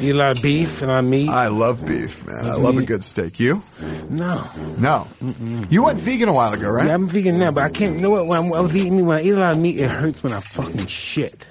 Eat 0.00 0.10
a 0.10 0.14
lot 0.14 0.36
of 0.36 0.42
beef 0.42 0.82
and 0.82 0.90
a 0.90 0.94
lot 0.94 1.04
of 1.04 1.10
meat. 1.10 1.28
I 1.28 1.48
love 1.48 1.86
beef, 1.86 2.24
man. 2.26 2.52
I 2.52 2.56
love 2.56 2.76
a 2.76 2.82
good 2.84 3.02
steak. 3.04 3.38
You? 3.40 3.60
no. 4.10 4.40
No. 4.80 5.06
You 5.70 5.84
went 5.84 5.98
vegan 6.00 6.28
a 6.28 6.32
while 6.34 6.52
ago, 6.52 6.70
right? 6.70 6.86
Yeah, 6.86 6.94
I'm 6.94 7.08
vegan 7.08 7.38
now, 7.38 7.50
but 7.52 7.62
I 7.64 7.68
can't. 7.70 7.96
You 7.96 8.02
know 8.02 8.10
what? 8.10 8.26
When 8.26 8.38
I'm- 8.40 8.50
was 8.50 8.74
eating, 8.76 8.96
meat, 8.96 9.02
when 9.02 9.16
I 9.18 9.22
eat 9.22 9.30
a 9.32 9.36
lot 9.38 9.52
of 9.52 9.58
meat, 9.58 9.78
it 9.78 9.88
hurts 9.90 10.22
when 10.22 10.32
I 10.32 10.40
fucking 10.40 10.86
shit. 10.86 11.46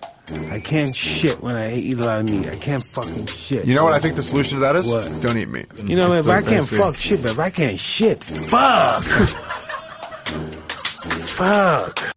I 0.49 0.59
can't 0.61 0.95
shit 0.95 1.41
when 1.41 1.55
I 1.55 1.73
eat 1.75 1.97
a 1.97 2.05
lot 2.05 2.19
of 2.21 2.29
meat. 2.29 2.47
I 2.47 2.55
can't 2.55 2.81
fucking 2.81 3.25
shit. 3.25 3.65
You 3.65 3.75
know 3.75 3.83
what 3.83 3.93
I 3.93 3.99
think 3.99 4.15
the 4.15 4.21
solution 4.23 4.59
to 4.59 4.61
that 4.61 4.75
is? 4.77 4.87
What? 4.87 5.21
Don't 5.21 5.37
eat 5.37 5.49
meat. 5.49 5.67
You 5.83 5.95
know, 5.97 6.13
It's 6.13 6.25
if 6.25 6.31
I 6.33 6.41
can't 6.41 6.65
fuck 6.67 6.95
shit, 6.95 7.21
but 7.21 7.31
if 7.31 7.39
I 7.39 7.49
can't 7.49 7.77
shit, 7.77 8.23
fuck. 8.23 9.03
fuck. 11.35 12.10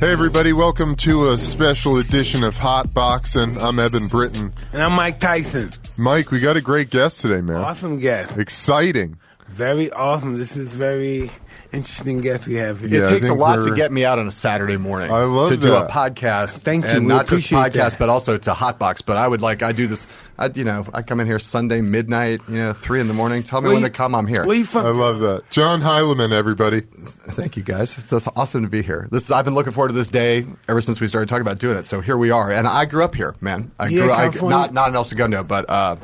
Hey 0.00 0.12
everybody, 0.12 0.52
welcome 0.52 0.94
to 0.96 1.30
a 1.30 1.36
special 1.36 1.96
edition 1.98 2.44
of 2.44 2.56
Hot 2.58 2.94
Boxing. 2.94 3.60
I'm 3.60 3.80
Eben 3.80 4.06
Britton. 4.06 4.52
And 4.72 4.80
I'm 4.80 4.92
Mike 4.92 5.18
Tyson. 5.18 5.72
Mike, 5.98 6.30
we 6.30 6.38
got 6.38 6.56
a 6.56 6.60
great 6.60 6.90
guest 6.90 7.20
today, 7.20 7.40
man. 7.40 7.56
Awesome 7.56 7.98
guest. 7.98 8.38
Exciting. 8.38 9.18
Very 9.48 9.90
awesome. 9.90 10.38
This 10.38 10.56
is 10.56 10.70
very 10.70 11.32
interesting 11.72 12.18
guest 12.18 12.46
we 12.46 12.54
have 12.54 12.80
here. 12.80 12.88
It 12.88 12.92
Yeah, 13.02 13.06
I 13.08 13.10
takes 13.10 13.28
a 13.28 13.34
lot 13.34 13.62
to 13.62 13.74
get 13.74 13.92
me 13.92 14.04
out 14.04 14.18
on 14.18 14.26
a 14.26 14.30
Saturday 14.30 14.76
morning. 14.76 15.10
I 15.10 15.22
love 15.24 15.48
to 15.50 15.56
do 15.56 15.74
a 15.74 15.86
podcast. 15.88 16.62
Thank 16.62 16.84
you. 16.84 16.90
and 16.90 17.02
We 17.06 17.08
not 17.08 17.26
just 17.26 17.50
podcast, 17.50 17.72
that. 17.72 17.98
but 17.98 18.08
also 18.08 18.38
to 18.38 18.52
Hotbox. 18.52 19.02
But 19.04 19.16
I 19.16 19.28
would 19.28 19.42
like 19.42 19.62
I 19.62 19.72
do 19.72 19.86
this. 19.86 20.06
I 20.38 20.50
you 20.54 20.64
know 20.64 20.86
I 20.94 21.02
come 21.02 21.18
in 21.20 21.26
here 21.26 21.38
Sunday 21.38 21.80
midnight, 21.80 22.40
you 22.48 22.56
know 22.56 22.72
three 22.72 23.00
in 23.00 23.08
the 23.08 23.14
morning. 23.14 23.42
Tell 23.42 23.60
me 23.60 23.66
Where 23.66 23.74
when 23.74 23.82
you- 23.82 23.88
to 23.88 23.94
come. 23.94 24.14
I'm 24.14 24.26
here. 24.26 24.46
Where 24.46 24.56
you 24.56 24.64
from? 24.64 24.86
I 24.86 24.90
love 24.90 25.20
that. 25.20 25.48
John 25.50 25.80
Heilemann, 25.80 26.32
everybody. 26.32 26.80
Thank 26.80 27.56
you 27.56 27.62
guys. 27.62 27.98
It's 27.98 28.08
just 28.10 28.28
awesome 28.36 28.62
to 28.62 28.68
be 28.68 28.82
here. 28.82 29.08
This 29.10 29.24
is, 29.24 29.30
I've 29.30 29.44
been 29.44 29.54
looking 29.54 29.72
forward 29.72 29.88
to 29.88 29.94
this 29.94 30.08
day 30.08 30.46
ever 30.68 30.80
since 30.80 31.00
we 31.00 31.08
started 31.08 31.28
talking 31.28 31.42
about 31.42 31.58
doing 31.58 31.76
it. 31.76 31.86
So 31.86 32.00
here 32.00 32.16
we 32.16 32.30
are. 32.30 32.50
And 32.52 32.66
I 32.68 32.84
grew 32.84 33.02
up 33.04 33.14
here, 33.14 33.34
man. 33.40 33.72
I 33.78 33.88
Yeah, 33.88 34.30
grew 34.30 34.46
I, 34.48 34.48
not 34.50 34.72
not 34.72 34.88
in 34.90 34.94
El 34.96 35.04
Segundo, 35.04 35.42
but 35.42 35.68
uh, 35.68 35.96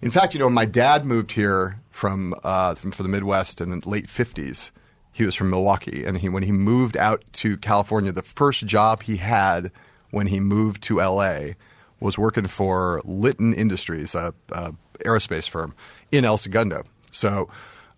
in 0.00 0.10
fact, 0.10 0.32
you 0.34 0.40
know, 0.40 0.48
my 0.50 0.64
dad 0.64 1.04
moved 1.04 1.30
here 1.32 1.78
from 1.90 2.34
uh, 2.42 2.74
from, 2.74 2.92
from 2.92 3.02
the 3.04 3.10
Midwest 3.10 3.60
in 3.60 3.78
the 3.78 3.88
late 3.88 4.08
fifties. 4.08 4.72
He 5.12 5.24
was 5.24 5.34
from 5.34 5.50
Milwaukee, 5.50 6.04
and 6.04 6.16
he 6.18 6.28
when 6.28 6.42
he 6.42 6.52
moved 6.52 6.96
out 6.96 7.22
to 7.34 7.56
California, 7.58 8.12
the 8.12 8.22
first 8.22 8.66
job 8.66 9.02
he 9.02 9.16
had 9.18 9.70
when 10.10 10.26
he 10.26 10.40
moved 10.40 10.82
to 10.84 11.00
L.A. 11.02 11.56
was 12.00 12.16
working 12.18 12.46
for 12.46 13.00
Litton 13.04 13.52
Industries, 13.54 14.14
a, 14.14 14.32
a 14.50 14.72
aerospace 15.04 15.48
firm 15.48 15.74
in 16.10 16.24
El 16.24 16.38
Segundo. 16.38 16.84
So 17.10 17.50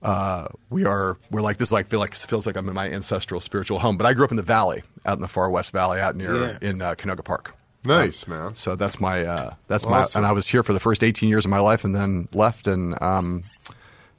uh, 0.02 0.48
we 0.70 0.84
are 0.84 1.16
we're 1.30 1.40
like 1.40 1.58
this 1.58 1.68
is 1.68 1.72
like 1.72 1.88
feel 1.88 2.00
like 2.00 2.14
feels 2.14 2.46
like 2.46 2.56
I'm 2.56 2.68
in 2.68 2.74
my 2.74 2.90
ancestral 2.90 3.40
spiritual 3.40 3.78
home. 3.78 3.96
But 3.96 4.06
I 4.06 4.12
grew 4.12 4.24
up 4.24 4.30
in 4.32 4.36
the 4.36 4.42
valley, 4.42 4.82
out 5.06 5.16
in 5.18 5.22
the 5.22 5.28
far 5.28 5.48
west 5.50 5.70
valley, 5.72 6.00
out 6.00 6.16
near 6.16 6.34
Yeah. 6.34 6.58
in 6.60 6.82
uh, 6.82 6.94
Canoga 6.96 7.24
Park. 7.24 7.54
Nice, 7.86 8.26
man. 8.26 8.54
So 8.56 8.76
that's 8.76 8.98
my 8.98 9.24
uh, 9.24 9.54
that's 9.68 9.84
Awesome. 9.84 10.20
my 10.20 10.20
and 10.20 10.26
I 10.26 10.32
was 10.32 10.48
here 10.48 10.62
for 10.62 10.72
the 10.72 10.80
first 10.80 11.02
18 11.04 11.28
years 11.28 11.44
of 11.44 11.50
my 11.50 11.60
life, 11.60 11.84
and 11.84 11.94
then 11.94 12.28
left 12.32 12.66
and 12.66 13.00
um, 13.02 13.42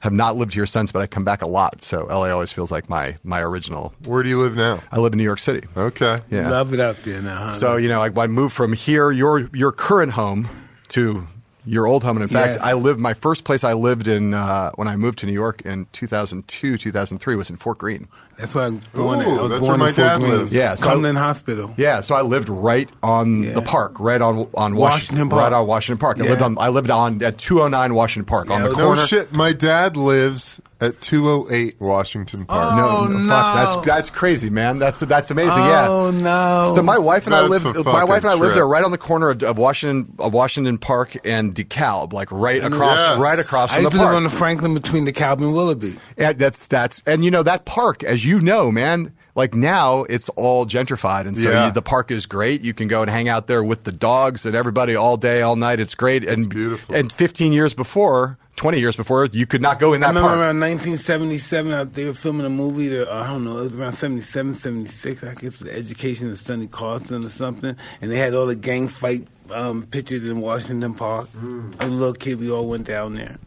have 0.06 0.14
not 0.14 0.38
lived 0.38 0.54
here 0.54 0.66
since. 0.66 0.92
But 0.92 1.02
I 1.02 1.08
come 1.08 1.24
back 1.26 1.42
a 1.42 1.48
lot, 1.48 1.82
so 1.82 2.06
LA 2.06 2.30
always 2.32 2.52
feels 2.54 2.72
like 2.72 2.88
my 2.90 3.18
my 3.24 3.42
original. 3.42 3.94
Where 4.06 4.24
do 4.24 4.30
you 4.30 4.40
live 4.40 4.56
now? 4.56 4.80
I 4.92 5.00
live 5.00 5.12
in 5.14 5.18
New 5.18 5.24
York 5.24 5.40
City. 5.40 5.68
Okay. 5.76 6.20
Yeah. 6.32 6.50
Love 6.50 6.74
it 6.74 6.80
out 6.80 7.04
there 7.04 7.22
now, 7.22 7.36
huh? 7.48 7.52
So 7.54 7.76
you 7.76 7.90
know, 7.90 8.02
I, 8.02 8.10
I 8.16 8.28
moved 8.28 8.54
from 8.56 8.72
here, 8.74 9.12
your 9.12 9.50
your 9.54 9.72
current 9.74 10.14
home, 10.14 10.48
to 10.90 11.28
your 11.68 11.88
old 11.88 12.04
home. 12.04 12.16
And 12.18 12.22
in 12.24 12.30
fact, 12.30 12.60
Yeah. 12.60 12.66
I 12.68 12.74
lived 12.74 13.00
my 13.00 13.16
first 13.16 13.44
place 13.44 13.64
I 13.64 13.74
lived 13.74 14.08
in 14.08 14.36
uh, 14.36 14.70
when 14.76 14.88
I 14.88 14.96
moved 14.96 15.18
to 15.20 15.26
New 15.26 15.34
York 15.34 15.62
in 15.64 15.88
2002, 15.94 16.78
2003 16.78 17.36
was 17.36 17.50
in 17.50 17.56
Fort 17.56 17.80
Greene. 17.80 18.08
That's 18.38 18.54
why 18.56 18.66
I'm 18.66 18.82
born. 18.94 19.20
Ooh, 19.20 19.22
at- 19.22 19.28
I 19.28 19.42
was 19.42 19.50
that's 19.52 19.60
born 19.62 19.62
where 19.62 19.74
in 19.74 19.80
my 19.80 19.86
Fort 19.92 19.96
dad 20.08 20.20
Greene. 20.20 20.32
lived. 20.32 20.52
Yeah, 20.52 20.76
so- 20.76 20.86
Cumberland 20.86 21.18
Hospital. 21.18 21.74
Yeah, 21.78 22.02
so 22.02 22.16
I 22.16 22.22
lived 22.22 22.50
right 22.50 22.90
on 23.04 23.44
Yeah. 23.44 23.54
the 23.54 23.62
park, 23.62 23.94
right 24.00 24.22
on 24.22 24.48
on 24.54 24.76
Wash- 24.76 24.92
Washington 24.94 25.30
Park. 25.30 25.42
right 25.44 25.54
on 25.54 25.68
Washington 25.68 26.00
Park. 26.00 26.20
I 26.20 26.24
lived 26.24 26.42
on 26.42 26.58
I 26.60 26.70
lived 26.70 26.90
on 26.92 27.22
at 27.24 27.38
209 27.38 27.94
Washington 27.94 28.26
Park 28.26 28.50
on 28.50 28.62
the 28.64 28.68
it 28.72 28.76
was- 28.76 28.78
No 29.00 29.06
shit. 29.06 29.34
My 29.34 29.54
dad 29.54 29.96
lives 29.98 30.60
at 30.82 31.00
208 31.00 31.78
Washington 31.80 32.44
Park. 32.46 32.74
Oh, 32.74 33.08
no, 33.10 33.18
no. 33.20 33.30
fuck, 33.30 33.56
that's 33.56 33.86
that's 33.86 34.10
crazy, 34.10 34.50
man. 34.50 34.78
That's 34.78 35.00
that's 35.00 35.32
amazing. 35.32 35.54
Oh 35.56 36.12
yeah. 36.12 36.20
no! 36.22 36.74
So 36.76 36.84
my 36.84 36.98
wife 36.98 37.26
and 37.28 37.34
I 37.34 37.48
That's 37.48 37.64
lived. 37.64 37.86
My 37.86 38.04
wife 38.04 38.18
and 38.24 38.26
I 38.28 38.30
fucking 38.32 38.42
lived 38.42 38.56
there 38.58 38.68
right 38.68 38.84
on 38.84 38.92
the 38.92 38.98
corner 38.98 39.30
of, 39.30 39.42
of 39.42 39.58
Washington, 39.58 40.14
of 40.20 40.34
Washington 40.34 40.78
Park 40.78 41.16
and 41.24 41.56
DeKalb, 41.56 42.12
like 42.12 42.28
right 42.30 42.64
across, 42.64 42.98
Yes. 42.98 43.18
right 43.20 43.40
across 43.40 43.72
I 43.72 43.76
from 43.76 43.84
used 43.86 43.94
the 43.96 44.00
to 44.00 44.06
live 44.06 44.16
on 44.16 44.24
the 44.24 44.30
Franklin 44.30 44.74
between 44.74 45.06
the 45.06 45.14
Calvin 45.14 45.46
and 45.48 45.54
Willoughby. 45.56 45.96
And 46.18 46.38
that's 46.38 46.68
that's 46.68 47.02
and 47.06 47.24
you 47.24 47.32
know 47.32 47.44
that 47.44 47.64
park, 47.66 48.04
as 48.04 48.25
you 48.26 48.40
know, 48.40 48.72
man. 48.72 49.14
Like 49.38 49.54
now, 49.54 50.04
it's 50.04 50.30
all 50.30 50.66
gentrified, 50.66 51.28
and 51.28 51.38
so 51.38 51.50
Yeah. 51.52 51.66
you, 51.68 51.74
the 51.74 51.82
park 51.82 52.10
is 52.10 52.26
great. 52.26 52.62
You 52.62 52.74
can 52.74 52.88
go 52.88 53.02
and 53.02 53.12
hang 53.12 53.28
out 53.28 53.48
there 53.48 53.62
with 53.62 53.84
the 53.84 53.92
dogs 53.92 54.46
and 54.46 54.56
everybody 54.56 54.96
all 54.96 55.18
day, 55.18 55.42
all 55.42 55.58
night. 55.58 55.82
It's 55.82 55.94
great. 55.94 56.24
And 56.24 56.48
beautiful. 56.50 56.96
And 56.96 57.12
15 57.12 57.52
years 57.52 57.74
before, 57.74 58.38
20 58.56 58.80
years 58.80 58.96
before, 58.96 59.26
you 59.26 59.46
could 59.46 59.62
not 59.62 59.78
go 59.78 59.92
in 59.92 60.00
that 60.00 60.08
I 60.08 60.10
remember 60.12 60.30
park. 60.30 60.40
around 60.40 60.60
1977, 60.62 61.74
out 61.74 61.94
there 61.96 62.14
filming 62.14 62.46
a 62.46 62.50
movie. 62.50 62.88
That, 62.88 63.10
I 63.12 63.28
don't 63.28 63.44
know, 63.44 63.58
it 63.58 63.64
was 63.64 63.76
around 63.76 63.96
77, 63.96 64.56
76, 64.56 65.22
I 65.26 65.34
guess, 65.34 65.58
the 65.58 65.70
education 65.74 66.32
of 66.32 66.40
Sonny 66.40 66.68
Carson 66.68 67.26
or 67.26 67.30
something. 67.30 67.76
And 68.00 68.10
they 68.10 68.18
had 68.18 68.34
all 68.34 68.46
the 68.46 68.56
gang 68.56 68.88
fight 68.88 69.28
um, 69.52 69.84
pictures 69.84 70.24
in 70.30 70.40
Washington 70.40 70.94
Park. 70.94 71.28
Mm. 71.34 71.74
I 71.78 71.84
was 71.84 71.94
a 71.94 71.98
little 71.98 72.14
kid, 72.14 72.40
we 72.40 72.50
all 72.50 72.70
went 72.70 72.88
down 72.88 73.16
there. 73.16 73.38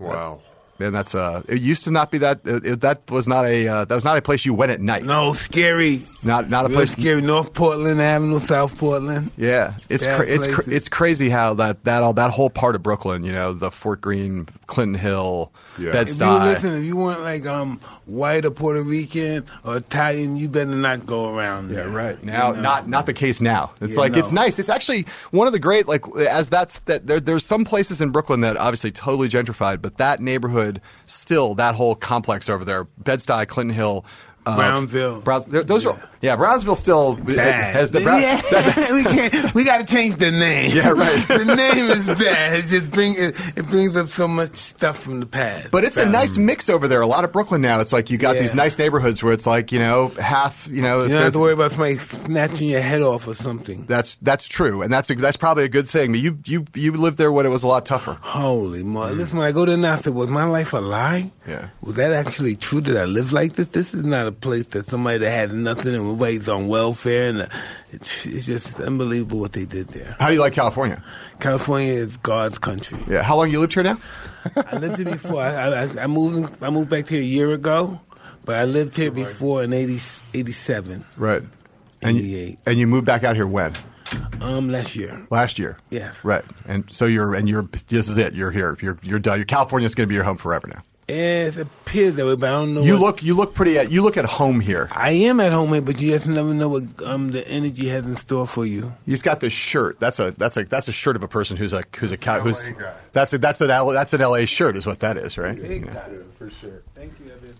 Wow. 0.00 0.40
And 0.78 0.94
that's 0.94 1.14
uh, 1.14 1.42
it 1.48 1.60
used 1.60 1.84
to 1.84 1.90
not 1.90 2.10
be 2.10 2.18
that. 2.18 2.40
It, 2.44 2.64
it- 2.66 2.80
that 2.80 3.10
was 3.10 3.26
not 3.26 3.44
a 3.46 3.66
uh, 3.68 3.84
that 3.84 3.94
was 3.94 4.04
not 4.04 4.16
a 4.18 4.22
place 4.22 4.44
you 4.44 4.54
went 4.54 4.70
at 4.72 4.80
night. 4.80 5.04
No, 5.04 5.32
scary. 5.32 6.02
Not 6.22 6.48
not 6.50 6.64
a 6.64 6.68
Real 6.68 6.78
place. 6.78 6.92
scary. 6.92 7.20
North 7.20 7.52
Portland 7.54 8.00
Avenue, 8.00 8.38
South 8.40 8.76
Portland. 8.78 9.30
Yeah, 9.36 9.74
it's 9.88 10.04
Bad 10.04 10.16
cra- 10.16 10.26
it's 10.28 10.46
cra- 10.54 10.64
it's 10.68 10.88
crazy 10.88 11.28
how 11.28 11.54
that 11.54 11.84
that 11.84 12.02
all 12.02 12.12
that 12.14 12.30
whole 12.30 12.50
part 12.50 12.74
of 12.74 12.82
Brooklyn, 12.82 13.24
you 13.24 13.32
know, 13.32 13.52
the 13.52 13.70
Fort 13.70 14.00
Greene, 14.00 14.48
Clinton 14.66 14.94
Hill, 14.98 15.52
Yeah. 15.78 15.92
Bed 15.92 16.08
If 16.10 16.18
you 16.20 16.26
listen, 16.38 16.74
if 16.74 16.84
you 16.84 16.96
weren't 16.96 17.20
like 17.22 17.46
um 17.46 17.80
white 18.06 18.44
or 18.44 18.50
Puerto 18.50 18.82
Rican 18.82 19.44
or 19.64 19.76
Italian, 19.76 20.36
you 20.36 20.48
better 20.48 20.70
not 20.70 21.06
go 21.06 21.34
around 21.36 21.70
Yeah, 21.72 21.82
right. 21.92 22.22
Now, 22.22 22.48
You 22.50 22.56
know? 22.56 22.62
not 22.62 22.88
not 22.88 23.06
the 23.06 23.12
case 23.14 23.40
now. 23.40 23.70
It's 23.80 23.94
Yeah, 23.94 24.00
like 24.00 24.16
it's 24.16 24.32
nice. 24.32 24.58
It's 24.58 24.68
actually 24.68 25.06
one 25.30 25.46
of 25.46 25.52
the 25.52 25.60
great 25.60 25.86
like 25.88 26.04
as 26.16 26.48
that's 26.48 26.80
that 26.80 27.06
there, 27.06 27.20
there's 27.20 27.44
some 27.46 27.64
places 27.64 28.00
in 28.00 28.10
Brooklyn 28.10 28.40
that 28.40 28.56
obviously 28.56 28.90
totally 28.90 29.28
gentrified, 29.28 29.80
but 29.80 29.96
that 29.98 30.20
neighborhood 30.20 30.67
still 31.06 31.54
that 31.56 31.74
whole 31.74 31.94
complex 31.94 32.48
over 32.48 32.64
there, 32.64 32.84
Bed 32.84 33.20
Stuy, 33.20 33.46
Clinton 33.46 33.74
Hill. 33.74 34.04
Uh, 34.46 34.56
Brownsville. 34.56 35.20
Browns, 35.20 35.46
those 35.46 35.84
are 35.84 36.00
yeah. 36.20 36.36
Brownsville 36.36 36.76
still 36.76 37.16
Bad. 37.16 37.74
has 37.74 37.90
the 37.90 38.00
Brown, 38.00 38.22
yeah, 38.22 38.40
we 38.94 39.04
can't. 39.04 39.54
We 39.54 39.64
got 39.64 39.78
to 39.78 39.84
change 39.84 40.16
the 40.16 40.30
name. 40.30 40.70
Yeah, 40.74 40.90
right. 40.90 41.28
the 41.28 41.44
name 41.44 41.90
is 41.90 42.06
bad. 42.06 42.58
It 42.58 42.64
just 42.66 42.90
bring 42.90 43.14
it, 43.16 43.34
it 43.56 43.66
brings 43.68 43.96
up 43.96 44.08
so 44.08 44.26
much 44.28 44.56
stuff 44.56 44.98
from 44.98 45.20
the 45.20 45.26
past. 45.26 45.70
But 45.70 45.84
it's 45.84 45.96
a 45.96 46.04
um, 46.04 46.12
nice 46.12 46.36
mix 46.38 46.68
over 46.68 46.88
there. 46.88 47.00
A 47.00 47.06
lot 47.06 47.24
of 47.24 47.32
Brooklyn 47.32 47.60
now. 47.60 47.80
It's 47.80 47.92
like 47.92 48.10
you 48.10 48.18
got 48.18 48.36
Yeah. 48.36 48.42
these 48.42 48.54
nice 48.54 48.78
neighborhoods 48.78 49.22
where 49.22 49.32
it's 49.32 49.46
like 49.46 49.72
you 49.72 49.78
know 49.78 50.08
half 50.18 50.66
you 50.68 50.82
know. 50.82 51.02
You 51.02 51.08
don't 51.08 51.22
have 51.22 51.32
to 51.32 51.38
worry 51.38 51.52
about 51.52 51.70
somebody 51.72 51.96
snatching 51.98 52.68
your 52.68 52.80
head 52.80 53.02
off 53.02 53.26
or 53.26 53.34
something. 53.34 53.84
That's 53.86 54.16
that's 54.22 54.46
true, 54.46 54.82
and 54.82 54.92
that's 54.92 55.10
a, 55.10 55.14
that's 55.14 55.36
probably 55.36 55.64
a 55.64 55.68
good 55.68 55.88
thing. 55.88 56.12
But 56.12 56.20
you 56.20 56.38
you 56.44 56.64
you 56.74 56.92
lived 56.92 57.16
there 57.18 57.32
when 57.32 57.46
it 57.46 57.50
was 57.50 57.62
a 57.62 57.68
lot 57.68 57.86
tougher. 57.86 58.18
Holy 58.20 58.82
moly! 58.82 59.14
Mm. 59.14 59.18
Listen, 59.18 59.38
when 59.38 59.46
I 59.46 59.52
go 59.52 59.64
to 59.64 59.76
now, 59.76 59.98
I 60.04 60.10
"Was 60.10 60.30
my 60.30 60.44
life 60.44 60.72
a 60.72 60.78
lie? 60.78 61.30
Yeah. 61.46 61.68
Was 61.80 61.96
that 61.96 62.12
actually 62.12 62.56
true? 62.56 62.80
Did 62.80 62.96
I 62.96 63.04
live 63.04 63.32
like 63.32 63.54
this? 63.54 63.68
This 63.68 63.94
is 63.94 64.04
not 64.04 64.26
a 64.26 64.32
place 64.32 64.64
that 64.68 64.86
somebody 64.86 65.18
that 65.18 65.30
had 65.30 65.52
nothing 65.52 65.94
and 65.94 66.07
everybody's 66.08 66.48
on 66.48 66.68
welfare, 66.68 67.30
and 67.30 67.42
uh, 67.42 67.48
it's, 67.90 68.26
it's 68.26 68.46
just 68.46 68.80
unbelievable 68.80 69.38
what 69.38 69.52
they 69.52 69.64
did 69.64 69.88
there. 69.88 70.16
How 70.18 70.28
do 70.28 70.34
you 70.34 70.40
like 70.40 70.52
California? 70.52 71.02
California 71.40 71.92
is 71.92 72.16
God's 72.18 72.58
country. 72.58 72.98
Yeah. 73.08 73.22
How 73.22 73.36
long 73.36 73.50
you 73.50 73.60
lived 73.60 73.74
here 73.74 73.82
now? 73.82 73.98
I 74.56 74.76
lived 74.76 74.96
here 74.96 75.06
before. 75.06 75.40
I, 75.40 75.84
I, 75.84 76.04
I 76.04 76.06
moved. 76.06 76.62
I 76.62 76.70
moved 76.70 76.88
back 76.90 77.08
here 77.08 77.20
a 77.20 77.24
year 77.24 77.52
ago, 77.52 78.00
but 78.44 78.56
I 78.56 78.64
lived 78.64 78.96
here 78.96 79.10
before 79.10 79.62
in 79.62 79.72
80, 79.72 80.00
87. 80.34 81.04
Right. 81.16 81.42
And 82.02 82.16
you, 82.16 82.38
88. 82.38 82.58
and 82.66 82.78
you 82.78 82.86
moved 82.86 83.06
back 83.06 83.24
out 83.24 83.36
here 83.36 83.46
when? 83.46 83.74
Um, 84.40 84.70
last 84.70 84.96
year. 84.96 85.26
Last 85.30 85.58
year. 85.58 85.78
Yes. 85.90 86.24
Right. 86.24 86.44
And 86.66 86.84
so 86.90 87.04
you're 87.06 87.34
and 87.34 87.48
you're 87.48 87.68
this 87.88 88.08
is 88.08 88.18
it. 88.18 88.34
You're 88.34 88.50
here. 88.50 88.78
You're 88.80 88.98
you're 89.02 89.18
done. 89.18 89.38
Your 89.38 89.46
California's 89.46 89.94
going 89.94 90.06
to 90.06 90.08
be 90.08 90.14
your 90.14 90.24
home 90.24 90.38
forever 90.38 90.66
now. 90.68 90.82
It 91.08 91.56
appears 91.56 92.16
that 92.16 92.26
way, 92.26 92.36
but 92.36 92.48
I 92.48 92.52
don't 92.52 92.74
know. 92.74 92.82
You 92.82 92.92
what- 92.94 93.00
look 93.00 93.22
you 93.22 93.34
look 93.34 93.54
pretty 93.54 93.78
at 93.78 93.90
you 93.90 94.02
look 94.02 94.18
at 94.18 94.26
home 94.26 94.60
here. 94.60 94.88
I 94.92 95.12
am 95.12 95.40
at 95.40 95.52
home 95.52 95.72
here, 95.72 95.80
but 95.80 95.98
you 96.02 96.10
just 96.12 96.26
never 96.26 96.52
know 96.52 96.68
what 96.68 96.84
um 97.02 97.30
the 97.30 97.48
energy 97.48 97.88
has 97.88 98.04
in 98.04 98.14
store 98.16 98.46
for 98.46 98.66
you. 98.66 98.92
He's 99.06 99.22
got 99.22 99.40
this 99.40 99.54
shirt. 99.54 99.98
That's 100.00 100.18
a 100.20 100.32
that's 100.36 100.58
a 100.58 100.64
that's 100.64 100.86
a 100.88 100.92
shirt 100.92 101.16
of 101.16 101.22
a 101.22 101.28
person 101.28 101.56
who's 101.56 101.72
a 101.72 101.82
who's 101.96 102.12
a 102.12 102.18
Cal, 102.18 102.40
who's 102.42 102.68
guy. 102.70 102.92
that's 103.14 103.32
a 103.32 103.38
that's 103.38 103.62
an 103.62 103.70
L, 103.70 103.88
that's 103.88 104.12
an 104.12 104.20
LA 104.20 104.44
shirt 104.44 104.76
is 104.76 104.84
what 104.86 105.00
that 105.00 105.16
is, 105.16 105.38
right? 105.38 105.56
Yeah, 105.56 106.04
for 106.36 106.50
sure. 106.50 106.82
Thank 106.94 107.14
you, 107.24 107.32
Evan. 107.32 107.54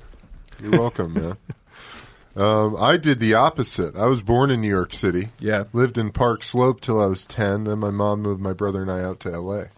You're 0.62 0.72
welcome, 0.80 1.14
man. 1.14 1.36
Um, 2.36 2.76
I 2.78 2.98
did 2.98 3.18
the 3.18 3.34
opposite. 3.34 3.96
I 3.96 4.06
was 4.06 4.20
born 4.20 4.50
in 4.50 4.60
New 4.60 4.68
York 4.68 4.92
City. 4.94 5.30
Yeah. 5.40 5.64
Lived 5.72 5.98
in 5.98 6.10
Park 6.12 6.44
Slope 6.44 6.80
till 6.80 7.00
I 7.00 7.06
was 7.06 7.26
10. 7.26 7.64
Then 7.64 7.78
my 7.80 7.90
mom 7.90 8.22
moved 8.22 8.40
my 8.40 8.52
brother 8.52 8.80
and 8.80 8.90
I 8.92 9.02
out 9.02 9.18
to 9.20 9.32
L.A. 9.32 9.70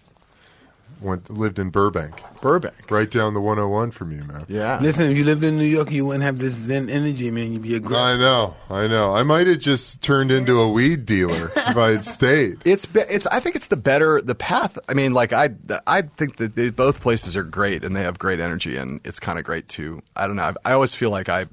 went 1.01 1.31
lived 1.31 1.59
in 1.59 1.71
Burbank, 1.71 2.23
Burbank. 2.41 2.91
right 2.91 3.11
down 3.11 3.35
the 3.35 3.41
101 3.41 3.91
from 3.91 4.13
you, 4.13 4.23
man. 4.25 4.45
Yeah. 4.49 4.79
Listen, 4.81 5.11
if 5.11 5.17
you 5.17 5.25
lived 5.25 5.45
in 5.45 5.57
New 5.59 5.65
York, 5.65 5.91
you 5.91 6.07
wouldn't 6.07 6.25
have 6.25 6.39
this 6.39 6.55
Zen 6.55 6.89
energy, 6.89 7.31
man. 7.31 7.53
You'd 7.53 7.63
be 7.63 7.75
a 7.75 7.81
great. 7.81 7.99
I 7.99 8.17
know, 8.17 8.57
I 8.69 8.87
know. 8.87 9.15
I 9.15 9.23
might 9.23 9.47
have 9.47 9.59
just 9.59 10.03
turned 10.03 10.31
into 10.31 10.59
a 10.59 10.71
weed 10.71 11.07
dealer 11.07 11.51
if 11.57 11.77
I 11.77 11.91
had 11.91 12.05
stayed. 12.05 12.59
It's 12.65 12.87
be- 12.87 13.01
it's. 13.01 13.27
I 13.27 13.41
think 13.41 13.57
it's 13.57 13.69
the 13.69 13.77
better 13.77 14.21
the 14.21 14.35
path. 14.35 14.79
I 14.89 14.95
mean, 14.95 15.13
like 15.13 15.33
I 15.33 15.51
I 15.87 16.03
think 16.03 16.37
that 16.37 16.55
they, 16.55 16.71
both 16.71 17.01
places 17.01 17.37
are 17.37 17.45
great 17.45 17.85
and 17.85 17.95
they 17.95 18.03
have 18.03 18.19
great 18.19 18.41
energy 18.41 18.77
and 18.77 19.01
it's 19.05 19.21
kind 19.21 19.39
of 19.39 19.45
great 19.45 19.69
too. 19.69 20.03
I 20.17 20.27
don't 20.27 20.37
know. 20.37 20.43
I, 20.65 20.71
I 20.71 20.73
always 20.73 20.95
feel 20.95 21.11
like 21.11 21.29
I 21.29 21.47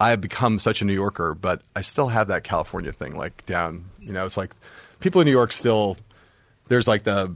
I 0.00 0.10
have 0.10 0.20
become 0.20 0.58
such 0.58 0.80
a 0.80 0.84
New 0.84 0.94
Yorker, 0.94 1.34
but 1.34 1.62
I 1.74 1.80
still 1.80 2.08
have 2.08 2.28
that 2.28 2.44
California 2.44 2.92
thing 2.92 3.16
like 3.16 3.44
down. 3.46 3.86
You 4.00 4.12
know, 4.12 4.24
it's 4.26 4.36
like 4.36 4.52
people 5.00 5.20
in 5.20 5.26
New 5.26 5.32
York 5.32 5.52
still. 5.52 5.96
There's 6.68 6.86
like 6.86 7.04
the 7.04 7.34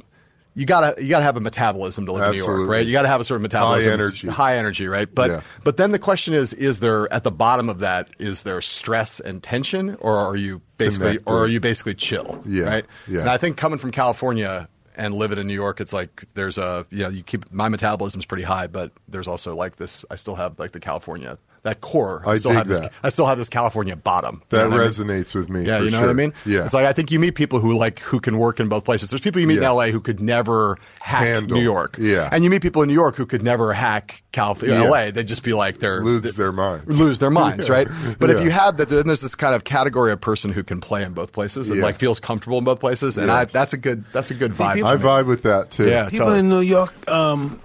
you 0.55 0.67
gotta 0.67 1.03
you 1.03 1.09
gotta 1.09 1.25
have 1.25 1.37
a 1.37 1.41
metabolism 1.41 2.07
to 2.07 2.13
live 2.13 2.25
in 2.25 2.31
New 2.33 2.45
York, 2.45 2.69
right? 2.69 2.85
You 2.87 2.93
gotta 2.93 3.09
have 3.09 3.21
a 3.21 3.25
sort 3.25 3.37
of 3.37 3.43
metabolism, 3.43 3.89
High 3.91 3.95
energy. 3.95 4.29
high 4.29 4.57
energy, 4.59 4.87
right? 4.87 5.13
But 5.13 5.31
Yeah. 5.31 5.41
but 5.65 5.77
then 5.79 5.93
the 5.93 5.99
question 5.99 6.35
is: 6.35 6.53
Is 6.53 6.81
there 6.81 7.11
at 7.13 7.23
the 7.25 7.31
bottom 7.31 7.69
of 7.69 7.79
that 7.81 8.09
is 8.19 8.43
there 8.43 8.61
stress 8.61 9.19
and 9.21 9.43
tension, 9.43 9.97
or 10.01 10.17
are 10.19 10.37
you 10.37 10.61
basically 10.77 11.07
Connected. 11.19 11.31
or 11.31 11.39
are 11.45 11.49
you 11.49 11.61
basically 11.61 11.95
chill, 11.95 12.43
Yeah. 12.47 12.65
right? 12.65 12.85
Yeah. 13.09 13.21
And 13.21 13.31
I 13.31 13.39
think 13.39 13.57
coming 13.57 13.79
from 13.79 13.93
California 13.93 14.69
and 14.95 15.15
living 15.15 15.39
in 15.39 15.47
New 15.47 15.55
York, 15.55 15.81
it's 15.81 15.95
like 15.95 16.25
there's 16.35 16.59
a 16.59 16.85
you 16.91 16.99
know 17.05 17.09
you 17.09 17.23
keep 17.23 17.51
my 17.51 17.69
metabolism's 17.71 18.27
pretty 18.27 18.45
high, 18.45 18.67
but 18.67 18.93
there's 19.09 19.29
also 19.29 19.55
like 19.57 19.77
this. 19.77 20.05
I 20.11 20.17
still 20.17 20.35
have 20.35 20.59
like 20.59 20.73
the 20.73 20.81
California 20.81 21.39
that 21.65 21.81
core. 21.81 22.25
I 22.27 22.39
still 22.39 22.51
dig 22.51 22.59
have 22.59 22.67
this. 22.69 22.89
I 23.05 23.09
still 23.11 23.27
have 23.27 23.39
this 23.39 23.49
California 23.49 23.95
bottom. 23.95 24.43
You 24.51 24.59
That 24.59 24.65
know 24.65 24.71
what 24.71 24.81
I 24.81 24.83
mean? 24.83 24.89
resonates 24.91 25.33
with 25.33 25.49
me. 25.49 25.65
Yeah, 25.65 25.79
for 25.79 25.85
you 25.85 25.91
know 25.91 25.99
sure. 25.99 26.07
what 26.09 26.11
I 26.11 26.15
mean. 26.15 26.33
Yeah, 26.45 26.65
it's 26.65 26.75
like 26.75 26.87
I 26.87 26.93
think 26.93 27.13
you 27.13 27.21
meet 27.21 27.37
people 27.37 27.61
who 27.61 27.73
like 27.75 28.01
who 28.01 28.19
can 28.19 28.37
work 28.39 28.59
in 28.59 28.69
both 28.69 28.85
places. 28.85 29.11
There's 29.11 29.21
people 29.23 29.41
you 29.41 29.47
meet 29.47 29.61
Yeah. 29.61 29.71
in 29.71 29.77
LA 29.77 29.87
who 29.91 30.01
could 30.01 30.19
never 30.21 30.77
hack 31.01 31.23
Handle. 31.25 31.57
New 31.59 31.63
York. 31.63 31.97
Yeah. 32.01 32.29
and 32.33 32.43
you 32.43 32.51
meet 32.51 32.63
people 32.63 32.83
in 32.83 32.89
New 32.89 32.95
York 32.95 33.15
who 33.15 33.27
could 33.27 33.43
never 33.45 33.73
hack 33.73 34.25
California, 34.33 34.77
Yeah. 34.81 34.89
LA. 34.89 35.11
They'd 35.13 35.27
just 35.29 35.45
be 35.45 35.53
like 35.53 35.79
they're 35.79 36.03
lose 36.03 36.35
their 36.35 36.51
minds. 36.51 36.85
lose 36.89 37.21
their 37.21 37.31
minds, 37.31 37.71
right? 37.71 37.87
But 38.19 38.31
if 38.31 38.43
you 38.43 38.51
have 38.51 38.77
that, 38.79 38.89
then 38.89 39.07
there's 39.07 39.21
this 39.21 39.37
kind 39.37 39.55
of 39.55 39.63
category 39.63 40.11
of 40.11 40.21
person 40.21 40.51
who 40.53 40.65
can 40.65 40.81
play 40.81 41.05
in 41.05 41.13
both 41.13 41.33
places 41.33 41.69
and 41.71 41.79
Yeah. 41.79 41.85
like 41.85 41.97
feels 41.97 42.19
comfortable 42.19 42.59
in 42.59 42.65
both 42.65 42.81
places, 42.81 43.19
and 43.19 43.31
I, 43.31 43.45
that's 43.45 43.73
a 43.73 43.77
good 43.77 44.05
that's 44.13 44.31
a 44.33 44.35
good 44.35 44.53
vibe. 44.53 44.75
people- 44.75 44.91
I 44.91 44.97
vibe 44.97 45.27
with 45.27 45.43
that 45.45 45.71
too. 45.71 45.89
Yeah. 45.89 46.09
People 46.11 46.27
totally. 46.27 46.41
in 46.41 46.49
New 46.49 46.61
York 46.61 46.93
um, 47.09 47.61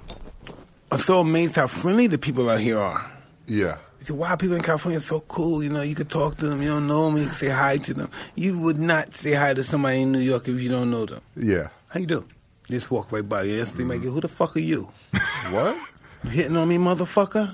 are 0.92 1.00
so 1.00 1.20
amazed 1.22 1.56
how 1.56 1.66
friendly 1.68 2.06
the 2.08 2.18
people 2.20 2.48
out 2.50 2.60
here 2.60 2.78
are. 2.80 3.10
yeah. 3.48 3.78
You 4.08 4.24
say, 4.26 4.36
people 4.38 4.56
in 4.56 4.64
California 4.64 4.98
are 5.00 5.02
so 5.02 5.20
cool. 5.22 5.64
You 5.64 5.70
know, 5.70 5.82
you 5.82 5.96
could 5.96 6.10
talk 6.10 6.38
to 6.38 6.48
them. 6.48 6.62
You 6.62 6.70
don't 6.70 6.88
know 6.88 7.06
them. 7.06 7.18
You 7.18 7.26
can 7.26 7.34
say 7.34 7.50
hi 7.50 7.78
to 7.78 7.94
them. 7.94 8.10
You 8.36 8.58
would 8.60 8.80
not 8.80 9.16
say 9.16 9.34
hi 9.34 9.54
to 9.54 9.64
somebody 9.64 10.02
in 10.02 10.12
New 10.12 10.20
York 10.20 10.48
if 10.48 10.60
you 10.62 10.70
don't 10.70 10.90
know 10.92 11.06
them. 11.06 11.22
Yeah. 11.36 11.70
How 11.90 12.00
you 12.00 12.06
do? 12.06 12.26
Just 12.70 12.92
walk 12.92 13.12
right 13.12 13.28
by 13.28 13.44
you. 13.44 13.56
Yes, 13.56 13.74
they 13.74 13.84
might 13.84 14.02
go, 14.02 14.10
who 14.12 14.22
the 14.22 14.28
fuck 14.28 14.56
are 14.56 14.60
you? 14.60 14.90
What? 15.52 15.78
You 16.24 16.30
hitting 16.32 16.58
on 16.58 16.68
me, 16.68 16.78
motherfucker? 16.78 17.54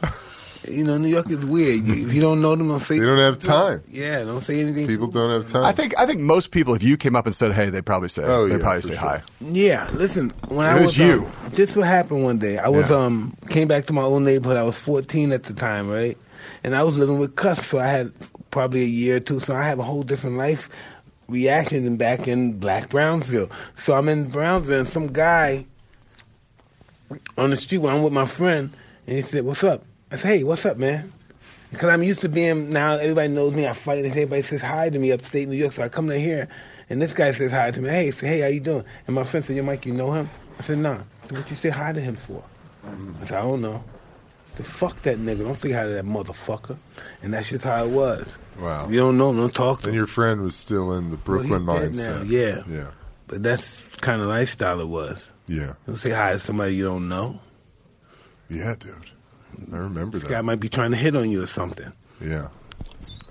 you 0.67 0.83
know, 0.83 0.97
New 0.97 1.09
York 1.09 1.29
is 1.29 1.45
weird. 1.45 1.85
You, 1.85 2.07
if 2.07 2.13
you 2.13 2.21
don't 2.21 2.41
know 2.41 2.55
them, 2.55 2.69
don't 2.69 2.79
say. 2.79 2.97
They 2.97 3.05
don't 3.05 3.17
have 3.19 3.37
time. 3.37 3.83
Yeah, 3.89 4.23
don't 4.23 4.41
say 4.41 4.59
anything. 4.61 4.87
People 4.87 5.07
don't 5.07 5.29
have 5.29 5.51
time. 5.51 5.63
I 5.65 5.71
think 5.73 5.93
I 5.99 6.05
think 6.07 6.21
most 6.21 6.49
people, 6.51 6.73
if 6.73 6.81
you 6.81 6.97
came 6.97 7.15
up 7.15 7.25
and 7.27 7.35
said, 7.35 7.51
"Hey," 7.51 7.69
they'd 7.69 7.85
probably 7.85 8.09
say, 8.09 8.23
Oh, 8.23 8.47
they'd 8.47 8.55
yeah, 8.55 8.61
probably 8.61 8.81
say 8.83 8.87
sure. 8.89 8.97
hi. 8.97 9.21
Yeah, 9.41 9.87
listen. 9.93 10.31
When 10.47 10.65
It 10.65 10.69
I 10.69 10.73
was 10.75 10.83
was 10.85 10.97
you. 10.97 11.25
um, 11.25 11.31
this 11.51 11.75
what 11.75 11.85
happened 11.87 12.23
one 12.23 12.37
day. 12.39 12.57
I 12.57 12.69
was 12.69 12.89
Yeah. 12.89 12.97
um 12.97 13.35
came 13.49 13.67
back 13.67 13.85
to 13.87 13.93
my 13.93 14.01
old 14.01 14.23
neighborhood. 14.23 14.57
I 14.57 14.63
was 14.63 14.75
14 14.77 15.33
at 15.33 15.43
the 15.43 15.53
time, 15.53 15.89
right? 15.89 16.17
And 16.63 16.75
I 16.75 16.83
was 16.83 16.97
living 16.97 17.19
with 17.19 17.35
Cus, 17.35 17.65
so 17.65 17.79
I 17.79 17.87
had 17.87 18.13
probably 18.51 18.83
a 18.83 18.87
year 18.87 19.17
or 19.17 19.19
two. 19.19 19.39
So 19.39 19.55
I 19.55 19.63
have 19.63 19.79
a 19.79 19.83
whole 19.83 20.03
different 20.03 20.37
life 20.37 20.69
reaction 21.27 21.83
than 21.83 21.97
back 21.97 22.27
in 22.27 22.59
Black 22.59 22.89
Brownsville. 22.89 23.49
So 23.75 23.93
I'm 23.93 24.07
in 24.09 24.29
Brownsville, 24.29 24.79
and 24.79 24.87
some 24.87 25.11
guy 25.11 25.65
on 27.37 27.49
the 27.49 27.57
street 27.57 27.79
where 27.79 27.93
I'm 27.93 28.03
with 28.03 28.13
my 28.13 28.25
friend, 28.25 28.71
and 29.07 29.15
he 29.15 29.21
said, 29.21 29.43
"What's 29.45 29.63
up?" 29.63 29.83
I 30.11 30.15
said, 30.15 30.27
"Hey, 30.27 30.43
what's 30.43 30.65
up, 30.65 30.77
man?" 30.77 31.11
Because 31.71 31.89
I'm 31.89 32.03
used 32.03 32.21
to 32.21 32.29
being 32.29 32.69
now. 32.69 32.93
Everybody 32.93 33.29
knows 33.29 33.53
me. 33.53 33.67
I 33.67 33.73
fight, 33.73 33.97
and 33.99 34.07
everybody 34.07 34.43
says 34.43 34.61
hi 34.61 34.89
to 34.89 34.99
me 34.99 35.11
upstate 35.11 35.47
New 35.49 35.57
York. 35.57 35.73
So 35.73 35.83
I 35.83 35.89
come 35.89 36.07
to 36.07 36.19
here, 36.19 36.47
and 36.89 37.01
this 37.01 37.13
guy 37.13 37.31
says 37.33 37.51
hi 37.51 37.71
to 37.71 37.81
me. 37.81 37.89
Hey, 37.89 38.11
say, 38.11 38.27
hey, 38.27 38.39
how 38.41 38.47
you 38.47 38.59
doing? 38.59 38.85
And 39.07 39.15
my 39.15 39.23
friend 39.23 39.45
said, 39.45 39.55
"Yo, 39.55 39.63
Mike, 39.63 39.85
you 39.85 39.93
know 39.93 40.13
him?" 40.13 40.29
I 40.59 40.63
said, 40.63 40.77
"Nah." 40.77 41.01
So 41.27 41.35
what 41.35 41.49
you 41.49 41.55
say 41.55 41.69
hi 41.69 41.91
to 41.91 41.99
him 41.99 42.15
for? 42.15 42.43
I 42.85 43.25
said, 43.25 43.37
"I 43.37 43.41
don't 43.41 43.61
know." 43.61 43.83
The 44.55 44.63
fuck 44.63 45.01
that 45.03 45.17
nigga. 45.17 45.39
Don't 45.39 45.55
say 45.55 45.71
hi 45.71 45.83
to 45.83 45.89
that 45.89 46.05
motherfucker. 46.05 46.77
And 47.23 47.33
that's 47.33 47.49
just 47.49 47.65
how 47.65 47.83
it 47.85 47.89
was. 47.89 48.27
Wow. 48.59 48.87
You 48.87 48.97
don't 48.99 49.17
know 49.17 49.31
him, 49.31 49.37
don't 49.37 49.53
talk 49.53 49.79
to 49.81 49.85
and 49.87 49.93
him. 49.93 49.97
your 49.97 50.07
friend 50.07 50.41
was 50.41 50.55
still 50.55 50.93
in 50.93 51.09
the 51.09 51.17
Brooklyn 51.17 51.65
dead 51.65 51.91
mindset. 51.93 52.29
yeah. 52.29 52.61
Yeah. 52.69 52.91
But 53.27 53.41
that's 53.41 53.75
kind 54.01 54.21
of 54.21 54.27
lifestyle 54.27 54.79
it 54.79 54.87
was. 54.87 55.27
Yeah. 55.47 55.73
Don't 55.87 55.95
say 55.95 56.11
hi 56.11 56.33
to 56.33 56.39
somebody 56.39 56.75
you 56.75 56.83
don't 56.83 57.07
know. 57.09 57.39
Yeah, 58.49 58.75
dude. 58.79 58.93
I 59.71 59.77
remember 59.77 60.19
that. 60.19 60.29
Guy 60.29 60.41
might 60.41 60.59
be 60.59 60.69
trying 60.69 60.91
to 60.91 60.97
hit 60.97 61.15
on 61.15 61.29
you 61.31 61.41
or 61.41 61.47
something. 61.47 61.91
Yeah. 62.21 62.49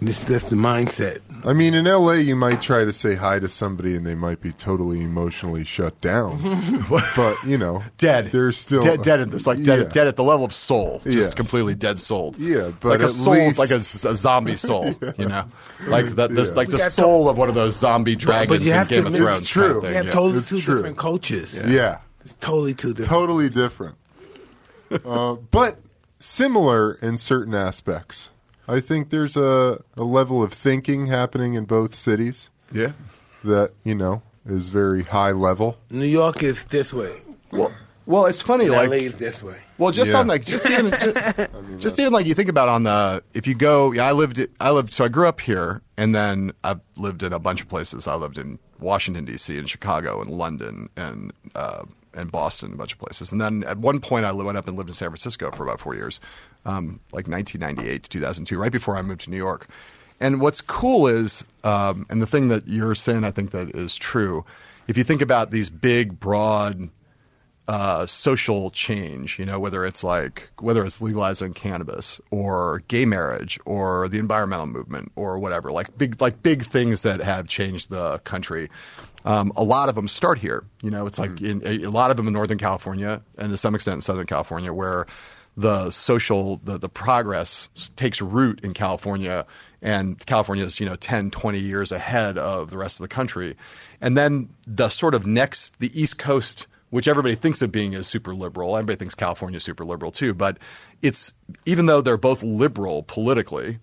This, 0.00 0.18
that's 0.18 0.42
the 0.44 0.56
mindset. 0.56 1.20
I 1.44 1.52
mean, 1.52 1.74
in 1.74 1.84
LA, 1.84 2.14
you 2.14 2.34
might 2.34 2.60
try 2.60 2.84
to 2.84 2.92
say 2.92 3.14
hi 3.14 3.38
to 3.38 3.48
somebody 3.48 3.94
and 3.94 4.04
they 4.04 4.16
might 4.16 4.40
be 4.40 4.50
totally 4.50 5.00
emotionally 5.00 5.62
shut 5.62 6.00
down. 6.00 6.84
but, 7.16 7.36
you 7.46 7.56
know, 7.56 7.84
Dead. 7.98 8.32
They're 8.32 8.50
still 8.50 8.82
dead. 8.82 9.02
Dead. 9.04 9.20
In, 9.20 9.32
it's 9.32 9.46
like 9.46 9.62
dead, 9.62 9.78
Yeah. 9.78 9.84
dead 9.92 10.06
at 10.08 10.16
the 10.16 10.24
level 10.24 10.44
of 10.44 10.52
soul. 10.52 11.00
Just 11.04 11.30
Yeah. 11.30 11.34
completely 11.36 11.76
dead 11.76 12.00
souled. 12.00 12.36
Yeah, 12.36 12.72
but 12.80 12.88
like 12.98 13.00
a 13.00 13.04
at 13.04 13.10
soul, 13.12 13.32
least- 13.34 13.58
like 13.60 13.70
a, 13.70 13.76
a 13.76 14.16
zombie 14.16 14.56
soul. 14.56 14.92
You 15.18 15.28
know, 15.28 15.44
like 15.86 16.14
the, 16.16 16.26
this, 16.26 16.48
Yeah. 16.48 16.54
like 16.56 16.68
the 16.68 16.78
got 16.78 16.90
soul 16.92 17.28
of 17.28 17.36
one 17.36 17.48
of 17.48 17.54
those 17.54 17.76
zombie 17.76 18.16
dragons 18.16 18.58
but, 18.58 18.64
you 18.64 18.72
in 18.72 18.76
have 18.78 18.88
to 18.88 18.94
Game 18.96 19.06
of 19.06 19.14
Thrones. 19.14 19.38
It's 19.42 19.48
true. 19.48 19.62
kind 19.62 19.76
of 19.76 19.82
thing, 19.92 20.04
yeah. 20.06 20.10
totally 20.10 20.38
It's 20.38 20.48
two 20.48 20.60
true. 20.62 20.74
different 20.76 20.98
cultures. 20.98 21.54
Yeah. 21.54 21.98
It's 22.24 22.34
totally 22.40 22.74
two 22.74 22.88
different. 22.88 23.08
Totally 23.10 23.48
different. 23.50 23.94
uh, 25.04 25.34
but 25.34 25.78
similar 26.18 26.94
in 26.94 27.18
certain 27.18 27.54
aspects. 27.54 28.30
I 28.68 28.80
think 28.80 29.10
there's 29.10 29.36
a, 29.36 29.82
a 29.96 30.04
level 30.04 30.42
of 30.42 30.52
thinking 30.52 31.06
happening 31.06 31.54
in 31.54 31.64
both 31.64 31.94
cities 31.94 32.50
Yeah. 32.72 32.92
that, 33.44 33.72
you 33.84 33.94
know, 33.94 34.22
is 34.46 34.68
very 34.68 35.02
high 35.02 35.32
level. 35.32 35.76
New 35.90 36.06
York 36.06 36.42
is 36.42 36.64
this 36.64 36.92
way. 36.92 37.20
Well, 37.50 37.72
well, 38.06 38.26
it's 38.26 38.40
funny. 38.40 38.64
And 38.66 38.74
Like, 38.74 38.88
LA 38.90 38.96
is 38.96 39.16
this 39.16 39.42
way. 39.42 39.56
Well, 39.78 39.90
just 39.92 40.10
Yeah. 40.10 40.18
on 40.18 40.26
like 40.26 40.44
just 40.44 40.68
even 40.68 40.90
just, 40.90 41.50
just 41.78 41.98
even 42.00 42.12
like 42.12 42.26
you 42.26 42.34
think 42.34 42.48
about 42.48 42.68
on 42.68 42.82
the 42.84 43.22
if 43.34 43.46
you 43.46 43.54
go, 43.54 43.92
yeah, 43.92 44.06
I 44.06 44.12
lived 44.12 44.44
I 44.60 44.70
lived 44.70 44.92
so 44.92 45.04
I 45.04 45.08
grew 45.08 45.26
up 45.28 45.40
here 45.40 45.82
and 45.96 46.14
then 46.14 46.52
I've 46.64 46.80
lived 46.96 47.22
in 47.22 47.32
a 47.32 47.38
bunch 47.38 47.60
of 47.62 47.68
places. 47.68 48.06
I 48.08 48.14
lived 48.14 48.38
in 48.38 48.58
Washington 48.80 49.24
D.C. 49.24 49.56
and 49.58 49.68
Chicago 49.68 50.20
and 50.20 50.30
London 50.30 50.88
and 50.96 51.32
uh, 51.54 51.84
and 52.14 52.30
Boston, 52.30 52.72
a 52.74 52.76
bunch 52.76 52.92
of 52.92 52.98
places. 52.98 53.32
And 53.32 53.40
then 53.40 53.64
at 53.64 53.78
one 53.78 54.00
point, 54.00 54.24
I 54.26 54.32
went 54.32 54.58
up 54.58 54.68
and 54.68 54.76
lived 54.76 54.90
in 54.90 54.94
San 54.94 55.08
Francisco 55.08 55.50
for 55.52 55.62
about 55.62 55.80
four 55.80 55.94
years, 55.94 56.20
um, 56.64 57.00
like 57.12 57.28
1998 57.28 58.02
to 58.04 58.10
2002, 58.10 58.58
right 58.58 58.72
before 58.72 58.96
I 58.96 59.02
moved 59.02 59.22
to 59.22 59.30
New 59.30 59.36
York. 59.36 59.68
And 60.20 60.40
what's 60.40 60.60
cool 60.60 61.08
is, 61.08 61.44
um, 61.64 62.06
and 62.08 62.22
the 62.22 62.26
thing 62.26 62.48
that 62.48 62.68
you're 62.68 62.94
saying, 62.94 63.24
I 63.24 63.32
think 63.32 63.50
that 63.50 63.74
is 63.74 63.96
true. 63.96 64.44
If 64.86 64.96
you 64.96 65.04
think 65.04 65.20
about 65.20 65.50
these 65.50 65.68
big, 65.68 66.20
broad 66.20 66.90
uh, 67.68 68.06
social 68.06 68.70
change, 68.70 69.38
you 69.38 69.44
know, 69.44 69.58
whether 69.58 69.84
it's 69.84 70.02
like 70.02 70.50
whether 70.58 70.84
it's 70.84 71.00
legalizing 71.00 71.54
cannabis 71.54 72.20
or 72.30 72.82
gay 72.88 73.04
marriage 73.04 73.58
or 73.64 74.08
the 74.08 74.18
environmental 74.18 74.66
movement 74.66 75.12
or 75.14 75.38
whatever, 75.38 75.70
like 75.70 75.96
big 75.96 76.20
like 76.20 76.42
big 76.42 76.64
things 76.64 77.02
that 77.02 77.20
have 77.20 77.46
changed 77.46 77.90
the 77.90 78.18
country. 78.20 78.68
Um, 79.24 79.52
a 79.56 79.62
lot 79.62 79.88
of 79.88 79.94
them 79.94 80.08
start 80.08 80.38
here. 80.38 80.64
You 80.82 80.90
know, 80.90 81.06
it's 81.06 81.18
like 81.18 81.40
in, 81.40 81.62
a, 81.64 81.84
a 81.84 81.90
lot 81.90 82.10
of 82.10 82.16
them 82.16 82.26
in 82.26 82.32
Northern 82.32 82.58
California 82.58 83.22
and 83.38 83.50
to 83.52 83.56
some 83.56 83.74
extent 83.76 83.96
in 83.96 84.00
Southern 84.00 84.26
California, 84.26 84.72
where 84.72 85.06
the 85.56 85.90
social 85.90 86.60
the, 86.64 86.78
the 86.78 86.88
progress 86.88 87.68
takes 87.96 88.20
root 88.22 88.60
in 88.62 88.72
California 88.72 89.46
and 89.82 90.24
California 90.26 90.64
is 90.64 90.80
you 90.80 90.86
know 90.86 90.96
10 90.96 91.30
20 91.30 91.58
years 91.58 91.92
ahead 91.92 92.38
of 92.38 92.70
the 92.70 92.78
rest 92.78 93.00
of 93.00 93.04
the 93.04 93.08
country. 93.08 93.56
And 94.00 94.16
then 94.16 94.48
the 94.66 94.88
sort 94.88 95.14
of 95.14 95.26
next 95.26 95.78
the 95.78 95.98
east 96.00 96.18
coast 96.18 96.66
which 96.90 97.08
everybody 97.08 97.34
thinks 97.34 97.62
of 97.62 97.72
being 97.72 97.94
as 97.94 98.06
super 98.06 98.34
liberal 98.34 98.76
everybody 98.76 98.96
thinks 98.96 99.14
California 99.14 99.58
is 99.58 99.64
super 99.64 99.84
liberal 99.84 100.10
too 100.12 100.32
but 100.32 100.58
it's 101.02 101.32
even 101.66 101.86
though 101.86 102.00
they're 102.00 102.16
both 102.16 102.42
liberal 102.42 103.02
politically 103.02 103.78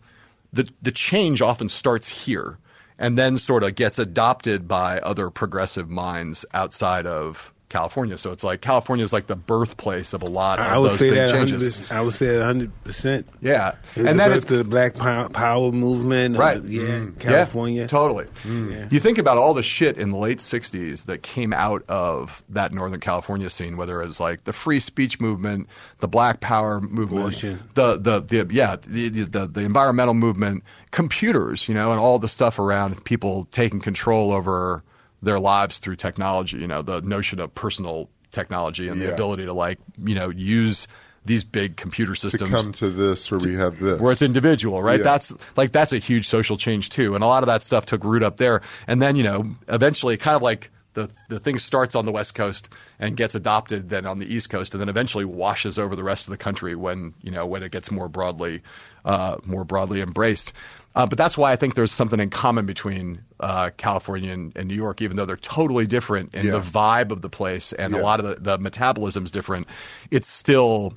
the 0.51 0.67
the 0.81 0.91
change 0.91 1.41
often 1.41 1.69
starts 1.69 2.07
here 2.07 2.57
and 2.97 3.17
then 3.17 3.37
sort 3.37 3.63
of 3.63 3.75
gets 3.75 3.97
adopted 3.97 4.67
by 4.67 4.99
other 4.99 5.29
progressive 5.29 5.89
minds 5.89 6.45
outside 6.53 7.05
of 7.05 7.53
California 7.69 8.17
so 8.17 8.31
it's 8.31 8.43
like 8.43 8.61
California 8.61 9.05
is 9.05 9.13
like 9.13 9.27
the 9.27 9.35
birthplace 9.35 10.13
of 10.13 10.21
a 10.21 10.25
lot 10.27 10.59
of 10.59 10.65
I 10.65 10.77
would 10.77 10.91
those 10.91 10.99
say 10.99 11.09
big 11.11 11.17
that 11.19 11.29
changes 11.29 11.91
I 11.91 12.01
would 12.01 12.13
say 12.15 12.27
that 12.27 12.43
hundred 12.43 12.71
percent. 12.83 13.27
yeah 13.41 13.75
and 13.95 14.07
and 14.09 14.19
then 14.19 14.29
then 14.29 14.31
it's 14.31 14.45
it's 14.45 14.57
the 14.57 14.63
Black 14.63 14.95
Power 14.95 15.71
movement, 15.71 16.37
Right. 16.37 16.63
Yeah, 16.63 16.81
Mm. 16.81 17.19
California. 17.19 17.81
Yeah, 17.81 17.87
totally. 17.87 18.25
Yeah. 18.45 18.87
You 18.89 18.99
think 18.99 19.17
about 19.19 19.37
all 19.37 19.53
the 19.53 19.61
shit 19.63 19.97
in 19.97 20.09
the 20.09 20.17
late 20.17 20.39
'60s 20.39 21.05
that 21.05 21.21
came 21.23 21.53
out 21.53 21.83
of 21.87 22.43
that 22.49 22.73
Northern 22.73 22.99
California 22.99 23.49
scene, 23.49 23.77
whether 23.77 24.01
it 24.01 24.07
was 24.07 24.19
like 24.19 24.43
the 24.45 24.53
free 24.53 24.79
speech 24.79 25.19
movement, 25.19 25.67
the 25.99 26.07
Black 26.07 26.39
Power 26.41 26.81
movement, 26.81 27.35
the, 27.75 27.97
the 27.97 28.19
the 28.21 28.47
yeah 28.53 28.77
the, 28.87 29.09
the 29.09 29.45
the 29.47 29.61
environmental 29.61 30.13
movement, 30.15 30.63
computers, 30.91 31.67
you 31.67 31.73
know, 31.73 31.91
and 31.91 31.99
all 31.99 32.19
the 32.19 32.27
stuff 32.27 32.59
around 32.59 33.03
people 33.05 33.47
taking 33.51 33.79
control 33.79 34.31
over 34.31 34.83
their 35.21 35.39
lives 35.39 35.79
through 35.79 35.95
technology. 35.95 36.57
You 36.57 36.67
know, 36.67 36.81
the 36.81 37.01
notion 37.01 37.39
of 37.39 37.53
personal 37.53 38.09
technology 38.31 38.87
and 38.87 39.01
the 39.01 39.11
ability 39.13 39.45
to 39.45 39.53
like 39.53 39.79
you 40.03 40.15
know 40.15 40.29
use 40.29 40.87
these 41.25 41.43
big 41.43 41.75
computer 41.75 42.15
systems 42.15 42.49
to 42.49 42.55
come 42.55 42.71
to 42.71 42.89
this 42.89 43.29
where 43.29 43.39
we 43.39 43.55
have 43.55 43.79
this. 43.79 43.99
where 43.99 44.11
it's 44.11 44.21
individual, 44.21 44.81
right? 44.81 44.99
Yeah. 44.99 45.03
That's 45.03 45.33
like 45.55 45.71
that's 45.71 45.93
a 45.93 45.97
huge 45.97 46.27
social 46.27 46.57
change 46.57 46.89
too, 46.89 47.15
and 47.15 47.23
a 47.23 47.27
lot 47.27 47.43
of 47.43 47.47
that 47.47 47.63
stuff 47.63 47.85
took 47.85 48.03
root 48.03 48.23
up 48.23 48.37
there, 48.37 48.61
and 48.87 49.01
then 49.01 49.15
you 49.15 49.23
know 49.23 49.55
eventually, 49.67 50.17
kind 50.17 50.35
of 50.35 50.41
like 50.41 50.71
the 50.93 51.09
the 51.27 51.39
thing 51.39 51.59
starts 51.59 51.95
on 51.95 52.05
the 52.05 52.11
west 52.11 52.35
coast 52.35 52.69
and 52.99 53.15
gets 53.15 53.35
adopted 53.35 53.89
then 53.89 54.05
on 54.05 54.19
the 54.19 54.33
east 54.33 54.49
coast, 54.49 54.73
and 54.73 54.81
then 54.81 54.89
eventually 54.89 55.25
washes 55.25 55.77
over 55.77 55.95
the 55.95 56.03
rest 56.03 56.27
of 56.27 56.31
the 56.31 56.37
country 56.37 56.75
when 56.75 57.13
you 57.21 57.31
know 57.31 57.45
when 57.45 57.63
it 57.63 57.71
gets 57.71 57.91
more 57.91 58.09
broadly 58.09 58.61
uh, 59.05 59.37
more 59.45 59.63
broadly 59.63 60.01
embraced. 60.01 60.53
Uh, 60.95 61.05
but 61.05 61.17
that's 61.17 61.37
why 61.37 61.51
I 61.51 61.55
think 61.55 61.75
there's 61.75 61.91
something 61.91 62.19
in 62.19 62.29
common 62.29 62.65
between 62.65 63.21
uh, 63.39 63.69
California 63.77 64.31
and, 64.33 64.51
and 64.55 64.67
New 64.67 64.75
York, 64.75 65.01
even 65.01 65.17
though 65.17 65.25
they're 65.25 65.37
totally 65.37 65.85
different 65.87 66.33
in 66.33 66.45
Yeah. 66.47 66.53
the 66.53 66.59
vibe 66.61 67.11
of 67.11 67.21
the 67.21 67.29
place 67.29 67.73
and 67.73 67.93
a 67.93 67.99
lot 68.01 68.19
of 68.19 68.25
the, 68.25 68.35
the 68.41 68.57
metabolism's 68.57 69.31
different. 69.31 69.67
It's 70.11 70.27
still 70.27 70.93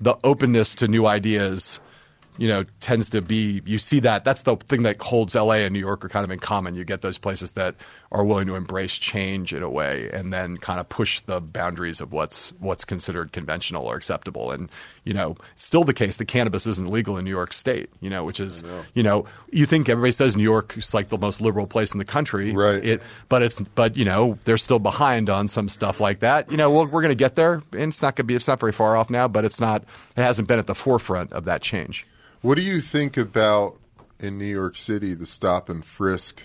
the 0.00 0.16
openness 0.24 0.74
to 0.76 0.88
new 0.88 1.06
ideas 1.06 1.80
you 2.38 2.48
know 2.48 2.64
tends 2.80 3.10
to 3.10 3.22
be 3.22 3.62
you 3.64 3.78
see 3.78 4.00
that 4.00 4.24
that's 4.24 4.42
the 4.42 4.56
thing 4.56 4.82
that 4.82 5.00
holds 5.00 5.34
LA 5.34 5.54
and 5.54 5.72
New 5.72 5.80
York 5.80 6.04
are 6.04 6.08
kind 6.08 6.24
of 6.24 6.30
in 6.30 6.38
common 6.38 6.74
you 6.74 6.84
get 6.84 7.02
those 7.02 7.18
places 7.18 7.52
that 7.52 7.74
are 8.12 8.24
willing 8.24 8.46
to 8.46 8.54
embrace 8.54 8.94
change 8.94 9.52
in 9.52 9.62
a 9.62 9.70
way 9.70 10.10
and 10.12 10.32
then 10.32 10.56
kind 10.56 10.80
of 10.80 10.88
push 10.88 11.20
the 11.26 11.40
boundaries 11.40 12.00
of 12.00 12.12
what's 12.12 12.52
what's 12.58 12.84
considered 12.84 13.32
conventional 13.32 13.86
or 13.86 13.96
acceptable 13.96 14.50
and 14.50 14.70
you 15.04 15.12
know 15.14 15.36
still 15.54 15.84
the 15.84 15.94
case 15.94 16.16
that 16.18 16.26
cannabis 16.26 16.66
isn't 16.66 16.90
legal 16.90 17.16
in 17.16 17.24
New 17.24 17.30
York 17.30 17.52
state 17.52 17.90
you 18.00 18.10
know 18.10 18.24
which 18.24 18.40
is 18.40 18.62
you 18.94 19.02
know 19.02 19.26
you 19.50 19.66
think 19.66 19.88
everybody 19.88 20.12
says 20.12 20.36
New 20.36 20.42
York 20.42 20.76
is 20.76 20.92
like 20.94 21.08
the 21.08 21.18
most 21.18 21.40
liberal 21.40 21.66
place 21.66 21.92
in 21.92 21.98
the 21.98 22.04
country 22.04 22.52
Right. 22.52 22.84
it 22.84 23.02
but 23.28 23.42
it's 23.42 23.60
but 23.60 23.96
you 23.96 24.04
know 24.04 24.38
they're 24.44 24.56
still 24.58 24.78
behind 24.78 25.30
on 25.30 25.48
some 25.48 25.68
stuff 25.68 26.00
like 26.00 26.20
that. 26.20 26.50
You 26.50 26.56
know, 26.56 26.70
well, 26.70 26.86
we're 26.86 27.02
going 27.02 27.10
to 27.10 27.14
get 27.14 27.34
there, 27.36 27.62
and 27.72 27.82
it's 27.88 28.02
not 28.02 28.16
going 28.16 28.24
to 28.24 28.24
be. 28.24 28.34
It's 28.34 28.46
not 28.48 28.60
very 28.60 28.72
far 28.72 28.96
off 28.96 29.10
now, 29.10 29.28
but 29.28 29.44
it's 29.44 29.60
not. 29.60 29.82
It 30.16 30.20
hasn't 30.22 30.48
been 30.48 30.58
at 30.58 30.66
the 30.66 30.74
forefront 30.74 31.32
of 31.32 31.44
that 31.46 31.62
change. 31.62 32.06
What 32.42 32.56
do 32.56 32.62
you 32.62 32.80
think 32.80 33.16
about 33.16 33.76
in 34.20 34.38
New 34.38 34.44
York 34.46 34.76
City 34.76 35.14
the 35.14 35.26
stop 35.26 35.68
and 35.68 35.84
frisk 35.84 36.42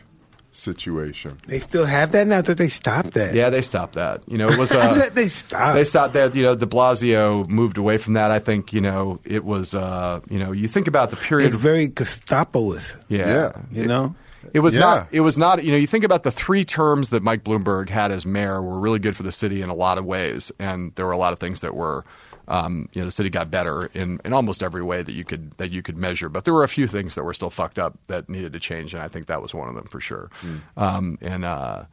situation? 0.52 1.40
They 1.48 1.60
still 1.60 1.86
have 1.86 2.12
that 2.14 2.28
now. 2.28 2.42
that 2.42 2.58
they 2.58 2.68
stopped 2.70 3.14
that. 3.14 3.34
Yeah, 3.34 3.50
they 3.50 3.62
stopped 3.62 3.94
that. 3.96 4.22
You 4.28 4.38
know, 4.38 4.50
it 4.50 4.58
was. 4.58 4.72
Uh, 4.72 5.10
they 5.14 5.28
stopped. 5.28 5.76
They 5.76 5.84
stopped 5.84 6.14
that. 6.14 6.36
You 6.36 6.44
know, 6.44 6.56
De 6.56 6.66
Blasio 6.66 7.48
moved 7.48 7.78
away 7.78 7.98
from 7.98 8.14
that. 8.14 8.32
I 8.32 8.40
think. 8.40 8.74
You 8.74 8.82
know, 8.82 9.20
it 9.24 9.44
was. 9.46 9.76
Uh, 9.76 10.22
you 10.30 10.40
know, 10.40 10.52
you 10.52 10.68
think 10.68 10.88
about 10.88 11.10
the 11.10 11.18
period. 11.18 11.48
It's 11.54 11.56
very 11.62 11.88
Gestapoist. 11.90 12.96
yeah. 13.08 13.28
Yeah. 13.28 13.52
You 13.72 13.86
know. 13.86 14.16
It 14.54 14.60
was 14.62 14.74
Yeah. 14.74 14.80
not. 14.80 15.08
It 15.12 15.22
was 15.22 15.38
not. 15.38 15.64
You 15.64 15.72
know, 15.72 15.78
you 15.78 15.88
think 15.88 16.04
about 16.04 16.24
the 16.24 16.32
three 16.32 16.66
terms 16.66 17.12
that 17.12 17.22
Mike 17.22 17.44
Bloomberg 17.44 17.90
had 17.90 18.12
as 18.12 18.26
mayor 18.26 18.62
were 18.62 18.80
really 18.80 18.98
good 19.00 19.16
for 19.16 19.22
the 19.24 19.32
city 19.32 19.62
in 19.62 19.70
a 19.70 19.76
lot 19.76 19.98
of 20.00 20.06
ways, 20.06 20.52
and 20.58 20.94
there 20.96 21.06
were 21.06 21.12
a 21.12 21.18
lot 21.18 21.32
of 21.32 21.40
things 21.40 21.62
that 21.62 21.76
were. 21.76 22.04
Um, 22.48 22.90
you 22.94 23.02
know, 23.02 23.06
the 23.06 23.12
city 23.12 23.30
got 23.30 23.50
better 23.52 23.86
in, 23.94 24.20
in 24.26 24.34
almost 24.34 24.62
every 24.64 24.82
way 24.84 25.04
that 25.04 25.14
you 25.14 25.24
could 25.24 25.52
that 25.58 25.72
you 25.72 25.82
could 25.82 25.96
measure, 25.98 26.28
but 26.28 26.44
there 26.46 26.54
were 26.54 26.64
a 26.64 26.68
few 26.70 26.88
things 26.88 27.16
that 27.16 27.24
were 27.24 27.34
still 27.34 27.50
fucked 27.50 27.80
up 27.80 27.98
that 28.08 28.28
needed 28.30 28.54
to 28.54 28.60
change, 28.60 28.94
and 28.94 29.02
I 29.04 29.08
think 29.08 29.28
that 29.28 29.42
was 29.42 29.54
one 29.54 29.70
of 29.70 29.76
them 29.76 29.86
for 29.86 30.02
sure. 30.02 30.30
Um, 30.76 31.18
and 31.22 31.46
uh, 31.46 31.84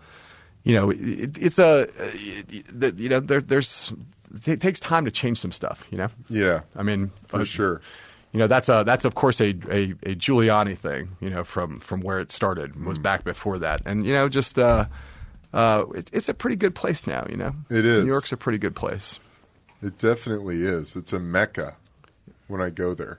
you 0.65 0.75
know, 0.75 0.91
it, 0.91 1.37
it's 1.39 1.59
a 1.59 1.83
it, 2.15 2.47
it- 2.83 2.99
you 2.99 3.09
know 3.09 3.21
there, 3.21 3.41
there's 3.41 3.93
it 4.47 4.61
takes 4.61 4.81
time 4.81 5.05
to 5.05 5.11
change 5.11 5.39
some 5.39 5.53
stuff. 5.53 5.85
You 5.91 5.99
know, 5.99 6.09
Yeah, 6.29 6.61
I 6.75 6.83
mean, 6.83 7.11
for 7.27 7.41
uh, 7.41 7.45
sure. 7.45 7.81
you 8.33 8.39
know 8.41 8.47
that's 8.47 8.69
a 8.69 8.83
that's 8.85 9.05
of 9.05 9.15
course 9.15 9.41
a, 9.41 9.51
a, 9.71 9.93
a 10.03 10.15
Giuliani 10.17 10.77
thing. 10.77 11.11
You 11.21 11.31
know 11.31 11.45
from 11.45 11.79
from 11.81 12.01
where 12.01 12.19
it 12.21 12.33
started 12.33 12.73
Mm. 12.75 12.87
was 12.87 12.99
back 12.99 13.23
before 13.23 13.59
that, 13.61 13.83
and 13.87 14.05
you 14.07 14.13
know 14.13 14.29
just 14.29 14.59
uh, 14.59 14.87
uh, 15.53 15.85
it, 15.95 16.11
it's 16.13 16.29
a 16.29 16.35
pretty 16.35 16.57
good 16.57 16.75
place 16.75 17.07
now. 17.07 17.25
You 17.31 17.37
know, 17.37 17.55
It 17.71 17.85
is. 17.85 18.05
New 18.05 18.11
York's 18.11 18.33
a 18.33 18.37
pretty 18.37 18.59
good 18.59 18.75
place. 18.75 19.19
It 19.83 19.99
definitely 19.99 20.63
is. 20.63 20.97
It's 20.97 21.13
a 21.13 21.19
mecca 21.19 21.77
when 22.49 22.61
I 22.61 22.71
go 22.71 22.95
there. 22.95 23.19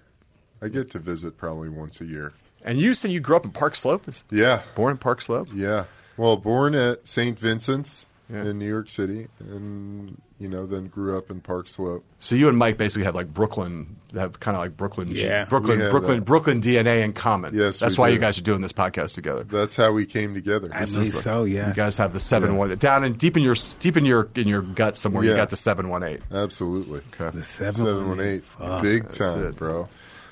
I 0.61 0.67
get 0.67 0.91
to 0.91 0.99
visit 0.99 1.37
probably 1.37 1.69
once 1.69 2.01
a 2.01 2.05
year. 2.05 2.33
And 2.65 2.77
you 2.77 2.93
said 2.93 3.11
you 3.11 3.21
grew 3.21 3.37
up 3.37 3.45
in 3.45 3.51
Park 3.51 3.75
Slope. 3.75 4.05
Yeah, 4.29 4.63
Born 4.75 4.91
in 4.91 4.97
Park 4.97 5.21
Slope. 5.21 5.47
yeah. 5.53 5.85
Well, 6.17 6.35
born 6.35 6.75
at 6.75 7.07
St. 7.07 7.39
Vincent's 7.39 8.05
Yeah. 8.31 8.45
in 8.45 8.59
New 8.59 8.67
York 8.67 8.91
City, 8.91 9.27
and 9.39 10.21
you 10.37 10.47
know, 10.47 10.67
then 10.67 10.85
grew 10.87 11.17
up 11.17 11.31
in 11.31 11.41
Park 11.41 11.67
Slope. 11.67 12.05
So 12.19 12.35
you 12.35 12.47
and 12.47 12.57
Mike 12.57 12.77
basically 12.77 13.03
have 13.05 13.15
like 13.15 13.33
Brooklyn, 13.33 13.95
have 14.13 14.39
kind 14.39 14.55
of 14.55 14.61
like 14.61 14.77
Brooklyn, 14.77 15.07
Yeah. 15.09 15.45
Brooklyn, 15.45 15.77
We 15.79 15.83
have 15.83 15.91
Brooklyn, 15.91 16.19
that. 16.19 16.25
Brooklyn 16.25 16.61
DNA 16.61 17.03
in 17.03 17.13
common. 17.13 17.55
Yes, 17.55 17.79
that's 17.79 17.97
we 17.97 18.01
why 18.01 18.07
do. 18.09 18.13
you 18.13 18.19
guys 18.19 18.37
are 18.37 18.41
doing 18.43 18.61
this 18.61 18.71
podcast 18.71 19.15
together. 19.15 19.43
That's 19.45 19.75
how 19.75 19.91
we 19.93 20.05
came 20.05 20.35
together. 20.35 20.69
I 20.71 20.85
believe 20.85 21.13
so. 21.13 21.43
Yeah. 21.43 21.69
You 21.69 21.73
guys 21.73 21.97
have 21.97 22.13
the 22.13 22.19
seven 22.19 22.51
Yeah. 22.51 22.57
one 22.57 22.75
down 22.77 23.03
and 23.03 23.17
deep 23.17 23.35
in 23.35 23.41
your 23.41 23.55
deep 23.79 23.97
in 23.97 24.05
your 24.05 24.29
in 24.35 24.47
your 24.47 24.61
gut 24.61 24.95
somewhere. 24.95 25.23
You 25.23 25.31
Yeah. 25.31 25.37
got 25.37 25.49
the 25.49 25.55
seven 25.55 25.89
one 25.89 26.03
eight. 26.03 26.21
Absolutely. 26.31 27.01
The 27.17 27.41
seven, 27.43 27.73
Seven 27.85 28.09
one 28.09 28.19
eight, 28.19 28.43
big 28.83 29.03
That's 29.05 29.17
time, 29.17 29.45
it. 29.45 29.55
bro. 29.55 29.89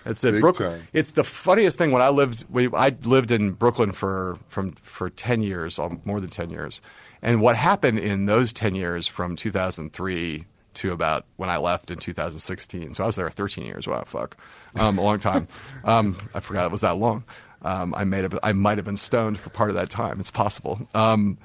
It's 0.08 0.24
it. 0.24 0.34
Big 0.34 0.42
Brooklyn. 0.42 0.72
time. 0.72 0.88
It's 0.94 1.12
the 1.12 1.24
funniest 1.24 1.78
thing. 1.78 1.92
When 1.92 2.02
I 2.02 2.10
lived, 2.10 2.46
we, 2.50 2.70
I 2.74 2.90
lived 3.04 3.32
in 3.32 3.52
Brooklyn 3.52 3.92
for 3.92 4.38
from 4.48 4.74
for 4.82 5.10
ten 5.10 5.44
years, 5.44 5.80
more 6.06 6.20
than 6.20 6.30
ten 6.30 6.50
years. 6.50 6.82
And 7.22 7.42
what 7.42 7.56
happened 7.56 8.00
in 8.00 8.26
those 8.26 8.54
ten 8.54 8.76
years, 8.76 9.08
from 9.08 9.36
2003 9.36 10.46
to 10.78 10.92
about 10.92 11.26
when 11.38 11.50
I 11.50 11.58
left 11.58 11.92
in 11.92 11.98
2016. 11.98 12.94
So 12.94 13.04
I 13.04 13.08
was 13.08 13.16
there 13.16 13.30
13 13.30 13.66
years. 13.66 13.88
Wow, 13.88 14.04
fuck, 14.04 14.38
um, 14.76 14.98
a 14.98 15.02
long 15.02 15.20
time. 15.20 15.48
um, 15.84 16.18
I 16.34 16.40
forgot 16.40 16.66
it 16.66 16.72
was 16.72 16.82
that 16.82 16.98
long. 16.98 17.24
Um, 17.64 17.94
I 17.96 18.04
made 18.04 18.32
I 18.44 18.54
might 18.54 18.78
have 18.78 18.86
been 18.86 18.98
stoned 18.98 19.40
for 19.40 19.50
part 19.50 19.70
of 19.70 19.76
that 19.76 19.90
time. 19.90 20.20
It's 20.20 20.32
possible. 20.32 20.88
Um, 20.94 21.38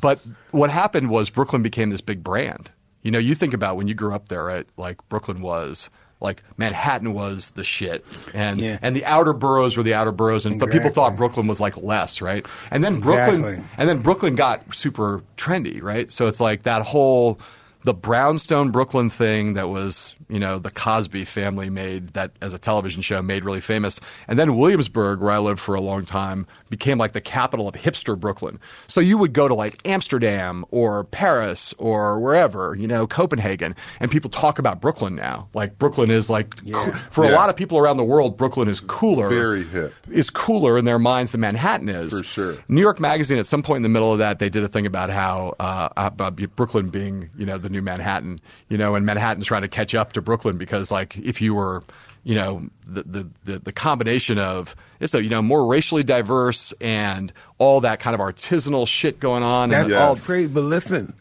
but 0.00 0.20
what 0.52 0.70
happened 0.70 1.10
was 1.10 1.28
Brooklyn 1.28 1.62
became 1.62 1.90
this 1.90 2.00
big 2.00 2.22
brand. 2.22 2.70
You 3.02 3.10
know, 3.10 3.18
you 3.18 3.34
think 3.34 3.52
about 3.52 3.76
when 3.76 3.88
you 3.88 3.94
grew 3.94 4.14
up 4.14 4.28
there, 4.28 4.44
right? 4.44 4.66
Like 4.76 5.06
Brooklyn 5.08 5.42
was 5.42 5.90
like 6.22 6.42
Manhattan 6.56 7.12
was 7.12 7.50
the 7.50 7.64
shit, 7.64 8.04
and 8.32 8.58
Yeah. 8.58 8.78
and 8.80 8.94
the 8.96 9.04
outer 9.04 9.32
boroughs 9.32 9.76
were 9.76 9.82
the 9.82 9.94
outer 9.94 10.12
boroughs, 10.12 10.46
and 10.46 10.58
but 10.60 10.70
people 10.70 10.90
thought 10.90 11.16
Brooklyn 11.16 11.46
was 11.48 11.60
like 11.60 11.76
less, 11.76 12.22
right? 12.22 12.46
And 12.70 12.82
then 12.82 13.00
Brooklyn, 13.00 13.40
Exactly. 13.44 13.64
and 13.76 13.88
then 13.88 13.98
Brooklyn 13.98 14.34
got 14.36 14.74
super 14.74 15.22
trendy, 15.36 15.82
right? 15.82 16.10
So 16.10 16.28
it's 16.28 16.40
like 16.40 16.62
that 16.62 16.82
whole 16.82 17.38
the 17.84 17.92
brownstone 17.92 18.70
Brooklyn 18.70 19.10
thing 19.10 19.54
that 19.54 19.68
was, 19.68 20.14
you 20.32 20.38
know, 20.38 20.58
the 20.58 20.70
Cosby 20.70 21.26
family 21.26 21.68
made 21.68 22.08
that 22.14 22.32
as 22.40 22.54
a 22.54 22.58
television 22.58 23.02
show 23.02 23.20
made 23.20 23.44
really 23.44 23.60
famous. 23.60 24.00
And 24.26 24.38
then 24.38 24.56
Williamsburg, 24.56 25.20
where 25.20 25.30
I 25.30 25.38
lived 25.38 25.60
for 25.60 25.74
a 25.74 25.80
long 25.80 26.06
time, 26.06 26.46
became 26.70 26.96
like 26.96 27.12
the 27.12 27.20
capital 27.20 27.68
of 27.68 27.74
hipster 27.74 28.18
Brooklyn. 28.18 28.58
So 28.86 29.02
you 29.02 29.18
would 29.18 29.34
go 29.34 29.46
to 29.46 29.54
like 29.54 29.86
Amsterdam 29.86 30.64
or 30.70 31.04
Paris 31.04 31.74
or 31.76 32.18
wherever, 32.18 32.74
you 32.74 32.88
know, 32.88 33.06
Copenhagen, 33.06 33.76
and 34.00 34.10
people 34.10 34.30
talk 34.30 34.58
about 34.58 34.80
Brooklyn 34.80 35.14
now. 35.14 35.48
Like 35.52 35.78
Brooklyn 35.78 36.10
is 36.10 36.30
like, 36.30 36.56
coo- 36.64 36.92
for 37.10 37.24
a 37.24 37.32
lot 37.32 37.50
of 37.50 37.56
people 37.56 37.76
around 37.76 37.98
the 37.98 38.04
world, 38.04 38.38
Brooklyn 38.38 38.68
is 38.68 38.80
cooler. 38.80 39.28
Very 39.28 39.64
hip. 39.64 39.92
Is 40.10 40.30
cooler 40.30 40.78
in 40.78 40.86
their 40.86 40.98
minds 40.98 41.32
than 41.32 41.42
Manhattan 41.42 41.90
is. 41.90 42.10
For 42.10 42.24
sure. 42.24 42.56
New 42.68 42.80
York 42.80 43.00
Magazine, 43.00 43.36
at 43.36 43.46
some 43.46 43.62
point 43.62 43.76
in 43.76 43.82
the 43.82 43.90
middle 43.90 44.12
of 44.12 44.18
that, 44.20 44.38
they 44.38 44.48
did 44.48 44.64
a 44.64 44.68
thing 44.68 44.86
about 44.86 45.10
how 45.10 45.54
uh, 45.60 45.90
about 45.98 46.36
Brooklyn 46.56 46.88
being, 46.88 47.28
you 47.36 47.44
know, 47.44 47.58
the 47.58 47.68
new 47.68 47.82
Manhattan, 47.82 48.40
you 48.70 48.78
know, 48.78 48.94
and 48.94 49.04
Manhattan's 49.04 49.46
trying 49.46 49.62
to 49.62 49.68
catch 49.68 49.94
up 49.94 50.14
to 50.14 50.21
Brooklyn 50.22 50.56
because, 50.58 50.90
like, 50.90 51.16
if 51.18 51.40
you 51.40 51.54
were, 51.54 51.82
you 52.24 52.34
know, 52.34 52.66
the 52.86 53.02
the 53.02 53.28
the, 53.44 53.58
the 53.58 53.72
combination 53.72 54.38
of 54.38 54.74
it's 55.00 55.14
a 55.14 55.22
you 55.22 55.28
know 55.30 55.42
more 55.42 55.66
racially 55.66 56.02
diverse 56.04 56.72
and 56.80 57.32
all 57.58 57.80
that 57.82 58.00
kind 58.00 58.14
of 58.14 58.20
artisanal 58.20 58.86
shit 58.86 59.20
going 59.20 59.42
on, 59.42 59.70
That's 59.70 59.84
and 59.84 59.92
Yeah. 59.92 60.06
all 60.06 60.16
great, 60.16 60.54
but 60.54 60.62
listen, 60.62 61.12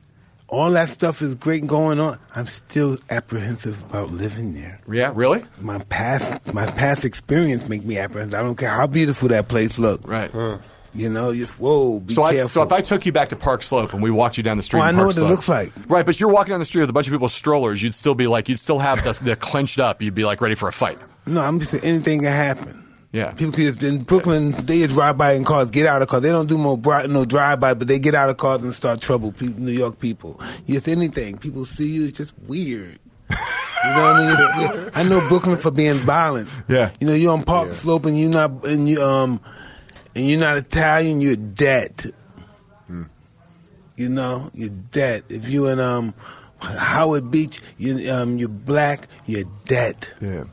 all 0.48 0.72
that 0.72 0.90
stuff 0.90 1.22
is 1.22 1.34
great 1.36 1.66
going 1.66 2.00
on. 2.00 2.20
I'm 2.36 2.48
still 2.48 2.98
apprehensive 3.10 3.82
about 3.90 4.12
living 4.12 4.54
there. 4.54 4.80
yeah, 4.92 5.12
really, 5.16 5.44
My 5.60 5.80
past, 5.80 6.54
my 6.54 6.66
past 6.66 7.06
experience 7.06 7.68
make 7.70 7.84
me 7.86 7.98
apprehensive. 7.98 8.40
I 8.40 8.44
don't 8.44 8.58
care 8.58 8.70
how 8.70 8.86
beautiful 8.88 9.30
that 9.30 9.48
place 9.48 9.80
looks. 9.80 10.06
right. 10.06 10.30
You 10.94 11.08
know, 11.10 11.34
just 11.34 11.58
whoa, 11.60 12.00
be 12.02 12.14
So, 12.14 12.24
I, 12.24 12.38
so 12.48 12.62
if 12.64 12.72
I 12.74 12.82
took 12.82 13.06
you 13.06 13.12
back 13.14 13.30
to 13.30 13.36
Park 13.38 13.64
Slope 13.64 13.94
and 13.94 14.04
we 14.04 14.12
walked 14.12 14.36
you 14.38 14.44
down 14.44 14.58
the 14.58 14.64
street, 14.64 14.82
Oh, 14.82 14.84
in 14.84 14.90
I 14.90 14.92
know 14.92 15.06
Park 15.06 15.08
what 15.08 15.18
it 15.18 15.24
looks 15.24 15.48
like. 15.48 15.72
right? 15.88 16.06
But 16.06 16.20
you're 16.20 16.30
walking 16.30 16.52
down 16.52 16.60
the 16.60 16.66
street 16.66 16.82
with 16.82 16.90
a 16.90 16.94
bunch 16.94 17.08
of 17.08 17.12
people 17.12 17.26
with 17.26 17.34
strollers, 17.34 17.82
you'd 17.82 17.96
still 17.96 18.16
be 18.16 18.28
like, 18.28 18.50
you'd 18.50 18.60
still 18.60 18.80
have 18.80 19.02
the, 19.04 19.14
the 19.24 19.36
clenched 19.38 19.80
up, 19.80 20.02
you'd 20.02 20.16
be 20.16 20.26
like 20.26 20.42
ready 20.42 20.56
for 20.56 20.68
a 20.68 20.74
fight. 20.74 20.98
no, 21.26 21.42
I'm 21.42 21.60
just 21.60 21.72
saying 21.72 21.84
anything 21.84 22.20
can 22.24 22.32
happen. 22.32 22.78
Yeah. 23.14 23.32
People 23.32 23.52
just, 23.54 23.84
in 23.84 24.04
Brooklyn, 24.04 24.52
they 24.52 24.80
just 24.84 24.94
drive 24.94 25.18
by 25.18 25.34
in 25.34 25.44
cars, 25.44 25.70
get 25.70 25.86
out 25.86 26.02
of 26.02 26.08
cars. 26.08 26.24
They 26.24 26.30
don't 26.30 26.48
do 26.48 26.58
no, 26.58 26.76
no 27.08 27.26
drive 27.26 27.60
by, 27.60 27.74
but 27.74 27.88
they 27.88 28.00
get 28.00 28.16
out 28.16 28.30
of 28.30 28.38
cars 28.38 28.64
and 28.64 28.74
start 28.74 29.02
trouble. 29.02 29.32
People, 29.34 29.62
New 29.62 29.72
York 29.74 30.00
people. 30.00 30.40
Just 30.68 30.88
anything. 30.88 31.38
People 31.38 31.66
see 31.66 31.88
you, 31.88 32.04
it's 32.08 32.18
just 32.18 32.34
weird. 32.48 33.00
You 33.30 33.90
know 33.90 34.02
what 34.02 34.16
I 34.16 34.58
mean? 34.82 34.90
I 34.96 35.04
know 35.04 35.28
Brooklyn 35.28 35.58
for 35.58 35.72
being 35.72 35.96
violent. 35.96 36.48
Yeah. 36.68 36.92
You 37.00 37.08
know, 37.08 37.14
you're 37.14 37.34
on 37.34 37.44
Park 37.44 37.70
Yeah. 37.70 37.76
Slope 37.76 38.06
and 38.06 38.20
you're 38.20 38.30
not, 38.30 38.66
and 38.66 38.88
you 38.88 39.02
um, 39.02 39.40
and 40.16 40.30
you're 40.30 40.40
not 40.40 40.58
Italian, 40.58 41.22
you're 41.22 41.36
dead. 41.36 42.14
You 43.98 44.10
know, 44.10 44.50
you're 44.54 44.70
dead. 44.70 45.26
If 45.30 45.50
you 45.50 45.68
in 45.68 45.80
um, 45.80 46.16
Howard 46.60 47.30
Beach, 47.30 47.62
you 47.78 48.12
um, 48.12 48.38
you're 48.40 48.50
black, 48.50 49.08
you're 49.28 49.46
dead. 49.66 50.08
Yeah. 50.20 50.46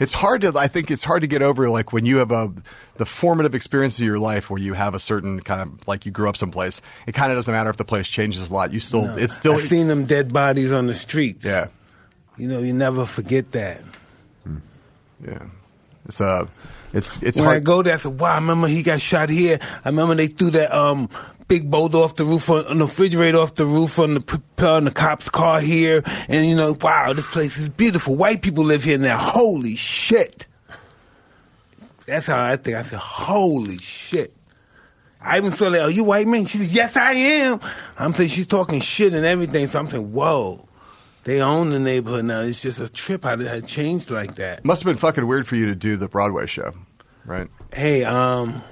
It's 0.00 0.12
hard 0.12 0.42
to. 0.42 0.52
I 0.58 0.66
think 0.66 0.90
it's 0.90 1.04
hard 1.04 1.22
to 1.22 1.26
get 1.26 1.40
over 1.40 1.70
like 1.70 1.92
when 1.92 2.04
you 2.04 2.18
have 2.18 2.30
a 2.30 2.52
the 2.96 3.06
formative 3.06 3.54
experience 3.54 3.98
of 3.98 4.04
your 4.04 4.18
life 4.18 4.50
where 4.50 4.60
you 4.60 4.74
have 4.74 4.94
a 4.94 5.00
certain 5.00 5.40
kind 5.40 5.62
of 5.62 5.88
like 5.88 6.04
you 6.04 6.12
grew 6.12 6.28
up 6.28 6.36
someplace. 6.36 6.82
It 7.06 7.12
kind 7.12 7.30
of 7.30 7.38
doesn't 7.38 7.52
matter 7.52 7.70
if 7.70 7.76
the 7.76 7.84
place 7.84 8.08
changes 8.08 8.50
a 8.50 8.52
lot. 8.52 8.72
You 8.72 8.80
still. 8.80 9.16
It's 9.16 9.34
still. 9.34 9.54
I've 9.54 9.68
seen 9.68 9.86
them 9.86 10.04
dead 10.04 10.32
bodies 10.32 10.72
on 10.72 10.86
the 10.86 10.94
streets. 10.94 11.44
yeah. 11.44 11.68
You 12.36 12.48
know, 12.48 12.58
you 12.58 12.72
never 12.72 13.06
forget 13.06 13.52
that. 13.52 13.82
Yeah. 15.24 15.44
It's 16.06 16.20
uh 16.20 16.48
It's 16.94 17.20
it's 17.22 17.38
when 17.38 17.48
I 17.48 17.58
go 17.58 17.82
there, 17.82 17.94
I 17.94 17.98
said, 17.98 18.20
"Wow, 18.20 18.32
I 18.32 18.36
remember 18.36 18.68
he 18.68 18.84
got 18.84 19.00
shot 19.00 19.28
here. 19.28 19.58
I 19.84 19.88
remember 19.88 20.14
they 20.14 20.28
threw 20.28 20.50
that 20.50 20.72
um 20.72 21.08
big 21.48 21.68
boulder 21.70 21.98
off 21.98 22.14
the 22.14 22.24
roof 22.24 22.48
on, 22.48 22.64
on 22.66 22.78
the 22.78 22.84
refrigerator 22.84 23.38
off 23.38 23.56
the 23.56 23.66
roof 23.66 23.98
on 23.98 24.14
the 24.14 24.40
on 24.66 24.84
the 24.84 24.92
cop's 24.92 25.28
car 25.28 25.60
here, 25.60 26.04
and 26.28 26.48
you 26.48 26.54
know, 26.54 26.76
wow, 26.80 27.12
this 27.12 27.26
place 27.26 27.58
is 27.58 27.68
beautiful. 27.68 28.14
White 28.14 28.42
people 28.42 28.62
live 28.62 28.84
here 28.84 28.96
now. 28.96 29.18
Holy 29.18 29.74
shit!" 29.74 30.46
That's 32.06 32.26
how 32.26 32.42
I 32.42 32.56
think. 32.56 32.76
I 32.76 32.82
said, 32.82 32.98
"Holy 33.00 33.78
shit." 33.78 34.32
I 35.20 35.38
even 35.38 35.52
saw 35.52 35.70
that, 35.70 35.80
are 35.80 35.90
you 35.90 36.04
white 36.04 36.26
man? 36.26 36.44
She 36.44 36.58
said, 36.58 36.68
yes, 36.68 36.96
I 36.98 37.12
am. 37.12 37.58
I'm 37.96 38.12
saying 38.12 38.28
she's 38.28 38.46
talking 38.46 38.80
shit 38.80 39.14
and 39.14 39.24
everything. 39.24 39.66
So 39.68 39.78
I'm 39.78 39.88
saying, 39.88 40.12
whoa, 40.12 40.63
they 41.24 41.40
own 41.40 41.70
the 41.70 41.78
neighborhood 41.78 42.24
now. 42.26 42.40
It's 42.40 42.62
just 42.62 42.78
a 42.80 42.88
trip 42.88 43.24
how 43.24 43.34
it 43.34 43.40
had 43.40 43.66
changed 43.66 44.10
like 44.10 44.36
that. 44.36 44.64
Must 44.64 44.82
have 44.82 44.86
been 44.86 44.98
fucking 44.98 45.26
weird 45.26 45.48
for 45.48 45.56
you 45.56 45.66
to 45.66 45.74
do 45.74 45.96
the 45.96 46.08
Broadway 46.08 46.46
show, 46.46 46.72
right? 47.24 47.48
Hey, 47.72 48.04
um, 48.04 48.62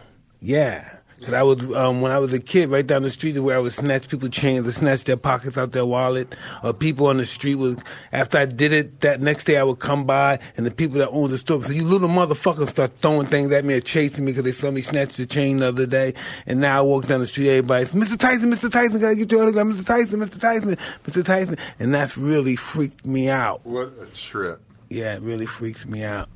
yeah. 0.40 0.98
Cause 1.22 1.34
I 1.34 1.42
was 1.44 1.62
um, 1.74 2.00
when 2.00 2.10
I 2.10 2.18
was 2.18 2.32
a 2.32 2.40
kid, 2.40 2.68
right 2.68 2.84
down 2.84 3.02
the 3.02 3.10
street 3.10 3.38
where 3.38 3.56
I 3.56 3.60
would 3.60 3.72
snatch 3.72 4.08
people 4.08 4.28
chains, 4.28 4.66
or 4.66 4.72
snatch 4.72 5.04
their 5.04 5.16
pockets 5.16 5.56
out 5.56 5.70
their 5.70 5.86
wallet, 5.86 6.34
or 6.64 6.72
people 6.72 7.06
on 7.06 7.18
the 7.18 7.26
street 7.26 7.54
was. 7.54 7.76
After 8.10 8.38
I 8.38 8.46
did 8.46 8.72
it, 8.72 9.00
that 9.00 9.20
next 9.20 9.44
day 9.44 9.56
I 9.56 9.62
would 9.62 9.78
come 9.78 10.04
by, 10.04 10.40
and 10.56 10.66
the 10.66 10.70
people 10.72 10.98
that 10.98 11.10
owned 11.10 11.30
the 11.30 11.38
store 11.38 11.62
so 11.62 11.72
"You 11.72 11.84
little 11.84 12.08
motherfuckers!" 12.08 12.70
start 12.70 12.96
throwing 12.96 13.26
things 13.26 13.52
at 13.52 13.64
me 13.64 13.74
or 13.74 13.80
chasing 13.80 14.24
me 14.24 14.32
because 14.32 14.44
they 14.44 14.52
saw 14.52 14.70
me 14.70 14.82
snatch 14.82 15.14
the 15.14 15.26
chain 15.26 15.58
the 15.58 15.68
other 15.68 15.86
day. 15.86 16.14
And 16.46 16.60
now 16.60 16.78
I 16.78 16.82
walk 16.82 17.06
down 17.06 17.20
the 17.20 17.26
street, 17.26 17.50
everybody's, 17.50 17.92
"Mr. 17.92 18.18
Tyson, 18.18 18.52
Mr. 18.52 18.70
Tyson, 18.70 19.00
gotta 19.00 19.14
get 19.14 19.30
your 19.30 19.42
autograph, 19.42 19.66
Mr. 19.66 19.86
Tyson, 19.86 20.20
Mr. 20.20 20.40
Tyson, 20.40 20.76
Mr. 21.06 21.24
Tyson," 21.24 21.56
and 21.78 21.94
that's 21.94 22.16
really 22.16 22.56
freaked 22.56 23.06
me 23.06 23.28
out. 23.28 23.60
What 23.64 23.92
a 24.00 24.06
trip. 24.14 24.60
Yeah, 24.90 25.14
it 25.14 25.22
really 25.22 25.46
freaks 25.46 25.86
me 25.86 26.02
out. 26.02 26.28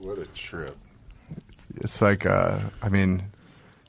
What 0.00 0.18
a 0.18 0.26
trip. 0.26 0.76
It's 1.76 2.00
like, 2.00 2.24
uh, 2.24 2.60
I 2.80 2.88
mean, 2.88 3.24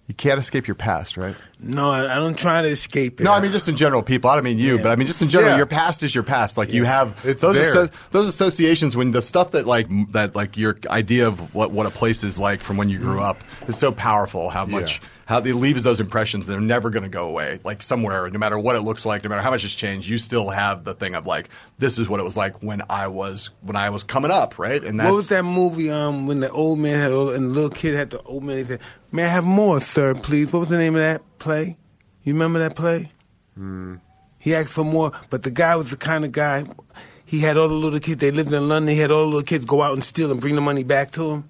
you 0.08 0.14
can't 0.14 0.40
escape 0.40 0.68
your 0.68 0.76
past, 0.76 1.18
right? 1.18 1.36
No, 1.60 1.90
I, 1.90 2.18
I 2.18 2.20
don't 2.20 2.38
try 2.38 2.62
to 2.62 2.68
escape 2.68 3.20
it. 3.20 3.24
No, 3.24 3.34
I 3.34 3.42
mean 3.42 3.52
just 3.52 3.68
in 3.68 3.76
general, 3.76 4.04
people. 4.04 4.30
I 4.30 4.36
don't 4.36 4.44
mean 4.44 4.60
you, 4.60 4.78
Yeah. 4.78 4.84
but 4.84 4.92
I 4.92 4.96
mean 4.98 5.08
just 5.08 5.22
in 5.22 5.30
general. 5.30 5.52
Yeah. 5.52 5.58
Your 5.58 5.66
past 5.66 6.04
is 6.04 6.14
your 6.14 6.24
past. 6.24 6.58
Like 6.58 6.72
you 6.72 6.84
have 6.84 7.20
It's 7.24 7.42
those 7.42 7.56
there. 7.56 7.90
those 8.12 8.28
associations 8.28 8.96
when 8.96 9.12
the 9.12 9.22
stuff 9.22 9.52
that 9.52 9.66
like 9.66 9.88
that 10.12 10.36
like 10.36 10.58
your 10.58 10.78
idea 10.88 11.28
of 11.28 11.56
what 11.56 11.72
what 11.72 11.88
a 11.88 11.90
place 11.90 12.24
is 12.24 12.38
like 12.38 12.62
from 12.62 12.78
when 12.78 12.90
you 12.90 13.00
grew 13.00 13.18
mm. 13.18 13.24
up 13.24 13.42
is 13.68 13.78
so 13.78 13.92
powerful. 13.92 14.50
How 14.50 14.66
much 14.66 15.00
Yeah. 15.02 15.08
How 15.26 15.40
it 15.40 15.56
leaves 15.56 15.84
those 15.84 16.00
impressions. 16.00 16.48
They're 16.48 16.62
never 16.62 16.90
going 16.90 17.04
to 17.04 17.10
go 17.10 17.28
away. 17.28 17.60
Like 17.64 17.82
somewhere, 17.82 18.30
no 18.30 18.40
matter 18.40 18.58
what 18.58 18.76
it 18.76 18.82
looks 18.82 19.06
like, 19.06 19.24
no 19.24 19.30
matter 19.30 19.42
how 19.42 19.52
much 19.52 19.64
has 19.64 19.74
changed, 19.74 20.08
you 20.08 20.18
still 20.18 20.50
have 20.50 20.84
the 20.84 20.94
thing 20.94 21.16
of 21.16 21.26
like 21.26 21.50
this 21.80 21.98
is 21.98 22.08
what 22.08 22.20
it 22.20 22.24
was 22.24 22.38
like 22.38 22.62
when 22.62 22.84
I 22.90 23.08
was 23.08 23.50
when 23.62 23.76
I 23.76 23.90
was 23.90 24.04
coming 24.04 24.32
up, 24.32 24.60
right? 24.60 24.84
And 24.84 25.00
that's 25.00 25.08
What 25.08 25.16
was 25.16 25.30
that 25.30 25.44
movie? 25.44 25.90
Um, 25.90 26.28
when 26.28 26.40
the 26.40 26.52
old 26.52 26.80
man 26.80 27.00
had 27.00 27.12
and 27.12 27.46
the 27.46 27.50
little 27.50 27.70
kid 27.70 27.96
had 27.96 28.12
the 28.12 28.22
old 28.22 28.44
man. 28.44 28.58
He 28.58 28.64
said, 28.64 28.80
"May 29.12 29.24
I 29.24 29.28
have 29.28 29.46
more, 29.46 29.80
sir, 29.80 30.14
please?" 30.16 30.52
What 30.54 30.60
was 30.60 30.70
the 30.70 30.78
name 30.78 30.96
of 30.96 31.02
that 31.02 31.22
play? 31.40 31.78
You 32.24 32.34
remember 32.34 32.60
that 32.60 32.76
play? 32.76 33.12
He 34.38 34.54
asked 34.54 34.74
for 34.74 34.84
more, 34.84 35.12
but 35.30 35.42
the 35.44 35.52
guy 35.52 35.76
was 35.76 35.90
the 35.90 35.98
kind 35.98 36.24
of 36.26 36.32
guy. 36.32 36.66
He 37.26 37.40
had 37.40 37.58
all 37.58 37.68
the 37.68 37.74
little 37.74 38.00
kids. 38.00 38.20
They 38.20 38.30
lived 38.30 38.54
in 38.54 38.68
London. 38.68 38.94
He 38.94 39.00
had 39.00 39.10
all 39.10 39.22
the 39.22 39.26
little 39.28 39.42
kids 39.44 39.66
go 39.66 39.82
out 39.82 39.94
and 39.94 40.04
steal 40.04 40.32
and 40.32 40.40
bring 40.40 40.54
the 40.54 40.62
money 40.62 40.84
back 40.84 41.12
to 41.14 41.32
him. 41.32 41.50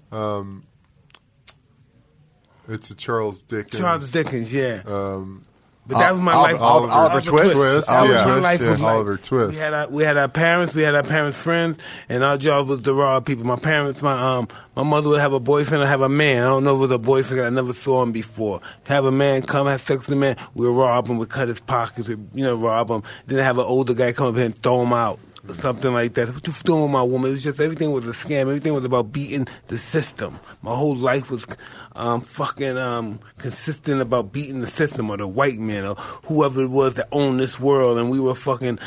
It's 2.68 2.90
a 2.90 2.94
Charles 2.94 3.42
Dickens. 3.42 3.80
Charles 3.80 4.10
Dickens, 4.10 4.52
yeah. 4.52 4.82
Um, 4.86 5.44
But 5.88 5.98
that 5.98 6.12
was 6.14 6.20
my 6.20 6.34
life. 6.34 6.60
Oliver- 6.60 6.92
Oliver 6.92 7.20
Twist? 7.20 7.52
Twist, 7.54 7.88
That 7.88 8.00
was 8.00 8.10
yeah. 8.10 8.24
my 8.26 8.34
life. 8.40 8.60
Yeah, 8.60 8.70
was 8.72 8.80
like- 8.80 8.94
Oliver 8.94 9.16
Twist. 9.18 9.52
We 9.54 9.56
had 9.60 9.72
our, 9.72 9.88
we 9.88 10.02
had 10.02 10.16
our 10.16 10.26
parents. 10.28 10.74
We 10.74 10.82
had 10.82 10.96
our 10.96 11.04
parents' 11.04 11.38
friends, 11.40 11.78
and 12.08 12.24
our 12.24 12.36
job 12.36 12.68
was 12.68 12.82
to 12.82 12.92
rob 12.92 13.24
people. 13.24 13.44
My 13.44 13.54
parents, 13.54 14.02
my 14.02 14.20
um, 14.38 14.48
my 14.74 14.82
mother 14.82 15.08
would 15.10 15.20
have 15.20 15.32
a 15.32 15.38
boyfriend 15.38 15.84
or 15.84 15.86
have 15.86 16.00
a 16.00 16.08
man. 16.08 16.42
I 16.42 16.46
don't 16.46 16.64
know 16.64 16.72
if 16.74 16.78
it 16.78 16.80
was 16.82 16.90
a 16.90 16.98
boyfriend. 16.98 17.40
I 17.42 17.50
never 17.50 17.72
saw 17.72 18.02
him 18.02 18.10
before. 18.10 18.60
Have 18.88 19.04
a 19.04 19.12
man 19.12 19.42
come, 19.42 19.68
have 19.68 19.80
sex 19.82 20.06
with 20.08 20.12
a 20.14 20.16
man. 20.16 20.36
We 20.54 20.68
would 20.68 20.76
rob 20.76 21.06
him. 21.06 21.18
We 21.18 21.26
cut 21.26 21.46
his 21.46 21.60
pockets. 21.60 22.08
We, 22.08 22.16
you 22.34 22.42
know, 22.44 22.56
rob 22.56 22.90
him. 22.90 23.04
Then 23.28 23.38
have 23.38 23.58
an 23.58 23.64
older 23.66 23.94
guy 23.94 24.12
come 24.12 24.26
up 24.26 24.34
here 24.34 24.46
and 24.46 24.60
throw 24.60 24.82
him 24.82 24.92
out. 24.92 25.20
Something 25.54 25.92
like 25.92 26.14
that. 26.14 26.32
What 26.32 26.46
you 26.46 26.52
doing 26.52 26.82
with 26.82 26.90
my 26.90 27.02
woman? 27.02 27.30
It 27.30 27.32
was 27.32 27.42
just 27.44 27.60
everything 27.60 27.92
was 27.92 28.06
a 28.06 28.10
scam. 28.10 28.42
Everything 28.42 28.74
was 28.74 28.84
about 28.84 29.12
beating 29.12 29.46
the 29.68 29.78
system. 29.78 30.38
My 30.62 30.74
whole 30.74 30.96
life 30.96 31.30
was 31.30 31.46
um, 31.94 32.20
fucking 32.20 32.76
um, 32.76 33.20
consistent 33.38 34.00
about 34.00 34.32
beating 34.32 34.60
the 34.60 34.66
system 34.66 35.10
or 35.10 35.16
the 35.16 35.26
white 35.26 35.58
man 35.58 35.86
or 35.86 35.94
whoever 35.94 36.62
it 36.62 36.70
was 36.70 36.94
that 36.94 37.08
owned 37.12 37.40
this 37.40 37.58
world, 37.60 37.98
and 37.98 38.10
we 38.10 38.20
were 38.20 38.34
fucking 38.34 38.78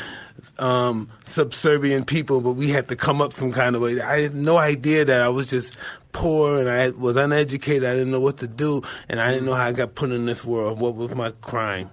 um, 0.58 1.08
subservient 1.24 2.06
people, 2.06 2.40
but 2.40 2.52
we 2.52 2.68
had 2.68 2.88
to 2.88 2.96
come 2.96 3.20
up 3.20 3.32
some 3.32 3.52
kind 3.52 3.74
of 3.74 3.82
way. 3.82 4.00
I 4.00 4.22
had 4.22 4.34
no 4.34 4.56
idea 4.58 5.04
that 5.04 5.20
I 5.20 5.28
was 5.28 5.48
just 5.48 5.76
poor 6.12 6.58
and 6.58 6.68
I 6.68 6.90
was 6.90 7.16
uneducated. 7.16 7.84
I 7.84 7.92
didn't 7.92 8.10
know 8.10 8.20
what 8.20 8.38
to 8.38 8.46
do, 8.46 8.82
and 9.08 9.20
I 9.20 9.32
didn't 9.32 9.46
know 9.46 9.54
how 9.54 9.66
I 9.66 9.72
got 9.72 9.94
put 9.94 10.10
in 10.10 10.26
this 10.26 10.44
world. 10.44 10.78
What 10.78 10.94
was 10.94 11.14
my 11.14 11.30
crime? 11.40 11.90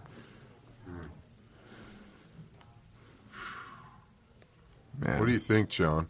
Man. 5.00 5.20
what 5.20 5.26
do 5.28 5.32
you 5.32 5.40
think, 5.40 5.70
John? 5.70 6.08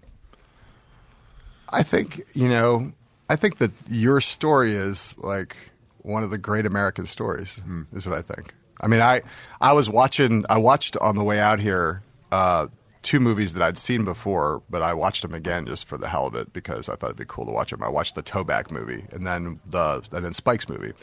I 1.69 1.83
think 1.83 2.21
you 2.33 2.49
know. 2.49 2.93
I 3.29 3.35
think 3.35 3.57
that 3.57 3.71
your 3.89 4.21
story 4.21 4.73
is 4.73 5.17
like 5.17 5.57
one 5.97 6.23
of 6.23 6.29
the 6.29 6.37
great 6.37 6.65
American 6.65 7.05
stories. 7.05 7.59
Is 7.93 8.07
what 8.07 8.17
I 8.17 8.21
think. 8.21 8.53
I 8.79 8.87
mean, 8.87 9.01
I 9.01 9.21
I 9.59 9.73
was 9.73 9.89
watching. 9.89 10.45
I 10.49 10.57
watched 10.57 10.95
on 10.97 11.15
the 11.15 11.23
way 11.23 11.39
out 11.39 11.59
here 11.59 12.03
uh, 12.31 12.67
two 13.01 13.19
movies 13.19 13.53
that 13.53 13.63
I'd 13.63 13.77
seen 13.77 14.05
before, 14.05 14.61
but 14.69 14.81
I 14.81 14.93
watched 14.93 15.21
them 15.23 15.33
again 15.33 15.65
just 15.65 15.87
for 15.87 15.97
the 15.97 16.07
hell 16.07 16.27
of 16.27 16.35
it 16.35 16.53
because 16.53 16.89
I 16.89 16.95
thought 16.95 17.07
it'd 17.07 17.17
be 17.17 17.25
cool 17.25 17.45
to 17.45 17.51
watch 17.51 17.71
them. 17.71 17.83
I 17.83 17.89
watched 17.89 18.15
the 18.15 18.23
Toback 18.23 18.71
movie 18.71 19.05
and 19.11 19.25
then 19.27 19.59
the 19.65 20.03
and 20.11 20.23
then 20.23 20.33
Spike's 20.33 20.69
movie, 20.69 20.93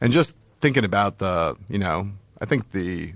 and 0.00 0.12
just 0.12 0.36
thinking 0.60 0.84
about 0.84 1.18
the 1.18 1.56
you 1.68 1.78
know. 1.78 2.10
I 2.40 2.44
think 2.44 2.72
the 2.72 3.14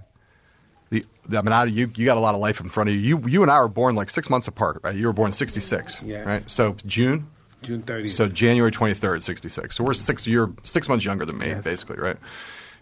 the, 0.91 1.05
the 1.27 1.39
I 1.39 1.43
mean, 1.43 1.53
I, 1.53 1.65
you 1.65 1.91
you 1.97 2.05
got 2.05 2.17
a 2.17 2.21
lot 2.21 2.35
of 2.35 2.41
life 2.41 2.61
in 2.61 2.69
front 2.69 2.89
of 2.91 2.95
you. 2.97 3.01
You 3.01 3.29
you 3.29 3.43
and 3.43 3.51
I 3.51 3.59
were 3.61 3.69
born 3.69 3.95
like 3.95 4.11
six 4.11 4.29
months 4.29 4.49
apart, 4.49 4.81
right? 4.83 4.95
You 4.95 5.07
were 5.07 5.13
born 5.13 5.33
sixty 5.33 5.61
six, 5.61 6.01
Yeah. 6.03 6.25
right? 6.25 6.51
So 6.51 6.77
June, 6.87 7.29
June 7.63 7.83
30th. 7.83 8.11
so 8.13 8.29
January 8.29 8.71
twenty 8.71 8.95
third, 8.95 9.23
sixty 9.25 9.49
six. 9.49 9.77
So 9.77 9.85
we're 9.85 9.95
six 9.95 10.27
you're 10.27 10.53
six 10.65 10.89
months 10.89 11.05
younger 11.05 11.25
than 11.25 11.39
me, 11.39 11.49
Yes. 11.49 11.63
basically, 11.63 11.97
right? 11.99 12.17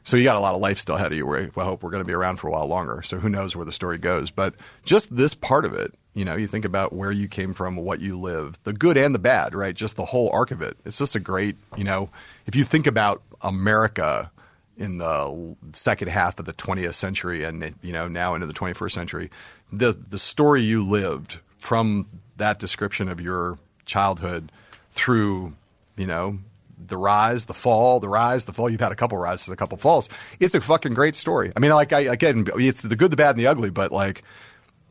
So 0.04 0.16
you 0.16 0.24
got 0.24 0.36
a 0.36 0.40
lot 0.40 0.54
of 0.54 0.60
life 0.62 0.78
still 0.78 0.94
ahead 0.96 1.12
of 1.12 1.18
you. 1.18 1.26
Where 1.26 1.50
I 1.56 1.64
hope 1.64 1.82
we're 1.82 1.90
going 1.90 2.02
to 2.02 2.06
be 2.06 2.14
around 2.14 2.36
for 2.38 2.48
a 2.48 2.50
while 2.50 2.66
longer. 2.66 3.02
So 3.02 3.18
who 3.18 3.28
knows 3.28 3.54
where 3.54 3.66
the 3.66 3.72
story 3.72 3.98
goes? 3.98 4.30
But 4.30 4.54
just 4.84 5.14
this 5.14 5.34
part 5.34 5.66
of 5.66 5.74
it, 5.74 5.92
you 6.14 6.24
know, 6.24 6.34
you 6.34 6.46
think 6.46 6.64
about 6.64 6.94
where 6.94 7.12
you 7.12 7.28
came 7.28 7.52
from, 7.52 7.76
what 7.76 8.00
you 8.00 8.18
lived, 8.18 8.58
the 8.64 8.72
good 8.72 8.96
and 8.96 9.14
the 9.14 9.18
bad, 9.18 9.54
right? 9.54 9.74
Just 9.74 9.96
the 9.96 10.06
whole 10.06 10.30
arc 10.32 10.50
of 10.50 10.62
it. 10.62 10.78
It's 10.86 10.96
just 10.96 11.14
a 11.14 11.20
great, 11.20 11.56
you 11.76 11.84
know, 11.84 12.08
if 12.46 12.56
you 12.56 12.64
think 12.64 12.86
about 12.86 13.22
America 13.42 14.30
in 14.78 14.98
the 14.98 15.56
second 15.72 16.08
half 16.08 16.38
of 16.38 16.44
the 16.44 16.54
20th 16.54 16.94
century 16.94 17.44
and 17.44 17.74
you 17.82 17.92
know 17.92 18.06
now 18.08 18.34
into 18.34 18.46
the 18.46 18.54
21st 18.54 18.92
century 18.92 19.30
the 19.72 19.92
the 19.92 20.18
story 20.18 20.62
you 20.62 20.88
lived 20.88 21.38
from 21.58 22.06
that 22.36 22.58
description 22.58 23.08
of 23.08 23.20
your 23.20 23.58
childhood 23.84 24.52
through 24.92 25.52
you 25.96 26.06
know 26.06 26.38
the 26.86 26.96
rise 26.96 27.46
the 27.46 27.54
fall 27.54 27.98
the 28.00 28.08
rise 28.08 28.44
the 28.44 28.52
fall 28.52 28.70
you've 28.70 28.80
had 28.80 28.92
a 28.92 28.96
couple 28.96 29.18
rises 29.18 29.48
a 29.48 29.56
couple 29.56 29.76
falls. 29.76 30.08
It's 30.38 30.54
a 30.54 30.60
fucking 30.60 30.94
great 30.94 31.16
story. 31.16 31.52
I 31.56 31.60
mean 31.60 31.72
like 31.72 31.92
I, 31.92 32.00
again 32.00 32.46
it's 32.54 32.80
the 32.80 32.96
good 32.96 33.10
the 33.10 33.16
bad 33.16 33.30
and 33.30 33.40
the 33.40 33.48
ugly 33.48 33.70
but 33.70 33.90
like 33.90 34.22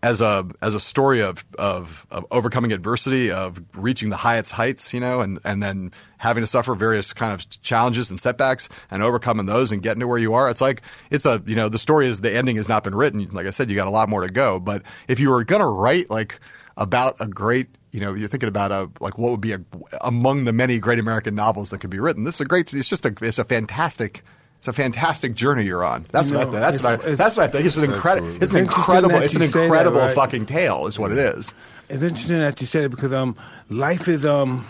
as 0.03 0.21
a 0.21 0.47
as 0.61 0.75
a 0.75 0.79
story 0.79 1.21
of, 1.21 1.45
of 1.57 2.05
of 2.11 2.25
overcoming 2.31 2.71
adversity, 2.71 3.31
of 3.31 3.61
reaching 3.73 4.09
the 4.09 4.17
highest 4.17 4.51
heights, 4.51 4.93
you 4.93 4.99
know, 4.99 5.21
and 5.21 5.39
and 5.43 5.61
then 5.61 5.91
having 6.17 6.43
to 6.43 6.47
suffer 6.47 6.75
various 6.75 7.13
kind 7.13 7.33
of 7.33 7.49
challenges 7.61 8.11
and 8.11 8.21
setbacks 8.21 8.69
and 8.91 9.01
overcoming 9.01 9.45
those 9.45 9.71
and 9.71 9.81
getting 9.81 9.99
to 10.01 10.07
where 10.07 10.17
you 10.17 10.33
are. 10.33 10.49
It's 10.49 10.61
like 10.61 10.81
it's 11.09 11.25
a 11.25 11.41
you 11.45 11.55
know 11.55 11.69
the 11.69 11.79
story 11.79 12.07
is 12.07 12.21
the 12.21 12.31
ending 12.31 12.57
has 12.57 12.69
not 12.69 12.83
been 12.83 12.95
written. 12.95 13.27
Like 13.31 13.47
I 13.47 13.51
said, 13.51 13.69
you 13.69 13.75
got 13.75 13.87
a 13.87 13.91
lot 13.91 14.09
more 14.09 14.21
to 14.21 14.31
go. 14.31 14.59
But 14.59 14.83
if 15.07 15.19
you 15.19 15.29
were 15.29 15.43
gonna 15.43 15.69
write 15.69 16.09
like 16.09 16.39
about 16.77 17.17
a 17.19 17.27
great 17.27 17.67
you 17.91 17.99
know 17.99 18.13
you're 18.13 18.27
thinking 18.27 18.49
about 18.49 18.71
a 18.71 18.89
like 18.99 19.17
what 19.17 19.31
would 19.31 19.41
be 19.41 19.53
a, 19.53 19.61
among 20.01 20.43
the 20.43 20.53
many 20.53 20.77
great 20.79 20.99
American 20.99 21.33
novels 21.33 21.71
that 21.71 21.79
could 21.79 21.89
be 21.89 21.99
written. 21.99 22.23
This 22.23 22.35
is 22.35 22.41
a 22.41 22.45
great. 22.45 22.71
It's 22.73 22.87
just 22.87 23.05
a 23.05 23.13
it's 23.21 23.39
a 23.39 23.45
fantastic. 23.45 24.23
It's 24.59 24.67
a 24.67 24.73
fantastic 24.73 25.33
journey 25.35 25.65
you're 25.65 25.83
on. 25.85 26.05
That's 26.11 26.29
You 26.29 26.37
what 26.37 26.47
I 26.47 26.49
think. 26.51 26.61
That's 26.61 26.81
what 26.83 26.89
I, 26.91 26.93
it's- 26.95 27.17
that's 27.17 27.37
what 27.37 27.43
I 27.45 27.47
think. 27.47 27.65
It's 27.67 27.77
an 27.77 27.83
incredible. 27.85 28.41
It's 28.43 28.51
an 28.51 28.57
incredible. 28.59 29.15
It's 29.15 29.33
an 29.35 29.41
say 29.41 29.47
that, 29.47 29.63
incredible 29.65 29.99
right? 29.99 30.15
fucking 30.15 30.45
tale. 30.47 30.87
Is 30.87 30.97
what 30.97 31.11
it 31.11 31.19
is. 31.19 31.53
It's 31.89 32.01
interesting 32.03 32.39
that 32.39 32.59
you 32.59 32.67
said 32.67 32.85
it 32.85 32.89
because 32.89 33.13
um, 33.13 33.35
life 33.69 34.07
is 34.07 34.25
um. 34.25 34.65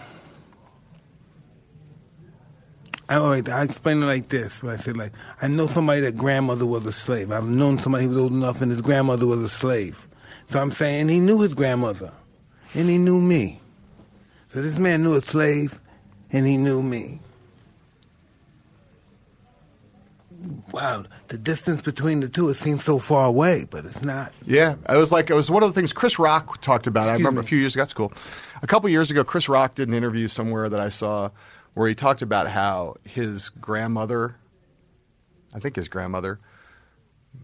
I, 3.09 3.17
I 3.19 3.63
explain 3.63 4.03
it 4.03 4.05
like 4.05 4.27
this. 4.27 4.61
Where 4.61 4.73
I 4.73 4.77
said 4.77 4.97
like 4.97 5.13
I 5.41 5.47
know 5.47 5.67
somebody 5.67 6.01
that 6.01 6.17
grandmother 6.17 6.65
was 6.65 6.85
a 6.85 6.91
slave. 6.91 7.31
I've 7.31 7.47
known 7.47 7.79
somebody 7.79 8.03
who 8.03 8.09
was 8.09 8.17
old 8.17 8.33
enough 8.33 8.61
and 8.61 8.69
his 8.69 8.81
grandmother 8.81 9.25
was 9.25 9.41
a 9.41 9.49
slave. 9.49 10.05
So 10.49 10.61
I'm 10.61 10.71
saying 10.71 11.07
he 11.07 11.19
knew 11.19 11.41
his 11.41 11.53
grandmother, 11.53 12.11
and 12.73 12.89
he 12.89 12.97
knew 12.97 13.19
me. 13.19 13.61
So 14.49 14.61
this 14.61 14.77
man 14.77 15.03
knew 15.03 15.15
a 15.15 15.21
slave, 15.21 15.79
and 16.31 16.45
he 16.45 16.57
knew 16.57 16.81
me. 16.81 17.19
Wow, 20.71 21.05
the 21.29 21.37
distance 21.37 21.81
between 21.81 22.19
the 22.19 22.29
two, 22.29 22.49
it 22.49 22.55
seems 22.55 22.83
so 22.83 22.99
far 22.99 23.25
away, 23.25 23.65
but 23.69 23.85
it's 23.85 24.03
not. 24.03 24.33
Yeah, 24.45 24.75
it 24.89 24.97
was 24.97 25.11
like 25.11 25.29
it 25.29 25.33
was 25.33 25.49
one 25.49 25.63
of 25.63 25.69
the 25.69 25.79
things 25.79 25.93
Chris 25.93 26.19
Rock 26.19 26.59
talked 26.61 26.87
about. 26.87 27.07
I 27.07 27.13
remember 27.13 27.41
me. 27.41 27.45
a 27.45 27.47
few 27.47 27.57
years 27.57 27.73
ago. 27.73 27.81
That's 27.81 27.93
cool. 27.93 28.11
A 28.61 28.67
couple 28.67 28.89
years 28.89 29.09
ago, 29.09 29.23
Chris 29.23 29.47
Rock 29.47 29.75
did 29.75 29.87
an 29.87 29.93
interview 29.93 30.27
somewhere 30.27 30.67
that 30.67 30.79
I 30.79 30.89
saw 30.89 31.29
where 31.73 31.87
he 31.87 31.95
talked 31.95 32.21
about 32.21 32.47
how 32.47 32.95
his 33.05 33.49
grandmother, 33.49 34.35
I 35.53 35.59
think 35.59 35.75
his 35.75 35.87
grandmother, 35.87 36.39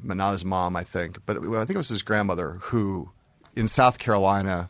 but 0.04 0.18
not 0.18 0.32
his 0.34 0.44
mom, 0.44 0.76
I 0.76 0.84
think, 0.84 1.20
but 1.26 1.38
I 1.38 1.66
think 1.66 1.72
it 1.72 1.78
was 1.78 1.90
his 1.90 2.04
grandmother 2.04 2.58
who, 2.62 3.10
in 3.56 3.68
South 3.68 4.00
Carolina, 4.00 4.70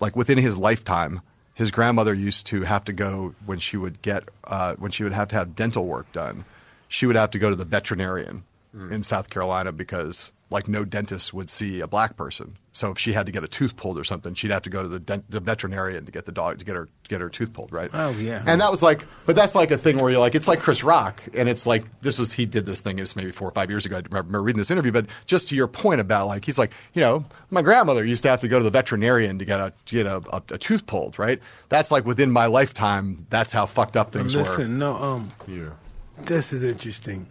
like 0.00 0.16
within 0.16 0.38
his 0.38 0.56
lifetime, 0.56 1.20
his 1.54 1.70
grandmother 1.70 2.12
used 2.12 2.46
to 2.46 2.62
have 2.62 2.84
to 2.84 2.92
go 2.92 3.34
when 3.46 3.58
she 3.58 3.76
would 3.76 4.02
get 4.02 4.24
uh, 4.44 4.74
when 4.74 4.90
she 4.90 5.04
would 5.04 5.12
have 5.12 5.28
to 5.28 5.36
have 5.36 5.54
dental 5.54 5.86
work 5.86 6.10
done. 6.12 6.44
She 6.94 7.06
would 7.06 7.16
have 7.16 7.30
to 7.32 7.40
go 7.40 7.50
to 7.50 7.56
the 7.56 7.64
veterinarian 7.64 8.44
in 8.90 9.02
South 9.02 9.30
Carolina 9.30 9.72
because 9.72 10.30
like 10.50 10.68
no 10.68 10.84
dentist 10.84 11.32
would 11.34 11.48
see 11.50 11.80
a 11.80 11.86
black 11.88 12.16
person. 12.16 12.56
So 12.72 12.90
if 12.92 12.98
she 12.98 13.12
had 13.12 13.26
to 13.26 13.32
get 13.32 13.42
a 13.42 13.48
tooth 13.48 13.76
pulled 13.76 13.98
or 13.98 14.04
something, 14.04 14.34
she'd 14.34 14.50
have 14.52 14.62
to 14.62 14.70
go 14.70 14.82
to 14.82 14.88
the, 14.88 14.98
dent- 15.00 15.28
the 15.30 15.40
veterinarian 15.40 16.04
to 16.06 16.12
get 16.12 16.26
the 16.26 16.32
dog 16.32 16.58
to 16.58 16.64
get 16.64 16.74
her 16.76 16.86
to 16.86 17.08
get 17.08 17.20
her 17.20 17.28
tooth 17.28 17.52
pulled, 17.52 17.72
right? 17.72 17.90
Oh, 17.92 18.10
yeah. 18.10 18.42
And 18.46 18.60
that 18.60 18.70
was 18.70 18.80
like, 18.82 19.06
but 19.26 19.34
that's 19.36 19.54
like 19.56 19.70
a 19.72 19.78
thing 19.78 19.98
where 19.98 20.10
you're 20.10 20.20
like, 20.20 20.34
it's 20.36 20.46
like 20.46 20.60
Chris 20.60 20.82
Rock, 20.84 21.22
and 21.34 21.48
it's 21.48 21.66
like 21.66 21.84
this 22.00 22.18
was 22.18 22.32
he 22.32 22.46
did 22.46 22.66
this 22.66 22.80
thing. 22.80 22.98
It 22.98 23.02
was 23.02 23.16
maybe 23.16 23.30
four 23.32 23.48
or 23.48 23.52
five 23.52 23.70
years 23.70 23.86
ago. 23.86 23.96
I 23.98 24.02
remember 24.08 24.42
reading 24.42 24.58
this 24.58 24.70
interview, 24.70 24.92
but 24.92 25.06
just 25.26 25.48
to 25.48 25.56
your 25.56 25.66
point 25.68 26.00
about 26.00 26.26
like 26.28 26.44
he's 26.44 26.58
like, 26.58 26.72
you 26.94 27.00
know, 27.00 27.24
my 27.50 27.62
grandmother 27.62 28.04
used 28.04 28.22
to 28.24 28.30
have 28.30 28.40
to 28.42 28.48
go 28.48 28.58
to 28.58 28.64
the 28.64 28.70
veterinarian 28.70 29.38
to 29.40 29.44
get 29.44 29.58
a 29.60 29.72
to 29.86 29.94
get 29.96 30.06
a, 30.06 30.16
a, 30.32 30.42
a 30.54 30.58
tooth 30.58 30.86
pulled, 30.86 31.16
right? 31.18 31.40
That's 31.68 31.90
like 31.90 32.04
within 32.06 32.30
my 32.30 32.46
lifetime. 32.46 33.26
That's 33.30 33.52
how 33.52 33.66
fucked 33.66 33.96
up 33.96 34.12
things 34.12 34.36
were. 34.36 34.66
No, 34.66 34.94
um, 34.96 35.28
Yeah. 35.48 35.70
This 36.18 36.52
is 36.52 36.62
interesting. 36.62 37.26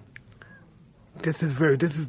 This 1.21 1.43
is 1.43 1.53
very. 1.53 1.77
This 1.77 1.97
is. 1.97 2.07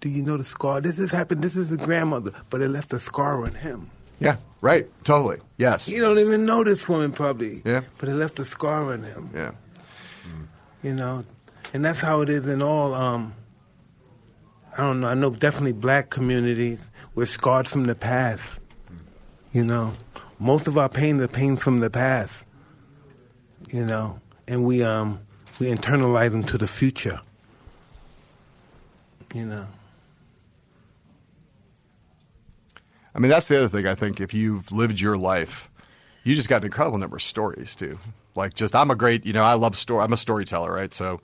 Do 0.00 0.08
you 0.10 0.22
know 0.22 0.36
the 0.36 0.44
scar? 0.44 0.80
This 0.80 0.98
has 0.98 1.10
happened. 1.10 1.42
This 1.42 1.56
is 1.56 1.70
the 1.70 1.76
grandmother, 1.76 2.32
but 2.50 2.60
it 2.60 2.68
left 2.68 2.92
a 2.92 2.98
scar 2.98 3.44
on 3.44 3.54
him. 3.54 3.90
Yeah, 4.18 4.36
right. 4.60 4.88
Totally. 5.04 5.38
Yes. 5.58 5.88
You 5.88 6.00
don't 6.00 6.18
even 6.18 6.46
know 6.46 6.64
this 6.64 6.88
woman 6.88 7.12
probably. 7.12 7.62
Yeah. 7.64 7.82
But 7.98 8.08
it 8.08 8.14
left 8.14 8.38
a 8.38 8.44
scar 8.44 8.92
on 8.92 9.02
him. 9.02 9.30
Yeah. 9.34 9.52
You 10.82 10.94
know, 10.94 11.24
and 11.72 11.84
that's 11.84 12.00
how 12.00 12.20
it 12.20 12.28
is 12.28 12.46
in 12.46 12.62
all. 12.62 12.94
Um, 12.94 13.34
I 14.76 14.82
don't 14.82 15.00
know. 15.00 15.08
I 15.08 15.14
know 15.14 15.30
definitely 15.30 15.72
black 15.72 16.10
communities. 16.10 16.90
We're 17.14 17.26
scarred 17.26 17.68
from 17.68 17.84
the 17.84 17.94
past. 17.94 18.42
You 19.52 19.64
know, 19.64 19.94
most 20.38 20.66
of 20.66 20.76
our 20.76 20.88
pain 20.88 21.18
is 21.20 21.28
pain 21.28 21.56
from 21.56 21.80
the 21.80 21.90
past. 21.90 22.44
You 23.72 23.84
know, 23.84 24.20
and 24.46 24.64
we 24.64 24.82
um 24.82 25.25
we 25.58 25.66
internalize 25.66 26.30
them 26.30 26.44
to 26.44 26.58
the 26.58 26.66
future. 26.66 27.20
You 29.34 29.46
know. 29.46 29.66
I 33.14 33.18
mean, 33.18 33.30
that's 33.30 33.48
the 33.48 33.56
other 33.56 33.68
thing. 33.68 33.86
I 33.86 33.94
think 33.94 34.20
if 34.20 34.34
you've 34.34 34.70
lived 34.70 35.00
your 35.00 35.16
life, 35.16 35.70
you 36.22 36.34
just 36.34 36.48
got 36.48 36.58
an 36.58 36.64
incredible 36.66 36.98
number 36.98 37.16
of 37.16 37.22
stories 37.22 37.74
too. 37.74 37.98
Like, 38.34 38.52
just 38.52 38.76
I'm 38.76 38.90
a 38.90 38.94
great, 38.94 39.24
you 39.24 39.32
know, 39.32 39.42
I 39.42 39.54
love 39.54 39.76
story. 39.76 40.04
I'm 40.04 40.12
a 40.12 40.18
storyteller, 40.18 40.70
right? 40.70 40.92
So, 40.92 41.22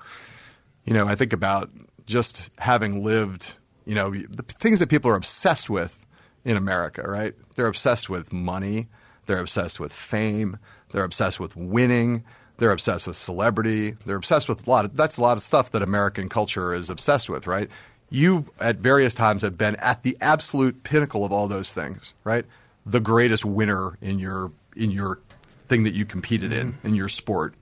you 0.85 0.95
know, 0.95 1.07
I 1.07 1.15
think 1.15 1.35
about 1.35 1.71
just 2.07 2.49
having 2.59 3.05
lived, 3.05 3.53
you 3.85 3.95
know, 3.95 4.11
the 4.11 4.43
things 4.43 4.79
that 4.79 4.89
people 4.89 5.11
are 5.11 5.17
obsessed 5.17 5.69
with 5.69 6.07
in 6.45 6.57
America, 6.57 7.03
right? 7.03 7.35
They're 7.55 7.67
obsessed 7.67 8.09
with 8.09 8.33
money. 8.33 8.89
They're 9.27 9.39
obsessed 9.39 9.79
with 9.79 9.93
fame. 9.93 10.59
They're 10.93 11.05
obsessed 11.05 11.39
with 11.39 11.55
winning. 11.57 12.25
They're 12.59 12.73
obsessed 12.73 13.07
with 13.07 13.17
celebrity. 13.17 13.97
They're 14.05 14.17
obsessed 14.17 14.49
with 14.49 14.67
a 14.67 14.71
lot 14.71 14.85
of 14.85 14.97
that's 14.97 15.17
a 15.17 15.23
lot 15.23 15.37
of 15.37 15.43
stuff 15.43 15.73
that 15.73 15.83
American 15.83 16.29
culture 16.29 16.75
is 16.75 16.91
obsessed 16.91 17.29
with, 17.29 17.47
right? 17.47 17.69
You 18.11 18.47
at 18.61 18.77
various 18.77 19.15
times 19.15 19.43
have 19.43 19.57
been 19.57 19.77
at 19.77 20.03
the 20.03 20.17
absolute 20.21 20.83
pinnacle 20.83 21.25
of 21.25 21.33
all 21.33 21.49
those 21.49 21.73
things, 21.73 22.13
right? 22.25 22.45
The 22.85 23.01
greatest 23.01 23.45
winner 23.45 23.97
in 24.01 24.19
your 24.19 24.53
in 24.77 24.91
your 24.91 25.19
thing 25.69 25.85
that 25.85 25.95
you 25.95 26.05
competed 26.05 26.53
in 26.53 26.79
in 26.85 26.95
your 26.95 27.09
sport. 27.09 27.55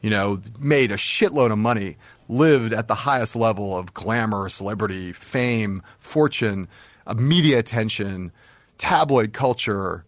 You 0.00 0.10
know, 0.10 0.40
made 0.60 0.92
a 0.92 0.96
shitload 0.96 1.50
of 1.50 1.58
money, 1.58 1.96
lived 2.28 2.72
at 2.72 2.86
the 2.86 2.94
highest 2.94 3.34
level 3.34 3.76
of 3.76 3.92
glamour, 3.92 4.48
celebrity, 4.48 5.12
fame, 5.12 5.82
fortune, 5.98 6.68
uh, 7.06 7.14
media 7.14 7.58
attention, 7.58 8.30
tabloid 8.78 9.32
culture, 9.32 10.04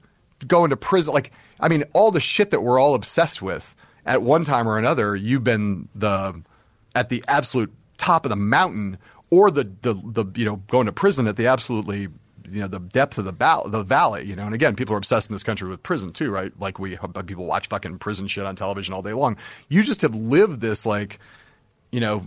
going 0.47 0.71
to 0.71 0.77
prison. 0.77 1.13
Like, 1.13 1.33
I 1.59 1.69
mean, 1.69 1.85
all 1.93 2.13
the 2.13 2.21
shit 2.21 2.51
that 2.53 2.63
we're 2.63 2.79
all 2.79 2.95
obsessed 2.95 3.43
with 3.43 3.75
at 4.07 4.23
one 4.23 4.45
time 4.45 4.69
or 4.69 4.79
another, 4.79 5.15
you've 5.15 5.45
been 5.45 5.89
the 5.95 6.43
at 6.95 7.09
the 7.09 7.25
absolute 7.29 7.73
top 7.99 8.25
of 8.25 8.31
the 8.31 8.37
mountain, 8.37 8.99
or 9.31 9.51
the 9.51 9.65
the, 9.83 9.95
the 9.95 10.25
you 10.35 10.45
know 10.45 10.57
going 10.57 10.87
to 10.87 10.93
prison 10.93 11.27
at 11.27 11.37
the 11.37 11.47
absolutely 11.47 12.09
you 12.51 12.61
know 12.61 12.69
the 12.69 12.81
depth 12.81 13.19
of 13.19 13.25
the 13.25 13.33
val- 13.33 13.69
the 13.69 13.83
valley. 13.83 14.25
You 14.27 14.37
know, 14.37 14.45
and 14.45 14.55
again, 14.55 14.77
people 14.77 14.95
are 14.95 14.99
obsessed 14.99 15.31
in 15.31 15.35
this 15.35 15.43
country 15.43 15.69
with 15.69 15.83
prison 15.83 16.13
too, 16.13 16.31
right? 16.31 16.53
Like 16.59 16.79
we 16.79 16.97
uh, 16.97 17.07
people 17.23 17.47
watch 17.47 17.69
fucking 17.69 17.99
prison 17.99 18.27
shit 18.27 18.45
on 18.45 18.57
television 18.57 18.95
all 18.95 19.03
day 19.03 19.13
long. 19.13 19.37
You 19.69 19.83
just 19.83 20.03
have 20.03 20.15
lived 20.15 20.61
this 20.61 20.85
like, 20.85 21.19
you 21.91 22.01
know, 22.01 22.25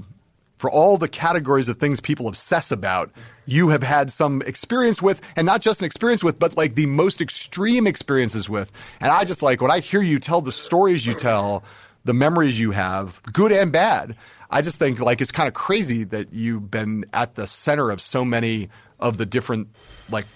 for 0.63 0.71
all 0.71 0.95
the 0.95 1.09
categories 1.09 1.67
of 1.67 1.75
things 1.75 1.99
people 1.99 2.29
obsess 2.29 2.71
about, 2.71 3.11
you 3.45 3.67
have 3.67 3.83
had 3.83 4.13
some 4.13 4.41
experience 4.43 5.01
with, 5.01 5.21
and 5.35 5.45
not 5.45 5.59
just 5.59 5.81
an 5.81 5.85
experience 5.85 6.23
with, 6.23 6.39
but 6.39 6.55
like 6.55 6.75
the 6.75 6.85
most 6.85 7.19
extreme 7.19 7.85
experiences 7.85 8.47
with. 8.47 8.71
And 9.01 9.11
I 9.11 9.25
just 9.25 9.41
like 9.41 9.59
when 9.59 9.71
I 9.71 9.81
hear 9.81 10.01
you 10.01 10.19
tell 10.19 10.39
the 10.39 10.53
stories 10.53 11.05
you 11.05 11.15
tell, 11.15 11.65
the 12.05 12.13
memories 12.13 12.57
you 12.57 12.71
have, 12.71 13.21
good 13.33 13.51
and 13.51 13.73
bad. 13.73 14.15
I 14.49 14.61
just 14.61 14.79
think 14.79 15.01
like 15.01 15.19
it's 15.19 15.33
kind 15.33 15.49
of 15.49 15.53
crazy 15.53 16.05
that 16.05 16.31
you've 16.31 16.71
been 16.71 17.07
at 17.11 17.35
the 17.35 17.45
center 17.45 17.91
of 17.91 17.99
so 17.99 18.23
many 18.23 18.69
of 19.01 19.17
the 19.17 19.25
different 19.25 19.67
like 20.09 20.27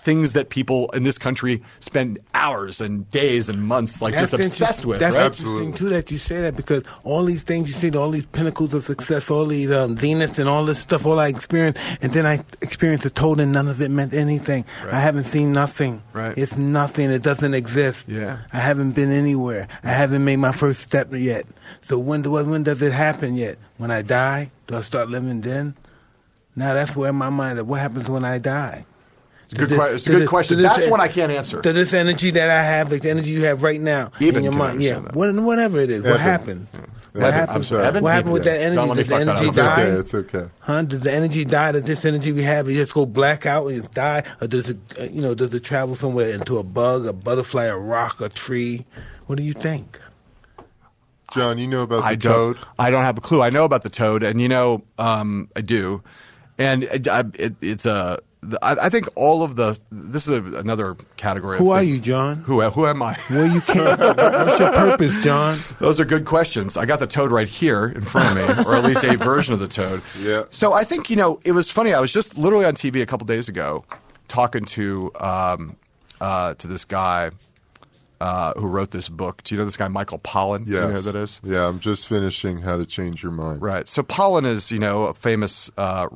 things 0.00 0.32
that 0.32 0.48
people 0.48 0.90
in 0.90 1.04
this 1.04 1.18
country 1.18 1.62
spend 1.80 2.18
hours 2.34 2.80
and 2.80 3.08
days 3.10 3.48
and 3.48 3.62
months 3.62 4.02
like 4.02 4.14
just 4.14 4.32
obsessed 4.32 4.84
with. 4.84 4.98
That's 4.98 5.14
right? 5.14 5.26
interesting 5.26 5.74
too 5.74 5.88
that 5.90 6.10
you 6.10 6.18
say 6.18 6.40
that 6.40 6.56
because 6.56 6.84
all 7.04 7.24
these 7.24 7.42
things 7.42 7.68
you 7.68 7.74
see, 7.74 7.96
all 7.96 8.10
these 8.10 8.26
pinnacles 8.26 8.74
of 8.74 8.84
success, 8.84 9.30
all 9.30 9.46
these 9.46 9.70
um, 9.70 9.96
zeniths 9.96 10.38
and 10.38 10.48
all 10.48 10.64
this 10.64 10.80
stuff, 10.80 11.06
all 11.06 11.20
I 11.20 11.28
experienced, 11.28 11.80
and 12.00 12.12
then 12.12 12.26
I 12.26 12.44
experienced 12.60 13.04
a 13.04 13.10
total 13.10 13.42
and 13.42 13.52
none 13.52 13.68
of 13.68 13.80
it 13.80 13.90
meant 13.90 14.14
anything. 14.14 14.64
Right. 14.84 14.94
I 14.94 15.00
haven't 15.00 15.24
seen 15.24 15.52
nothing. 15.52 16.02
Right. 16.12 16.36
It's 16.36 16.56
nothing. 16.56 17.10
It 17.10 17.22
doesn't 17.22 17.54
exist. 17.54 18.08
Yeah. 18.08 18.38
I 18.52 18.58
haven't 18.58 18.92
been 18.92 19.12
anywhere. 19.12 19.68
I 19.82 19.90
haven't 19.90 20.24
made 20.24 20.36
my 20.36 20.52
first 20.52 20.82
step 20.82 21.12
yet. 21.12 21.46
So 21.82 21.98
when 21.98 22.22
do 22.22 22.32
when 22.32 22.62
does 22.62 22.82
it 22.82 22.92
happen 22.92 23.36
yet? 23.36 23.58
When 23.76 23.90
I 23.90 24.02
die, 24.02 24.50
do 24.66 24.76
I 24.76 24.82
start 24.82 25.08
living 25.08 25.40
then? 25.40 25.76
Now 26.56 26.74
that's 26.74 26.96
where 26.96 27.12
my 27.12 27.30
mind 27.30 27.58
is. 27.58 27.64
What 27.64 27.80
happens 27.80 28.08
when 28.08 28.24
I 28.24 28.38
die? 28.38 28.84
It's 29.50 29.54
a 29.54 29.56
good, 29.66 29.68
Does 29.70 29.78
que- 29.78 29.94
it's 29.96 30.06
a 30.06 30.10
good 30.10 30.22
this- 30.22 30.28
question. 30.28 30.56
does 30.58 30.62
this- 30.66 30.76
That's 30.76 30.90
one 30.90 31.00
I 31.00 31.08
can't 31.08 31.32
answer. 31.32 31.60
To 31.60 31.72
this 31.72 31.92
energy 31.92 32.30
that 32.32 32.50
I 32.50 32.62
have, 32.62 32.92
like 32.92 33.02
the 33.02 33.10
energy 33.10 33.30
you 33.30 33.44
have 33.46 33.62
right 33.64 33.80
now 33.80 34.12
Eben 34.20 34.36
in 34.36 34.44
your 34.44 34.52
mind, 34.52 34.80
yeah, 34.82 35.00
that. 35.00 35.14
what, 35.16 35.34
whatever 35.34 35.80
it 35.80 35.90
is, 35.90 36.02
what 36.02 36.12
Eben. 36.12 36.20
happened? 36.22 36.66
Eben, 36.72 36.90
What 37.22 37.24
I'm 37.24 37.32
happened? 37.32 37.66
sorry. 37.66 37.84
Eben? 37.86 38.02
What 38.04 38.12
happened 38.12 38.32
with 38.32 38.46
Yeah. 38.46 38.52
that 38.52 38.60
energy? 38.60 38.76
Don't 38.76 38.88
let 38.88 38.96
me 38.98 39.02
Did 39.02 39.10
the 39.10 39.16
fuck 39.16 39.24
that 39.24 39.28
up. 39.28 39.36
energy 39.38 39.48
It's 39.48 39.56
die? 39.56 39.82
okay. 39.82 39.90
It's 39.98 40.14
okay. 40.14 40.44
Huh? 40.60 40.82
Does 40.82 41.00
the 41.00 41.12
energy 41.12 41.44
die? 41.44 41.72
Does 41.72 41.82
this 41.82 42.04
energy 42.04 42.30
we 42.32 42.42
have 42.44 42.68
it 42.68 42.74
just 42.74 42.94
go 42.94 43.06
black 43.06 43.46
out 43.46 43.66
and 43.66 43.90
die, 43.90 44.22
or 44.40 44.46
does 44.46 44.68
it, 44.70 44.78
uh, 45.00 45.02
you 45.04 45.20
know, 45.20 45.34
does 45.34 45.52
it 45.52 45.64
travel 45.64 45.96
somewhere 45.96 46.30
into 46.32 46.58
a 46.58 46.62
bug, 46.62 47.06
a 47.06 47.12
butterfly, 47.12 47.64
a 47.64 47.76
rock, 47.76 48.20
a 48.20 48.28
tree? 48.28 48.86
What 49.26 49.36
do 49.38 49.42
you 49.42 49.52
think? 49.54 49.98
John, 51.34 51.58
you 51.58 51.66
know 51.66 51.82
about 51.82 52.02
the 52.02 52.06
I 52.06 52.14
don't. 52.14 52.32
toad? 52.54 52.58
I 52.78 52.90
don't 52.90 53.02
have 53.04 53.18
a 53.18 53.20
clue. 53.20 53.42
I 53.42 53.50
know 53.50 53.64
about 53.64 53.82
the 53.82 53.90
toad, 53.90 54.22
and 54.22 54.40
you 54.40 54.48
know, 54.48 54.82
um, 54.98 55.48
I 55.56 55.60
do, 55.60 56.02
and 56.58 56.84
it, 56.84 57.06
it, 57.08 57.54
it's 57.60 57.86
a. 57.86 58.20
the- 58.42 58.58
I, 58.64 58.86
I 58.86 58.88
think 58.88 59.08
all 59.16 59.42
of 59.42 59.56
the. 59.56 59.78
This 59.90 60.26
is 60.26 60.32
a, 60.32 60.58
another 60.58 60.96
category. 61.16 61.58
Who 61.58 61.70
of 61.72 61.76
are 61.78 61.82
you, 61.82 62.00
John? 62.00 62.38
Who 62.42 62.60
who 62.70 62.86
am 62.86 63.02
I? 63.02 63.14
Where 63.28 63.46
you 63.46 63.60
came? 63.60 63.84
What's 63.84 64.58
your 64.60 64.72
purpose, 64.72 65.22
John? 65.24 65.58
Those 65.78 66.00
are 66.00 66.04
good 66.04 66.24
questions. 66.24 66.76
I 66.76 66.86
got 66.86 67.00
the 67.00 67.06
toad 67.06 67.32
right 67.32 67.48
here 67.48 67.86
in 67.86 68.02
front 68.02 68.38
of 68.38 68.56
me, 68.58 68.64
or 68.64 68.74
at 68.76 68.84
least 68.84 69.04
a 69.04 69.16
version 69.18 69.54
of 69.54 69.60
the 69.60 69.68
toad. 69.68 70.02
Yeah. 70.18 70.44
So 70.50 70.72
I 70.72 70.84
think 70.84 71.10
you 71.10 71.16
know 71.16 71.40
it 71.44 71.52
was 71.52 71.70
funny. 71.70 71.92
I 71.92 72.00
was 72.00 72.12
just 72.12 72.38
literally 72.38 72.64
on 72.64 72.74
TV 72.74 73.02
a 73.02 73.06
couple 73.06 73.26
days 73.26 73.48
ago, 73.48 73.84
talking 74.28 74.64
to 74.66 75.10
um, 75.20 75.76
uh, 76.20 76.54
to 76.54 76.66
this 76.66 76.84
guy 76.84 77.30
uh, 78.20 78.52
who 78.54 78.66
wrote 78.66 78.90
this 78.90 79.08
book. 79.08 79.42
Do 79.44 79.54
you 79.54 79.58
know 79.58 79.64
this 79.64 79.76
guy 79.76 79.88
Michael 79.88 80.18
Pollan? 80.18 80.64
Yes. 80.66 80.88
You 80.88 80.94
know 80.94 81.00
that 81.00 81.16
is? 81.16 81.40
Yeah, 81.42 81.66
I'm 81.66 81.80
just 81.80 82.06
finishing 82.06 82.58
How 82.60 82.76
to 82.76 82.84
Change 82.84 83.22
Your 83.22 83.32
Mind. 83.32 83.62
Right. 83.62 83.88
So 83.88 84.02
Pollan 84.02 84.46
is, 84.46 84.70
you 84.70 84.78
know, 84.78 85.04
a 85.04 85.14
famous, 85.14 85.70
uh, 85.78 86.08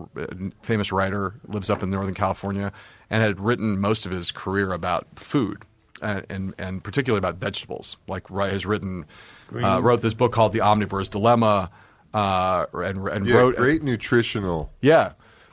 famous 0.62 0.92
writer, 0.92 1.34
lives 1.48 1.70
up 1.70 1.82
in 1.82 1.90
Northern 1.90 2.14
California, 2.14 2.72
and 3.08 3.22
had 3.22 3.40
written 3.40 3.80
most 3.80 4.06
of 4.06 4.12
his 4.12 4.32
career 4.32 4.72
about 4.72 5.06
food, 5.16 5.64
and 6.02 6.26
and, 6.28 6.54
and 6.58 6.84
particularly 6.84 7.18
about 7.18 7.36
vegetables. 7.36 7.96
Like, 8.06 8.30
right, 8.30 8.52
has 8.52 8.66
written, 8.66 9.06
uh, 9.54 9.80
wrote 9.82 10.02
this 10.02 10.14
book 10.14 10.32
called 10.32 10.52
The 10.52 10.60
Omnivore's 10.60 11.08
Dilemma, 11.08 11.70
uh, 12.12 12.66
and 12.74 13.08
and 13.08 13.26
Yeah, 13.26 13.36
wrote, 13.36 13.56
great 13.56 13.82
nutritional 13.82 14.70
yeah. 14.82 15.12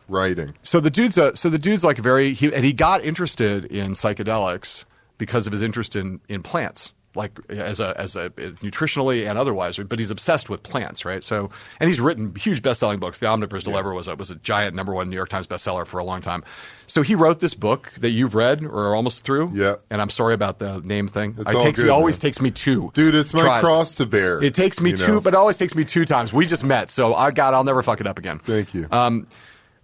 writing. 0.10 0.54
So 0.64 0.82
the 0.82 0.90
dude's 0.90 1.18
a, 1.18 1.36
so 1.38 1.48
the 1.50 1.60
dude's 1.60 1.84
like 1.86 1.98
very 1.98 2.34
he, 2.34 2.54
and 2.54 2.66
he 2.66 2.74
got 2.74 3.06
interested 3.06 3.66
in 3.66 3.92
psychedelics 3.94 4.84
because 5.22 5.46
of 5.46 5.54
his 5.54 5.62
interest 5.62 5.96
in 5.96 6.20
in 6.28 6.42
plants 6.42 6.92
like 7.16 7.38
as 7.50 7.80
a 7.80 7.94
as 8.00 8.16
a 8.16 8.30
nutritionally 8.30 9.30
and 9.30 9.38
otherwise, 9.38 9.78
but 9.78 10.00
he's 10.00 10.10
obsessed 10.10 10.50
with 10.50 10.64
plants, 10.64 11.06
right? 11.06 11.24
So, 11.24 11.52
and 11.80 11.90
he's 11.90 12.00
written 12.00 12.34
huge 12.36 12.64
best-selling 12.64 13.00
books. 13.00 13.20
The 13.20 13.28
Omnivore's 13.28 13.64
Dilemma 13.64 13.94
was 13.94 14.08
a, 14.08 14.16
was 14.16 14.32
a 14.32 14.36
giant 14.36 14.76
number 14.76 14.94
one 14.94 15.10
New 15.10 15.16
York 15.16 15.30
Times 15.30 15.46
bestseller 15.46 15.86
for 15.86 16.00
a 16.00 16.04
long 16.04 16.22
time. 16.22 16.44
So 16.88 17.02
he 17.02 17.14
wrote 17.16 17.40
this 17.40 17.54
book 17.54 17.92
that 18.00 18.10
you've 18.10 18.34
read 18.34 18.64
or 18.64 18.88
are 18.88 18.96
almost 18.96 19.24
through. 19.24 19.52
Yeah. 19.54 19.76
And 19.90 20.02
I'm 20.02 20.10
sorry 20.10 20.34
about 20.34 20.60
the 20.60 20.80
name 20.80 21.08
thing. 21.08 21.36
It's 21.38 21.52
it 21.52 21.56
all 21.56 21.64
takes 21.64 21.80
good, 21.80 21.88
it 21.88 21.92
always 21.92 22.16
man. 22.16 22.22
takes 22.22 22.42
me 22.42 22.50
two. 22.50 22.92
Dude, 22.96 23.14
it's 23.14 23.34
my 23.34 23.44
tries. 23.44 23.62
cross 23.62 23.96
to 23.96 24.06
bear. 24.06 24.42
It 24.42 24.56
takes 24.56 24.80
me 24.80 24.94
two, 24.94 25.08
know? 25.08 25.22
but 25.22 25.34
it 25.34 25.38
always 25.38 25.58
takes 25.58 25.76
me 25.76 25.86
two 25.86 26.06
times. 26.06 26.34
We 26.34 26.46
just 26.46 26.64
met, 26.64 26.92
so 26.92 27.14
I 27.14 27.32
got. 27.32 27.54
I'll 27.54 27.64
never 27.64 27.84
fuck 27.84 28.00
it 28.00 28.08
up 28.08 28.20
again. 28.20 28.40
Thank 28.40 28.74
you. 28.74 28.88
Um, 28.90 29.28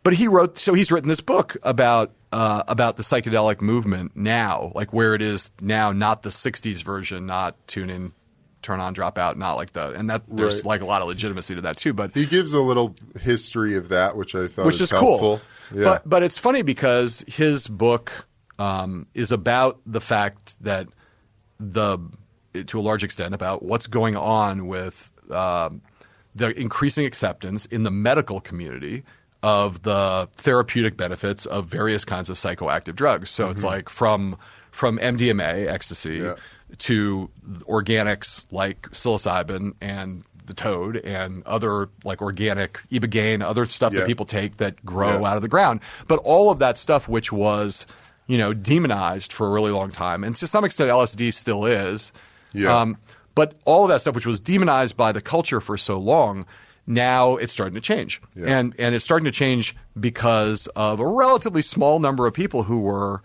but 0.07 0.13
he 0.13 0.29
wrote, 0.29 0.57
so 0.57 0.73
he's 0.73 0.89
written 0.89 1.09
this 1.09 1.19
book 1.19 1.57
about 1.63 2.13
uh, 2.31 2.63
about 2.69 2.95
the 2.95 3.03
psychedelic 3.03 3.59
movement 3.59 4.13
now, 4.15 4.71
like 4.73 4.93
where 4.93 5.13
it 5.15 5.21
is 5.21 5.51
now, 5.59 5.91
not 5.91 6.23
the 6.23 6.29
'60s 6.29 6.81
version, 6.81 7.25
not 7.25 7.57
tune 7.67 7.89
in, 7.89 8.13
turn 8.61 8.79
on, 8.79 8.93
drop 8.93 9.17
out, 9.17 9.37
not 9.37 9.55
like 9.55 9.73
the, 9.73 9.89
and 9.91 10.09
that 10.09 10.23
there's 10.29 10.55
Right. 10.59 10.65
like 10.65 10.81
a 10.81 10.85
lot 10.85 11.01
of 11.01 11.09
legitimacy 11.09 11.55
to 11.55 11.61
that 11.63 11.75
too. 11.75 11.91
But 11.91 12.15
he 12.15 12.25
gives 12.25 12.53
a 12.53 12.61
little 12.61 12.95
history 13.19 13.75
of 13.75 13.89
that, 13.89 14.15
which 14.15 14.33
I 14.33 14.47
thought 14.47 14.65
which 14.65 14.75
is, 14.75 14.83
is 14.83 14.91
helpful. 14.91 15.19
cool. 15.19 15.41
Yeah. 15.77 15.83
But 15.83 16.09
but 16.09 16.23
it's 16.23 16.37
funny 16.37 16.61
because 16.61 17.25
his 17.27 17.67
book 17.67 18.27
um, 18.57 19.07
is 19.13 19.33
about 19.33 19.81
the 19.85 19.99
fact 19.99 20.55
that 20.63 20.87
the 21.59 21.97
to 22.65 22.79
a 22.79 22.81
large 22.81 23.03
extent 23.03 23.33
about 23.33 23.61
what's 23.61 23.87
going 23.87 24.15
on 24.15 24.67
with 24.67 25.11
um, 25.31 25.81
the 26.33 26.57
increasing 26.57 27.05
acceptance 27.05 27.65
in 27.65 27.83
the 27.83 27.91
medical 27.91 28.39
community 28.39 29.03
of 29.43 29.83
the 29.83 30.27
therapeutic 30.35 30.97
benefits 30.97 31.45
of 31.45 31.67
various 31.67 32.03
kinds 32.05 32.29
of 32.29 32.37
psychoactive 32.37 32.95
drugs. 32.95 33.29
So 33.29 33.49
it's 33.49 33.63
like 33.63 33.89
from 33.89 34.37
from 34.71 34.97
MDMA, 34.99 35.67
ecstasy, 35.67 36.19
Mm-hmm. 36.19 36.25
Yeah. 36.27 36.75
to 36.79 37.29
organics 37.67 38.43
like 38.51 38.81
psilocybin 38.91 39.73
and 39.81 40.23
the 40.45 40.53
toad 40.53 40.97
and 40.97 41.43
other 41.45 41.89
like 42.03 42.21
organic 42.21 42.79
ibogaine, 42.91 43.41
other 43.43 43.65
stuff 43.65 43.93
Yeah. 43.93 44.01
that 44.01 44.07
people 44.07 44.25
take 44.25 44.57
that 44.57 44.83
grow 44.85 45.19
Yeah. 45.21 45.29
out 45.29 45.35
of 45.37 45.41
the 45.41 45.47
ground. 45.47 45.79
But 46.07 46.19
all 46.23 46.49
of 46.51 46.59
that 46.59 46.77
stuff, 46.77 47.07
which 47.07 47.31
was 47.31 47.85
you 48.27 48.37
know 48.37 48.53
demonized 48.53 49.31
for 49.31 49.47
a 49.47 49.49
really 49.49 49.71
long 49.71 49.91
time, 49.91 50.23
and 50.23 50.35
to 50.37 50.47
some 50.47 50.63
extent 50.65 50.89
LSD 50.91 51.31
still 51.33 51.65
is. 51.65 52.11
Yeah. 52.53 52.75
Um, 52.81 52.97
but 53.35 53.53
all 53.65 53.83
of 53.83 53.89
that 53.89 54.01
stuff, 54.01 54.15
which 54.15 54.25
was 54.25 54.39
demonized 54.39 54.97
by 54.97 55.11
the 55.11 55.21
culture 55.21 55.61
for 55.61 55.77
so 55.77 55.99
long, 55.99 56.45
now 56.87 57.35
it's 57.35 57.51
starting 57.53 57.75
to 57.75 57.81
change, 57.81 58.21
Yeah. 58.35 58.57
and 58.59 58.73
and 58.79 58.95
it's 58.95 59.03
starting 59.05 59.25
to 59.25 59.31
change 59.31 59.75
because 59.99 60.67
of 60.75 60.99
a 60.99 61.05
relatively 61.05 61.61
small 61.61 61.99
number 61.99 62.25
of 62.25 62.33
people 62.33 62.63
who 62.63 62.79
were 62.79 63.21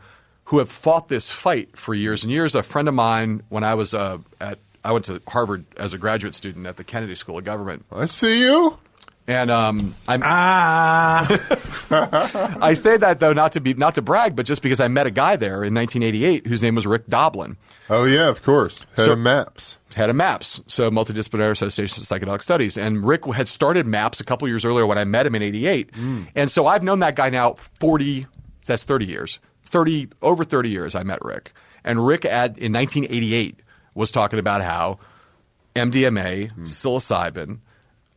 who 0.47 0.59
have 0.59 0.71
fought 0.71 1.09
this 1.09 1.31
fight 1.31 1.77
for 1.79 1.95
years 1.95 2.25
and 2.25 2.33
years. 2.33 2.55
A 2.55 2.63
friend 2.63 2.89
of 2.89 2.95
mine, 2.95 3.43
when 3.49 3.65
I 3.65 3.75
was 3.75 3.95
uh, 3.95 4.19
at 4.41 4.59
I 4.85 4.91
went 4.93 5.05
to 5.07 5.23
Harvard 5.29 5.65
as 5.77 5.93
a 5.95 5.99
graduate 5.99 6.35
student 6.35 6.67
at 6.67 6.77
the 6.77 6.85
Kennedy 6.85 7.15
School 7.15 7.39
of 7.39 7.45
Government, 7.45 7.85
I 7.93 8.07
see 8.07 8.41
you. 8.43 8.77
and 9.29 9.49
um, 9.53 9.95
I'm, 10.09 10.21
Ah, 10.25 11.25
I 12.61 12.75
say 12.75 12.97
that 12.97 13.21
though 13.21 13.33
not 13.33 13.53
to 13.53 13.61
be 13.61 13.75
not 13.75 13.95
to 13.95 14.03
brag, 14.03 14.35
but 14.35 14.45
just 14.47 14.61
because 14.63 14.81
I 14.81 14.89
met 14.89 15.07
a 15.07 15.11
guy 15.13 15.37
there 15.37 15.63
in 15.65 15.73
1988 15.75 16.47
whose 16.49 16.63
name 16.63 16.75
was 16.75 16.87
Rick 16.87 17.07
Doblin. 17.09 17.57
Oh 17.89 18.05
yeah, 18.05 18.29
of 18.29 18.43
course. 18.43 18.85
Head 18.97 19.07
So- 19.07 19.13
of 19.13 19.19
MAPS. 19.21 19.79
Head 19.95 20.11
of 20.11 20.17
MAPS, 20.17 20.61
so 20.67 20.91
Multidisciplinary 20.91 21.53
Association 21.53 22.03
of 22.03 22.09
Psychedelic 22.09 22.43
Studies. 22.43 22.77
And 22.77 23.07
Rick 23.07 23.27
had 23.27 23.49
started 23.49 23.87
MAPS 23.87 24.21
a 24.21 24.25
couple 24.25 24.49
years 24.49 24.65
earlier 24.65 24.87
when 24.87 24.99
I 24.99 25.05
met 25.05 25.27
him 25.27 25.35
in 25.35 25.43
'88, 25.43 25.93
mm. 25.93 26.29
and 26.35 26.51
so 26.51 26.67
I've 26.67 26.83
known 26.83 27.01
that 27.01 27.17
guy 27.17 27.31
now 27.31 27.55
40. 27.81 28.27
That's 28.65 28.85
30 28.85 29.07
years. 29.07 29.41
30 29.65 30.09
over 30.23 30.45
30 30.45 30.71
years. 30.71 30.95
I 30.95 31.03
met 31.03 31.25
Rick, 31.25 31.53
and 31.85 32.07
Rick 32.07 32.25
at, 32.25 32.59
in 32.59 32.73
1988 32.73 33.61
was 33.95 34.13
talking 34.13 34.39
about 34.39 34.63
how 34.63 34.99
MDMA, 35.75 36.51
hmm. 36.51 36.65
psilocybin, 36.65 37.59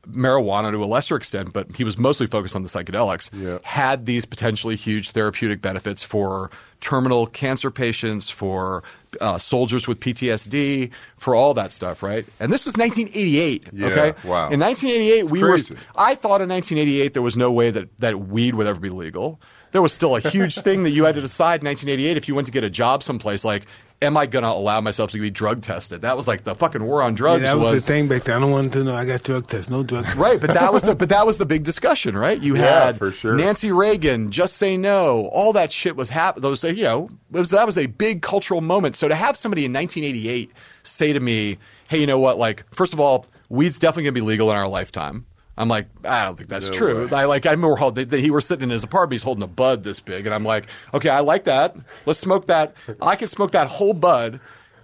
marijuana 0.10 0.72
to 0.72 0.84
a 0.84 0.86
lesser 0.86 1.16
extent, 1.16 1.54
but 1.54 1.76
he 1.76 1.84
was 1.84 1.98
mostly 1.98 2.28
focused 2.28 2.56
on 2.56 2.64
the 2.64 2.70
psychedelics, 2.70 3.30
Yeah. 3.34 3.60
had 3.64 4.06
these 4.06 4.26
potentially 4.26 4.76
huge 4.76 5.12
therapeutic 5.12 5.62
benefits 5.62 6.04
for 6.04 6.52
terminal 6.82 7.26
cancer 7.28 7.72
patients, 7.72 8.30
for 8.30 8.84
uh, 9.22 9.38
soldiers 9.38 9.88
with 9.88 10.00
PTSD, 10.00 10.92
for 11.18 11.34
all 11.36 11.54
that 11.54 11.72
stuff, 11.72 12.04
right? 12.04 12.26
And 12.40 12.52
this 12.52 12.66
was 12.66 12.76
1988. 12.78 13.68
Yeah, 13.72 13.88
okay, 13.88 14.14
wow. 14.28 14.50
In 14.50 14.60
1988, 14.60 15.32
we 15.32 15.40
crazy. 15.42 15.74
were. 15.74 15.80
I 15.96 16.16
thought 16.16 16.42
in 16.42 16.50
1988 16.50 17.14
there 17.14 17.22
was 17.22 17.38
no 17.38 17.52
way 17.52 17.72
that 17.72 17.98
that 18.00 18.20
weed 18.28 18.56
would 18.56 18.68
ever 18.68 18.80
be 18.80 18.90
legal. 18.90 19.40
There 19.76 19.82
was 19.82 19.92
still 19.92 20.16
a 20.16 20.22
huge 20.22 20.58
thing 20.62 20.84
that 20.84 20.92
you 20.92 21.04
had 21.04 21.16
to 21.16 21.22
decide 21.22 21.60
in 21.60 21.66
1988 21.66 22.16
if 22.16 22.30
you 22.30 22.34
went 22.34 22.46
to 22.46 22.52
get 22.54 22.64
a 22.64 22.70
job 22.70 23.04
someplace 23.04 23.44
like. 23.44 23.66
Am 24.02 24.16
I 24.16 24.26
gonna 24.26 24.48
allow 24.48 24.80
myself 24.80 25.12
to 25.12 25.20
be 25.20 25.30
drug 25.30 25.62
tested? 25.62 26.02
That 26.02 26.16
was 26.16 26.28
like 26.28 26.44
the 26.44 26.54
fucking 26.56 26.84
war 26.84 27.02
on 27.02 27.14
yeah, 27.14 27.18
drugs. 27.18 27.44
that 27.44 27.58
was, 27.58 27.86
the 27.86 27.92
thing 27.94 28.08
back 28.10 28.24
then. 28.24 28.38
I 28.38 28.40
don't 28.40 28.52
want 28.52 28.72
to 28.74 28.84
know 28.84 28.94
I 28.96 29.04
got 29.06 29.24
drug 29.24 29.48
tests. 29.48 29.70
No 29.70 29.84
drug 29.84 30.04
tests. 30.04 30.18
Right, 30.18 30.40
but 30.40 30.54
that 30.54 30.72
was 30.72 30.84
the 30.84 30.96
but 30.96 31.10
that 31.10 31.26
was 31.26 31.38
the 31.38 31.46
big 31.46 31.64
discussion, 31.64 32.16
right? 32.18 32.42
You 32.42 32.56
Yeah, 32.58 32.86
had 32.86 32.98
for 32.98 33.12
sure. 33.12 33.36
Nancy 33.36 33.72
Reagan, 33.72 34.32
just 34.32 34.58
say 34.58 34.76
no, 34.78 35.28
all 35.28 35.54
that 35.54 35.72
shit 35.72 35.96
was 35.96 36.10
happening. 36.10 36.44
Those, 36.44 36.64
you 36.64 36.84
know, 36.84 37.10
it 37.34 37.40
was, 37.40 37.50
that 37.52 37.66
was 37.66 37.78
a 37.78 37.86
big 37.86 38.22
cultural 38.22 38.62
moment. 38.62 38.96
So 38.98 39.08
to 39.10 39.16
have 39.16 39.38
somebody 39.38 39.66
in 39.66 39.72
1988 39.74 40.52
say 40.84 41.14
to 41.14 41.20
me, 41.20 41.58
"Hey, 41.90 42.00
you 42.00 42.08
know 42.08 42.20
what? 42.20 42.38
Like, 42.38 42.64
first 42.76 42.92
of 42.94 43.00
all, 43.02 43.26
weed's 43.50 43.80
definitely 43.80 44.04
going 44.04 44.16
to 44.16 44.22
be 44.22 44.26
legal 44.28 44.52
in 44.52 44.58
our 44.58 44.68
lifetime." 44.68 45.26
I'm 45.58 45.70
like, 45.70 45.88
I 46.04 46.26
don't 46.26 46.36
think 46.36 46.50
that's 46.50 46.70
No 46.70 46.74
true. 46.74 47.08
way. 47.08 47.18
I 47.18 47.26
like, 47.26 47.46
I 47.46 47.52
remember 47.52 47.92
that 47.92 48.20
he 48.20 48.30
was 48.30 48.46
sitting 48.46 48.64
in 48.64 48.70
his 48.72 48.84
apartment, 48.84 49.14
he's 49.14 49.24
holding 49.24 49.44
a 49.44 49.48
bud 49.48 49.84
this 49.84 50.00
big, 50.00 50.26
and 50.26 50.36
I'm 50.36 50.44
like, 50.44 50.68
okay, 50.94 51.10
I 51.10 51.22
like 51.22 51.46
that. 51.46 51.76
Let's 52.06 52.20
smoke 52.20 52.48
that. 52.48 52.74
I 53.02 53.16
can 53.16 53.28
smoke 53.28 53.52
that 53.52 53.68
whole 53.68 53.94
bud. 53.94 54.40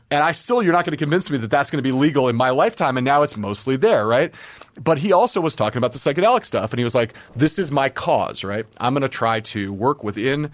And 0.09 0.21
I 0.21 0.33
still, 0.33 0.61
you're 0.61 0.73
not 0.73 0.83
going 0.83 0.91
to 0.91 0.97
convince 0.97 1.29
me 1.29 1.37
that 1.37 1.49
that's 1.49 1.69
going 1.69 1.77
to 1.77 1.87
be 1.89 1.93
legal 1.93 2.27
in 2.27 2.35
my 2.35 2.49
lifetime. 2.49 2.97
And 2.97 3.05
now 3.05 3.21
it's 3.21 3.37
mostly 3.37 3.77
there, 3.77 4.05
right? 4.05 4.33
But 4.77 4.97
he 4.97 5.13
also 5.13 5.39
was 5.39 5.55
talking 5.55 5.77
about 5.77 5.93
the 5.93 5.99
psychedelic 5.99 6.43
stuff. 6.43 6.73
And 6.73 6.79
he 6.79 6.83
was 6.83 6.93
like, 6.93 7.13
this 7.33 7.57
is 7.57 7.71
my 7.71 7.87
cause, 7.87 8.43
right? 8.43 8.65
I'm 8.77 8.93
going 8.93 9.03
to 9.03 9.09
try 9.09 9.39
to 9.39 9.71
work 9.71 10.03
within 10.03 10.51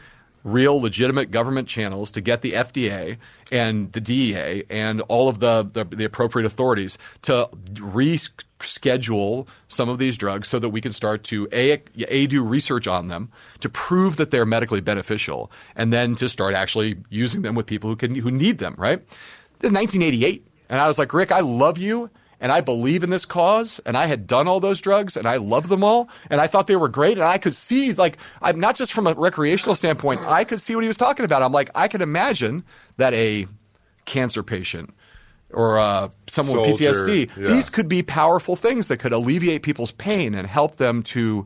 real 0.47 0.79
legitimate 0.79 1.29
government 1.29 1.67
channels 1.67 2.09
to 2.11 2.21
get 2.21 2.41
the 2.41 2.53
FDA 2.53 3.17
and 3.51 3.91
the 3.91 3.99
DEA 3.99 4.63
and 4.69 5.01
all 5.01 5.27
of 5.27 5.39
the, 5.39 5.69
the, 5.73 5.83
the 5.83 6.05
appropriate 6.05 6.45
authorities 6.45 6.97
to 7.23 7.49
reschedule 7.73 9.45
some 9.67 9.89
of 9.89 9.99
these 9.99 10.17
drugs 10.17 10.47
so 10.47 10.57
that 10.57 10.69
we 10.69 10.79
can 10.79 10.93
start 10.93 11.25
to 11.25 11.49
a, 11.51 11.81
a 12.07 12.27
do 12.27 12.41
research 12.41 12.87
on 12.87 13.09
them 13.09 13.29
to 13.59 13.67
prove 13.67 14.15
that 14.17 14.31
they're 14.31 14.45
medically 14.45 14.79
beneficial 14.79 15.51
and 15.75 15.91
then 15.91 16.15
to 16.15 16.29
start 16.29 16.53
actually 16.53 16.95
using 17.09 17.41
them 17.41 17.53
with 17.53 17.65
people 17.65 17.89
who 17.89 17.97
can 17.97 18.15
who 18.15 18.31
need 18.31 18.57
them 18.57 18.73
right? 18.77 18.99
In 19.61 19.73
1988 19.73 20.47
and 20.69 20.79
I 20.79 20.87
was 20.87 20.97
like 20.97 21.13
Rick 21.13 21.33
I 21.33 21.41
love 21.41 21.77
you 21.77 22.09
and 22.39 22.51
I 22.51 22.61
believe 22.61 23.03
in 23.03 23.09
this 23.09 23.25
cause, 23.25 23.81
and 23.85 23.97
I 23.97 24.05
had 24.05 24.27
done 24.27 24.47
all 24.47 24.59
those 24.59 24.79
drugs, 24.81 25.17
and 25.17 25.27
I 25.27 25.37
loved 25.37 25.69
them 25.69 25.83
all, 25.83 26.09
and 26.29 26.39
I 26.39 26.47
thought 26.47 26.67
they 26.67 26.75
were 26.75 26.89
great, 26.89 27.17
and 27.17 27.27
I 27.27 27.37
could 27.37 27.55
see, 27.55 27.93
like, 27.93 28.17
I'm 28.41 28.59
not 28.59 28.75
just 28.75 28.93
from 28.93 29.07
a 29.07 29.13
recreational 29.13 29.75
standpoint, 29.75 30.21
I 30.21 30.43
could 30.43 30.61
see 30.61 30.75
what 30.75 30.83
he 30.83 30.87
was 30.87 30.97
talking 30.97 31.25
about. 31.25 31.41
I'm 31.41 31.51
like, 31.51 31.69
I 31.73 31.87
could 31.87 32.01
imagine 32.01 32.63
that 32.97 33.13
a 33.13 33.47
cancer 34.05 34.43
patient 34.43 34.93
or 35.51 35.79
uh, 35.79 36.09
someone 36.27 36.59
with 36.59 36.79
PTSD, 36.79 37.29
yeah. 37.37 37.47
these 37.47 37.69
could 37.69 37.87
be 37.87 38.03
powerful 38.03 38.55
things 38.55 38.89
that 38.89 38.97
could 38.97 39.13
alleviate 39.13 39.63
people's 39.63 39.91
pain 39.91 40.35
and 40.35 40.47
help 40.47 40.77
them 40.77 41.03
to. 41.03 41.45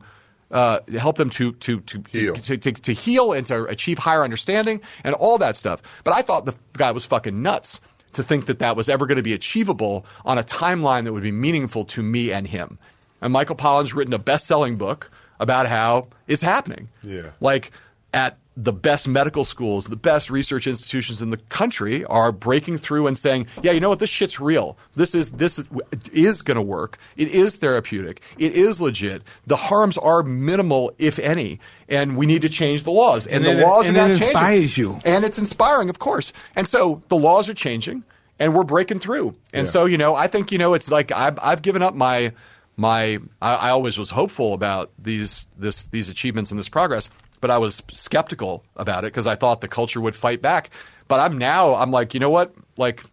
Uh, 0.50 0.80
help 0.98 1.16
them 1.16 1.30
to 1.30 1.52
to 1.52 1.80
to, 1.80 2.04
Heal. 2.10 2.34
to 2.34 2.58
to 2.58 2.72
to 2.72 2.92
heal 2.92 3.32
and 3.32 3.46
to 3.46 3.64
achieve 3.64 3.96
higher 3.96 4.22
understanding 4.22 4.82
and 5.02 5.14
all 5.14 5.38
that 5.38 5.56
stuff. 5.56 5.80
But 6.04 6.12
I 6.12 6.20
thought 6.20 6.44
the 6.44 6.54
guy 6.74 6.90
was 6.90 7.06
fucking 7.06 7.40
nuts 7.40 7.80
to 8.12 8.22
think 8.22 8.46
that 8.46 8.58
that 8.58 8.76
was 8.76 8.88
ever 8.88 9.06
going 9.06 9.16
to 9.16 9.22
be 9.22 9.32
achievable 9.32 10.04
on 10.24 10.38
a 10.38 10.42
timeline 10.42 11.04
that 11.04 11.12
would 11.12 11.22
be 11.22 11.32
meaningful 11.32 11.84
to 11.86 12.02
me 12.02 12.32
and 12.32 12.46
him. 12.46 12.78
And 13.20 13.32
Michael 13.32 13.56
Pollan's 13.56 13.94
written 13.94 14.12
a 14.12 14.18
best-selling 14.18 14.76
book 14.76 15.10
about 15.38 15.66
how 15.66 16.08
it's 16.26 16.42
happening. 16.42 16.88
Yeah. 17.02 17.30
Like 17.40 17.72
at 18.12 18.38
the 18.54 18.72
best 18.72 19.08
medical 19.08 19.44
schools, 19.46 19.86
the 19.86 19.96
best 19.96 20.28
research 20.28 20.66
institutions 20.66 21.22
in 21.22 21.30
the 21.30 21.38
country 21.38 22.04
are 22.04 22.30
breaking 22.32 22.76
through 22.78 23.06
and 23.06 23.18
saying, 23.18 23.46
"Yeah, 23.62 23.72
you 23.72 23.80
know 23.80 23.88
what? 23.88 23.98
This 23.98 24.10
shit's 24.10 24.38
real. 24.38 24.76
This 24.94 25.14
is 25.14 25.30
this 25.30 25.58
is, 25.58 25.66
is 26.12 26.42
going 26.42 26.56
to 26.56 26.62
work. 26.62 26.98
It 27.16 27.28
is 27.28 27.56
therapeutic. 27.56 28.20
It 28.36 28.52
is 28.52 28.78
legit. 28.80 29.22
The 29.46 29.56
harms 29.56 29.96
are 29.96 30.22
minimal, 30.22 30.92
if 30.98 31.18
any, 31.18 31.60
and 31.88 32.16
we 32.18 32.26
need 32.26 32.42
to 32.42 32.50
change 32.50 32.82
the 32.84 32.90
laws. 32.90 33.26
And, 33.26 33.44
And 33.44 33.58
the 33.58 33.62
it- 33.62 33.66
laws 33.66 33.86
and 33.86 33.96
are 33.96 34.00
not 34.00 34.10
it 34.10 34.14
changing. 34.18 34.28
inspires 34.28 34.76
you. 34.78 34.98
and 35.04 35.24
it's 35.24 35.38
inspiring, 35.38 35.88
of 35.88 35.98
course. 35.98 36.32
And 36.54 36.68
so 36.68 37.02
the 37.08 37.16
laws 37.16 37.48
are 37.48 37.54
changing, 37.54 38.04
and 38.38 38.54
we're 38.54 38.64
breaking 38.64 38.98
through. 38.98 39.34
And 39.54 39.66
Yeah. 39.66 39.72
so 39.72 39.86
you 39.86 39.96
know, 39.96 40.14
I 40.14 40.26
think 40.26 40.52
you 40.52 40.58
know, 40.58 40.74
it's 40.74 40.90
like 40.90 41.10
I've 41.10 41.38
I've 41.42 41.62
given 41.62 41.80
up 41.80 41.94
my 41.94 42.32
my. 42.76 43.18
I, 43.40 43.54
I 43.54 43.70
always 43.70 43.98
was 43.98 44.10
hopeful 44.10 44.52
about 44.52 44.90
these 44.98 45.46
this 45.58 45.84
these 45.84 46.10
achievements 46.10 46.50
and 46.50 46.58
this 46.60 46.68
progress, 46.68 47.08
but 47.42 47.50
I 47.50 47.58
was 47.58 47.82
skeptical 47.92 48.64
about 48.76 49.04
it 49.04 49.12
because 49.12 49.26
I 49.26 49.36
thought 49.36 49.60
the 49.60 49.68
culture 49.68 50.00
would 50.00 50.16
fight 50.16 50.40
back. 50.40 50.70
But 51.08 51.20
I'm 51.20 51.36
now 51.36 51.74
I'm 51.74 51.90
like, 51.90 52.14
you 52.14 52.20
know 52.20 52.30
what, 52.30 52.54
like. 52.78 53.04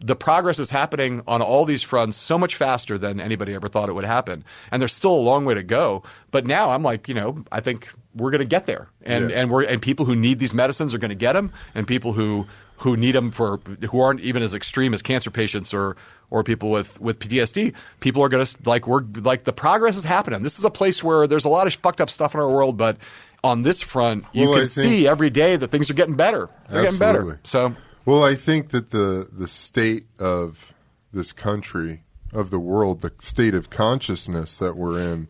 the 0.00 0.14
progress 0.14 0.60
is 0.60 0.70
happening 0.70 1.22
on 1.26 1.42
all 1.42 1.64
these 1.64 1.82
fronts 1.82 2.16
so 2.16 2.38
much 2.38 2.54
faster 2.54 2.98
than 2.98 3.18
anybody 3.20 3.52
ever 3.52 3.66
thought 3.68 3.88
it 3.88 3.94
would 3.94 4.04
happen, 4.04 4.44
and 4.70 4.80
there's 4.80 4.92
still 4.92 5.10
a 5.12 5.24
long 5.30 5.44
way 5.44 5.54
to 5.54 5.64
go. 5.64 6.04
But 6.30 6.46
now 6.46 6.70
I'm 6.70 6.84
like, 6.84 7.08
you 7.08 7.16
know, 7.16 7.42
I 7.50 7.58
think 7.58 7.88
we're 8.14 8.30
going 8.30 8.40
to 8.40 8.46
get 8.56 8.66
there, 8.66 8.86
and 9.02 9.30
Yeah. 9.30 9.40
and 9.40 9.50
we're 9.50 9.64
and 9.64 9.82
people 9.82 10.06
who 10.06 10.14
need 10.14 10.38
these 10.38 10.54
medicines 10.54 10.94
are 10.94 10.98
going 10.98 11.08
to 11.18 11.24
get 11.26 11.32
them, 11.32 11.50
and 11.74 11.84
people 11.84 12.12
who 12.12 12.46
who 12.76 12.96
need 12.96 13.16
them 13.16 13.32
for 13.32 13.58
who 13.90 13.98
aren't 14.00 14.20
even 14.20 14.40
as 14.44 14.54
extreme 14.54 14.94
as 14.94 15.02
cancer 15.02 15.32
patients 15.32 15.74
or 15.74 15.96
or 16.30 16.44
people 16.44 16.70
with 16.70 17.00
with 17.00 17.18
PTSD, 17.18 17.74
people 17.98 18.22
are 18.22 18.28
going 18.28 18.46
to 18.46 18.56
like 18.66 18.86
we're 18.86 19.02
like 19.16 19.42
the 19.50 19.52
progress 19.52 19.96
is 19.96 20.04
happening. 20.04 20.44
This 20.44 20.60
is 20.60 20.64
a 20.64 20.70
place 20.70 21.02
where 21.02 21.26
there's 21.26 21.44
a 21.44 21.48
lot 21.48 21.66
of 21.66 21.74
fucked 21.74 22.00
up 22.00 22.08
stuff 22.08 22.34
in 22.36 22.40
our 22.40 22.48
world, 22.48 22.76
but 22.76 22.98
on 23.44 23.62
this 23.62 23.80
front, 23.80 24.24
you 24.32 24.48
Well, 24.48 24.58
can 24.58 24.66
think- 24.68 24.88
see 24.88 25.08
every 25.08 25.30
day 25.30 25.56
that 25.56 25.70
things 25.70 25.88
are 25.90 25.94
getting 25.94 26.16
better. 26.16 26.48
They're 26.68 26.82
getting 26.82 27.00
Absolutely. 27.00 27.30
better. 27.34 27.40
So 27.44 27.74
Well, 28.04 28.24
I 28.24 28.34
think 28.34 28.70
that 28.70 28.90
the 28.90 29.28
the 29.32 29.48
state 29.48 30.06
of 30.18 30.74
this 31.12 31.32
country, 31.32 32.02
of 32.32 32.50
the 32.50 32.58
world, 32.58 33.00
the 33.02 33.12
state 33.20 33.54
of 33.54 33.70
consciousness 33.70 34.58
that 34.58 34.76
we're 34.76 34.98
in, 35.00 35.28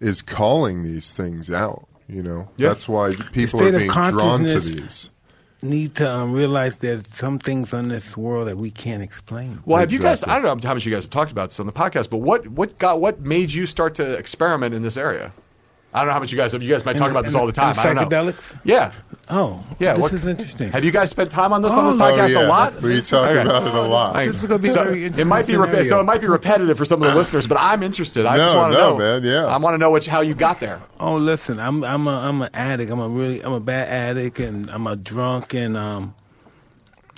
is 0.00 0.22
calling 0.22 0.82
these 0.82 1.12
things 1.12 1.50
out. 1.50 1.86
You 2.08 2.22
know, 2.22 2.48
Yeah. 2.56 2.68
that's 2.70 2.88
why 2.88 3.14
people 3.32 3.60
state 3.60 3.74
are 3.74 3.76
of 3.76 3.80
being 3.82 3.90
drawn 3.90 4.44
to 4.46 4.58
these. 4.60 5.10
Need 5.62 5.94
to 5.96 6.10
um, 6.10 6.32
realize 6.32 6.76
there's 6.76 7.02
some 7.12 7.38
things 7.38 7.74
on 7.74 7.88
this 7.88 8.16
world 8.16 8.48
that 8.48 8.56
we 8.56 8.70
can't 8.70 9.02
explain. 9.02 9.60
Well, 9.66 9.78
have 9.78 9.92
you 9.92 9.98
guys? 9.98 10.24
I 10.24 10.38
don't 10.40 10.62
know 10.62 10.68
how 10.68 10.74
much 10.74 10.86
you 10.86 10.92
guys 10.92 11.04
have 11.04 11.10
talked 11.10 11.30
about 11.30 11.50
this 11.50 11.60
on 11.60 11.66
the 11.66 11.72
podcast, 11.72 12.08
but 12.08 12.16
what 12.18 12.48
what 12.48 12.78
got 12.78 12.98
what 13.00 13.20
made 13.20 13.50
you 13.52 13.66
start 13.66 13.94
to 13.96 14.14
experiment 14.14 14.74
in 14.74 14.80
this 14.82 14.96
area? 14.96 15.32
I 15.92 15.98
don't 15.98 16.06
know 16.06 16.12
how 16.12 16.20
much 16.20 16.30
you 16.30 16.36
guys 16.36 16.52
have. 16.52 16.62
You 16.62 16.68
guys 16.70 16.84
might 16.84 16.96
talk 16.96 17.06
In- 17.06 17.10
about 17.10 17.24
this 17.24 17.34
all 17.34 17.46
the 17.46 17.52
time. 17.52 17.72
in 17.74 17.80
I 17.80 17.84
don't 17.94 17.96
know. 18.10 18.32
psychedelics? 18.32 18.56
Yeah, 18.64 18.92
Oh, 19.32 19.64
yeah. 19.78 19.92
This 19.94 20.02
what, 20.02 20.12
is 20.12 20.24
interesting. 20.24 20.70
Have 20.72 20.84
you 20.84 20.90
guys 20.90 21.10
spent 21.10 21.30
time 21.30 21.52
on 21.52 21.62
this 21.62 21.70
on 21.72 21.96
this 21.98 22.06
Oh, 22.06 22.12
podcast 22.12 22.30
yeah. 22.30 22.46
a 22.46 22.48
lot? 22.48 22.80
We 22.82 23.00
talk 23.00 23.28
Okay. 23.30 23.42
about 23.42 23.66
it 23.66 23.74
a 23.74 23.80
lot. 23.82 24.14
This 24.16 24.42
is 24.42 24.48
gonna 24.48 24.58
be 24.62 24.68
So, 24.70 24.84
very 24.84 25.04
It 25.04 25.26
might 25.26 25.46
be 25.46 25.52
interesting 25.54 25.84
repe- 25.84 25.88
so 25.88 26.00
it 26.00 26.04
might 26.04 26.20
be 26.20 26.26
repetitive 26.28 26.76
for 26.78 26.84
some 26.84 27.02
of 27.02 27.08
the 27.12 27.14
listeners, 27.18 27.46
but 27.46 27.58
I'm 27.60 27.82
interested. 27.82 28.26
I 28.26 28.36
just 28.36 28.56
want 28.56 28.72
to 28.72 28.78
no, 28.78 28.90
know, 28.90 28.98
man, 28.98 29.22
yeah. 29.24 29.46
I 29.46 29.56
want 29.58 29.74
to 29.74 29.78
know 29.78 29.90
what, 29.90 30.04
how 30.06 30.20
you 30.20 30.34
got 30.34 30.58
there. 30.60 30.80
Oh, 31.00 31.14
listen, 31.16 31.58
I'm 31.60 31.82
I'm 31.84 32.06
a 32.08 32.10
I'm 32.18 32.42
an 32.42 32.50
addict. 32.54 32.90
I'm 32.90 33.00
a 33.00 33.08
really 33.08 33.40
I'm 33.42 33.52
a 33.52 33.60
bad 33.60 33.88
addict, 33.88 34.38
and 34.40 34.68
I'm 34.70 34.86
a 34.88 34.96
drunk, 34.96 35.54
and 35.54 35.76
um, 35.76 36.14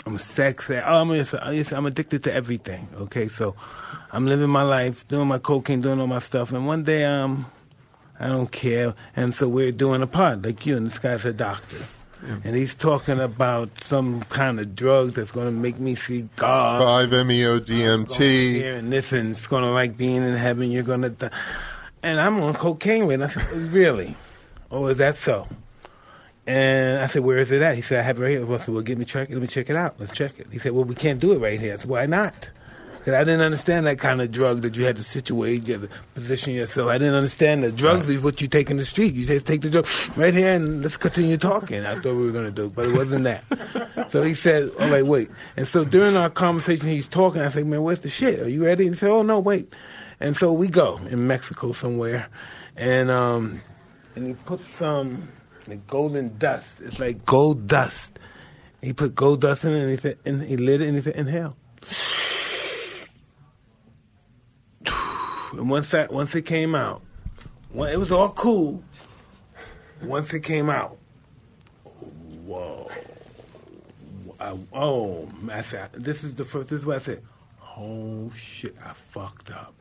I'm 0.07 0.17
a 0.17 0.19
sex. 0.19 0.69
addict. 0.71 0.87
Oh, 0.89 1.01
I'm 1.01 1.09
just, 1.15 1.35
I'm 1.35 1.57
just- 1.57 1.73
I'm 1.73 1.87
addicted 1.87 2.25
to 2.25 2.33
everything. 2.33 2.89
Okay, 3.03 3.29
so 3.29 3.55
I'm 4.13 4.27
living 4.27 4.49
my 4.51 4.63
life, 4.65 5.07
doing 5.09 5.29
my 5.29 5.39
cocaine, 5.39 5.81
doing 5.81 6.01
all 6.01 6.07
my 6.07 6.19
stuff, 6.21 6.53
and 6.53 6.67
one 6.67 6.83
day 6.83 7.05
um, 7.07 7.47
I 8.23 8.29
don't 8.29 8.51
care, 8.53 8.95
and 9.17 9.35
so 9.35 9.49
we're 9.49 9.73
doing 9.73 10.01
a 10.01 10.07
pod 10.07 10.45
like 10.45 10.65
you, 10.65 10.77
and 10.77 10.87
this 10.87 10.99
guy's 10.99 11.25
a 11.25 11.33
doctor. 11.33 11.79
And 12.45 12.55
he's 12.55 12.77
talking 12.77 13.19
about 13.19 13.83
some 13.83 14.23
kind 14.25 14.61
of 14.61 14.77
drug 14.77 15.15
that's 15.15 15.33
going 15.33 15.47
to 15.47 15.53
make 15.53 15.81
me 15.81 15.97
see 15.97 16.29
God. 16.37 16.81
Five 16.81 17.13
E 17.13 17.25
meo 17.25 17.55
Here 17.61 17.97
DMT. 17.99 18.79
and 18.79 18.93
this, 18.93 19.11
and 19.11 19.33
it's 19.33 19.49
going 19.49 19.65
to 19.65 19.71
like 19.71 19.97
being 19.97 20.23
in 20.23 20.35
heaven. 20.35 20.71
You're 20.71 20.85
going 20.85 21.03
to 21.03 21.11
die. 21.11 21.31
And 22.05 22.21
I'm 22.21 22.41
on 22.41 22.55
cocaine 22.55 23.07
with. 23.07 23.21
it. 23.23 23.25
I 23.25 23.29
said, 23.29 23.53
really? 23.73 24.15
Oh, 24.71 24.87
is 24.87 24.99
that 24.99 25.17
so? 25.17 25.49
And 26.47 26.99
I 27.01 27.09
said, 27.09 27.23
where 27.25 27.39
is 27.39 27.51
it 27.51 27.61
at? 27.61 27.75
He 27.75 27.83
said, 27.83 27.99
I 27.99 28.03
have 28.03 28.21
it 28.21 28.23
right 28.23 28.31
here. 28.31 28.53
I 28.55 28.59
said, 28.59 28.69
well, 28.69 28.83
give 28.83 28.99
me 28.99 29.05
check 29.05 29.29
it. 29.29 29.33
Let 29.33 29.43
me 29.43 29.49
check 29.49 29.69
it 29.69 29.75
out. 29.77 29.97
Let's 29.99 30.13
check 30.13 30.39
it. 30.39 30.47
He 30.53 30.61
said, 30.61 30.73
well, 30.73 30.85
we 30.85 30.95
can't 30.95 31.19
do 31.19 31.33
it 31.33 31.39
right 31.39 31.59
here. 31.59 31.75
I 31.75 31.79
said, 31.79 31.91
why 31.91 32.07
not? 32.07 32.51
Because 33.03 33.15
I 33.15 33.25
didn't 33.25 33.43
understand 33.43 33.89
that 33.89 33.99
kind 33.99 34.21
of 34.23 34.31
drug 34.31 34.63
that 34.63 34.77
you 34.77 34.85
had 34.85 34.95
to 34.95 35.03
situate, 35.03 35.67
you 35.67 35.73
had 35.73 35.91
to 35.91 35.97
position 36.15 36.55
yourself. 36.55 36.89
I 36.89 36.99
didn't 36.99 37.17
understand 37.17 37.65
that 37.65 37.75
drugs 37.75 38.09
is 38.09 38.23
what 38.23 38.41
you 38.41 38.47
take 38.47 38.71
in 38.71 38.77
the 38.77 38.85
street. 38.85 39.13
You 39.13 39.27
just 39.27 39.45
take 39.45 39.63
the 39.63 39.71
drug 39.71 39.89
right 40.15 40.33
here 40.33 40.55
and 40.55 40.85
let's 40.85 40.97
continue 40.97 41.37
talking. 41.37 41.85
I 41.85 41.97
thought 41.97 42.15
we 42.15 42.27
were 42.27 42.31
going 42.31 42.45
to 42.45 42.53
do, 42.53 42.71
but 42.71 42.87
it 42.87 42.95
wasn't 42.95 43.25
that. 43.25 44.07
so 44.09 44.23
he 44.23 44.35
said, 44.35 44.71
all 44.79 44.89
right, 44.89 45.05
wait. 45.05 45.31
And 45.57 45.67
so 45.67 45.85
during 45.85 46.17
our 46.17 46.31
conversation, 46.31 46.87
he's 46.87 47.09
talking. 47.09 47.43
I 47.43 47.49
said, 47.49 47.67
man, 47.67 47.83
where's 47.83 47.99
the 47.99 48.09
shit? 48.09 48.39
Are 48.39 48.49
you 48.49 48.65
ready? 48.65 48.87
And 48.87 48.95
he 48.95 49.01
said, 49.01 49.11
oh, 49.11 49.23
no, 49.23 49.41
wait. 49.41 49.75
And 50.21 50.37
so 50.37 50.53
we 50.53 50.69
go 50.69 50.99
in 51.11 51.27
Mexico 51.27 51.73
somewhere. 51.73 52.29
And, 52.77 53.11
um, 53.11 53.61
and 54.15 54.29
he 54.29 54.35
put 54.35 54.61
some 54.77 55.29
like 55.67 55.89
golden 55.89 56.39
dust. 56.39 56.73
It's 56.79 57.01
like 57.01 57.25
gold 57.25 57.67
dust. 57.67 58.17
He 58.81 58.93
put 58.93 59.17
gold 59.17 59.41
dust 59.41 59.65
in 59.65 59.73
it 59.73 59.81
and 59.81 59.91
he 59.91 59.97
said, 59.97 60.19
and 60.25 60.41
he 60.41 60.57
lit 60.57 60.81
it 60.81 60.87
and 60.87 60.97
he 60.97 61.03
said, 61.03 61.17
inhale. 61.17 61.57
And 65.53 65.69
once 65.69 65.91
that 65.91 66.13
once 66.13 66.35
it 66.35 66.43
came 66.43 66.75
out, 66.75 67.03
when 67.73 67.91
it 67.91 67.99
was 67.99 68.13
all 68.13 68.31
cool. 68.31 68.83
Once 70.03 70.33
it 70.35 70.41
came 70.41 70.69
out, 70.69 70.99
whoa! 71.85 72.91
I, 74.41 74.59
oh, 74.73 75.29
I 75.51 75.61
said, 75.61 75.93
this 75.93 76.25
is 76.25 76.35
the 76.35 76.45
first. 76.45 76.69
This 76.69 76.81
is 76.81 76.87
what 76.87 76.97
I 76.97 77.01
said. 77.01 77.23
Oh 77.79 78.31
shit! 78.35 78.75
I 78.85 78.93
fucked 78.93 79.51
up. 79.51 79.75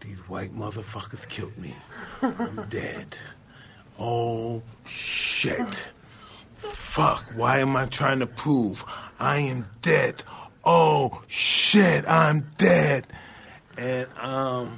These 0.00 0.18
white 0.28 0.54
motherfuckers 0.54 1.26
killed 1.28 1.56
me. 1.56 1.74
I'm 2.20 2.66
dead. 2.68 3.16
Oh 3.98 4.62
shit! 4.84 5.90
Fuck! 6.56 7.24
Why 7.34 7.60
am 7.60 7.76
I 7.76 7.86
trying 7.86 8.18
to 8.18 8.26
prove 8.26 8.84
I 9.18 9.38
am 9.38 9.66
dead? 9.80 10.22
Oh 10.64 11.22
shit! 11.26 12.06
I'm 12.06 12.50
dead. 12.58 13.06
And 13.76 14.06
um, 14.18 14.76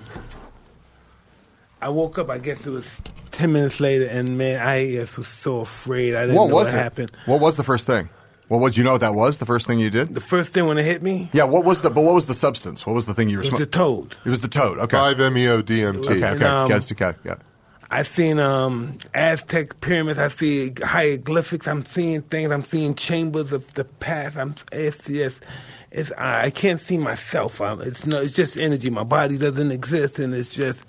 I 1.80 1.88
woke 1.88 2.18
up. 2.18 2.30
I 2.30 2.38
guess 2.38 2.66
it 2.66 2.70
was 2.70 2.86
ten 3.30 3.52
minutes 3.52 3.80
later, 3.80 4.06
and 4.06 4.38
man, 4.38 4.60
I 4.66 4.92
just 4.92 5.16
was 5.18 5.26
so 5.28 5.60
afraid. 5.60 6.14
I 6.14 6.22
didn't 6.22 6.36
What 6.36 6.48
know 6.48 6.54
was 6.54 6.66
what 6.66 6.74
it? 6.74 6.78
happened. 6.78 7.12
What 7.26 7.40
was 7.40 7.56
the 7.56 7.64
first 7.64 7.86
thing? 7.86 8.08
Well, 8.48 8.60
what 8.60 8.74
do 8.74 8.80
you 8.80 8.84
know 8.84 8.92
what 8.92 9.00
that 9.00 9.14
was? 9.14 9.38
The 9.38 9.46
first 9.46 9.66
thing 9.66 9.78
you 9.78 9.88
did? 9.90 10.12
The 10.12 10.20
first 10.20 10.52
thing 10.52 10.66
when 10.66 10.76
it 10.76 10.84
hit 10.84 11.02
me 11.02 11.30
Yeah. 11.32 11.44
What 11.44 11.64
was 11.64 11.80
the? 11.82 11.90
But 11.90 12.02
what 12.02 12.14
was 12.14 12.26
the 12.26 12.34
substance? 12.34 12.86
What 12.86 12.94
was 12.94 13.06
the 13.06 13.14
thing 13.14 13.28
you 13.30 13.38
were 13.38 13.44
It 13.44 13.52
was 13.52 13.58
the 13.60 13.66
toad. 13.66 14.16
It 14.24 14.28
was 14.30 14.42
the 14.42 14.48
toad. 14.48 14.78
Okay. 14.78 14.96
Five 14.96 15.18
meo 15.32 15.62
DMT. 15.62 16.04
Okay. 16.06 16.22
And, 16.22 16.42
um, 16.42 16.70
yes, 16.70 16.92
okay. 16.92 17.14
Yeah. 17.24 17.36
I 17.90 18.02
seen 18.02 18.38
um, 18.38 18.98
Aztec 19.14 19.80
pyramids. 19.80 20.18
I 20.18 20.28
see 20.28 20.72
hieroglyphics. 20.82 21.66
I'm 21.66 21.84
seeing 21.86 22.22
things. 22.22 22.50
I'm 22.50 22.64
seeing 22.64 22.94
chambers 22.94 23.52
of 23.52 23.72
the 23.74 23.84
past. 23.84 24.36
I'm 24.36 24.54
it's 24.72 25.06
just 25.06 25.38
it's 25.94 26.10
I 26.18 26.50
can't 26.50 26.80
see 26.80 26.98
myself. 26.98 27.60
i 27.60 27.72
it's 27.74 28.04
no. 28.04 28.20
It's 28.20 28.32
just 28.32 28.56
energy. 28.56 28.90
My 28.90 29.04
body 29.04 29.38
doesn't 29.38 29.70
exist, 29.70 30.18
and 30.18 30.34
it's 30.34 30.48
just 30.48 30.84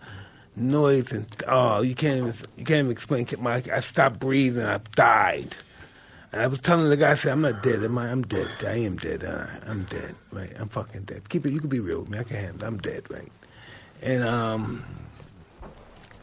noise 0.56 1.12
and 1.12 1.28
oh, 1.48 1.82
you 1.82 1.94
can't 1.94 2.18
even 2.18 2.34
you 2.58 2.65
can't 2.65 2.80
even 2.80 2.91
explain. 2.91 3.28
My 3.39 3.62
I 3.72 3.82
stopped 3.82 4.20
breathing. 4.20 4.65
I 4.65 4.80
died. 4.96 5.56
And 6.32 6.41
I 6.41 6.48
was 6.48 6.60
telling 6.60 6.89
the 6.89 6.98
guy, 6.98 7.12
I 7.12 7.15
said, 7.15 7.34
I'm 7.34 7.41
not 7.41 7.62
dead. 7.62 7.84
Am 7.84 7.98
I? 8.00 8.10
I'm 8.10 8.24
dead. 8.24 8.50
I 8.65 8.78
am 8.78 8.98
dead. 8.98 9.24
Uh, 9.24 9.46
I'm 9.68 9.84
dead. 9.84 10.15
Right? 10.32 10.52
I'm 10.60 10.70
fucking 10.70 11.04
dead. 11.04 11.30
Keep 11.30 11.46
it. 11.46 11.52
You 11.52 11.60
can 11.60 11.70
be 11.70 11.80
real 11.80 12.00
with 12.00 12.10
me. 12.10 12.18
I 12.18 12.24
can 12.24 12.38
handle. 12.38 12.63
it. 12.63 12.68
I'm 12.68 12.78
dead. 12.80 13.04
Right? 13.10 13.32
And 14.02 14.24
um. 14.24 14.84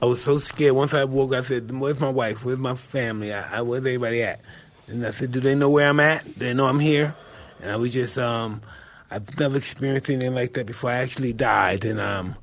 I 0.03 0.07
was 0.07 0.21
so 0.21 0.41
scared. 0.41 0.75
Once 0.75 0.93
I 0.93 1.05
woke, 1.05 1.35
I 1.35 1.43
said, 1.43 1.71
"Where's 1.71 2.01
my 2.01 2.11
wife? 2.11 2.45
Where's 2.45 2.59
my 2.59 2.75
family? 2.75 3.33
I, 3.33 3.59
I, 3.59 3.63
where's 3.63 3.83
everybody 3.83 4.25
at?" 4.25 4.41
And 4.89 5.07
I 5.07 5.13
said, 5.13 5.31
"Do 5.31 5.39
they 5.39 5.55
know 5.55 5.71
where 5.71 5.89
I'm 5.89 6.01
at? 6.01 6.25
Do 6.25 6.33
they 6.41 6.53
know 6.53 6.67
I'm 6.67 6.81
here?" 6.81 7.15
And 7.63 7.71
I 7.71 7.77
was 7.77 7.93
just, 7.93 8.19
um, 8.19 8.61
I've 9.11 9.39
never 9.39 9.57
experienced 9.57 10.11
anything 10.11 10.35
like 10.35 10.53
that 10.55 10.67
before. 10.67 10.91
I 10.91 10.97
actually 10.97 11.33
died, 11.33 11.85
and 11.85 12.01
um, 12.01 12.37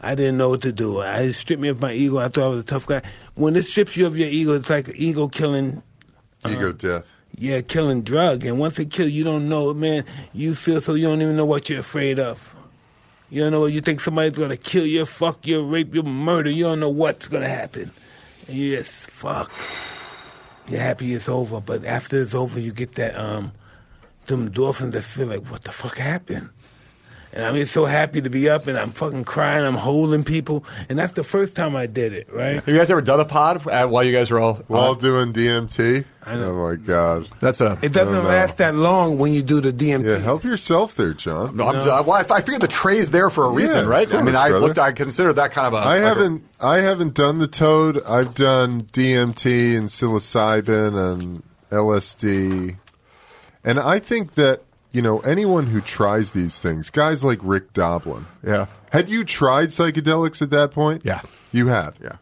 I 0.00 0.14
didn't 0.14 0.36
know 0.36 0.50
what 0.50 0.62
to 0.62 0.72
do. 0.72 1.00
I 1.00 1.22
it 1.22 1.32
stripped 1.34 1.60
me 1.60 1.68
of 1.68 1.80
my 1.80 1.92
ego. 1.92 2.18
I 2.18 2.28
thought 2.28 2.44
I 2.44 2.48
was 2.48 2.60
a 2.60 2.64
tough 2.64 2.86
guy. 2.86 3.02
When 3.34 3.56
it 3.56 3.64
strips 3.64 3.96
you 3.96 4.06
of 4.06 4.16
your 4.16 4.28
ego, 4.28 4.52
it's 4.54 4.70
like 4.70 4.88
ego 4.94 5.28
killing 5.28 5.82
Ego 6.48 6.70
death. 6.72 7.04
yeah, 7.36 7.60
killing 7.60 8.02
drug. 8.02 8.44
And 8.44 8.58
once 8.58 8.78
it 8.78 8.90
kills 8.90 9.10
you, 9.10 9.24
don't 9.24 9.48
know, 9.48 9.74
man. 9.74 10.04
You 10.32 10.54
feel 10.54 10.80
so 10.80 10.94
you 10.94 11.08
don't 11.08 11.20
even 11.22 11.36
know 11.36 11.46
what 11.46 11.68
you're 11.68 11.80
afraid 11.80 12.20
of. 12.20 12.54
You 13.28 13.42
don't 13.42 13.50
know 13.52 13.60
what 13.60 13.72
you 13.72 13.80
think 13.80 14.00
somebody's 14.00 14.38
gonna 14.38 14.56
kill 14.56 14.86
you, 14.86 15.04
fuck 15.06 15.44
you, 15.46 15.64
rape 15.64 15.92
you, 15.92 16.04
murder. 16.04 16.50
You 16.50 16.64
don't 16.64 16.78
know 16.78 16.90
what's 16.90 17.26
gonna 17.26 17.48
happen. 17.48 17.90
And 18.46 18.56
you 18.56 18.76
just 18.76 19.10
fuck. 19.10 19.50
You're 20.68 20.80
happy 20.80 21.12
it's 21.14 21.28
over, 21.28 21.60
but 21.60 21.84
after 21.84 22.22
it's 22.22 22.34
over, 22.34 22.60
you 22.60 22.72
get 22.72 22.94
that 22.96 23.16
um, 23.18 23.50
them 24.26 24.50
endorphins 24.50 24.92
that 24.92 25.02
feel 25.02 25.26
like, 25.26 25.50
what 25.50 25.62
the 25.64 25.72
fuck 25.72 25.98
happened? 25.98 26.50
And 27.32 27.44
I'm 27.44 27.54
just 27.54 27.74
so 27.74 27.84
happy 27.84 28.22
to 28.22 28.30
be 28.30 28.48
up, 28.48 28.66
and 28.66 28.78
I'm 28.78 28.92
fucking 28.92 29.24
crying. 29.24 29.62
I'm 29.62 29.74
holding 29.74 30.24
people, 30.24 30.64
and 30.88 30.98
that's 30.98 31.12
the 31.12 31.22
first 31.22 31.54
time 31.54 31.76
I 31.76 31.86
did 31.86 32.14
it, 32.14 32.32
right? 32.32 32.54
Have 32.54 32.66
you 32.66 32.78
guys 32.78 32.90
ever 32.90 33.02
done 33.02 33.20
a 33.20 33.26
pod 33.26 33.66
uh, 33.66 33.86
while 33.88 34.02
you 34.02 34.12
guys 34.12 34.30
were 34.30 34.40
all? 34.40 34.54
While 34.68 34.92
on? 34.92 34.98
doing 35.00 35.32
DMT. 35.34 36.06
I 36.24 36.36
know. 36.36 36.52
Oh 36.52 36.70
my 36.70 36.76
god. 36.76 37.28
That's 37.40 37.60
a. 37.60 37.78
It 37.82 37.92
doesn't 37.92 38.24
last 38.24 38.56
that 38.56 38.74
long 38.74 39.18
when 39.18 39.34
you 39.34 39.42
do 39.42 39.60
the 39.60 39.70
DMT. 39.70 40.06
Yeah, 40.06 40.16
help 40.16 40.44
yourself 40.44 40.94
there, 40.94 41.12
John. 41.12 41.58
No, 41.58 41.68
I'm, 41.68 41.76
uh, 41.76 42.02
well, 42.04 42.12
I, 42.12 42.20
I 42.36 42.40
figured 42.40 42.62
the 42.62 42.68
tray's 42.68 43.10
there 43.10 43.28
for 43.28 43.44
a 43.44 43.50
reason, 43.50 43.80
of 43.80 43.86
right? 43.86 44.10
I 44.14 44.22
mean, 44.22 44.34
I 44.34 44.48
brother. 44.48 44.66
looked. 44.68 44.78
I 44.78 44.92
considered 44.92 45.34
that 45.34 45.52
kind 45.52 45.66
of 45.66 45.74
a. 45.74 45.76
I 45.76 45.96
like 45.96 46.00
haven't 46.04 46.48
I 46.58 46.80
haven't 46.80 47.12
done 47.12 47.38
the 47.38 47.48
toad. 47.48 48.02
I've 48.02 48.34
done 48.34 48.84
DMT 48.84 49.76
and 49.76 49.88
psilocybin 49.88 51.12
and 51.12 51.42
LSD. 51.70 52.78
And 53.66 53.80
I 53.80 53.98
think 53.98 54.34
that, 54.34 54.62
you 54.92 55.02
know, 55.02 55.18
anyone 55.20 55.66
who 55.66 55.80
tries 55.80 56.32
these 56.32 56.62
things, 56.62 56.88
guys 56.88 57.22
like 57.24 57.40
Rick 57.42 57.72
Doblin. 57.72 58.26
Yeah. 58.46 58.66
Had 58.90 59.10
you 59.10 59.24
tried 59.24 59.68
psychedelics 59.68 60.40
at 60.40 60.50
that 60.50 60.70
point? 60.70 61.02
Yeah. 61.04 61.20
You 61.52 61.66
had. 61.66 61.94
Yeah. 62.00 62.16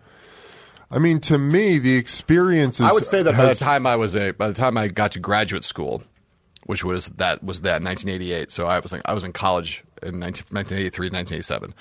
I 0.90 0.98
mean, 0.98 1.20
to 1.20 1.38
me, 1.38 1.78
the 1.78 1.96
experience 1.96 2.80
is 2.80 2.86
I 2.86 2.92
would 2.92 3.04
say 3.04 3.22
that 3.22 3.36
by 3.36 3.46
the 3.46 3.54
time 3.54 3.86
I 3.86 3.96
was 3.96 4.16
a, 4.16 4.30
by 4.30 4.48
the 4.48 4.54
time 4.54 4.76
I 4.78 4.88
got 4.88 5.12
to 5.12 5.18
graduate 5.18 5.64
school, 5.64 6.02
which 6.66 6.84
was 6.84 7.06
that 7.16 7.42
was 7.42 7.62
that 7.62 7.82
1988. 7.82 8.50
So 8.50 8.66
I 8.66 8.78
was 8.78 8.92
like 8.92 9.02
I 9.04 9.12
was 9.12 9.24
in 9.24 9.32
college 9.32 9.84
in 10.02 10.18
19, 10.18 10.46
1983, 10.50 11.06
1987. 11.06 11.74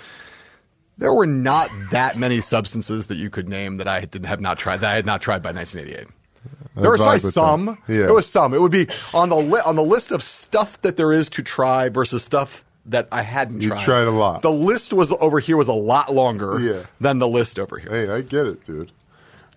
There 0.98 1.14
were 1.14 1.28
not 1.28 1.70
that 1.92 2.18
many 2.18 2.42
substances 2.42 3.08
that 3.08 3.18
you 3.18 3.30
could 3.30 3.50
name 3.50 3.78
that 3.78 3.88
I 3.88 4.02
did 4.02 4.26
have 4.26 4.42
not 4.42 4.58
tried 4.58 4.78
that 4.78 4.92
I 4.92 4.96
had 4.96 5.06
not 5.06 5.22
tried 5.22 5.42
by 5.42 5.52
1988. 5.52 6.08
There 6.76 6.92
was 6.92 7.02
vibe 7.02 7.06
like 7.06 7.34
some. 7.34 7.66
that. 7.66 7.78
Yeah. 7.88 7.98
There 8.06 8.14
was 8.14 8.28
some. 8.28 8.54
It 8.54 8.62
would 8.62 8.72
be 8.72 8.88
on 9.14 9.30
the 9.30 9.36
li- 9.36 9.62
on 9.66 9.76
the 9.76 9.84
list 9.84 10.12
of 10.12 10.24
stuff 10.24 10.82
that 10.82 10.98
there 10.98 11.12
is 11.12 11.30
to 11.32 11.44
try 11.44 11.90
versus 11.90 12.24
stuff 12.24 12.66
that 12.88 13.08
I 13.12 13.22
hadn't 13.22 13.62
You 13.62 13.70
tried. 13.70 13.80
You 13.80 13.86
tried 13.86 14.08
a 14.08 14.12
lot. 14.12 14.42
The 14.42 14.52
list 14.52 14.92
was 14.92 15.12
over 15.20 15.40
here 15.40 15.56
was 15.56 15.68
a 15.68 15.74
lot 15.74 16.12
longer 16.14 16.60
Yeah. 16.60 16.84
than 17.00 17.20
the 17.20 17.28
list 17.28 17.60
over 17.60 17.78
here. 17.78 17.90
Hey, 17.90 18.10
I 18.12 18.22
get 18.22 18.46
it, 18.48 18.66
dude. 18.66 18.92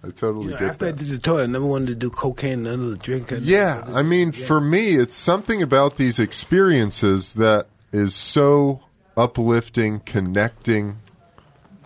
I 0.04 0.10
totally 0.10 0.44
You 0.44 0.50
know, 0.52 0.58
get 0.58 0.68
after 0.68 0.86
I 0.86 0.92
did 0.92 1.08
the 1.08 1.18
tour, 1.18 1.42
I 1.42 1.46
never 1.46 1.64
wanted 1.66 1.86
to 1.88 1.94
do 1.96 2.10
cocaine 2.10 2.66
and 2.66 2.82
another 2.82 2.96
drink. 2.96 3.32
and- 3.32 3.42
Yeah, 3.44 3.82
I 3.92 4.02
mean, 4.02 4.30
for 4.30 4.60
me, 4.60 4.94
it's 4.96 5.16
something 5.16 5.60
about 5.62 5.96
these 5.96 6.18
experiences 6.20 7.32
that 7.32 7.66
is 7.92 8.14
so 8.14 8.80
uplifting, 9.16 10.00
connecting. 10.06 10.98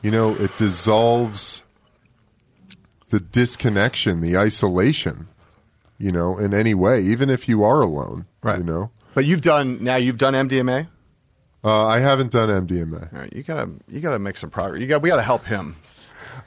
You 0.03 0.11
know, 0.11 0.35
it 0.35 0.51
dissolves 0.59 1.63
the 3.11 3.21
disconnection, 3.21 4.21
the 4.21 4.37
isolation. 4.37 5.29
You 5.99 6.13
know, 6.13 6.39
in 6.39 6.55
any 6.55 6.73
way, 6.73 7.03
even 7.03 7.29
if 7.29 7.47
you 7.47 7.63
are 7.63 7.83
alone. 7.83 8.25
right? 8.43 8.57
You 8.59 8.65
know, 8.65 8.91
But 9.15 9.27
you've 9.27 9.43
done 9.43 9.85
now. 9.85 9.97
You've 9.97 10.17
done 10.17 10.33
MDMA. 10.33 10.87
uh, 11.63 11.87
I 11.87 11.99
haven't 11.99 12.31
done 12.33 12.49
MDMA. 12.67 13.13
All 13.13 13.19
right, 13.21 13.33
you 13.35 13.43
gotta 13.43 13.69
you 13.87 14.01
gotta 14.01 14.19
make 14.19 14.39
some 14.39 14.49
progress. 14.49 14.81
You 14.81 14.87
got 14.87 15.03
we 15.03 15.11
gotta 15.11 15.21
help 15.23 15.45
him. 15.45 15.77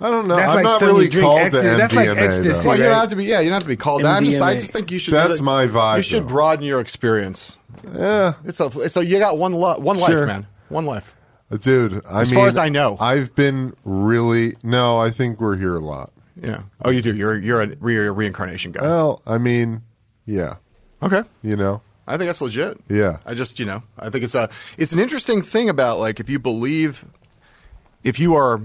I 0.01 0.09
don't 0.09 0.28
know. 0.28 0.36
That's 0.38 0.49
I'm 0.49 0.55
like 0.55 0.64
not 0.64 0.82
really 0.82 1.05
you 1.05 1.11
drink 1.11 1.26
called 1.28 1.39
to 1.39 1.45
ecstasy. 1.57 1.78
That's 1.78 1.93
like 1.93 2.09
MDMA 2.09 2.18
ecstasy. 2.18 2.49
though. 2.49 2.68
Well, 2.68 2.78
you 2.78 2.84
don't 2.84 2.93
have 2.95 3.09
to 3.09 3.16
be. 3.16 3.26
Yeah, 3.26 3.39
you 3.41 3.45
don't 3.49 3.53
have 3.53 3.64
to 3.64 3.70
be 3.70 3.78
called. 3.78 4.01
that. 4.01 4.07
I'm 4.18 4.26
just, 4.26 4.41
I 4.41 4.55
MDMA. 4.55 4.59
just 4.59 4.72
think 4.74 4.91
you 4.91 4.97
should. 4.97 5.14
That's 5.14 5.39
my 5.39 5.68
vibe, 5.68 5.97
You 5.97 6.01
should 6.03 6.24
though. 6.24 6.28
broaden 6.30 6.66
your 6.66 6.80
experience. 6.80 7.55
Yeah, 7.93 8.34
It's 8.45 8.59
a. 8.59 8.89
so. 8.89 9.01
You 9.01 9.20
got 9.20 9.38
one. 9.38 9.53
Lo- 9.53 9.78
one 9.78 9.97
life, 9.99 10.09
Sure. 10.11 10.26
man. 10.26 10.47
One 10.70 10.86
life. 10.86 11.14
dude. 11.61 12.01
I 12.09 12.22
As 12.22 12.32
mean, 12.32 12.39
far 12.39 12.47
as 12.47 12.57
I 12.57 12.70
know. 12.70 12.97
I've 12.99 13.36
been 13.36 13.76
really 13.86 14.55
no. 14.64 14.97
I 14.97 15.11
think 15.11 15.39
we're 15.39 15.57
here 15.57 15.76
a 15.76 15.80
lot. 15.80 16.11
Yeah. 16.41 16.63
Oh, 16.84 16.89
you 16.89 17.01
do. 17.01 17.15
You're 17.15 17.38
you're 17.39 17.61
a, 17.61 17.67
you're 17.84 18.07
a 18.07 18.11
reincarnation 18.11 18.71
guy. 18.71 18.81
Well, 18.81 19.21
I 19.25 19.38
mean, 19.38 19.84
yeah, 20.25 20.55
okay. 21.01 21.23
you 21.43 21.55
know, 21.55 21.81
I 22.07 22.17
think 22.17 22.27
that's 22.27 22.41
legit. 22.41 22.79
Yeah. 22.89 23.17
I 23.25 23.34
just, 23.34 23.59
you 23.59 23.65
know, 23.65 23.84
I 23.99 24.09
think 24.09 24.23
it's 24.23 24.36
a, 24.36 24.49
it's 24.77 24.93
an 24.93 24.99
interesting 24.99 25.41
thing 25.41 25.69
about 25.69 25.99
like 25.99 26.19
if 26.19 26.29
you 26.29 26.39
believe, 26.39 27.05
if 28.03 28.19
you 28.19 28.36
are, 28.36 28.59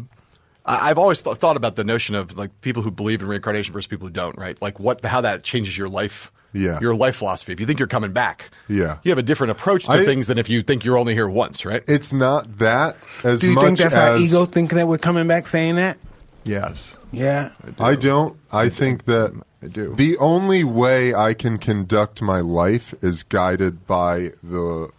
I, 0.64 0.90
I've 0.90 0.98
always 0.98 1.20
th- 1.22 1.36
thought 1.36 1.56
about 1.56 1.76
the 1.76 1.84
notion 1.84 2.14
of 2.14 2.36
like 2.36 2.58
people 2.62 2.82
who 2.82 2.90
believe 2.90 3.20
in 3.22 3.28
reincarnation 3.28 3.72
versus 3.72 3.86
people 3.86 4.08
who 4.08 4.12
don't, 4.14 4.36
right? 4.38 4.60
Like 4.62 4.80
what, 4.80 5.04
how 5.04 5.20
that 5.20 5.42
changes 5.44 5.76
your 5.76 5.88
life, 5.88 6.32
Yeah. 6.52 6.80
your 6.80 6.94
life 6.94 7.16
philosophy. 7.16 7.52
If 7.52 7.60
you 7.60 7.66
think 7.66 7.78
you're 7.78 7.86
coming 7.88 8.12
back, 8.12 8.50
Yeah. 8.68 8.98
you 9.04 9.10
have 9.10 9.18
a 9.18 9.22
different 9.22 9.50
approach 9.50 9.84
to 9.84 9.92
I- 9.92 10.04
things 10.04 10.26
than 10.26 10.38
if 10.38 10.48
you 10.48 10.62
think 10.62 10.84
you're 10.84 10.96
only 10.98 11.12
here 11.14 11.28
once, 11.28 11.64
right? 11.64 11.82
it's 11.86 12.12
not 12.12 12.58
that 12.58 12.96
as 13.24 13.40
Do 13.40 13.48
you 13.50 13.54
much 13.54 13.64
think 13.66 13.78
that's 13.78 13.94
as 13.94 14.00
our 14.14 14.16
ego 14.16 14.46
thinking 14.46 14.78
that 14.78 14.88
we're 14.88 14.98
coming 14.98 15.28
back 15.28 15.46
saying 15.48 15.76
that? 15.76 15.98
Yes. 16.44 16.96
Yeah. 17.12 17.50
I 17.78 17.94
don't. 17.94 18.38
I 18.52 18.68
think 18.68 19.04
that 19.06 19.32
I 19.62 19.66
do. 19.66 19.94
the 19.96 20.16
only 20.18 20.64
way 20.64 21.14
I 21.14 21.34
can 21.34 21.58
conduct 21.58 22.22
my 22.22 22.40
life 22.40 22.94
is 23.02 23.22
guided 23.22 23.86
by 23.86 24.30
the 24.42 24.90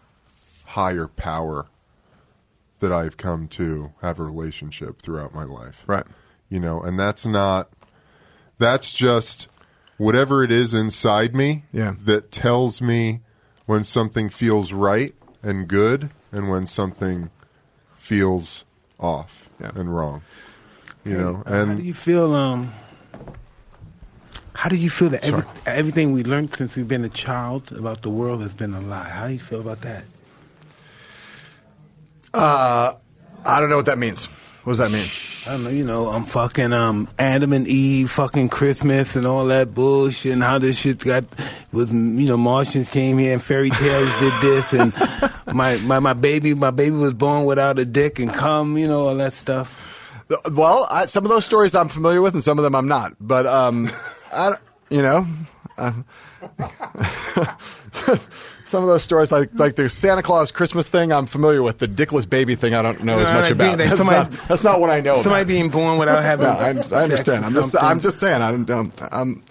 higher 0.65 1.07
power 1.07 1.67
that 2.79 2.91
I've 2.91 3.17
come 3.17 3.47
to 3.49 3.91
have 4.01 4.19
a 4.19 4.23
relationship 4.23 5.01
throughout 5.01 5.33
my 5.33 5.43
life. 5.43 5.83
Right. 5.87 6.05
You 6.49 6.59
know, 6.59 6.81
and 6.81 6.99
that's 6.99 7.25
not. 7.25 7.69
That's 8.57 8.91
just 8.93 9.47
whatever 9.97 10.43
it 10.43 10.51
is 10.51 10.73
inside 10.73 11.35
me 11.35 11.63
Yeah. 11.71 11.95
that 12.05 12.31
tells 12.31 12.81
me 12.81 13.21
when 13.65 13.83
something 13.83 14.29
feels 14.29 14.71
right 14.73 15.13
and 15.43 15.67
good 15.67 16.09
and 16.31 16.49
when 16.49 16.65
something 16.65 17.29
feels 17.95 18.63
off 18.99 19.49
Yeah. 19.61 19.71
and 19.75 19.95
wrong. 19.95 20.21
You 21.06 21.18
know, 21.18 21.43
Uh, 21.45 21.66
how 21.66 21.74
do 21.76 21.84
you 21.84 21.93
feel? 21.93 22.34
Um, 22.36 22.74
how 24.54 24.70
do 24.70 24.76
you 24.76 24.89
feel 24.89 25.10
that 25.10 25.24
every, 25.24 25.43
everything 25.66 26.12
we 26.12 26.24
learned 26.24 26.54
since 26.56 26.76
we've 26.76 26.88
been 26.88 27.06
a 27.06 27.10
child 27.10 27.72
about 27.72 28.02
the 28.02 28.10
world 28.10 28.41
has 28.41 28.54
been 28.54 28.74
a 28.74 28.82
lie? 28.82 29.08
How 29.10 29.28
do 29.28 29.34
you 29.34 29.39
feel 29.39 29.62
about 29.62 29.82
that? 29.82 30.04
I 32.34 33.60
don't 33.60 33.70
know 33.70 33.78
what 33.78 33.86
that 33.86 33.97
means. 33.97 34.26
What 34.66 34.72
does 34.74 34.78
that 34.80 34.91
mean? 34.91 35.08
I 35.47 35.54
don't 35.54 35.64
know, 35.64 35.70
you 35.70 35.86
know, 35.86 36.10
I'm 36.10 36.26
fucking 36.26 36.74
um 36.74 37.08
Adam 37.18 37.54
and 37.54 37.66
Eve, 37.66 38.12
fucking 38.12 38.50
Christmas 38.50 39.16
and 39.16 39.26
all 39.26 39.45
that 39.45 39.74
bullshit, 39.74 40.34
and 40.34 40.43
how 40.43 40.60
this 40.60 40.78
shit 40.78 41.00
got 41.00 41.24
was 41.72 41.89
you 41.89 42.28
know 42.28 42.36
Martians 42.38 42.89
came 42.89 43.18
here 43.18 43.34
and 43.34 43.41
fairy 43.41 43.70
tales 43.70 44.20
did 44.20 44.34
this, 44.41 44.74
and 44.74 44.93
my 45.56 45.78
my 45.78 46.00
my 46.00 46.14
baby 46.14 46.54
my 46.54 46.72
baby 46.72 46.95
was 46.97 47.14
born 47.14 47.45
without 47.45 47.80
a 47.80 47.86
dick 47.86 48.20
and 48.20 48.34
cum, 48.34 48.78
you 48.78 48.88
know 48.88 49.08
all 49.08 49.16
that 49.16 49.34
stuff. 49.34 49.88
Well, 50.51 50.88
I, 50.91 51.05
some 51.07 51.23
of 51.25 51.30
those 51.30 51.45
stories 51.45 51.73
I'm 51.75 51.89
familiar 51.89 52.21
with, 52.21 52.34
and 52.36 52.43
some 52.43 52.57
of 52.59 52.63
them 52.63 52.75
I'm 52.75 52.88
not. 52.88 53.15
But 53.19 53.45
um, 53.47 53.89
I, 54.34 54.57
you 54.89 55.01
know, 55.01 55.25
uh, 55.77 55.91
some 58.65 58.84
of 58.84 58.89
those 58.89 59.03
stories, 59.03 59.32
like 59.32 59.49
like 59.53 59.75
the 59.75 59.89
Santa 59.89 60.21
Claus 60.21 60.51
Christmas 60.51 60.88
thing, 60.88 61.11
I'm 61.11 61.25
familiar 61.25 61.63
with. 61.63 61.80
The 61.80 61.88
dickless 61.88 62.30
baby 62.30 62.55
thing, 62.55 62.73
I 62.75 62.82
don't 62.82 63.03
know 63.03 63.19
as 63.19 63.30
much 63.30 63.51
about. 63.51 63.77
being- 63.77 63.89
That's, 63.89 63.97
somebody- 63.97 64.36
not, 64.36 64.47
that's 64.47 64.63
not 64.63 64.80
what 64.80 64.89
I 64.89 65.01
know. 65.01 65.15
Somebody 65.23 65.41
about. 65.41 65.47
being 65.47 65.69
born 65.69 65.97
without 65.97 66.21
having. 66.23 66.45
Yeah, 66.45 66.53
I, 66.57 66.69
I 66.69 66.73
sex 66.73 66.91
understand. 66.91 67.45
I'm 67.45 67.53
just 67.53 67.71
something. 67.71 67.89
I'm 67.89 67.99
just 67.99 68.19
saying. 68.19 68.41
I 68.41 68.51
don't. 68.51 68.71
Um, 69.01 69.09
um, 69.11 69.43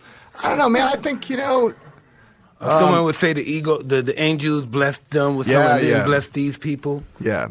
I 0.43 0.51
don't 0.51 0.59
know, 0.59 0.69
man. 0.69 0.83
I 0.87 0.97
think 0.97 1.29
you 1.31 1.37
know. 1.37 1.75
Someone 2.61 3.05
would 3.05 3.15
say 3.15 3.33
the 3.33 3.43
ego, 3.49 3.79
the, 3.79 4.03
the 4.03 4.21
angels 4.21 4.67
blessed 4.67 5.11
them 5.11 5.37
with 5.37 5.47
Yeah, 5.47 5.63
someone 5.63 5.81
didn't 5.81 5.97
yeah. 5.99 6.05
bless 6.07 6.27
these 6.29 6.59
people. 6.59 7.05
Yeah. 7.21 7.49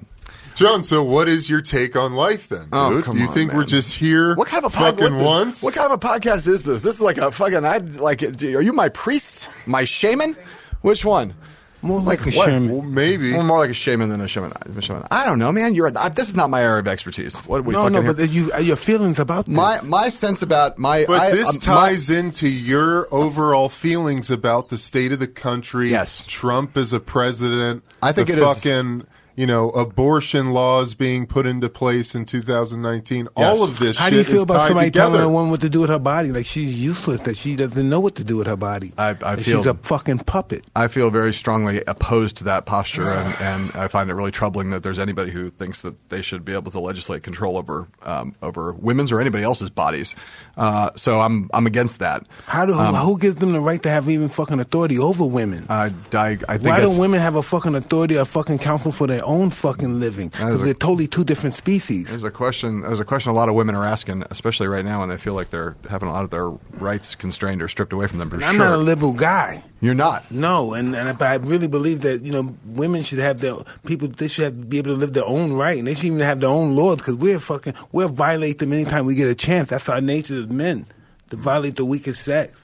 John, 0.57 0.83
so 0.83 1.03
what 1.03 1.27
is 1.29 1.49
your 1.49 1.61
take 1.61 1.95
on 1.95 2.13
life 2.13 2.49
then, 2.49 2.63
dude? 2.63 2.69
Oh, 2.73 3.01
come 3.03 3.17
you 3.17 3.27
on, 3.27 3.33
think 3.33 3.49
man. 3.49 3.57
we're 3.57 3.65
just 3.65 3.93
here 3.93 4.35
What 4.35 4.47
kind 4.47 4.65
of 4.65 4.73
a 4.73 4.75
pod- 4.75 4.97
fucking 4.99 5.13
what 5.15 5.19
the- 5.19 5.25
once? 5.25 5.61
What 5.63 5.73
kind 5.75 5.91
of 5.91 6.03
a 6.03 6.05
podcast 6.07 6.47
is 6.47 6.63
this? 6.63 6.81
This 6.81 6.95
is 6.95 7.01
like 7.01 7.17
a 7.19 7.31
fucking. 7.31 7.63
I 7.63 7.77
like. 7.77 8.23
Are 8.23 8.61
you 8.61 8.73
my 8.73 8.89
priest? 8.89 9.49
My 9.67 9.83
shaman? 9.83 10.35
Which 10.81 11.05
one? 11.05 11.35
More 11.83 12.01
like, 12.01 12.21
a 12.25 12.31
what? 12.31 12.47
shaman. 12.49 12.71
well, 12.71 12.81
maybe. 12.81 13.33
Well, 13.33 13.43
more 13.43 13.59
like 13.59 13.69
a 13.69 13.73
shaman 13.73 14.09
than 14.09 14.19
a 14.19 14.27
shaman. 14.27 14.51
a 14.75 14.81
shaman. 14.81 15.05
I 15.11 15.25
don't 15.27 15.37
know, 15.37 15.51
man. 15.51 15.75
You're. 15.75 15.91
I, 15.95 16.09
this 16.09 16.27
is 16.27 16.35
not 16.35 16.49
my 16.49 16.63
area 16.63 16.79
of 16.79 16.87
expertise. 16.87 17.35
What 17.41 17.59
are 17.59 17.61
we 17.61 17.73
No, 17.73 17.83
fucking 17.83 17.93
no, 17.93 18.01
here? 18.01 18.13
but 18.15 18.29
you, 18.31 18.51
your 18.59 18.75
feelings 18.75 19.19
about 19.19 19.45
this. 19.45 19.55
my 19.55 19.79
my 19.81 20.09
sense 20.09 20.41
about 20.41 20.79
my. 20.79 21.05
But 21.05 21.21
I, 21.21 21.31
this 21.31 21.47
um, 21.49 21.55
my- 21.55 21.59
ties 21.89 22.09
into 22.09 22.49
your 22.49 23.07
overall 23.13 23.69
feelings 23.69 24.31
about 24.31 24.69
the 24.69 24.79
state 24.79 25.11
of 25.11 25.19
the 25.19 25.27
country. 25.27 25.91
Yes. 25.91 26.23
Trump 26.25 26.75
as 26.77 26.93
a 26.93 26.99
president. 26.99 27.83
I 28.01 28.11
think 28.11 28.27
the 28.29 28.33
it 28.33 28.39
is- 28.39 28.43
fucking 28.45 29.05
you 29.37 29.45
know 29.45 29.69
abortion 29.69 30.51
laws 30.51 30.93
being 30.95 31.25
put 31.25 31.45
into 31.45 31.69
place 31.69 32.13
in 32.15 32.25
2019. 32.25 33.29
All 33.35 33.63
of 33.63 33.79
this. 33.79 33.97
How 33.97 34.09
do 34.09 34.17
you 34.17 34.23
feel 34.23 34.43
about 34.43 34.67
somebody 34.67 34.87
together. 34.89 35.11
telling 35.13 35.25
a 35.25 35.29
woman 35.29 35.51
what 35.51 35.61
to 35.61 35.69
do 35.69 35.79
with 35.79 35.89
her 35.89 35.99
body? 35.99 36.31
Like 36.31 36.45
she's 36.45 36.73
useless, 36.75 37.21
that 37.21 37.37
she 37.37 37.55
doesn't 37.55 37.87
know 37.89 37.99
what 37.99 38.15
to 38.15 38.23
do 38.23 38.35
with 38.37 38.47
her 38.47 38.55
body. 38.57 38.91
I- 38.97 39.15
I 39.21 39.35
feel- 39.37 39.59
she's 39.59 39.65
a 39.67 39.75
fucking 39.75 40.19
puppet. 40.19 40.65
I 40.75 40.87
feel 40.87 41.09
very 41.09 41.33
strongly 41.33 41.83
opposed 41.87 42.37
to 42.37 42.43
that 42.45 42.65
posture, 42.65 43.09
and, 43.09 43.35
and 43.39 43.71
I 43.75 43.87
find 43.87 44.09
it 44.09 44.13
really 44.15 44.31
troubling 44.31 44.71
that 44.71 44.83
there's 44.83 44.99
anybody 44.99 45.31
who 45.31 45.51
thinks 45.51 45.81
that 45.83 45.95
they 46.09 46.21
should 46.21 46.43
be 46.43 46.53
able 46.53 46.71
to 46.71 46.79
legislate 46.79 47.23
control 47.23 47.57
over 47.57 47.87
um, 48.03 48.35
over 48.41 48.73
women's 48.73 49.11
or 49.11 49.21
anybody 49.21 49.43
else's 49.43 49.69
bodies. 49.69 50.15
Uh, 50.57 50.89
so 50.95 51.19
I'm 51.21 51.49
I'm 51.53 51.67
against 51.67 51.99
that. 51.99 52.25
How 52.47 52.65
do 52.65 52.73
Um, 52.73 52.95
who 52.95 53.17
gives 53.19 53.35
them 53.35 53.51
the 53.53 53.59
right 53.61 53.81
to 53.83 53.89
have 53.89 54.09
even 54.09 54.29
fucking 54.29 54.59
authority 54.59 54.97
over 54.97 55.23
women? 55.25 55.65
I, 55.69 55.91
I, 56.13 56.37
I 56.49 56.57
think 56.57 56.63
Why 56.65 56.77
do 56.79 56.87
it's- 56.87 56.97
women 56.97 57.19
have 57.19 57.35
a 57.35 57.43
fucking 57.43 57.75
authority, 57.75 58.15
a 58.15 58.25
fucking 58.25 58.57
council 58.59 58.91
for 58.91 59.05
their 59.05 59.26
own 59.27 59.51
fucking 59.51 59.99
living? 59.99 60.29
Because 60.29 60.63
they're 60.63 60.73
totally 60.73 61.07
two 61.07 61.23
different 61.23 61.55
species. 61.55 62.07
There's 62.07 62.23
a 62.23 62.31
question. 62.31 62.81
There's 62.81 62.99
a 62.99 63.05
question 63.05 63.31
a 63.31 63.35
lot 63.35 63.49
of 63.49 63.55
women 63.55 63.75
are 63.75 63.83
asking, 63.83 64.23
especially 64.29 64.67
right 64.67 64.83
now 64.83 65.01
when 65.01 65.09
they 65.09 65.17
feel 65.17 65.33
like 65.33 65.49
they're 65.49 65.75
having 65.89 66.09
a 66.09 66.13
lot 66.13 66.23
of 66.23 66.29
their 66.29 66.49
rights 66.79 67.15
constrained 67.15 67.61
or 67.61 67.67
stripped 67.67 67.93
away 67.93 68.07
from 68.07 68.19
them. 68.19 68.29
For 68.29 68.37
I'm 68.37 68.55
sure. 68.55 68.65
not 68.65 68.73
a 68.73 68.77
liberal 68.77 69.13
guy. 69.13 69.63
You're 69.79 69.93
not. 69.93 70.31
No, 70.31 70.73
and 70.73 70.95
and 70.95 71.21
I 71.21 71.35
really 71.35 71.67
believe 71.67 72.01
that 72.01 72.23
you 72.23 72.31
know 72.31 72.55
women 72.65 73.03
should 73.03 73.19
have 73.19 73.39
their 73.39 73.55
people. 73.85 74.07
They 74.07 74.27
should 74.27 74.45
have, 74.45 74.69
be 74.69 74.79
able 74.79 74.91
to 74.91 74.97
live 74.97 75.13
their 75.13 75.25
own 75.25 75.53
right, 75.53 75.77
and 75.77 75.87
they 75.87 75.93
should 75.93 76.05
even 76.05 76.19
have 76.19 76.39
their 76.39 76.49
own 76.49 76.75
laws. 76.75 76.97
Because 76.97 77.15
we're 77.15 77.39
fucking 77.39 77.75
we'll 77.91 78.09
violate 78.09 78.57
them 78.57 78.73
anytime 78.73 79.05
we 79.05 79.15
get 79.15 79.29
a 79.29 79.35
chance. 79.35 79.69
That's 79.69 79.87
our 79.89 80.01
nature 80.01 80.35
as 80.35 80.47
men 80.47 80.87
to 81.29 81.35
violate 81.35 81.75
the 81.75 81.85
weakest 81.85 82.23
sex, 82.23 82.59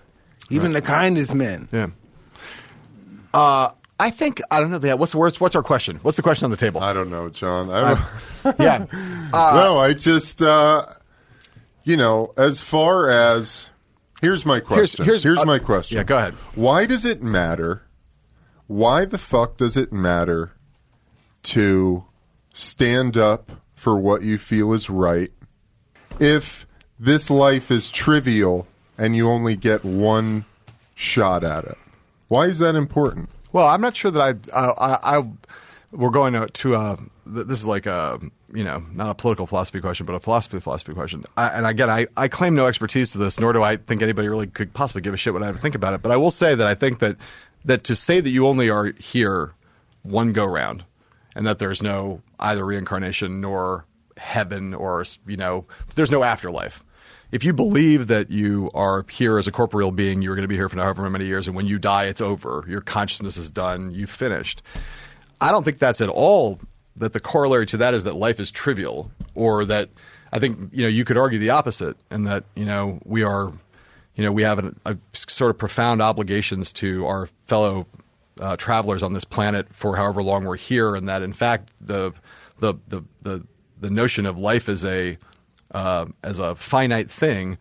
even 0.49 0.71
the 0.71 0.81
kindest 0.81 1.33
men. 1.33 1.67
Yeah. 1.71 1.89
Uh, 3.33 3.71
I 3.99 4.09
think 4.09 4.41
I 4.49 4.59
don't 4.59 4.71
know. 4.71 4.79
Yeah. 4.81 4.95
What's 4.95 5.11
the? 5.11 5.17
What's 5.17 5.55
our 5.55 5.63
question? 5.63 5.99
What's 6.01 6.17
the 6.17 6.23
question 6.23 6.45
on 6.45 6.51
the 6.51 6.57
table? 6.57 6.81
I 6.81 6.93
don't 6.93 7.09
know, 7.09 7.29
John. 7.29 7.69
I 7.69 7.95
don't, 8.43 8.59
yeah. 8.59 8.85
no, 9.33 9.77
I 9.79 9.93
just 9.93 10.41
uh, 10.41 10.85
you 11.83 11.97
know, 11.97 12.33
as 12.37 12.59
far 12.59 13.09
as 13.09 13.69
here's 14.21 14.45
my 14.45 14.59
question. 14.59 15.05
Here's, 15.05 15.25
uh, 15.25 15.45
my 15.45 15.59
question. 15.59 15.97
Yeah. 15.97 16.03
Go 16.03 16.17
ahead. 16.17 16.33
Why 16.55 16.85
does 16.85 17.05
it 17.05 17.21
matter? 17.21 17.83
Why 18.67 19.05
the 19.05 19.17
fuck 19.17 19.57
does 19.57 19.77
it 19.77 19.91
matter 19.91 20.51
to 21.43 22.05
stand 22.53 23.17
up 23.17 23.51
for 23.75 23.97
what 23.97 24.23
you 24.23 24.37
feel 24.37 24.73
is 24.73 24.89
right 24.89 25.31
if 26.19 26.65
this 26.97 27.29
life 27.29 27.69
is 27.69 27.89
trivial 27.89 28.67
and 28.97 29.15
you 29.15 29.27
only 29.27 29.55
get 29.55 29.83
one 29.83 30.45
shot 30.95 31.43
at 31.43 31.65
it? 31.65 31.77
Why 32.29 32.45
is 32.45 32.59
that 32.59 32.75
important? 32.75 33.29
Well, 33.53 33.67
I'm 33.67 33.81
not 33.81 33.95
sure 33.95 34.11
that 34.11 34.49
I, 34.51 34.59
I, 34.59 35.17
I 35.17 35.27
we're 35.91 36.09
going 36.09 36.33
to, 36.33 36.47
to 36.47 36.75
uh, 36.75 36.97
this 37.25 37.59
is 37.59 37.67
like 37.67 37.85
a, 37.85 38.19
you 38.51 38.63
know, 38.63 38.83
not 38.91 39.11
a 39.11 39.13
political 39.13 39.45
philosophy 39.45 39.79
question, 39.79 40.05
but 40.07 40.13
a 40.13 40.19
philosophy 40.19 40.59
philosophy 40.59 40.93
question. 40.93 41.23
I, 41.37 41.49
and 41.49 41.65
again, 41.65 41.89
I, 41.89 42.07
I 42.17 42.27
claim 42.27 42.55
no 42.55 42.67
expertise 42.67 43.11
to 43.11 43.19
this, 43.19 43.39
nor 43.39 43.53
do 43.53 43.61
I 43.63 43.77
think 43.77 44.01
anybody 44.01 44.27
really 44.27 44.47
could 44.47 44.73
possibly 44.73 45.01
give 45.01 45.13
a 45.13 45.17
shit 45.17 45.33
what 45.33 45.43
I 45.43 45.53
think 45.53 45.75
about 45.75 45.93
it. 45.93 46.01
But 46.01 46.11
I 46.11 46.17
will 46.17 46.31
say 46.31 46.55
that 46.55 46.67
I 46.67 46.73
think 46.73 46.99
that, 46.99 47.15
that 47.65 47.83
to 47.85 47.95
say 47.95 48.19
that 48.19 48.29
you 48.29 48.47
only 48.47 48.69
are 48.69 48.91
here 48.97 49.53
one 50.01 50.33
go 50.33 50.45
round 50.45 50.83
and 51.35 51.45
that 51.45 51.59
there's 51.59 51.81
no 51.83 52.21
either 52.39 52.65
reincarnation 52.65 53.39
nor 53.39 53.85
heaven 54.17 54.73
or, 54.73 55.05
you 55.27 55.37
know, 55.37 55.65
there's 55.95 56.11
no 56.11 56.23
afterlife 56.23 56.83
if 57.33 57.43
you 57.43 57.51
believe 57.51 58.07
that 58.07 58.29
you 58.29 58.69
are 58.75 59.03
here 59.09 59.39
as 59.39 59.47
a 59.47 59.51
corporeal 59.51 59.89
being, 59.89 60.21
you're 60.21 60.35
going 60.35 60.43
to 60.43 60.47
be 60.47 60.55
here 60.55 60.69
for 60.69 60.79
however 60.79 61.09
many 61.09 61.25
years, 61.25 61.47
and 61.47 61.55
when 61.55 61.65
you 61.65 61.79
die, 61.79 62.03
it's 62.03 62.21
over. 62.21 62.63
Your 62.67 62.79
consciousness 62.79 63.37
is 63.37 63.49
done. 63.49 63.91
You've 63.91 64.11
finished. 64.11 64.61
I 65.41 65.49
don't 65.49 65.63
think 65.63 65.79
that's 65.79 65.99
at 65.99 66.09
all 66.09 66.59
that 66.97 67.13
the 67.13 67.19
corollary 67.19 67.65
to 67.65 67.77
that 67.77 67.95
is 67.95 68.03
that 68.03 68.13
life 68.13 68.39
is 68.39 68.51
trivial, 68.51 69.09
or 69.33 69.65
that 69.65 69.89
I 70.31 70.37
think 70.37 70.69
you 70.71 70.83
know 70.83 70.89
you 70.89 71.03
could 71.05 71.17
argue 71.17 71.39
the 71.39 71.49
opposite, 71.49 71.97
and 72.11 72.27
that 72.27 72.43
you 72.55 72.65
know 72.65 72.99
we 73.03 73.23
are, 73.23 73.51
you 74.15 74.23
know, 74.23 74.31
we 74.31 74.43
have 74.43 74.63
a, 74.63 74.75
a 74.85 74.97
sort 75.13 75.49
of 75.49 75.57
profound 75.57 76.03
obligations 76.03 76.71
to 76.73 77.07
our 77.07 77.27
fellow 77.47 77.87
uh, 78.39 78.57
travelers 78.57 79.01
on 79.01 79.13
this 79.13 79.25
planet 79.25 79.73
for 79.73 79.95
however 79.95 80.21
long 80.21 80.43
we're 80.43 80.55
here, 80.55 80.93
and 80.93 81.09
that 81.09 81.23
in 81.23 81.33
fact 81.33 81.71
the 81.81 82.13
the 82.59 82.75
the 82.89 83.01
the, 83.23 83.43
the 83.79 83.89
notion 83.89 84.27
of 84.27 84.37
life 84.37 84.69
as 84.69 84.85
a 84.85 85.17
uh, 85.73 86.05
as 86.23 86.39
a 86.39 86.55
finite 86.55 87.09
thing 87.09 87.57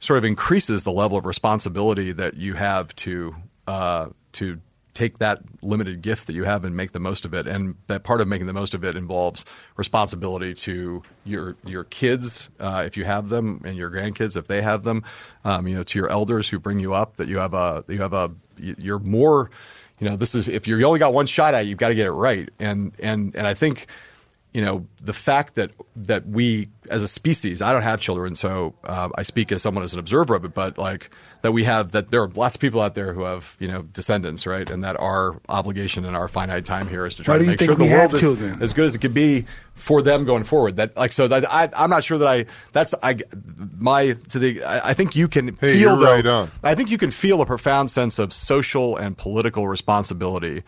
sort 0.00 0.18
of 0.18 0.24
increases 0.24 0.84
the 0.84 0.92
level 0.92 1.18
of 1.18 1.26
responsibility 1.26 2.12
that 2.12 2.36
you 2.36 2.54
have 2.54 2.94
to 2.96 3.34
uh, 3.66 4.08
to 4.32 4.60
take 4.98 5.18
that 5.18 5.40
limited 5.62 6.02
gift 6.02 6.26
that 6.26 6.32
you 6.34 6.42
have 6.42 6.64
and 6.64 6.76
make 6.76 6.90
the 6.90 6.98
most 6.98 7.24
of 7.24 7.32
it. 7.32 7.46
And 7.46 7.76
that 7.86 8.02
part 8.02 8.20
of 8.20 8.26
making 8.26 8.48
the 8.48 8.52
most 8.52 8.74
of 8.74 8.82
it 8.82 8.96
involves 8.96 9.44
responsibility 9.76 10.54
to 10.54 11.04
your 11.24 11.56
your 11.64 11.84
kids 11.84 12.48
uh, 12.58 12.82
if 12.84 12.96
you 12.96 13.04
have 13.04 13.28
them, 13.28 13.62
and 13.64 13.76
your 13.76 13.90
grandkids 13.90 14.36
if 14.36 14.48
they 14.48 14.60
have 14.60 14.82
them. 14.82 15.04
Um, 15.44 15.68
you 15.68 15.76
know, 15.76 15.84
to 15.84 15.98
your 15.98 16.10
elders 16.10 16.48
who 16.48 16.58
bring 16.58 16.80
you 16.80 16.94
up. 16.94 17.16
That 17.16 17.28
you 17.28 17.38
have 17.38 17.54
a 17.54 17.84
you 17.88 18.00
have 18.02 18.12
a 18.12 18.32
you're 18.56 18.98
more. 18.98 19.50
You 20.00 20.08
know, 20.08 20.16
this 20.16 20.34
is 20.34 20.48
if 20.48 20.66
you 20.66 20.82
only 20.84 20.98
got 20.98 21.12
one 21.12 21.26
shot 21.26 21.54
at 21.54 21.64
it, 21.64 21.68
you've 21.68 21.78
got 21.78 21.88
to 21.88 21.94
get 21.94 22.06
it 22.06 22.12
right. 22.12 22.48
And 22.58 22.92
and 22.98 23.34
and 23.36 23.46
I 23.46 23.54
think 23.54 23.86
you 24.54 24.62
know 24.62 24.86
the 25.02 25.12
fact 25.12 25.54
that 25.56 25.70
that 25.94 26.26
we 26.26 26.68
as 26.90 27.02
a 27.02 27.08
species 27.08 27.60
i 27.60 27.70
don't 27.72 27.82
have 27.82 28.00
children 28.00 28.34
so 28.34 28.74
uh, 28.84 29.08
i 29.14 29.22
speak 29.22 29.52
as 29.52 29.60
someone 29.62 29.84
as 29.84 29.92
an 29.92 29.98
observer 29.98 30.34
of 30.34 30.44
it 30.44 30.54
but 30.54 30.78
like 30.78 31.10
that 31.42 31.52
we 31.52 31.64
have 31.64 31.92
that 31.92 32.10
there 32.10 32.22
are 32.22 32.28
lots 32.28 32.54
of 32.54 32.60
people 32.60 32.80
out 32.80 32.94
there 32.94 33.12
who 33.12 33.22
have 33.24 33.56
you 33.60 33.68
know 33.68 33.82
descendants 33.82 34.46
right 34.46 34.70
and 34.70 34.82
that 34.82 34.98
our 34.98 35.38
obligation 35.50 36.04
and 36.06 36.16
our 36.16 36.28
finite 36.28 36.64
time 36.64 36.88
here 36.88 37.04
is 37.04 37.14
to 37.16 37.22
try 37.22 37.34
Why 37.34 37.38
to 37.40 37.46
make 37.46 37.60
sure 37.60 37.74
the 37.74 37.84
world 37.84 38.14
is 38.14 38.20
children? 38.20 38.62
as 38.62 38.72
good 38.72 38.86
as 38.86 38.94
it 38.94 39.00
can 39.00 39.12
be 39.12 39.44
for 39.74 40.00
them 40.02 40.24
going 40.24 40.44
forward 40.44 40.76
that 40.76 40.96
like 40.96 41.12
so 41.12 41.28
that 41.28 41.50
I, 41.52 41.68
i'm 41.76 41.90
not 41.90 42.02
sure 42.02 42.16
that 42.18 42.28
i 42.28 42.46
that's 42.72 42.94
i 43.02 43.18
my 43.78 44.14
to 44.30 44.38
the 44.38 44.64
i, 44.64 44.90
I 44.90 44.94
think 44.94 45.14
you 45.14 45.28
can 45.28 45.48
Hey, 45.60 45.72
feel 45.74 45.76
you're 45.80 45.96
though- 45.98 46.04
right 46.14 46.26
on. 46.26 46.50
I 46.62 46.74
think 46.74 46.90
you 46.90 46.98
can 46.98 47.10
feel 47.10 47.40
a 47.42 47.46
profound 47.46 47.90
sense 47.90 48.18
of 48.18 48.32
social 48.32 48.96
and 48.96 49.16
political 49.16 49.68
responsibility, 49.68 50.62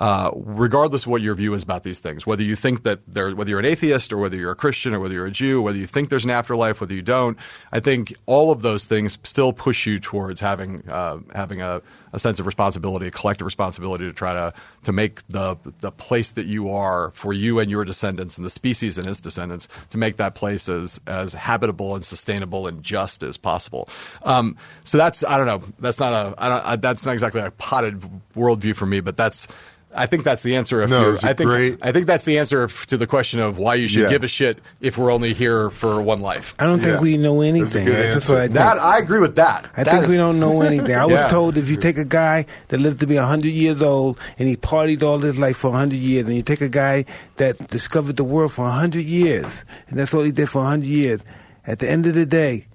uh, 0.00 0.30
regardless 0.34 1.02
of 1.04 1.08
what 1.08 1.22
your 1.22 1.34
view 1.34 1.54
is 1.54 1.62
about 1.62 1.82
these 1.82 1.98
things. 1.98 2.26
Whether 2.26 2.44
you 2.44 2.54
think 2.54 2.84
that 2.84 3.00
there, 3.08 3.34
whether 3.34 3.50
you're 3.50 3.58
an 3.58 3.64
atheist 3.64 4.12
or 4.12 4.18
whether 4.18 4.36
you're 4.36 4.52
a 4.52 4.56
Christian 4.56 4.94
or 4.94 5.00
whether 5.00 5.14
you're 5.14 5.26
a 5.26 5.30
Jew, 5.30 5.60
whether 5.60 5.78
you 5.78 5.86
think 5.86 6.08
there's 6.08 6.24
an 6.24 6.30
afterlife, 6.30 6.80
whether 6.80 6.94
you 6.94 7.02
don't. 7.02 7.36
I 7.72 7.80
think 7.80 8.14
all 8.26 8.52
of 8.52 8.62
those 8.62 8.84
things 8.84 9.18
still 9.24 9.52
push 9.52 9.86
you 9.86 9.98
towards 9.98 10.40
having 10.40 10.88
uh, 10.88 11.18
having 11.34 11.62
a, 11.62 11.82
a 12.12 12.18
sense 12.18 12.38
of 12.40 12.46
responsibility, 12.46 13.06
a 13.06 13.10
collective 13.10 13.44
responsibility 13.44 14.04
to 14.04 14.12
try 14.12 14.32
to 14.32 14.52
to 14.84 14.92
make 14.92 15.26
the 15.28 15.56
the 15.80 15.90
place 15.92 16.32
that 16.32 16.46
you 16.46 16.70
are 16.70 17.10
for 17.12 17.32
you 17.32 17.58
and 17.58 17.70
your 17.70 17.84
descendants 17.84 18.36
and 18.36 18.44
the 18.46 18.50
species 18.50 18.98
and 18.98 19.06
its 19.06 19.20
descendants 19.20 19.68
to 19.90 19.98
make 19.98 20.16
that 20.16 20.34
place 20.34 20.68
as 20.68 21.00
as 21.06 21.34
habitable 21.34 21.94
and 21.94 22.04
sustainable 22.04 22.66
and 22.66 22.82
just 22.82 23.22
as 23.22 23.36
possible. 23.36 23.88
Um, 24.22 24.56
so 24.84 24.98
that's 24.98 25.22
I 25.24 25.36
don't 25.36 25.46
know. 25.46 25.62
That's 25.78 26.00
not 26.00 26.12
a 26.12 26.34
I 26.38 26.48
don't, 26.48 26.64
I, 26.66 26.76
that's 26.76 27.04
not 27.04 27.12
exactly 27.12 27.40
a 27.40 27.50
potted 27.50 28.02
worldview 28.34 28.74
for 28.76 28.86
me, 28.86 29.00
but 29.00 29.16
that's. 29.16 29.48
I 29.94 30.04
think 30.04 30.22
that's 30.22 30.42
the 30.42 30.56
answer. 30.56 30.82
If 30.82 30.90
No, 30.90 31.00
you're, 31.00 31.14
it's 31.14 31.24
a 31.24 31.30
I 31.30 31.32
think 31.32 31.48
great- 31.48 31.78
I 31.80 31.92
think 31.92 32.06
that's 32.06 32.24
the 32.24 32.38
answer 32.38 32.64
f- 32.64 32.84
to 32.86 32.98
the 32.98 33.06
question 33.06 33.40
of 33.40 33.56
why 33.56 33.74
you 33.76 33.88
should 33.88 34.02
Yeah. 34.02 34.10
give 34.10 34.22
a 34.22 34.28
shit 34.28 34.58
if 34.82 34.98
we're 34.98 35.10
only 35.10 35.32
here 35.32 35.70
for 35.70 36.02
one 36.02 36.20
life. 36.20 36.54
I 36.58 36.64
don't 36.64 36.78
think 36.78 36.96
Yeah. 36.96 37.00
we 37.00 37.16
know 37.16 37.36
That's 37.40 37.44
a 37.44 37.48
anything. 37.48 37.84
good 37.86 38.14
That's 38.14 38.28
what 38.28 38.36
I 38.38 38.42
think. 38.42 38.54
That 38.56 38.78
I 38.78 38.98
agree 38.98 39.18
with 39.18 39.36
that. 39.36 39.64
I 39.74 39.84
That 39.84 39.90
think 39.92 40.04
is- 40.04 40.10
we 40.10 40.16
don't 40.18 40.38
know 40.38 40.60
anything. 40.60 40.94
I 40.94 41.06
was 41.06 41.14
Yeah. 41.18 41.28
told 41.30 41.56
if 41.56 41.70
you 41.70 41.78
take 41.78 41.96
a 41.98 42.04
guy 42.04 42.46
that 42.68 42.78
lived 42.78 43.00
to 43.00 43.06
be 43.06 43.16
100 43.16 43.48
years 43.48 43.82
old 43.82 44.18
and 44.38 44.48
he 44.48 44.56
partied 44.56 45.02
all 45.02 45.18
his 45.18 45.38
life 45.38 45.56
for 45.58 45.70
100 45.70 45.96
years, 45.96 46.26
and 46.26 46.36
you 46.36 46.42
take 46.42 46.60
a 46.60 46.68
guy 46.68 47.04
that 47.36 47.68
discovered 47.68 48.16
the 48.16 48.24
world 48.24 48.52
for 48.52 48.62
100 48.62 49.04
years, 49.04 49.46
and 49.88 49.98
that's 49.98 50.14
all 50.14 50.22
he 50.22 50.32
did 50.32 50.48
for 50.48 50.62
100 50.62 50.86
years, 50.86 51.22
at 51.66 51.80
the 51.80 51.90
end 51.90 52.06
of 52.06 52.14
the 52.14 52.26
day, 52.26 52.66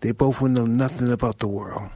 they 0.00 0.12
both 0.12 0.40
would 0.40 0.50
know 0.50 0.66
nothing 0.66 1.10
about 1.10 1.38
the 1.38 1.48
world. 1.48 1.88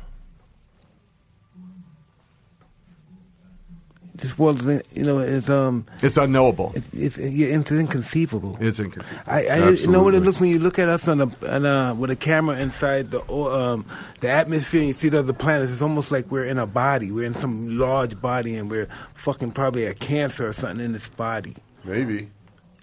This 4.16 4.38
world, 4.38 4.66
is, 4.66 4.82
you 4.94 5.04
know, 5.04 5.18
is 5.18 5.48
um, 5.50 5.86
It's 6.02 6.16
unknowable. 6.16 6.72
it's, 6.74 6.88
it's, 6.92 7.18
it's 7.18 7.70
inconceivable. 7.70 8.56
It's 8.60 8.80
inconceivable. 8.80 9.22
I, 9.26 9.46
I 9.46 9.70
you 9.70 9.88
know 9.88 10.02
what 10.02 10.14
it 10.14 10.20
looks 10.20 10.40
when 10.40 10.50
you 10.50 10.58
look 10.58 10.78
at 10.78 10.88
us 10.88 11.06
on 11.08 11.20
a, 11.20 11.30
on 11.46 11.66
a 11.66 11.94
with 11.94 12.10
a 12.10 12.16
camera 12.16 12.58
inside 12.58 13.10
the 13.10 13.20
um, 13.32 13.84
the 14.20 14.30
atmosphere 14.30 14.80
and 14.80 14.88
you 14.88 14.94
see 14.94 15.08
the 15.08 15.18
other 15.18 15.32
planets. 15.32 15.70
It's 15.70 15.82
almost 15.82 16.10
like 16.10 16.30
we're 16.30 16.46
in 16.46 16.58
a 16.58 16.66
body. 16.66 17.12
We're 17.12 17.26
in 17.26 17.34
some 17.34 17.78
large 17.78 18.20
body 18.20 18.56
and 18.56 18.70
we're 18.70 18.88
fucking 19.14 19.52
probably 19.52 19.84
a 19.84 19.94
cancer 19.94 20.48
or 20.48 20.52
something 20.52 20.84
in 20.84 20.92
this 20.92 21.08
body. 21.10 21.54
Maybe 21.84 22.30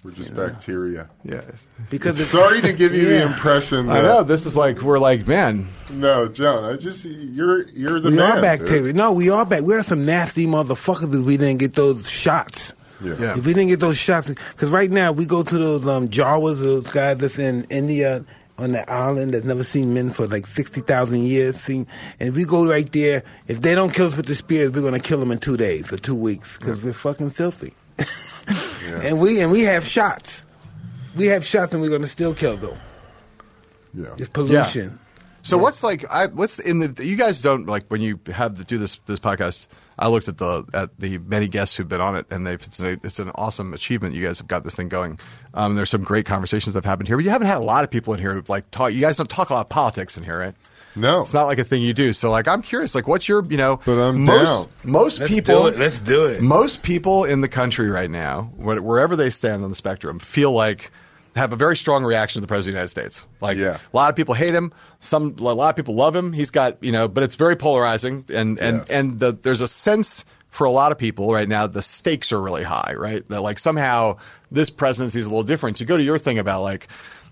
we're 0.04 0.10
just 0.10 0.36
bacteria. 0.36 1.08
Yes. 1.24 1.44
Because 1.88 2.20
it's, 2.20 2.28
Sorry 2.28 2.60
to 2.60 2.72
give 2.74 2.94
you 2.94 3.06
the 3.06 3.14
Yeah. 3.14 3.32
impression 3.32 3.88
I 3.88 4.02
know. 4.02 4.22
This 4.22 4.44
is 4.44 4.54
like 4.56 4.82
we're 4.82 4.98
like, 4.98 5.26
man. 5.26 5.66
no, 5.90 6.28
John. 6.28 6.64
I 6.64 6.76
just 6.76 7.04
you're 7.06 7.66
you're 7.70 7.98
the 8.00 8.10
we 8.10 8.16
man. 8.16 8.38
are 8.38 8.42
bacteria. 8.42 8.82
dude. 8.82 8.96
No, 8.96 9.12
we 9.12 9.30
are 9.30 9.46
back. 9.46 9.62
We're 9.62 9.82
some 9.82 10.04
nasty 10.04 10.46
motherfuckers 10.46 11.18
if 11.18 11.24
we 11.24 11.38
didn't 11.38 11.58
get 11.58 11.72
those 11.72 12.08
shots. 12.08 12.74
Yeah. 13.02 13.14
Yeah. 13.18 13.38
If 13.38 13.46
we 13.46 13.54
didn't 13.54 13.70
get 13.70 13.80
those 13.80 13.96
shots, 13.98 14.28
because 14.28 14.70
right 14.70 14.90
now 14.90 15.10
we 15.12 15.24
go 15.26 15.42
to 15.42 15.58
those 15.58 15.86
um, 15.86 16.08
Jawas, 16.08 16.60
those 16.60 16.86
guys 16.90 17.18
that's 17.18 17.38
in 17.38 17.64
India 17.70 18.24
on 18.56 18.70
the 18.70 18.88
island 18.88 19.34
that's 19.34 19.44
never 19.44 19.64
seen 19.64 19.92
men 19.94 20.10
for 20.10 20.26
like 20.28 20.46
sixty 20.46 20.80
thousand 20.82 21.22
years. 21.22 21.58
Seen, 21.60 21.86
and 22.20 22.28
if 22.28 22.36
we 22.36 22.44
go 22.44 22.66
right 22.68 22.90
there, 22.92 23.22
if 23.48 23.60
they 23.62 23.74
don't 23.74 23.92
kill 23.92 24.06
us 24.06 24.16
with 24.16 24.26
the 24.26 24.34
spears, 24.34 24.70
we're 24.70 24.82
gonna 24.82 25.00
kill 25.00 25.18
them 25.18 25.32
in 25.32 25.38
two 25.38 25.56
days 25.56 25.90
or 25.92 25.96
two 25.96 26.14
weeks 26.14 26.58
because 26.58 26.82
we're 26.82 26.92
fucking 26.92 27.30
filthy. 27.30 27.74
And 29.02 29.18
we 29.18 29.40
and 29.40 29.50
we 29.50 29.62
have 29.62 29.86
shots. 29.86 30.44
We 31.16 31.26
have 31.26 31.44
shots, 31.44 31.72
and 31.72 31.82
we're 31.82 31.90
gonna 31.90 32.06
still 32.06 32.34
kill 32.34 32.56
them. 32.56 32.78
Yeah. 33.94 34.14
It's 34.18 34.28
pollution. 34.28 34.98
So 35.42 35.58
what's 35.58 35.82
like? 35.82 36.10
I, 36.10 36.26
what's 36.28 36.58
in 36.58 36.78
the? 36.80 37.04
You 37.04 37.16
guys 37.16 37.42
don't 37.42 37.66
like 37.66 37.86
when 37.88 38.00
you 38.00 38.18
have 38.32 38.56
to 38.56 38.64
do 38.64 38.78
this 38.78 38.98
this 39.04 39.20
podcast. 39.20 39.66
I 39.98 40.08
looked 40.08 40.26
at 40.26 40.38
the 40.38 40.64
at 40.72 40.98
the 40.98 41.18
many 41.18 41.48
guests 41.48 41.76
who've 41.76 41.86
been 41.86 42.00
on 42.00 42.16
it, 42.16 42.26
and 42.30 42.46
they've 42.46 42.60
it's, 42.62 42.80
a, 42.80 42.92
it's 42.92 43.18
an 43.18 43.30
awesome 43.34 43.74
achievement. 43.74 44.14
You 44.14 44.26
guys 44.26 44.38
have 44.38 44.48
got 44.48 44.64
this 44.64 44.74
thing 44.74 44.88
going. 44.88 45.20
Um, 45.52 45.76
there's 45.76 45.90
some 45.90 46.02
great 46.02 46.24
conversations 46.24 46.72
that 46.72 46.78
have 46.82 46.90
happened 46.90 47.08
here, 47.08 47.16
but 47.18 47.24
you 47.24 47.30
haven't 47.30 47.46
had 47.46 47.58
a 47.58 47.62
lot 47.64 47.84
of 47.84 47.90
people 47.90 48.14
in 48.14 48.20
here 48.20 48.32
who 48.32 48.42
like 48.48 48.70
talk. 48.70 48.92
You 48.92 49.00
guys 49.00 49.18
don't 49.18 49.28
talk 49.28 49.50
a 49.50 49.54
lot 49.54 49.60
of 49.60 49.68
politics 49.68 50.16
in 50.16 50.24
here, 50.24 50.38
right? 50.38 50.54
No. 50.96 51.22
It's 51.22 51.34
not 51.34 51.44
like 51.44 51.58
a 51.58 51.64
thing 51.64 51.82
you 51.82 51.92
do. 51.94 52.12
So 52.12 52.30
like, 52.30 52.46
I'm 52.46 52.62
curious. 52.62 52.94
Like, 52.94 53.08
what's 53.08 53.28
your 53.28 53.44
you 53.46 53.56
know? 53.56 53.80
But 53.84 53.98
I'm 53.98 54.24
most, 54.24 54.44
down. 54.44 54.68
Most 54.84 55.20
Let's 55.20 55.32
people. 55.32 55.62
do 55.62 55.68
it. 55.68 55.78
Let's 55.78 56.00
do 56.00 56.26
it. 56.26 56.40
Most 56.40 56.82
people 56.82 57.24
in 57.24 57.40
the 57.40 57.48
country 57.48 57.90
right 57.90 58.10
now, 58.10 58.52
wherever 58.56 59.16
they 59.16 59.30
stand 59.30 59.64
on 59.64 59.70
the 59.70 59.76
spectrum, 59.76 60.18
feel 60.18 60.52
like 60.52 60.90
have 61.36 61.52
a 61.52 61.56
very 61.56 61.76
strong 61.76 62.04
reaction 62.04 62.40
to 62.40 62.40
the 62.42 62.46
president 62.46 62.76
of 62.84 62.94
the 62.94 63.00
United 63.00 63.12
States. 63.16 63.26
Like 63.40 63.58
Yeah. 63.58 63.78
a 63.92 63.96
lot 63.96 64.08
of 64.10 64.14
people 64.16 64.34
hate 64.34 64.54
him. 64.54 64.72
Some 65.00 65.34
a 65.38 65.42
lot 65.42 65.70
of 65.70 65.76
people 65.76 65.96
love 65.96 66.14
him. 66.14 66.32
He's 66.32 66.50
got 66.50 66.82
you 66.82 66.92
know, 66.92 67.08
but 67.08 67.24
it's 67.24 67.34
very 67.34 67.56
polarizing, 67.56 68.24
and 68.32 68.58
and 68.60 68.78
Yes. 68.78 68.88
and 68.90 69.18
the, 69.18 69.32
there's 69.32 69.60
a 69.60 69.68
sense 69.68 70.24
for 70.50 70.64
a 70.64 70.70
lot 70.70 70.92
of 70.92 70.98
people 70.98 71.32
right 71.32 71.48
now 71.48 71.66
the 71.66 71.82
stakes 71.82 72.30
are 72.30 72.40
really 72.40 72.62
high. 72.62 72.94
Right, 72.96 73.28
that 73.30 73.42
like 73.42 73.58
somehow 73.58 74.18
this 74.52 74.70
presidency 74.70 75.18
is 75.18 75.26
a 75.26 75.28
little 75.28 75.42
different. 75.42 75.80
You 75.80 75.86
go 75.86 75.96
to 75.96 76.02
your 76.04 76.18
thing 76.18 76.38
about 76.38 76.62
like. 76.62 76.86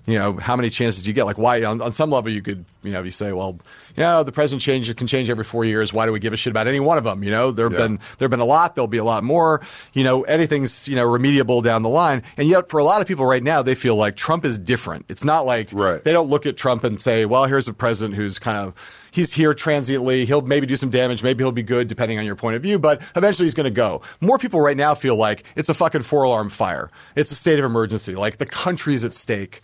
You 0.05 0.18
know 0.18 0.32
how 0.32 0.57
many 0.57 0.68
chances 0.68 1.05
do 1.05 1.11
you 1.11 1.14
get? 1.14 1.26
Like, 1.26 1.38
why? 1.38 1.62
On, 1.62 1.80
on 1.80 1.92
some 1.92 2.11
level, 2.11 2.32
you 2.32 2.42
could, 2.42 2.64
you 2.82 2.90
know, 2.90 3.05
you 3.05 3.12
say, 3.12 3.30
well, 3.30 3.61
you 3.96 4.03
know, 4.03 4.24
the 4.24 4.32
president 4.32 4.61
change 4.61 4.92
can 4.96 5.07
change 5.07 5.30
every 5.30 5.44
four 5.44 5.64
years. 5.64 5.92
Why 5.92 6.07
do 6.07 6.12
we 6.12 6.18
give 6.18 6.32
a 6.32 6.36
shit 6.36 6.50
about 6.50 6.66
any 6.66 6.80
one 6.80 6.98
of 6.98 7.05
them? 7.05 7.22
You 7.22 7.30
know, 7.30 7.53
there 7.53 7.66
have 7.68 7.78
Yeah. 7.78 7.86
been 7.86 7.96
there 8.18 8.26
have 8.26 8.30
been 8.32 8.40
a 8.40 8.44
lot. 8.44 8.74
There'll 8.74 8.88
be 8.88 8.98
a 8.98 9.05
lot 9.05 9.22
more. 9.22 9.61
You 9.94 10.03
know, 10.03 10.22
anything's 10.22 10.88
you 10.88 10.96
know 10.96 11.07
remediable 11.07 11.62
down 11.62 11.82
the 11.82 11.88
line. 11.88 12.24
And 12.36 12.48
yet, 12.48 12.68
for 12.68 12.78
a 12.80 12.84
lot 12.84 13.00
of 13.00 13.07
people 13.07 13.26
right 13.26 13.44
now, 13.44 13.62
they 13.62 13.76
feel 13.76 13.94
like 13.94 14.16
Trump 14.16 14.44
is 14.44 14.59
different. 14.59 15.05
It's 15.09 15.22
not 15.22 15.46
like 15.46 15.68
Right. 15.70 16.03
they 16.03 16.12
don't 16.12 16.28
look 16.28 16.46
at 16.46 16.57
Trump 16.57 16.82
and 16.82 17.00
say, 17.00 17.24
well, 17.24 17.44
here's 17.44 17.68
a 17.68 17.72
president 17.72 18.16
who's 18.16 18.40
kind 18.40 18.59
of 18.59 18.74
he's 19.12 19.32
here 19.32 19.55
transiently. 19.55 20.24
He'll 20.24 20.42
maybe 20.42 20.66
do 20.66 20.76
some 20.76 20.90
damage. 20.90 21.22
Maybe 21.22 21.44
he'll 21.44 21.53
be 21.53 21.62
good 21.62 21.86
depending 21.86 22.18
on 22.18 22.24
your 22.24 22.34
point 22.34 22.57
of 22.57 22.62
view, 22.62 22.80
but 22.80 23.03
eventually 23.14 23.46
he's 23.46 23.55
going 23.55 23.64
to 23.64 23.70
go. 23.70 24.03
More 24.20 24.38
people 24.38 24.61
right 24.61 24.76
now 24.76 24.96
feel 24.96 25.14
like 25.14 25.44
it's 25.55 25.68
a 25.68 25.74
fucking 25.74 26.03
four 26.03 26.24
alarm 26.24 26.48
fire. 26.50 26.90
It's 27.14 27.30
a 27.30 27.36
state 27.36 27.61
of 27.61 27.64
emergency. 27.64 28.16
Like 28.16 28.38
the 28.38 28.46
country's 28.46 29.05
at 29.05 29.14
stake. 29.14 29.61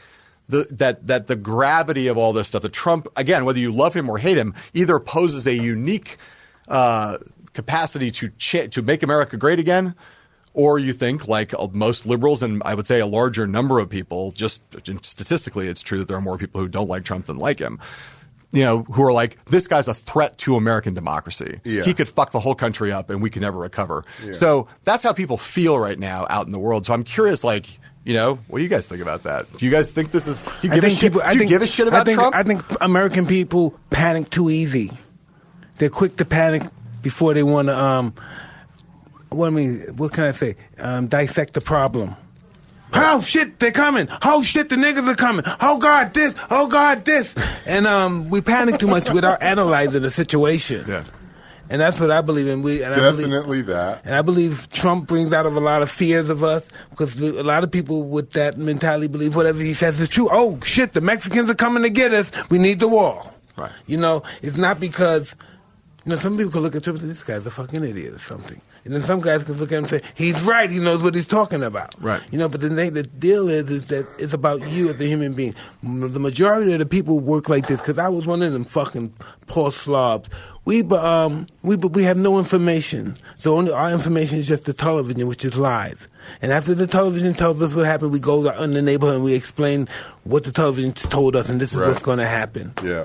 The, 0.49 0.67
that 0.71 1.07
that 1.07 1.27
the 1.27 1.37
gravity 1.37 2.09
of 2.09 2.17
all 2.17 2.33
this 2.33 2.49
stuff, 2.49 2.63
the 2.63 2.71
Trump 2.71 3.07
again, 3.17 3.45
whether 3.45 3.59
you 3.59 3.71
love 3.71 3.93
him 3.95 4.09
or 4.09 4.17
hate 4.17 4.39
him, 4.39 4.55
either 4.73 4.99
poses 4.99 5.47
a 5.47 5.55
unique 5.55 6.17
uh, 6.69 7.19
capacity 7.53 8.11
to 8.13 8.31
cha- 8.39 8.69
to 8.69 8.81
make 8.81 9.03
America 9.03 9.37
great 9.37 9.59
again, 9.59 9.95
or 10.55 10.79
you 10.79 10.95
think 10.95 11.29
like 11.29 11.53
uh, 11.53 11.69
most 11.73 12.07
liberals 12.07 12.43
and 12.43 12.63
I 12.65 12.75
would 12.75 12.87
say 12.87 12.99
a 13.01 13.07
larger 13.07 13.47
number 13.47 13.79
of 13.79 13.91
people, 13.91 14.33
just 14.33 14.63
statistically, 15.03 15.69
it's 15.69 15.83
true 15.83 15.99
that 15.99 16.09
there 16.09 16.17
are 16.17 16.23
more 16.23 16.39
people 16.39 16.63
who 16.63 16.69
don't 16.69 16.89
like 16.89 17.05
Trump 17.05 17.27
than 17.27 17.37
like 17.37 17.59
him. 17.59 17.79
You 18.51 18.65
know, 18.65 18.83
who 18.85 19.03
are 19.03 19.13
like, 19.13 19.45
this 19.51 19.67
guy's 19.69 19.89
a 19.89 19.95
threat 19.95 20.39
to 20.39 20.57
American 20.57 20.95
democracy. 20.95 21.61
Yeah. 21.65 21.83
He 21.83 21.93
could 21.93 22.09
fuck 22.09 22.33
the 22.33 22.41
whole 22.41 22.55
country 22.55 22.91
up 22.91 23.11
and 23.11 23.21
we 23.21 23.29
can 23.29 23.43
never 23.43 23.59
recover. 23.59 24.07
So 24.33 24.69
that's 24.85 25.03
how 25.03 25.13
people 25.13 25.37
feel 25.37 25.79
right 25.79 25.99
now 25.99 26.27
out 26.31 26.47
in 26.47 26.53
the 26.53 26.59
world. 26.59 26.87
So 26.87 26.95
I'm 26.95 27.05
curious, 27.05 27.45
like, 27.45 27.79
you 28.09 28.15
know, 28.15 28.39
what 28.49 28.59
do 28.59 28.63
you 28.63 28.71
guys 28.71 28.87
think 28.87 29.03
about 29.03 29.25
that? 29.25 29.53
Do 29.53 29.67
you 29.67 29.71
guys 29.71 29.91
think 29.91 30.13
this 30.13 30.27
is? 30.27 30.41
Do 30.41 30.49
you 30.63 30.73
I 30.73 30.77
give 30.77 30.85
a 30.85 30.87
think 30.87 30.99
shit? 30.99 31.13
people. 31.13 31.21
do 31.21 31.27
I 31.27 31.33
you 31.33 31.39
think, 31.41 31.49
give 31.51 31.61
a 31.61 31.67
shit 31.67 31.89
about 31.89 32.01
I 32.01 32.05
think, 32.05 32.19
Trump? 32.19 32.35
I 32.35 32.43
think 32.43 32.63
American 32.81 33.27
people 33.27 33.79
panic 33.91 34.31
too 34.31 34.49
easy. 34.49 34.91
They're 35.77 35.91
quick 35.91 36.17
to 36.17 36.25
panic 36.25 36.63
before 37.03 37.35
they 37.35 37.43
want 37.43 37.69
to. 37.69 37.79
Um, 37.79 38.15
what 39.29 39.49
I 39.49 39.51
mean, 39.51 39.81
what 39.99 40.15
can 40.15 40.25
I 40.25 40.33
say? 40.33 40.57
Um, 40.79 41.09
dissect 41.09 41.53
the 41.53 41.61
problem. 41.61 42.17
Oh 42.95 43.21
shit, 43.21 43.59
they're 43.59 43.73
coming. 43.73 44.09
Oh 44.23 44.43
shit, 44.43 44.71
the 44.71 44.77
niggas 44.77 45.07
are 45.07 45.15
coming. 45.15 45.45
Oh 45.61 45.77
God, 45.77 46.15
this. 46.15 46.35
Oh 46.51 46.67
God, 46.67 47.05
this. 47.05 47.35
And 47.67 47.87
um, 47.87 48.31
we 48.31 48.41
panic 48.41 48.79
too 48.79 48.89
much 48.89 49.11
without 49.11 49.43
analyzing 49.43 50.01
the 50.01 50.11
situation. 50.11 50.87
Yeah. 50.89 51.05
And 51.71 51.81
that's 51.81 52.01
what 52.01 52.11
I 52.11 52.21
believe 52.23 52.47
in. 52.47 52.62
We 52.62 52.83
and 52.83 52.95
I 52.95 53.11
believe, 53.11 53.27
Definitely 53.29 53.62
that. 53.62 54.05
and 54.05 54.14
I 54.14 54.23
believe 54.23 54.71
Trump 54.71 55.07
brings 55.07 55.33
out 55.33 55.45
of 55.47 55.55
a 55.57 55.61
lot 55.61 55.83
of 55.83 55.91
fears 55.91 56.29
of 56.31 56.43
us 56.43 56.64
because 56.91 57.14
a 57.21 57.43
lot 57.43 57.62
of 57.64 57.71
people 57.71 58.05
with 58.05 58.31
that 58.33 58.57
mentality 58.57 59.07
believe 59.07 59.35
whatever 59.37 59.61
he 59.61 59.75
says 59.75 60.01
is 60.01 60.09
true. 60.09 60.29
Oh 60.31 60.59
shit, 60.64 60.95
the 60.95 61.01
Mexicans 61.01 61.51
are 61.51 61.55
coming 61.55 61.83
to 61.83 61.91
get 61.91 62.12
us. 62.14 62.31
We 62.51 62.59
need 62.59 62.81
the 62.81 62.89
wall. 62.89 63.35
Right. 63.57 63.73
You 63.87 63.99
know, 63.99 64.23
it's 64.41 64.57
not 64.57 64.81
because 64.81 65.35
you 66.05 66.11
know 66.11 66.16
some 66.16 66.37
people 66.37 66.53
could 66.53 66.62
look 66.62 66.75
at 66.77 66.85
Trump 66.85 67.01
and 67.01 67.09
say, 67.09 67.14
this 67.14 67.25
guy's 67.25 67.45
a 67.47 67.51
fucking 67.51 67.85
idiot 67.85 68.14
or 68.14 68.19
something. 68.19 68.61
And 68.89 68.97
then 68.97 69.03
some 69.03 69.20
guys 69.20 69.45
can 69.45 69.55
look 69.59 69.70
at 69.70 69.76
him 69.76 69.84
and 69.84 69.91
say, 69.91 70.01
he's 70.14 70.43
right, 70.45 70.70
he 70.70 70.78
knows 70.78 71.03
what 71.03 71.14
he's 71.14 71.26
talking 71.26 71.62
about. 71.62 71.95
Right. 72.03 72.22
You 72.32 72.39
know, 72.39 72.49
but 72.49 72.62
the, 72.62 72.70
thing- 72.70 72.95
the 72.95 73.03
deal 73.03 73.51
is, 73.51 73.70
is 73.70 73.84
that 73.89 74.07
it's 74.18 74.32
about 74.32 74.66
you 74.68 74.89
as 74.89 74.99
a 74.99 75.05
human 75.05 75.34
being. 75.34 75.55
The 75.82 76.18
majority 76.18 76.72
of 76.72 76.78
the 76.78 76.86
people 76.86 77.20
work 77.20 77.51
like 77.51 77.66
this, 77.66 77.78
because 77.78 77.99
I 77.99 78.09
was 78.09 78.26
one 78.26 78.41
of 78.43 78.51
them 78.55 78.64
fucking 78.64 79.12
poor 79.47 79.72
slobs. 79.72 80.30
We, 80.64 80.82
um, 80.84 81.47
we, 81.62 81.76
we 81.76 82.03
have 82.05 82.16
no 82.16 82.39
information. 82.39 83.16
So 83.36 83.57
only 83.59 83.72
our 83.72 83.91
information 83.93 84.39
is 84.39 84.49
just 84.49 84.64
the 84.64 84.72
television, 84.72 85.26
which 85.28 85.45
is 85.45 85.59
lies. 85.59 86.09
And 86.41 86.51
after 86.51 86.74
the 86.74 86.86
television 86.86 87.34
tells 87.34 87.61
us 87.61 87.74
what 87.74 87.84
happened, 87.84 88.12
we 88.12 88.20
go 88.20 88.49
out 88.49 88.62
in 88.62 88.72
the 88.72 88.80
neighborhood 88.82 89.16
and 89.16 89.24
we 89.24 89.34
explain 89.34 89.86
what 90.24 90.45
the 90.45 90.53
television 90.53 90.93
told 90.93 91.36
us, 91.36 91.51
and 91.51 91.61
this 91.61 91.72
is 91.72 91.78
Right. 91.78 91.89
what's 91.89 92.03
going 92.03 92.18
to 92.18 92.26
happen. 92.26 92.72
Yeah. 92.82 93.05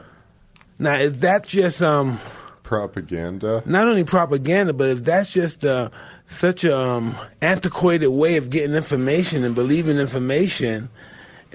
Now, 0.79 0.95
is 0.95 1.19
that 1.19 1.43
just, 1.45 1.81
um, 1.81 2.19
Propaganda. 2.73 3.63
not 3.65 3.87
only 3.87 4.03
propaganda, 4.03 4.73
but 4.73 4.89
if 4.89 5.03
that's 5.03 5.31
just 5.31 5.63
uh, 5.63 5.89
such 6.27 6.63
a 6.63 6.77
um, 6.77 7.15
antiquated 7.41 8.07
way 8.07 8.37
of 8.37 8.49
getting 8.49 8.75
information 8.75 9.43
and 9.43 9.53
believing 9.55 9.97
information, 9.97 10.89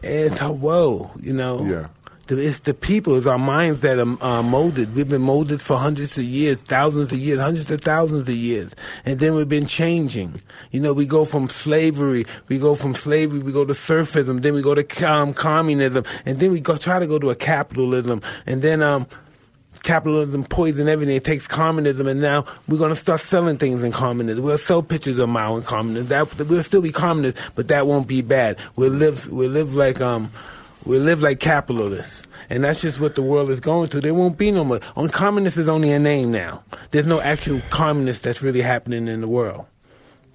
it's 0.02 0.40
a 0.40 0.52
whoa, 0.52 1.10
you 1.20 1.32
know. 1.32 1.64
Yeah. 1.64 1.88
It's 2.30 2.60
the 2.60 2.74
people, 2.74 3.16
it's 3.16 3.26
our 3.26 3.38
minds 3.38 3.80
that 3.80 3.98
are 3.98 4.22
uh, 4.22 4.42
molded. 4.42 4.94
We've 4.94 5.08
been 5.08 5.22
molded 5.22 5.62
for 5.62 5.78
hundreds 5.78 6.18
of 6.18 6.24
years, 6.24 6.60
thousands 6.60 7.10
of 7.10 7.18
years, 7.18 7.40
hundreds 7.40 7.70
of 7.70 7.80
thousands 7.80 8.28
of 8.28 8.34
years, 8.34 8.74
and 9.06 9.18
then 9.18 9.34
we've 9.34 9.48
been 9.48 9.66
changing. 9.66 10.42
You 10.70 10.80
know, 10.80 10.92
we 10.92 11.06
go 11.06 11.24
from 11.24 11.48
slavery, 11.48 12.26
we 12.48 12.58
go 12.58 12.74
from 12.74 12.94
slavery, 12.94 13.38
we 13.38 13.50
go 13.50 13.64
to 13.64 13.72
serfism, 13.72 14.42
then 14.42 14.52
we 14.52 14.60
go 14.60 14.74
to 14.74 15.10
um, 15.10 15.32
communism, 15.32 16.04
and 16.26 16.38
then 16.38 16.52
we 16.52 16.60
go 16.60 16.76
try 16.76 16.98
to 16.98 17.06
go 17.06 17.18
to 17.18 17.30
a 17.30 17.34
capitalism, 17.34 18.20
and 18.44 18.60
then 18.60 18.82
um, 18.82 19.06
capitalism 19.78 20.44
poison 20.44 20.88
everything. 20.88 21.16
It 21.16 21.24
takes 21.24 21.46
communism, 21.46 22.06
and 22.06 22.20
now 22.20 22.44
we're 22.66 22.78
going 22.78 22.90
to 22.90 22.96
start 22.96 23.20
selling 23.20 23.58
things 23.58 23.82
in 23.82 23.92
communism. 23.92 24.44
We'll 24.44 24.58
sell 24.58 24.82
pictures 24.82 25.18
of 25.18 25.28
Mao 25.28 25.56
in 25.56 25.62
communism. 25.62 26.08
That 26.08 26.46
we'll 26.46 26.62
still 26.64 26.82
be 26.82 26.92
communist, 26.92 27.36
but 27.54 27.68
that 27.68 27.86
won't 27.86 28.06
be 28.08 28.22
bad. 28.22 28.58
We'll 28.76 28.90
live. 28.90 29.28
We'll 29.28 29.50
live 29.50 29.74
like 29.74 30.00
um, 30.00 30.30
we'll 30.84 31.02
live 31.02 31.22
like 31.22 31.40
capitalists. 31.40 32.22
And 32.50 32.64
that's 32.64 32.80
just 32.80 32.98
what 32.98 33.14
the 33.14 33.22
world 33.22 33.50
is 33.50 33.60
going 33.60 33.88
through. 33.88 34.00
There 34.00 34.14
won't 34.14 34.38
be 34.38 34.50
no 34.50 34.64
more. 34.64 34.80
On 34.96 35.08
communist 35.10 35.58
is 35.58 35.68
only 35.68 35.92
a 35.92 35.98
name 35.98 36.30
now. 36.30 36.62
There's 36.92 37.06
no 37.06 37.20
actual 37.20 37.60
communist 37.68 38.22
that's 38.22 38.40
really 38.40 38.62
happening 38.62 39.06
in 39.06 39.20
the 39.20 39.28
world. 39.28 39.66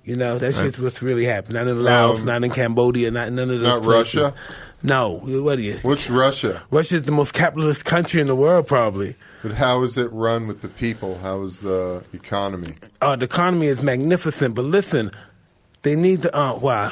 You 0.04 0.18
know, 0.18 0.38
that's 0.38 0.58
just 0.58 0.80
what's 0.80 1.02
really 1.02 1.26
happening. 1.26 1.56
Not 1.56 1.68
in 1.70 1.82
Laos, 1.82 2.20
Um, 2.20 2.26
not 2.26 2.44
in 2.44 2.52
Cambodia, 2.52 3.10
not 3.10 3.30
in 3.30 3.36
none 3.36 3.50
of 3.50 3.62
those 3.62 3.68
not 3.68 3.84
places. 3.84 4.22
Russia? 4.22 4.36
No. 4.84 5.22
What 5.24 5.58
are 5.58 5.62
you? 5.62 5.80
What's 5.82 6.10
Russia? 6.10 6.62
Russia's 6.70 7.04
the 7.04 7.12
most 7.14 7.34
capitalist 7.34 7.86
country 7.86 8.20
in 8.20 8.28
the 8.28 8.36
world, 8.36 8.68
probably. 8.68 9.16
But 9.44 9.52
how 9.52 9.84
is 9.84 9.98
it 9.98 10.12
run 10.12 10.48
with 10.48 10.62
the 10.62 10.70
people? 10.70 11.20
How 11.20 11.44
is 11.44 11.60
the 11.60 12.04
economy? 12.14 12.76
uh, 13.02 13.16
the 13.18 13.26
economy 13.26 13.68
is 13.68 13.84
magnificent, 13.84 14.56
but 14.56 14.64
listen, 14.64 15.12
they 15.82 15.96
need 15.98 16.22
to. 16.24 16.36
Uh, 16.36 16.56
wow, 16.56 16.90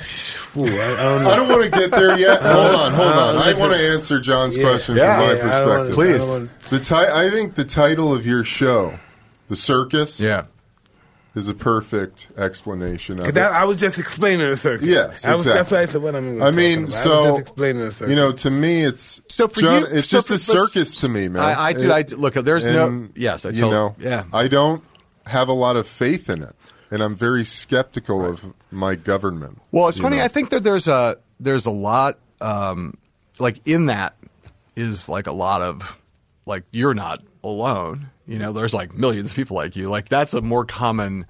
Ooh, 0.58 0.66
I, 0.66 0.68
I 0.68 1.04
don't. 1.04 1.26
I 1.28 1.36
don't 1.38 1.48
want 1.48 1.64
to 1.64 1.70
get 1.72 1.92
there 1.92 2.20
yet. 2.20 2.42
Hold 2.42 2.76
on, 2.76 2.94
hold 2.94 3.14
on. 3.14 3.36
I 3.38 3.46
listen. 3.48 3.60
want 3.62 3.74
to 3.74 3.80
answer 3.80 4.20
John's 4.20 4.58
Yeah. 4.58 4.64
question 4.70 4.98
Yeah. 4.98 5.18
from 5.18 5.26
my 5.28 5.34
Yeah, 5.34 5.56
I 5.56 5.60
don't 5.60 5.68
wanna- 5.70 5.80
perspective. 5.90 5.96
Please. 5.96 6.22
I 6.22 6.32
wanna- 6.32 6.50
The 6.70 6.80
ti- 6.80 7.12
I 7.14 7.30
think 7.30 7.56
the 7.56 7.64
title 7.64 8.14
of 8.14 8.26
your 8.26 8.44
show, 8.44 9.00
"The 9.50 9.56
Circus," 9.56 10.20
yeah. 10.20 10.44
Is 11.34 11.48
a 11.48 11.54
perfect 11.54 12.28
explanation 12.38 13.18
of 13.18 13.22
'Cause 13.24 13.30
it. 13.30 13.36
that- 13.36 13.54
I 13.54 13.64
was 13.66 13.78
just 13.78 13.98
explaining 13.98 14.50
the 14.50 14.58
circus. 14.58 14.86
Yes, 14.86 15.24
I 15.26 15.34
was, 15.36 15.46
exactly. 15.46 15.54
That's 15.54 15.72
why 15.72 15.80
I 15.82 15.86
said 15.86 16.02
what 16.02 16.16
I'm. 16.16 16.42
I 16.44 16.52
mean, 16.52 16.80
about. 16.80 16.84
I 16.84 16.86
was 16.86 16.96
so 17.04 17.24
just 17.26 17.40
explaining 17.40 17.82
the 17.84 17.92
circus. 17.92 18.10
you 18.10 18.16
know, 18.16 18.32
to 18.34 18.52
me, 18.52 18.84
it's 18.84 19.22
So 19.30 19.48
for 19.48 19.60
John, 19.62 19.82
you, 19.82 19.88
it's 19.88 20.10
so 20.10 20.18
just 20.18 20.28
for- 20.28 20.34
a 20.34 20.38
circus 20.40 20.96
to 20.96 21.10
me, 21.10 21.28
man. 21.30 21.42
I, 21.44 21.68
I 21.68 21.74
do. 21.74 21.86
It- 21.86 21.92
I 21.92 22.02
do- 22.04 22.18
look. 22.18 22.34
There's 22.34 22.66
no. 22.66 23.08
Yes, 23.16 23.46
I 23.46 23.50
you 23.50 23.62
told. 23.62 23.72
know, 23.74 23.96
Yeah. 24.00 24.26
I 24.34 24.48
don't 24.50 24.84
have 25.26 25.48
a 25.48 25.54
lot 25.54 25.76
of 25.78 25.88
faith 25.88 26.30
in 26.30 26.44
it, 26.44 26.54
and 26.92 27.02
I'm 27.02 27.16
very 27.16 27.46
skeptical 27.46 28.26
of 28.26 28.46
my 28.72 28.96
government. 28.96 29.62
Well, 29.72 29.88
it's 29.88 30.00
funny. 30.00 30.18
know. 30.18 30.24
I 30.24 30.28
think 30.28 30.50
that 30.50 30.64
there's 30.64 30.88
a 30.88 31.18
there's 31.40 31.66
a 31.66 31.72
lot 31.72 32.20
um, 32.42 32.96
like 33.40 33.66
in 33.66 33.86
that 33.88 34.16
is 34.76 35.08
like 35.10 35.28
a 35.28 35.32
lot 35.32 35.62
of 35.62 35.98
like 36.46 36.64
you're 36.72 36.94
not 36.94 37.22
alone. 37.44 38.10
You 38.26 38.40
know, 38.40 38.54
there's 38.54 38.74
like 38.74 38.94
millions 38.94 39.32
of 39.32 39.36
people 39.36 39.56
like 39.56 39.76
you. 39.76 39.90
Like 39.90 40.10
that's 40.10 40.34
a 40.34 40.42
more 40.42 40.66
common. 40.66 41.26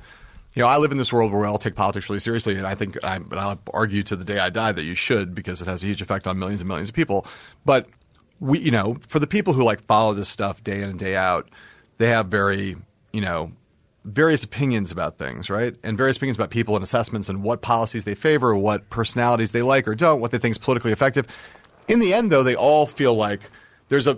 You 0.56 0.64
know, 0.64 0.68
I 0.68 0.78
live 0.78 0.92
in 0.92 0.98
this 0.98 1.14
world 1.14 1.32
where 1.32 1.42
we 1.42 1.48
all 1.48 1.58
take 1.58 1.76
politics 1.76 2.10
really 2.10 2.20
seriously, 2.20 2.58
and 2.58 2.68
I 2.68 2.76
think 2.76 3.02
I, 3.04 3.16
and 3.16 3.34
I'll 3.34 3.62
argue 3.74 4.04
to 4.04 4.16
the 4.16 4.26
day 4.26 4.40
I 4.40 4.50
die 4.50 4.72
that 4.72 4.84
you 4.84 4.96
should 4.96 5.34
because 5.34 5.62
it 5.62 5.68
has 5.68 5.84
a 5.84 5.88
huge 5.88 6.02
effect 6.02 6.28
on 6.28 6.38
millions 6.38 6.62
and 6.62 6.68
millions 6.68 6.90
of 6.90 6.96
people. 6.96 7.26
But 7.64 7.88
we, 8.40 8.60
you 8.60 8.72
know, 8.72 8.98
for 9.08 9.20
the 9.20 9.28
people 9.28 9.54
who 9.54 9.64
like 9.64 9.82
follow 9.86 10.14
this 10.14 10.28
stuff 10.28 10.64
day 10.64 10.82
in 10.82 10.90
and 10.90 11.00
day 11.00 11.16
out, 11.16 11.50
they 12.00 12.08
have 12.08 12.28
very, 12.28 12.76
you 13.14 13.22
know, 13.22 13.54
various 14.04 14.44
opinions 14.44 14.92
about 14.92 15.18
things, 15.18 15.50
right? 15.50 15.76
And 15.84 15.98
various 15.98 16.18
opinions 16.18 16.38
about 16.38 16.50
people 16.50 16.76
and 16.76 16.84
assessments 16.84 17.30
and 17.30 17.44
what 17.44 17.62
policies 17.62 18.04
they 18.04 18.16
favor, 18.16 18.56
what 18.56 18.90
personalities 18.90 19.52
they 19.52 19.62
like 19.62 19.88
or 19.88 19.96
don't, 19.96 20.20
what 20.20 20.32
they 20.32 20.40
think 20.40 20.54
is 20.54 20.58
politically 20.58 20.92
effective. 20.92 21.28
In 21.88 22.00
the 22.00 22.14
end, 22.14 22.32
though, 22.32 22.44
they 22.44 22.56
all 22.56 22.88
feel 22.88 23.14
like 23.14 23.42
there's 23.92 24.08
a 24.08 24.18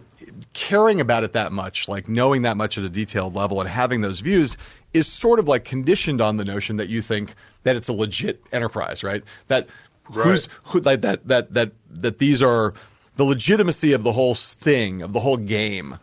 caring 0.53 1.01
about 1.01 1.24
it 1.24 1.34
that 1.34 1.51
much, 1.51 1.88
like 1.88 2.07
knowing 2.07 2.43
that 2.43 2.55
much 2.55 2.78
at 2.78 2.84
a 2.84 2.89
detailed 2.89 3.34
level 3.34 3.59
and 3.59 3.67
having 3.67 4.01
those 4.01 4.19
views 4.19 4.55
is 4.93 5.07
sort 5.07 5.39
of 5.39 5.47
like 5.47 5.65
conditioned 5.65 6.21
on 6.21 6.38
the 6.38 6.45
notion 6.45 6.78
that 6.78 6.89
you 6.89 7.01
think 7.01 7.34
that 7.63 7.76
it's 7.76 7.88
a 7.88 7.93
legit 7.93 8.39
enterprise, 8.51 9.03
right? 9.03 9.24
That 9.47 9.67
who's 10.03 10.47
who, 10.65 10.82
like 10.82 11.01
that 11.01 11.28
that 11.28 11.53
that 11.53 11.71
that 11.89 12.19
these 12.19 12.43
are 12.43 12.76
the 13.15 13.24
legitimacy 13.24 13.93
of 13.93 14.03
the 14.03 14.11
whole 14.11 14.36
thing 14.36 15.01
of 15.01 15.11
the 15.11 15.19
whole 15.19 15.38
game 15.38 15.97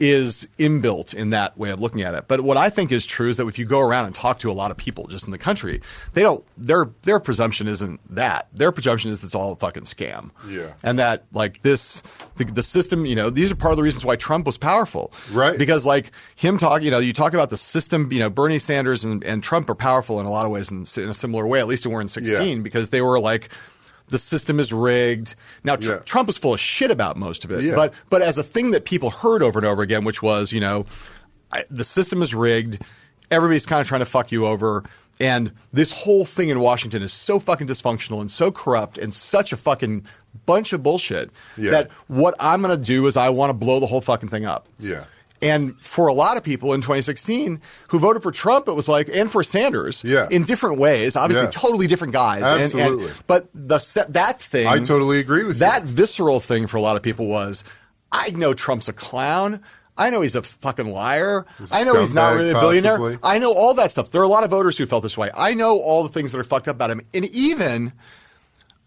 is 0.00 0.48
inbuilt 0.58 1.14
in 1.14 1.30
that 1.30 1.56
way 1.56 1.70
of 1.70 1.80
looking 1.80 2.02
at 2.02 2.14
it. 2.14 2.24
But 2.26 2.40
what 2.40 2.56
I 2.56 2.68
think 2.68 2.90
is 2.90 3.06
true 3.06 3.28
is 3.28 3.36
that 3.36 3.46
if 3.46 3.58
you 3.58 3.64
go 3.64 3.80
around 3.80 4.06
and 4.06 4.14
talk 4.14 4.40
to 4.40 4.50
a 4.50 4.52
lot 4.52 4.70
of 4.70 4.76
people 4.76 5.06
just 5.06 5.24
in 5.24 5.30
the 5.30 5.38
country, 5.38 5.80
they 6.14 6.22
don't 6.22 6.44
their 6.56 6.90
their 7.02 7.20
presumption 7.20 7.68
isn't 7.68 8.00
that. 8.14 8.48
Their 8.52 8.72
presumption 8.72 9.10
is 9.10 9.22
it's 9.22 9.34
all 9.34 9.52
a 9.52 9.56
fucking 9.56 9.84
scam. 9.84 10.30
Yeah. 10.48 10.72
And 10.82 10.98
that 10.98 11.24
like 11.32 11.62
this 11.62 12.02
the, 12.36 12.44
the 12.44 12.62
system, 12.62 13.06
you 13.06 13.14
know, 13.14 13.30
these 13.30 13.52
are 13.52 13.56
part 13.56 13.72
of 13.72 13.76
the 13.76 13.82
reasons 13.84 14.04
why 14.04 14.16
Trump 14.16 14.46
was 14.46 14.58
powerful. 14.58 15.12
Right. 15.30 15.56
Because 15.56 15.86
like 15.86 16.10
him 16.34 16.58
talking, 16.58 16.84
you 16.84 16.90
know, 16.90 16.98
you 16.98 17.12
talk 17.12 17.32
about 17.32 17.50
the 17.50 17.56
system, 17.56 18.10
you 18.12 18.18
know, 18.18 18.30
Bernie 18.30 18.58
Sanders 18.58 19.04
and, 19.04 19.22
and 19.22 19.42
Trump 19.42 19.70
are 19.70 19.74
powerful 19.76 20.18
in 20.20 20.26
a 20.26 20.30
lot 20.30 20.44
of 20.44 20.50
ways 20.50 20.70
in, 20.70 20.84
in 21.02 21.08
a 21.08 21.14
similar 21.14 21.46
way, 21.46 21.60
at 21.60 21.66
least 21.68 21.84
they 21.84 21.90
were 21.90 22.00
in 22.00 22.08
16 22.08 22.56
Yeah. 22.56 22.62
because 22.62 22.90
they 22.90 23.00
were 23.00 23.20
like 23.20 23.48
the 24.08 24.18
system 24.18 24.60
is 24.60 24.72
rigged. 24.72 25.34
Now 25.64 25.76
tr- 25.76 25.92
Yeah. 25.92 25.98
Trump 26.00 26.26
was 26.26 26.36
full 26.36 26.54
of 26.54 26.60
shit 26.60 26.90
about 26.90 27.16
most 27.16 27.44
of 27.44 27.50
it, 27.50 27.62
Yeah. 27.64 27.74
but 27.74 27.94
but 28.10 28.22
as 28.22 28.36
a 28.38 28.42
thing 28.42 28.70
that 28.72 28.84
people 28.84 29.10
heard 29.10 29.42
over 29.42 29.58
and 29.58 29.66
over 29.66 29.82
again, 29.82 30.04
which 30.04 30.22
was 30.22 30.52
you 30.52 30.60
know 30.60 30.86
I, 31.52 31.64
the 31.70 31.84
system 31.84 32.22
is 32.22 32.34
rigged, 32.34 32.82
everybody's 33.30 33.66
kind 33.66 33.80
of 33.80 33.86
trying 33.88 34.00
to 34.00 34.06
fuck 34.06 34.32
you 34.32 34.46
over, 34.46 34.84
and 35.20 35.52
this 35.72 35.92
whole 35.92 36.24
thing 36.24 36.48
in 36.48 36.60
Washington 36.60 37.02
is 37.02 37.12
so 37.12 37.38
fucking 37.38 37.66
dysfunctional 37.66 38.20
and 38.20 38.30
so 38.30 38.50
corrupt 38.50 38.98
and 38.98 39.14
such 39.14 39.52
a 39.52 39.56
fucking 39.56 40.04
bunch 40.46 40.72
of 40.72 40.82
bullshit 40.82 41.30
Yeah. 41.56 41.70
that 41.70 41.90
what 42.08 42.34
I'm 42.40 42.60
going 42.60 42.76
to 42.76 42.82
do 42.84 43.06
is 43.06 43.16
I 43.16 43.28
want 43.30 43.50
to 43.50 43.54
blow 43.54 43.78
the 43.78 43.86
whole 43.86 44.00
fucking 44.00 44.28
thing 44.30 44.46
up. 44.46 44.66
Yeah. 44.80 45.04
And 45.44 45.76
for 45.76 46.06
a 46.08 46.14
lot 46.14 46.36
of 46.36 46.42
people 46.42 46.72
in 46.72 46.80
2016 46.80 47.60
who 47.88 47.98
voted 47.98 48.22
for 48.22 48.32
Trump, 48.32 48.66
it 48.66 48.72
was 48.72 48.88
like, 48.88 49.08
and 49.12 49.30
for 49.30 49.44
Sanders, 49.44 50.02
Yeah. 50.02 50.26
in 50.30 50.44
different 50.44 50.78
ways, 50.78 51.16
obviously 51.16 51.44
Yeah. 51.46 51.50
totally 51.52 51.86
different 51.86 52.12
guys. 52.14 52.42
And- 52.42 52.62
and- 52.62 52.74
Absolutely. 52.80 53.10
but 53.26 53.46
the 53.54 53.78
set, 53.78 54.12
that 54.14 54.40
thing, 54.40 54.66
I 54.66 54.78
totally 54.78 55.18
agree 55.20 55.44
with 55.44 55.56
you. 55.56 55.60
that 55.60 55.82
visceral 55.84 56.40
thing 56.40 56.66
for 56.66 56.78
a 56.78 56.80
lot 56.80 56.96
of 56.96 57.02
people 57.02 57.26
was, 57.26 57.62
I 58.10 58.30
know 58.30 58.54
Trump's 58.54 58.88
a 58.88 58.92
clown. 58.92 59.60
I 59.96 60.10
know 60.10 60.22
he's 60.22 60.34
a 60.34 60.42
fucking 60.42 60.90
liar. 60.90 61.46
He's 61.58 61.70
I 61.70 61.84
know 61.84 62.00
he's 62.00 62.12
not 62.14 62.34
really 62.34 62.50
a 62.50 62.54
billionaire. 62.54 62.98
possibly. 62.98 63.18
I 63.22 63.38
know 63.38 63.52
all 63.52 63.74
that 63.74 63.90
stuff. 63.92 64.10
There 64.10 64.20
are 64.20 64.24
a 64.24 64.28
lot 64.28 64.42
of 64.42 64.50
voters 64.50 64.76
who 64.76 64.86
felt 64.86 65.02
this 65.04 65.16
way. 65.16 65.30
I 65.36 65.54
know 65.54 65.78
all 65.78 66.02
the 66.02 66.08
things 66.08 66.32
that 66.32 66.38
are 66.40 66.44
fucked 66.44 66.66
up 66.66 66.74
about 66.76 66.90
him. 66.90 67.02
And 67.14 67.26
even 67.26 67.92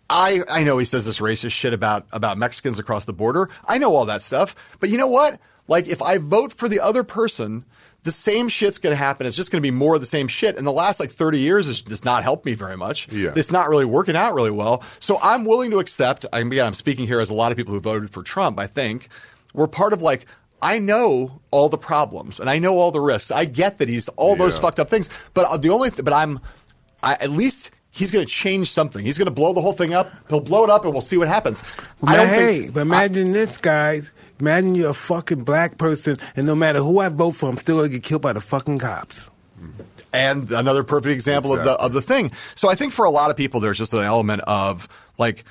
I 0.10 0.42
I 0.50 0.64
know 0.64 0.78
he 0.78 0.86
says 0.86 1.06
this 1.06 1.20
racist 1.20 1.52
shit 1.52 1.74
about 1.74 2.06
about 2.12 2.38
Mexicans 2.38 2.80
across 2.80 3.06
the 3.06 3.14
border. 3.14 3.50
I 3.68 3.78
know 3.78 3.94
all 3.96 4.06
that 4.06 4.22
stuff. 4.22 4.56
But 4.80 4.90
you 4.90 4.98
know 4.98 5.08
what? 5.08 5.40
Like 5.68 5.88
if 5.88 6.02
I 6.02 6.18
vote 6.18 6.54
for 6.54 6.70
the 6.70 6.80
other 6.80 7.04
person, 7.04 7.66
the 8.04 8.12
same 8.12 8.48
shit's 8.48 8.78
going 8.78 8.92
to 8.92 8.98
happen. 8.98 9.28
It's 9.28 9.36
just 9.36 9.52
going 9.52 9.62
to 9.62 9.66
be 9.66 9.72
more 9.72 9.96
of 9.96 10.02
the 10.02 10.08
same 10.08 10.28
shit. 10.28 10.58
And 10.58 10.66
the 10.66 10.72
last 10.72 11.00
like 11.00 11.12
30 11.12 11.40
years 11.40 11.68
has 11.68 11.82
does 11.82 12.06
not 12.06 12.24
helped 12.24 12.46
me 12.46 12.54
very 12.54 12.78
much. 12.78 13.12
Yeah. 13.12 13.34
It's 13.36 13.52
not 13.52 13.70
really 13.70 13.86
working 13.86 14.16
out 14.16 14.34
really 14.34 14.52
well. 14.52 14.84
So 15.00 15.20
I'm 15.22 15.46
willing 15.46 15.72
to 15.72 15.80
accept. 15.80 16.26
I 16.32 16.44
mean, 16.44 16.60
I'm 16.60 16.74
speaking 16.74 17.06
here 17.06 17.20
as 17.20 17.30
a 17.30 17.34
lot 17.34 17.52
of 17.52 17.58
people 17.58 17.74
who 17.74 17.80
voted 17.80 18.10
for 18.10 18.24
Trump. 18.24 18.60
I 18.60 18.68
think 18.68 19.10
we're 19.54 19.68
part 19.68 19.94
of 19.94 20.02
like. 20.02 20.26
I 20.60 20.80
know 20.80 21.40
all 21.52 21.70
the 21.70 21.78
problems 21.78 22.40
and 22.40 22.50
I 22.50 22.58
know 22.58 22.80
all 22.80 22.92
the 22.92 23.00
risks. 23.00 23.30
I 23.30 23.46
get 23.46 23.78
that 23.78 23.88
he's 23.88 24.10
all 24.10 24.36
those 24.36 24.58
fucked 24.58 24.80
up 24.80 24.90
things, 24.90 25.08
but 25.36 25.46
uh, 25.46 25.58
the 25.58 25.70
only 25.70 25.92
th- 25.92 26.04
but 26.04 26.14
I'm 26.14 26.40
I, 27.04 27.14
at 27.14 27.30
least 27.30 27.70
he's 27.92 28.12
going 28.12 28.26
to 28.26 28.32
change 28.32 28.72
something. 28.72 29.04
He's 29.04 29.18
going 29.18 29.28
to 29.28 29.32
blow 29.32 29.54
the 29.54 29.62
whole 29.62 29.74
thing 29.74 29.94
up. 29.94 30.12
He'll 30.30 30.40
blow 30.40 30.64
it 30.64 30.70
up, 30.70 30.84
and 30.84 30.94
we'll 30.94 31.02
see 31.02 31.18
what 31.18 31.28
happens. 31.28 31.64
I 32.04 32.16
don't 32.16 32.28
hey, 32.28 32.62
think. 32.62 32.74
but 32.74 32.82
imagine 32.82 33.32
this, 33.32 33.58
guys. 33.58 34.12
Imagine 34.40 34.76
you're 34.76 34.92
a 34.92 34.94
fucking 34.94 35.44
black 35.44 35.78
person, 35.78 36.18
and 36.36 36.46
no 36.46 36.56
matter 36.56 36.80
who 36.80 37.00
I 37.00 37.10
vote 37.10 37.32
for, 37.32 37.50
I'm 37.50 37.58
still 37.58 37.78
gonna 37.78 37.90
get 37.90 38.04
killed 38.04 38.22
by 38.22 38.34
the 38.34 38.42
fucking 38.42 38.80
cops. 38.80 39.30
and 40.14 40.52
another 40.52 40.84
perfect 40.84 41.14
example 41.14 41.54
of 41.54 41.64
the 41.64 41.72
of 41.74 41.94
the 41.94 42.02
thing. 42.02 42.32
So 42.56 42.70
I 42.70 42.76
think 42.76 42.94
for 42.94 43.06
a 43.06 43.10
lot 43.10 43.30
of 43.32 43.38
people, 43.38 43.60
there's 43.60 43.78
just 43.78 43.94
an 43.94 44.04
element 44.04 44.42
of 44.48 44.88
like 45.18 45.44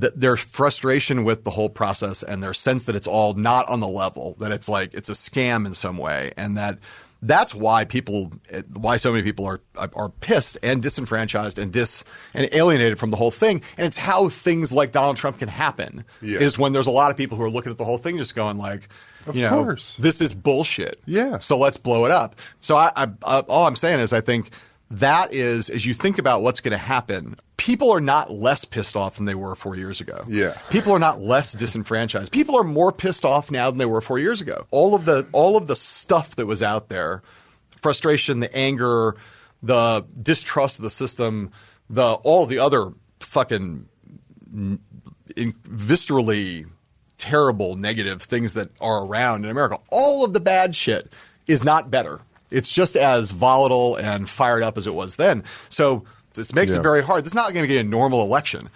th- 0.00 0.12
their 0.14 0.36
frustration 0.36 1.24
with 1.24 1.44
the 1.44 1.50
whole 1.50 1.70
process 1.70 2.22
and 2.22 2.42
their 2.42 2.54
sense 2.54 2.84
that 2.84 2.94
it's 2.96 3.06
all 3.06 3.34
not 3.34 3.68
on 3.68 3.80
the 3.80 3.88
level, 3.88 4.36
that 4.40 4.52
it's 4.52 4.68
like 4.68 4.94
it's 4.94 5.08
a 5.08 5.14
scam 5.14 5.66
in 5.66 5.74
some 5.74 5.96
way, 5.98 6.32
and 6.36 6.56
that 6.56 6.78
that's 7.22 7.54
why 7.54 7.84
people, 7.84 8.32
why 8.74 8.96
so 8.96 9.10
many 9.12 9.22
people 9.24 9.44
are 9.46 9.60
are 9.76 10.08
pissed 10.08 10.56
and 10.62 10.82
disenfranchised 10.82 11.58
and 11.58 11.72
dis 11.72 12.04
and 12.34 12.48
alienated 12.52 12.98
from 12.98 13.10
the 13.10 13.16
whole 13.16 13.30
thing. 13.30 13.62
And 13.76 13.86
it's 13.86 13.96
how 13.96 14.28
things 14.28 14.72
like 14.72 14.92
Donald 14.92 15.16
Trump 15.16 15.38
can 15.38 15.48
happen 15.48 16.04
Yeah. 16.22 16.38
is 16.40 16.58
when 16.58 16.72
there's 16.72 16.86
a 16.86 16.92
lot 16.92 17.10
of 17.10 17.16
people 17.16 17.36
who 17.36 17.42
are 17.44 17.50
looking 17.50 17.72
at 17.72 17.78
the 17.78 17.84
whole 17.84 17.98
thing 17.98 18.18
just 18.18 18.34
going 18.36 18.56
like, 18.58 18.88
Of 19.26 19.34
you 19.36 19.42
know, 19.42 19.64
course. 19.64 19.96
this 19.98 20.20
is 20.20 20.32
bullshit. 20.34 21.00
Yeah. 21.06 21.38
So 21.40 21.58
let's 21.58 21.76
blow 21.76 22.04
it 22.04 22.10
up. 22.12 22.36
So 22.60 22.76
I, 22.76 22.92
I, 22.96 23.08
I 23.24 23.40
all 23.40 23.66
I'm 23.66 23.76
saying 23.76 24.00
is 24.00 24.12
I 24.12 24.20
think 24.20 24.50
that 24.90 25.34
is 25.34 25.68
as 25.68 25.84
you 25.84 25.94
think 25.94 26.18
about 26.18 26.42
what's 26.42 26.60
going 26.60 26.72
to 26.72 26.78
happen, 26.78 27.36
people 27.56 27.90
are 27.90 28.00
not 28.00 28.30
less 28.30 28.64
pissed 28.64 28.96
off 28.96 29.16
than 29.16 29.26
they 29.26 29.34
were 29.34 29.54
four 29.54 29.76
years 29.76 30.00
ago. 30.00 30.20
Yeah. 30.26 30.56
People 30.70 30.92
are 30.92 30.98
not 30.98 31.20
less 31.20 31.52
disenfranchised. 31.52 32.32
People 32.32 32.56
are 32.56 32.64
more 32.64 32.92
pissed 32.92 33.24
off 33.24 33.50
now 33.50 33.70
than 33.70 33.78
they 33.78 33.86
were 33.86 34.00
four 34.00 34.18
years 34.18 34.40
ago. 34.40 34.66
All 34.70 34.94
of 34.94 35.04
the 35.04 35.26
all 35.32 35.56
of 35.56 35.66
the 35.66 35.76
stuff 35.76 36.36
that 36.36 36.46
was 36.46 36.62
out 36.62 36.88
there, 36.88 37.22
frustration, 37.82 38.40
the 38.40 38.54
anger, 38.56 39.16
the 39.62 40.06
distrust 40.22 40.78
of 40.78 40.82
the 40.82 40.90
system, 40.90 41.50
the 41.90 42.14
all 42.14 42.46
the 42.46 42.58
other 42.58 42.92
fucking 43.20 43.86
in, 45.36 45.52
viscerally 45.64 46.66
terrible 47.18 47.74
negative 47.76 48.22
things 48.22 48.54
that 48.54 48.70
are 48.80 49.04
around 49.04 49.44
in 49.44 49.50
America. 49.50 49.78
All 49.90 50.24
of 50.24 50.32
the 50.32 50.40
bad 50.40 50.74
shit 50.74 51.12
is 51.46 51.64
not 51.64 51.90
better. 51.90 52.20
It's 52.50 52.70
just 52.70 52.96
as 52.96 53.30
volatile 53.30 53.96
and 53.96 54.28
fired 54.28 54.62
up 54.62 54.78
as 54.78 54.86
it 54.86 54.94
was 54.94 55.16
then. 55.16 55.44
So 55.68 56.04
this 56.34 56.54
makes 56.54 56.72
Yeah. 56.72 56.78
it 56.78 56.82
very 56.82 57.02
hard. 57.02 57.24
This 57.24 57.32
is 57.32 57.34
not 57.34 57.52
going 57.52 57.62
to 57.64 57.68
get 57.72 57.84
a 57.84 57.88
normal 57.88 58.22
election, 58.22 58.70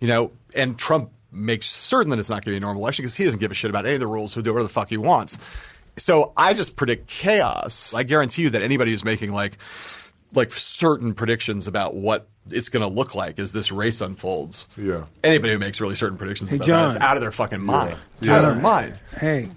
you 0.00 0.08
know. 0.08 0.32
And 0.54 0.78
Trump 0.78 1.10
makes 1.32 1.66
certain 1.66 2.10
that 2.10 2.18
it's 2.18 2.28
not 2.28 2.36
going 2.44 2.46
to 2.46 2.50
be 2.52 2.56
a 2.56 2.60
normal 2.60 2.82
election 2.82 3.04
because 3.04 3.14
he 3.14 3.24
doesn't 3.24 3.40
give 3.40 3.50
a 3.50 3.54
shit 3.54 3.70
about 3.70 3.84
any 3.86 3.94
of 3.94 4.00
the 4.00 4.06
rules. 4.06 4.34
He'll 4.34 4.42
do 4.42 4.52
whatever 4.52 4.64
the 4.64 4.72
fuck 4.72 4.88
he 4.88 4.96
wants. 4.96 5.38
So 5.96 6.32
I 6.36 6.54
just 6.54 6.76
predict 6.76 7.08
chaos. 7.08 7.92
I 7.94 8.02
guarantee 8.04 8.42
you 8.42 8.50
that 8.50 8.62
anybody 8.62 8.90
who's 8.92 9.04
making 9.04 9.32
like 9.32 9.58
like 10.32 10.52
certain 10.52 11.12
predictions 11.14 11.66
about 11.66 11.94
what 11.96 12.28
it's 12.50 12.68
going 12.68 12.88
to 12.88 12.92
look 12.94 13.14
like 13.16 13.38
as 13.40 13.50
this 13.52 13.72
race 13.72 14.00
unfolds. 14.00 14.66
Yeah. 14.76 15.06
Anybody 15.24 15.52
who 15.54 15.58
makes 15.58 15.80
really 15.80 15.96
certain 15.96 16.16
predictions 16.16 16.50
Hey, 16.50 16.56
about 16.56 16.66
John. 16.66 16.88
that 16.90 16.96
is 16.96 17.02
out 17.02 17.16
of 17.16 17.20
their 17.20 17.32
fucking 17.32 17.60
mind. 17.60 17.96
Yeah. 18.20 18.36
Out 18.36 18.44
of 18.44 18.54
their 18.54 18.62
mind. 18.62 18.94
Hey, 19.18 19.48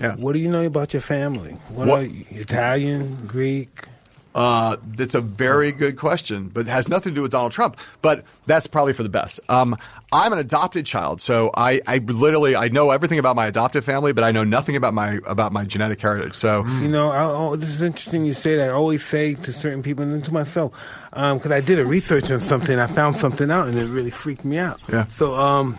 Yeah. 0.00 0.16
what 0.16 0.32
do 0.32 0.38
you 0.40 0.48
know 0.48 0.64
about 0.64 0.92
your 0.94 1.02
family? 1.02 1.52
What, 1.68 1.86
What- 1.88 2.00
are 2.00 2.06
you? 2.06 2.24
Italian, 2.30 3.26
Greek? 3.26 3.84
Uh, 4.32 4.76
that's 4.96 5.16
a 5.16 5.20
very 5.20 5.72
good 5.72 5.96
question, 5.96 6.48
but 6.54 6.60
it 6.60 6.68
has 6.68 6.88
nothing 6.88 7.10
to 7.12 7.16
do 7.16 7.22
with 7.22 7.32
Donald 7.32 7.50
Trump. 7.50 7.76
But 8.00 8.22
that's 8.46 8.68
probably 8.68 8.92
for 8.92 9.02
the 9.02 9.08
best. 9.08 9.40
Um, 9.48 9.76
I'm 10.12 10.32
an 10.32 10.38
adopted 10.38 10.86
child, 10.86 11.20
so 11.20 11.50
I, 11.56 11.80
I 11.84 11.98
literally 11.98 12.54
I 12.54 12.68
know 12.68 12.90
everything 12.90 13.18
about 13.18 13.34
my 13.34 13.48
adoptive 13.48 13.84
family, 13.84 14.12
but 14.12 14.22
I 14.22 14.30
know 14.30 14.44
nothing 14.44 14.76
about 14.76 14.94
my 14.94 15.18
about 15.26 15.52
my 15.52 15.64
genetic 15.64 16.00
heritage. 16.00 16.36
So 16.36 16.64
You 16.64 16.86
know, 16.86 17.10
I, 17.10 17.24
oh, 17.24 17.56
this 17.56 17.70
is 17.70 17.82
interesting 17.82 18.24
you 18.24 18.32
say 18.32 18.54
that. 18.54 18.68
I 18.70 18.72
always 18.72 19.04
say 19.04 19.34
to 19.34 19.52
certain 19.52 19.82
people 19.82 20.04
and 20.04 20.24
to 20.24 20.32
myself, 20.32 20.72
because 21.10 21.50
I 21.50 21.60
did 21.60 21.80
a 21.80 21.84
research 21.84 22.30
on 22.30 22.38
something, 22.38 22.78
I 22.78 22.86
found 22.86 23.16
something 23.16 23.50
out, 23.50 23.66
and 23.66 23.76
it 23.76 23.86
really 23.88 24.10
freaked 24.12 24.44
me 24.44 24.58
out. 24.58 24.80
Yeah. 24.92 25.06
So, 25.08 25.34
um, 25.34 25.76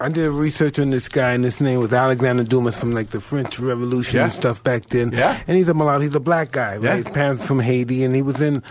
I 0.00 0.08
did 0.08 0.24
a 0.24 0.30
research 0.30 0.78
on 0.78 0.90
this 0.90 1.08
guy, 1.08 1.32
and 1.32 1.44
his 1.44 1.60
name 1.60 1.80
was 1.80 1.92
Alexander 1.92 2.44
Dumas 2.44 2.76
from 2.76 2.92
like 2.92 3.08
the 3.08 3.20
French 3.20 3.58
Revolution 3.58 4.16
Yeah. 4.18 4.24
and 4.24 4.32
stuff 4.32 4.62
back 4.62 4.86
then. 4.86 5.12
Yeah. 5.12 5.40
And 5.46 5.56
he's 5.56 5.68
a 5.68 5.74
mulatto. 5.74 6.00
He's 6.04 6.14
a 6.14 6.20
black 6.20 6.52
guy, 6.52 6.78
Yeah. 6.80 6.90
right? 6.90 7.04
His 7.04 7.14
parents 7.14 7.44
from 7.44 7.60
Haiti, 7.60 8.04
and 8.04 8.14
he 8.14 8.22
was 8.22 8.40
in. 8.40 8.62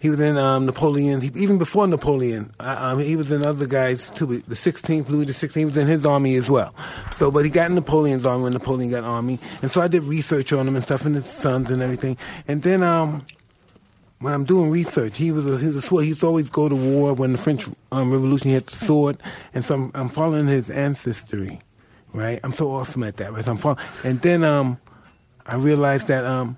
He 0.00 0.10
was 0.10 0.20
in 0.20 0.36
um, 0.36 0.66
Napoleon. 0.66 1.22
He, 1.22 1.30
even 1.34 1.56
before 1.56 1.86
Napoleon, 1.86 2.50
uh, 2.60 2.76
um, 2.78 2.98
he 2.98 3.16
was 3.16 3.30
in 3.30 3.42
other 3.46 3.66
guys 3.66 4.10
too. 4.10 4.26
The 4.26 4.54
16th, 4.54 5.08
Louis 5.08 5.24
the 5.24 5.32
16th, 5.32 5.64
was 5.64 5.76
in 5.78 5.86
his 5.86 6.04
army 6.04 6.34
as 6.34 6.50
well. 6.50 6.74
So, 7.16 7.30
but 7.30 7.46
he 7.46 7.50
got 7.50 7.70
in 7.70 7.74
Napoleon's 7.74 8.26
army 8.26 8.42
when 8.44 8.52
Napoleon 8.52 8.90
got 8.90 9.04
army, 9.04 9.40
and 9.62 9.70
so 9.70 9.80
I 9.80 9.88
did 9.88 10.02
research 10.02 10.52
on 10.52 10.68
him 10.68 10.76
and 10.76 10.84
stuff, 10.84 11.06
and 11.06 11.14
his 11.14 11.24
sons 11.24 11.70
and 11.70 11.80
everything. 11.82 12.18
And 12.46 12.60
then, 12.62 12.82
um, 12.82 13.24
when 14.24 14.32
I'm 14.32 14.44
doing 14.44 14.70
research, 14.70 15.18
he 15.18 15.30
was 15.30 15.46
a 15.46 15.58
he 15.58 15.66
was 15.66 15.76
a 15.76 15.82
sword. 15.82 16.04
He 16.04 16.08
used 16.08 16.20
to 16.20 16.26
always 16.26 16.48
go 16.48 16.66
to 16.66 16.74
war 16.74 17.12
when 17.12 17.32
the 17.32 17.38
French 17.38 17.68
um, 17.92 18.10
Revolution 18.10 18.48
he 18.48 18.54
had 18.54 18.66
the 18.66 18.74
sword, 18.74 19.18
and 19.52 19.62
so 19.62 19.74
I'm, 19.74 19.90
I'm 19.94 20.08
following 20.08 20.46
his 20.46 20.70
ancestry, 20.70 21.60
right? 22.14 22.40
I'm 22.42 22.54
so 22.54 22.70
awesome 22.72 23.02
at 23.02 23.18
that, 23.18 23.34
right? 23.34 23.44
So 23.44 23.50
I'm 23.50 23.58
following, 23.58 23.84
and 24.02 24.22
then 24.22 24.42
um, 24.42 24.78
I 25.44 25.56
realized 25.56 26.06
that 26.06 26.24
um, 26.24 26.56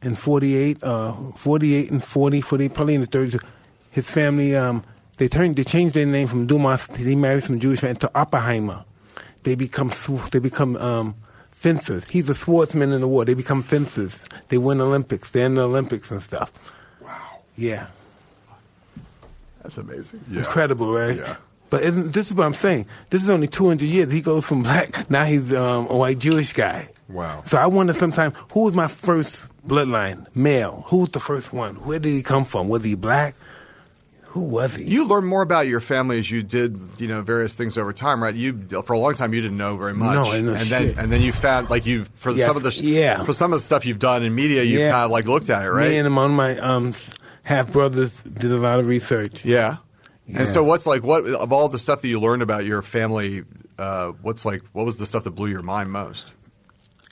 in 0.00 0.16
48, 0.16 0.82
uh, 0.82 1.12
48 1.36 1.90
and 1.90 2.02
40, 2.02 2.40
40, 2.40 2.68
probably 2.70 2.94
in 2.94 3.02
the 3.02 3.06
30s, 3.06 3.44
his 3.90 4.06
family 4.06 4.56
um, 4.56 4.82
they 5.18 5.28
turned 5.28 5.56
they 5.56 5.64
changed 5.64 5.94
their 5.94 6.06
name 6.06 6.28
from 6.28 6.46
Dumas. 6.46 6.86
He 6.96 7.14
married 7.14 7.44
some 7.44 7.60
Jewish 7.60 7.82
man 7.82 7.96
to 7.96 8.10
Oppenheimer. 8.14 8.86
They 9.42 9.54
become 9.54 9.92
they 10.32 10.38
become 10.38 10.76
um, 10.76 11.14
fencers. 11.50 12.08
He's 12.08 12.30
a 12.30 12.34
swordsman 12.34 12.92
in 12.92 13.02
the 13.02 13.08
war. 13.08 13.26
They 13.26 13.34
become 13.34 13.62
fencers. 13.62 14.18
They 14.48 14.56
win 14.56 14.80
Olympics. 14.80 15.28
They're 15.28 15.44
in 15.44 15.56
the 15.56 15.64
Olympics 15.64 16.10
and 16.10 16.22
stuff. 16.22 16.50
Yeah, 17.56 17.86
that's 19.62 19.78
amazing. 19.78 20.20
Yeah. 20.28 20.40
incredible, 20.40 20.92
right? 20.92 21.16
Yeah. 21.16 21.36
But 21.68 21.82
isn't, 21.82 22.12
this 22.12 22.28
is 22.28 22.34
what 22.34 22.46
I'm 22.46 22.54
saying. 22.54 22.86
This 23.10 23.22
is 23.24 23.30
only 23.30 23.48
200 23.48 23.84
years. 23.84 24.12
He 24.12 24.20
goes 24.20 24.46
from 24.46 24.62
black. 24.62 25.10
Now 25.10 25.24
he's 25.24 25.52
um, 25.52 25.88
a 25.88 25.96
white 25.96 26.18
Jewish 26.18 26.52
guy. 26.52 26.90
Wow. 27.08 27.40
So 27.46 27.58
I 27.58 27.66
wonder 27.66 27.92
sometimes 27.92 28.34
who 28.52 28.64
was 28.64 28.74
my 28.74 28.86
first 28.88 29.46
bloodline? 29.66 30.26
Male. 30.36 30.84
Who 30.88 30.98
was 30.98 31.08
the 31.10 31.18
first 31.20 31.52
one? 31.52 31.74
Where 31.76 31.98
did 31.98 32.10
he 32.12 32.22
come 32.22 32.44
from? 32.44 32.68
Was 32.68 32.84
he 32.84 32.94
black? 32.94 33.34
Who 34.26 34.42
was 34.42 34.74
he? 34.76 34.84
You 34.84 35.06
learn 35.06 35.24
more 35.24 35.42
about 35.42 35.66
your 35.66 35.80
family 35.80 36.18
as 36.18 36.30
you 36.30 36.42
did, 36.42 36.78
you 36.98 37.08
know, 37.08 37.22
various 37.22 37.54
things 37.54 37.76
over 37.78 37.92
time, 37.92 38.22
right? 38.22 38.34
You 38.34 38.68
for 38.84 38.92
a 38.92 38.98
long 38.98 39.14
time 39.14 39.32
you 39.32 39.40
didn't 39.40 39.56
know 39.56 39.76
very 39.76 39.94
much, 39.94 40.14
No, 40.14 40.30
and 40.30 40.46
then 40.48 40.94
and 40.98 41.10
then 41.10 41.22
you 41.22 41.32
found 41.32 41.70
like 41.70 41.86
you 41.86 42.04
for 42.16 42.30
Yeah, 42.32 42.46
some 42.46 42.56
of 42.58 42.62
the 42.62 42.70
yeah. 42.70 43.24
for 43.24 43.32
some 43.32 43.52
of 43.54 43.58
the 43.60 43.64
stuff 43.64 43.86
you've 43.86 43.98
done 43.98 44.22
in 44.22 44.34
media, 44.34 44.62
you 44.62 44.78
Yeah. 44.78 44.90
kind 44.90 45.04
of 45.06 45.10
like 45.10 45.26
looked 45.26 45.48
at 45.48 45.64
it, 45.64 45.70
right? 45.70 45.88
Me 45.88 45.96
and 45.96 46.14
one 46.14 46.30
of 46.32 46.36
my 46.36 46.58
um, 46.58 46.94
half 47.46 47.70
brothers 47.72 48.10
did 48.22 48.50
a 48.50 48.56
lot 48.58 48.80
of 48.80 48.86
research. 48.88 49.44
Yeah. 49.44 49.76
Yeah. 50.26 50.40
And 50.40 50.48
so, 50.48 50.64
what's 50.64 50.86
like 50.86 51.02
what 51.04 51.24
of 51.24 51.52
all 51.52 51.68
the 51.68 51.78
stuff 51.78 52.02
that 52.02 52.08
you 52.08 52.18
learned 52.20 52.42
about 52.42 52.64
your 52.64 52.82
family? 52.82 53.44
Uh, 53.78 54.08
what's 54.22 54.44
like 54.44 54.62
what 54.72 54.84
was 54.84 54.96
the 54.96 55.06
stuff 55.06 55.22
that 55.24 55.30
blew 55.30 55.48
your 55.48 55.62
mind 55.62 55.90
most? 55.92 56.32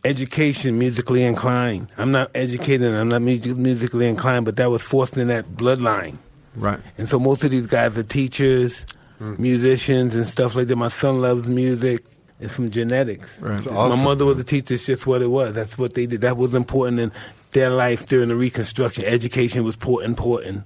Education, 0.04 0.78
musically 0.78 1.22
inclined. 1.22 1.88
I'm 1.96 2.10
not 2.10 2.30
educated. 2.34 2.92
I'm 2.92 3.08
not 3.08 3.22
mu- 3.22 3.38
musically 3.54 4.06
inclined, 4.06 4.44
but 4.44 4.56
that 4.56 4.68
was 4.70 4.82
forced 4.82 5.16
in 5.16 5.28
that 5.28 5.52
bloodline. 5.56 6.18
Right. 6.56 6.78
And 6.98 7.08
so 7.08 7.18
most 7.18 7.42
of 7.42 7.50
these 7.50 7.66
guys 7.66 7.96
are 7.96 8.02
teachers, 8.02 8.84
musicians, 9.18 10.14
and 10.14 10.26
stuff 10.26 10.56
like 10.56 10.66
that. 10.66 10.76
My 10.76 10.90
son 10.90 11.20
loves 11.22 11.48
music. 11.48 12.04
It's 12.40 12.52
from 12.52 12.68
genetics. 12.70 13.28
Right. 13.40 13.58
It's- 13.60 13.64
That's 13.64 13.96
My 13.96 14.04
mother 14.04 14.24
was 14.26 14.38
a 14.38 14.44
teacher. 14.44 14.74
It's 14.74 14.84
just 14.84 15.06
what 15.06 15.22
it 15.22 15.28
was. 15.28 15.54
That's 15.54 15.78
what 15.78 15.94
they 15.94 16.04
did. 16.06 16.20
That 16.22 16.36
was 16.36 16.52
important 16.52 16.98
in 17.00 17.12
their 17.54 17.70
life 17.70 18.04
during 18.06 18.28
the 18.28 18.36
Reconstruction. 18.36 19.04
Education 19.06 19.64
was 19.64 19.76
po- 19.76 20.00
important. 20.00 20.64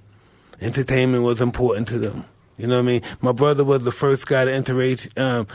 Entertainment 0.59 1.23
was 1.23 1.39
important 1.39 1.87
to 1.87 1.97
them. 1.97 2.25
You 2.57 2.67
know 2.67 2.75
what 2.75 2.81
I 2.81 2.85
mean? 2.85 3.01
My 3.21 3.31
brother 3.31 3.63
was 3.63 3.83
the 3.85 3.91
first 3.93 4.27
guy 4.27 4.43
to 4.43 4.51
interrace, 4.51 5.07
um, 5.17 5.47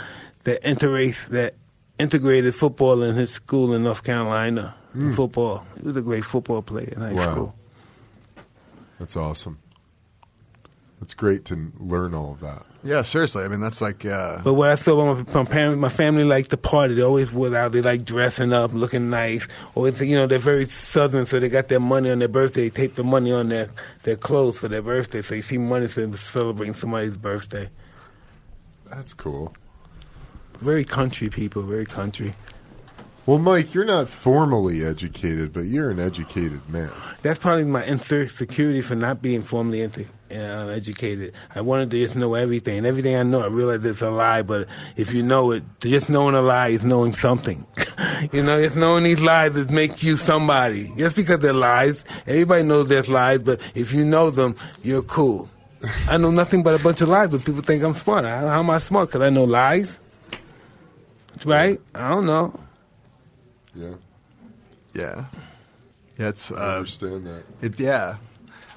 that 0.44 0.62
interrace, 0.64 1.28
that 1.28 1.54
integrated 1.98 2.54
football 2.54 3.02
in 3.02 3.14
his 3.14 3.30
school 3.30 3.74
in 3.74 3.82
North 3.84 4.02
Carolina. 4.02 4.74
Football. 5.14 5.66
He 5.80 5.86
was 5.88 5.96
a 5.96 6.02
great 6.02 6.24
football 6.24 6.62
player 6.62 6.92
in 6.96 7.00
high 7.00 7.12
Wow. 7.12 7.30
school. 7.32 7.54
That's 9.00 9.16
awesome. 9.16 9.58
It's 11.02 11.14
great 11.14 11.44
to 11.46 11.72
learn 11.78 12.14
all 12.14 12.32
of 12.32 12.40
that. 12.40 12.64
Yeah, 12.84 13.00
seriously. 13.00 13.44
I 13.44 13.48
mean, 13.48 13.60
that's 13.60 13.80
like. 13.80 14.04
Uh, 14.04 14.42
But 14.42 14.54
what 14.54 14.68
I 14.68 14.76
saw 14.76 15.14
my, 15.14 15.22
my 15.22 15.44
parents, 15.44 15.78
my 15.80 15.88
family 15.88 16.24
like 16.24 16.48
the 16.48 16.58
party. 16.58 16.94
They 16.94 17.02
always 17.02 17.32
was 17.32 17.54
out. 17.54 17.72
They 17.72 17.80
like 17.80 18.04
dressing 18.04 18.52
up, 18.52 18.74
looking 18.74 19.08
nice. 19.08 19.48
Always, 19.74 19.98
you 20.02 20.14
know, 20.14 20.26
they're 20.26 20.38
very 20.38 20.66
southern, 20.66 21.24
so 21.24 21.40
they 21.40 21.48
got 21.48 21.68
their 21.68 21.80
money 21.80 22.10
on 22.10 22.18
their 22.18 22.28
birthday. 22.28 22.68
They 22.68 22.70
tape 22.70 22.94
the 22.96 23.02
money 23.02 23.32
on 23.32 23.48
their 23.48 23.70
their 24.02 24.16
clothes 24.16 24.58
for 24.58 24.68
their 24.68 24.82
birthday. 24.82 25.22
So 25.22 25.34
you 25.34 25.40
see 25.42 25.56
money 25.56 25.86
so 25.88 26.12
celebrating 26.12 26.74
somebody's 26.74 27.16
birthday. 27.16 27.70
That's 28.90 29.14
cool. 29.14 29.54
Very 30.60 30.84
country 30.84 31.30
people. 31.30 31.62
Very 31.62 31.86
country. 31.86 32.34
Well, 33.26 33.38
Mike, 33.38 33.72
you're 33.72 33.86
not 33.86 34.10
formally 34.10 34.84
educated, 34.84 35.54
but 35.54 35.62
you're 35.62 35.88
an 35.88 35.98
educated 35.98 36.68
man. 36.68 36.92
That's 37.22 37.38
probably 37.38 37.64
my 37.64 37.82
insecurity 37.86 38.82
for 38.82 38.94
not 38.94 39.22
being 39.22 39.42
formally 39.42 39.80
into, 39.80 40.04
uh, 40.34 40.68
educated. 40.68 41.32
I 41.54 41.60
wanted 41.60 41.90
to 41.92 41.98
just 42.02 42.16
know 42.16 42.34
everything. 42.34 42.78
And 42.78 42.86
everything 42.86 43.14
I 43.16 43.22
know, 43.22 43.40
I 43.42 43.46
realize 43.46 43.84
it's 43.84 44.00
a 44.02 44.10
lie. 44.10 44.42
But 44.42 44.68
if 44.96 45.12
you 45.14 45.22
know 45.22 45.52
it, 45.52 45.62
just 45.80 46.10
knowing 46.10 46.34
a 46.34 46.42
lie 46.42 46.68
is 46.68 46.84
knowing 46.84 47.14
something. 47.14 47.66
you 48.32 48.42
know, 48.42 48.60
just 48.60 48.76
knowing 48.76 49.04
these 49.04 49.22
lies 49.22 49.54
is 49.56 49.70
make 49.70 50.02
you 50.02 50.16
somebody. 50.16 50.92
Just 50.96 51.16
because 51.16 51.38
they're 51.38 51.52
lies, 51.52 52.04
everybody 52.26 52.62
knows 52.64 52.88
there's 52.88 53.08
lies. 53.08 53.40
But 53.42 53.60
if 53.74 53.92
you 53.92 54.04
know 54.04 54.30
them, 54.30 54.56
you're 54.82 55.02
cool. 55.02 55.48
I 56.08 56.16
know 56.16 56.30
nothing 56.30 56.62
but 56.62 56.78
a 56.78 56.82
bunch 56.82 57.00
of 57.00 57.08
lies, 57.08 57.28
but 57.30 57.44
people 57.44 57.62
think 57.62 57.82
I'm 57.82 57.94
smart. 57.94 58.24
How, 58.24 58.46
how 58.46 58.60
am 58.60 58.70
I 58.70 58.78
smart? 58.78 59.08
Because 59.10 59.22
I 59.22 59.30
know 59.30 59.44
lies. 59.44 59.98
Right? 61.44 61.80
I 61.94 62.10
don't 62.10 62.26
know. 62.26 62.58
Yeah, 63.74 63.94
yeah. 64.94 65.24
Yeah, 66.16 66.28
it's. 66.28 66.52
I 66.52 66.54
Uh, 66.54 66.76
understand 66.78 67.26
that. 67.26 67.42
it, 67.60 67.80
yeah. 67.80 68.16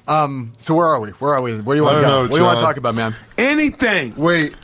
Um, 0.08 0.54
so 0.58 0.74
where 0.74 0.86
are 0.86 1.00
we? 1.00 1.10
Where 1.10 1.34
are 1.34 1.42
we? 1.42 1.60
Where 1.60 1.74
do 1.76 1.80
you 1.80 1.84
want 1.84 1.96
to 1.98 2.02
go? 2.02 2.08
know, 2.08 2.20
what 2.22 2.30
do 2.30 2.36
you 2.36 2.42
want 2.44 2.58
to 2.58 2.64
talk 2.64 2.76
about, 2.78 2.94
man? 2.94 3.14
Anything. 3.36 4.14
Wait, 4.16 4.56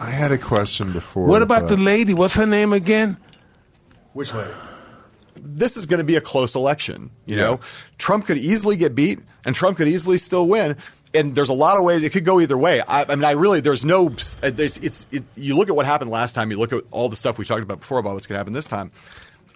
I 0.00 0.10
had 0.10 0.32
a 0.32 0.38
question 0.38 0.92
before. 0.92 1.26
What 1.26 1.40
about 1.42 1.62
but- 1.62 1.68
the 1.68 1.76
lady? 1.76 2.14
What's 2.14 2.34
her 2.34 2.46
name 2.46 2.72
again? 2.72 3.16
Which 4.12 4.34
lady? 4.34 4.50
This 5.36 5.76
is 5.76 5.86
going 5.86 5.98
to 5.98 6.04
be 6.04 6.16
a 6.16 6.20
close 6.20 6.56
election. 6.56 7.10
You 7.26 7.36
Yeah. 7.36 7.42
know, 7.42 7.60
Trump 7.96 8.26
could 8.26 8.38
easily 8.38 8.76
get 8.76 8.94
beat, 8.96 9.20
and 9.44 9.54
Trump 9.54 9.76
could 9.78 9.86
easily 9.88 10.18
still 10.18 10.48
win. 10.48 10.76
And 11.14 11.34
there's 11.34 11.48
a 11.48 11.54
lot 11.54 11.78
of 11.78 11.84
ways 11.84 12.02
it 12.02 12.10
could 12.10 12.24
go 12.24 12.40
either 12.40 12.58
way. 12.58 12.82
I, 12.82 13.04
I 13.08 13.14
mean, 13.14 13.24
I 13.24 13.30
really 13.30 13.60
there's 13.60 13.84
no. 13.84 14.10
There's, 14.42 14.76
it's 14.78 15.06
it, 15.12 15.22
you 15.36 15.56
look 15.56 15.68
at 15.68 15.76
what 15.76 15.86
happened 15.86 16.10
last 16.10 16.34
time. 16.34 16.50
You 16.50 16.58
look 16.58 16.72
at 16.72 16.82
all 16.90 17.08
the 17.08 17.16
stuff 17.16 17.38
we 17.38 17.44
talked 17.44 17.62
about 17.62 17.80
before 17.80 17.98
about 17.98 18.14
what's 18.14 18.26
going 18.26 18.34
to 18.34 18.40
happen 18.40 18.52
this 18.52 18.66
time. 18.66 18.90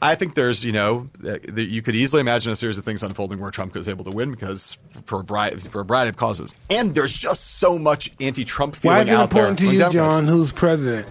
I 0.02 0.16
think 0.16 0.34
there's, 0.34 0.64
you 0.64 0.72
know, 0.72 1.08
you 1.56 1.80
could 1.80 1.94
easily 1.94 2.20
imagine 2.20 2.50
a 2.50 2.56
series 2.56 2.76
of 2.76 2.84
things 2.84 3.04
unfolding 3.04 3.38
where 3.38 3.52
Trump 3.52 3.74
was 3.74 3.88
able 3.88 4.04
to 4.04 4.10
win 4.10 4.32
because 4.32 4.76
for 5.06 5.20
a 5.20 5.22
variety, 5.22 5.68
for 5.68 5.82
a 5.82 5.84
variety 5.84 6.08
of 6.08 6.16
causes. 6.16 6.56
And 6.68 6.92
there's 6.92 7.12
just 7.12 7.58
so 7.58 7.78
much 7.78 8.10
anti-Trump 8.18 8.74
feeling 8.74 8.98
out 8.98 9.06
there. 9.06 9.16
Why 9.16 9.22
is 9.22 9.28
it 9.28 9.30
important 9.30 9.58
to 9.60 9.64
you, 9.66 9.78
Democrats. 9.78 9.94
John, 9.94 10.26
who's 10.26 10.52
president? 10.52 11.06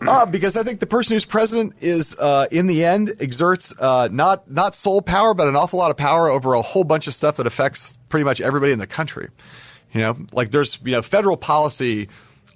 Uh, 0.00 0.24
because 0.24 0.56
I 0.56 0.62
think 0.62 0.80
the 0.80 0.86
person 0.86 1.12
who's 1.12 1.26
president 1.26 1.74
is, 1.80 2.16
uh, 2.16 2.46
in 2.50 2.66
the 2.66 2.82
end, 2.82 3.14
exerts 3.20 3.74
uh, 3.78 4.08
not 4.10 4.50
not 4.50 4.74
sole 4.74 5.02
power, 5.02 5.34
but 5.34 5.46
an 5.46 5.56
awful 5.56 5.78
lot 5.78 5.90
of 5.90 5.98
power 5.98 6.30
over 6.30 6.54
a 6.54 6.62
whole 6.62 6.84
bunch 6.84 7.06
of 7.06 7.14
stuff 7.14 7.36
that 7.36 7.46
affects 7.46 7.98
pretty 8.08 8.24
much 8.24 8.40
everybody 8.40 8.72
in 8.72 8.78
the 8.78 8.86
country. 8.86 9.28
You 9.92 10.00
know, 10.00 10.16
like 10.32 10.50
there's 10.52 10.78
you 10.82 10.92
know 10.92 11.02
federal 11.02 11.36
policy 11.36 12.08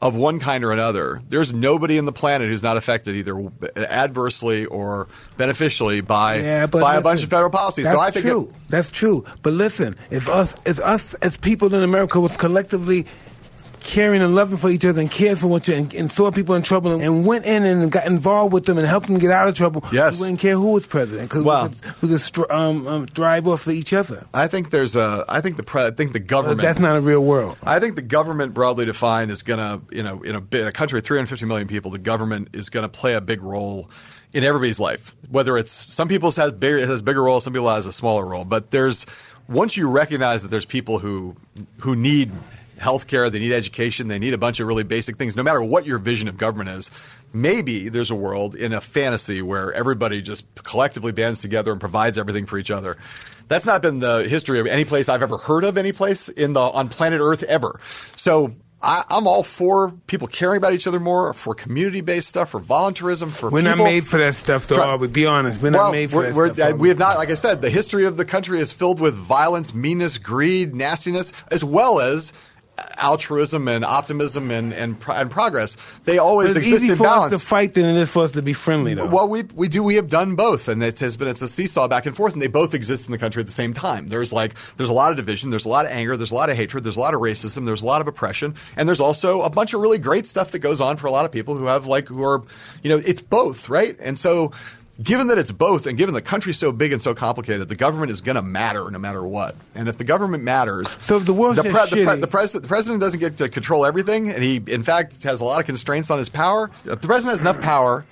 of 0.03 0.14
one 0.14 0.38
kind 0.38 0.64
or 0.64 0.72
another. 0.72 1.22
There's 1.28 1.53
nobody 1.53 1.97
in 1.97 2.05
the 2.05 2.12
planet 2.12 2.49
who's 2.49 2.62
not 2.62 2.76
affected 2.76 3.16
either 3.16 3.51
adversely 3.76 4.66
or 4.66 5.09
beneficially 5.36 6.01
by 6.01 6.36
Yeah, 6.40 6.66
by 6.66 6.97
a 6.97 7.01
bunch 7.01 7.22
of 7.22 7.30
federal 7.30 7.51
policies. 7.51 7.84
That's 7.84 7.97
so 7.97 8.01
I 8.01 8.11
think 8.11 8.26
true. 8.26 8.42
it- 8.42 8.70
that's 8.70 8.90
true. 8.90 9.24
But 9.42 9.53
listen, 9.53 9.95
if 10.11 10.28
us, 10.28 10.55
if 10.66 10.78
us 10.80 11.14
as 11.22 11.36
people 11.36 11.74
in 11.74 11.82
America 11.82 12.18
was 12.20 12.36
collectively 12.36 13.07
caring 13.85 14.20
and 14.22 14.35
loving 14.35 14.57
for 14.57 14.70
each 14.70 14.85
other 14.85 15.01
and 15.01 15.11
cared 15.11 15.39
for 15.39 15.47
each 15.57 15.68
other 15.68 15.78
and, 15.78 15.95
and 15.95 16.11
saw 16.11 16.30
people 16.32 16.55
in 16.57 16.62
trouble 16.62 16.93
and, 16.93 17.03
and 17.03 17.24
went 17.26 17.45
in 17.45 17.62
and 17.64 17.93
got 17.93 18.07
involved 18.07 18.53
with 18.53 18.64
them 18.64 18.78
and 18.78 18.87
helped 18.87 19.07
them 19.07 19.18
get 19.18 19.30
out 19.30 19.47
of 19.47 19.55
trouble, 19.55 19.85
Yes. 19.93 20.14
we 20.14 20.20
wouldn't 20.20 20.41
care 20.41 20.55
who 20.55 20.72
was 20.72 20.87
president 20.87 21.28
because 21.30 21.43
we 21.45 21.78
could, 21.80 22.03
we 22.03 22.18
could 22.18 22.51
um, 22.51 22.87
um, 22.89 23.07
drive 23.07 23.47
off 23.47 23.66
of 23.66 23.72
each 23.74 23.93
other. 23.93 24.26
I 24.35 24.49
think 24.49 24.70
there's 24.70 24.97
a 24.97 25.24
I 25.28 25.41
think 25.41 25.57
the 25.57 25.62
pre- 25.62 25.85
I 25.85 25.91
think 25.93 26.12
the 26.12 26.18
government 26.18 26.62
that's 26.62 26.80
not 26.80 26.97
a 26.97 27.01
real 27.01 27.22
world. 27.24 27.57
I 27.62 27.78
think 27.78 27.95
the 27.97 28.03
government, 28.03 28.55
broadly 28.55 28.87
defined, 28.87 29.30
is 29.30 29.43
going 29.43 29.59
to, 29.61 29.80
you 29.95 30.03
know, 30.03 30.22
in 30.22 30.35
a, 30.35 30.57
in 30.57 30.66
a 30.66 30.72
country 30.72 30.99
of 30.99 31.05
350 31.05 31.47
million 31.47 31.68
people, 31.68 31.91
the 31.91 31.99
government 31.99 32.49
is 32.55 32.70
going 32.70 32.82
to 32.85 32.89
play 32.89 33.14
a 33.14 33.20
big 33.20 33.43
role 33.43 33.91
in 34.32 34.43
everybody's 34.45 34.80
life. 34.80 35.14
Whether 35.30 35.57
it's 35.59 35.93
some 35.95 36.09
people's 36.09 36.37
has 36.37 36.51
bigger, 36.53 36.78
it 36.78 36.89
has 36.89 37.01
a 37.01 37.03
bigger 37.05 37.22
role, 37.22 37.41
some 37.41 37.53
people 37.53 37.68
has 37.68 37.87
a 37.87 37.93
smaller 37.93 38.24
role. 38.24 38.45
But 38.45 38.70
there's 38.70 39.07
once 39.47 39.76
you 39.76 39.89
recognize 39.89 40.41
that 40.43 40.49
there's 40.51 40.64
people 40.64 40.99
who 40.99 41.37
who 41.80 41.95
need 41.95 42.32
healthcare, 42.79 43.31
they 43.31 43.39
need 43.39 43.53
education, 43.53 44.09
they 44.09 44.18
need 44.18 44.35
a 44.35 44.39
bunch 44.39 44.61
of 44.61 44.66
really 44.66 44.83
basic 44.85 45.16
things. 45.16 45.37
No 45.37 45.43
matter 45.43 45.62
what 45.62 45.87
your 45.87 45.99
vision 45.99 46.29
of 46.29 46.37
government 46.37 46.70
is, 46.70 46.91
maybe 47.33 47.89
there's 47.89 48.11
a 48.11 48.14
world 48.14 48.55
in 48.55 48.72
a 48.72 48.81
fantasy 48.81 49.43
where 49.43 49.72
everybody 49.72 50.22
just 50.22 50.47
collectively 50.64 51.12
bands 51.12 51.41
together 51.41 51.72
and 51.72 51.81
provides 51.81 52.18
everything 52.18 52.47
for 52.47 52.59
each 52.59 52.70
other. 52.70 52.97
That's 53.49 53.66
not 53.66 53.83
been 53.83 54.01
the 54.01 54.27
history 54.29 54.61
of 54.61 54.66
any 54.66 54.85
place 54.85 55.09
I've 55.09 55.22
ever 55.22 55.37
heard 55.37 55.64
of 55.64 55.77
any 55.77 55.93
place 55.93 56.29
in 56.29 56.53
the 56.55 56.61
on 56.61 56.89
planet 56.89 57.20
Earth 57.20 57.43
ever. 57.43 57.79
So 58.16 58.55
I, 58.81 59.03
I'm 59.09 59.27
all 59.27 59.43
for 59.43 59.93
people 60.07 60.29
caring 60.29 60.59
about 60.59 60.75
each 60.75 60.87
other 60.87 61.01
more, 61.01 61.33
for 61.33 61.55
community 61.55 62.03
based 62.03 62.29
stuff, 62.29 62.51
for 62.51 62.61
voluntarism, 62.61 63.31
for 63.31 63.51
We're 63.51 63.62
not 63.62 63.79
made 63.79 64.07
for 64.07 64.18
that 64.18 64.35
stuff, 64.35 64.66
though. 64.66 64.77
Try- 64.77 64.87
Are 64.87 64.99
we? 64.99 65.09
Be 65.09 65.25
honest. 65.27 65.61
We're 65.62 65.70
well, 65.72 65.85
not 65.85 65.93
made 65.93 66.11
for 66.11 66.16
we're- 66.18 66.29
that 66.29 66.37
we're- 66.37 66.55
stuff. 66.55 66.72
uh, 66.75 66.77
we 66.77 66.89
have 66.91 66.99
not, 66.99 67.16
like 67.16 67.31
I 67.31 67.35
said, 67.35 67.62
the 67.62 67.70
history 67.70 68.05
of 68.05 68.16
the 68.18 68.27
country 68.27 68.61
is 68.61 68.72
filled 68.75 69.01
with 69.01 69.14
violence, 69.14 69.72
meanness, 69.72 70.18
greed, 70.18 70.75
nastiness, 70.75 71.33
as 71.51 71.64
well 71.64 71.99
as 72.01 72.33
altruism 72.97 73.68
and 73.68 73.85
optimism 73.85 74.51
and 74.51 74.72
and, 74.72 74.99
pro- 74.99 75.14
and 75.14 75.31
progress. 75.31 75.77
They 76.05 76.18
always 76.18 76.51
It's 76.51 76.59
exist 76.59 76.83
easy 76.83 76.93
in 76.93 76.97
for 76.99 77.05
balance. 77.05 77.35
us 77.35 77.41
to 77.41 77.47
fight 77.47 77.75
than 77.75 77.85
it 77.87 77.97
is 77.97 78.09
for 78.11 78.25
us 78.25 78.33
to 78.33 78.43
be 78.43 78.53
friendly, 78.53 78.95
though. 78.95 79.07
Well, 79.07 79.29
we 79.29 79.43
we 79.55 79.68
do 79.68 79.83
we 79.83 79.95
have 79.97 80.09
done 80.09 80.35
both, 80.35 80.68
and 80.68 80.83
it 80.83 80.99
has 81.01 81.16
been 81.16 81.29
it's 81.29 81.43
a 81.43 81.49
seesaw 81.49 81.89
back 81.89 82.07
and 82.07 82.16
forth, 82.16 82.33
and 82.33 82.43
they 82.43 82.47
both 82.49 82.75
exist 82.75 83.07
in 83.07 83.12
the 83.12 83.18
country 83.18 83.41
at 83.41 83.47
the 83.47 83.53
same 83.53 83.75
time. 83.75 84.09
There's 84.09 84.33
like 84.33 84.55
there's 84.77 84.91
a 84.91 84.95
lot 84.95 85.11
of 85.11 85.16
division, 85.16 85.51
there's 85.51 85.64
a 85.66 85.68
lot 85.68 85.87
of 85.87 85.93
anger, 85.93 86.16
there's 86.16 86.33
a 86.33 86.35
lot 86.35 86.51
of 86.51 86.57
hatred, 86.57 86.85
there's 86.85 86.97
a 86.97 87.01
lot 87.01 87.14
of 87.14 87.20
racism, 87.20 87.66
there's 87.66 87.83
a 87.83 87.87
lot 87.87 88.01
of 88.01 88.09
oppression, 88.09 88.55
and 88.77 88.89
there's 88.89 89.01
also 89.01 89.43
a 89.43 89.51
bunch 89.51 89.75
of 89.75 89.81
really 89.81 89.99
great 89.99 90.27
stuff 90.27 90.51
that 90.53 90.59
goes 90.61 90.81
on 90.81 90.97
for 90.97 91.07
a 91.07 91.11
lot 91.11 91.25
of 91.25 91.33
people 91.33 91.57
who 91.57 91.66
have 91.66 91.87
like 91.87 92.09
who 92.09 92.22
are 92.25 92.43
you 92.83 92.91
know 92.91 93.01
it's 93.05 93.20
both 93.20 93.68
right, 93.68 93.97
and 94.01 94.18
so. 94.18 94.53
Given 95.03 95.26
that 95.26 95.38
it's 95.38 95.51
both, 95.51 95.86
and 95.86 95.99
given 95.99 96.14
the 96.14 96.22
country's 96.22 96.57
so 96.57 96.70
big 96.70 96.92
and 96.92 97.03
so 97.03 97.14
complicated, 97.14 97.68
the 97.68 97.74
government 97.74 98.12
is 98.12 98.20
going 98.20 98.36
to 98.36 98.42
matter 98.42 98.88
no 98.90 98.99
matter 98.99 99.24
what. 99.26 99.57
And 99.74 99.88
if 99.88 99.99
the 99.99 100.05
government 100.05 100.45
matters, 100.45 100.97
So 101.03 101.16
if 101.16 101.24
the 101.24 101.32
world's 101.34 101.57
the, 101.57 101.64
just 101.64 101.90
the, 101.90 101.97
shitty- 101.97 102.20
the 102.20 102.26
president, 102.28 102.62
the 102.62 102.68
president 102.68 103.01
doesn't 103.01 103.18
get 103.18 103.38
to 103.38 103.49
control 103.49 103.84
everything, 103.84 104.30
and 104.30 104.42
he, 104.42 104.62
in 104.66 104.84
fact, 104.84 105.20
has 105.24 105.40
a 105.40 105.45
lot 105.45 105.59
of 105.59 105.66
constraints 105.66 106.11
on 106.11 106.18
his 106.18 106.28
power. 106.28 106.70
If 106.84 107.01
the 107.01 107.09
president 107.09 107.32
has 107.32 107.40
enough 107.40 107.61
power, 107.61 108.07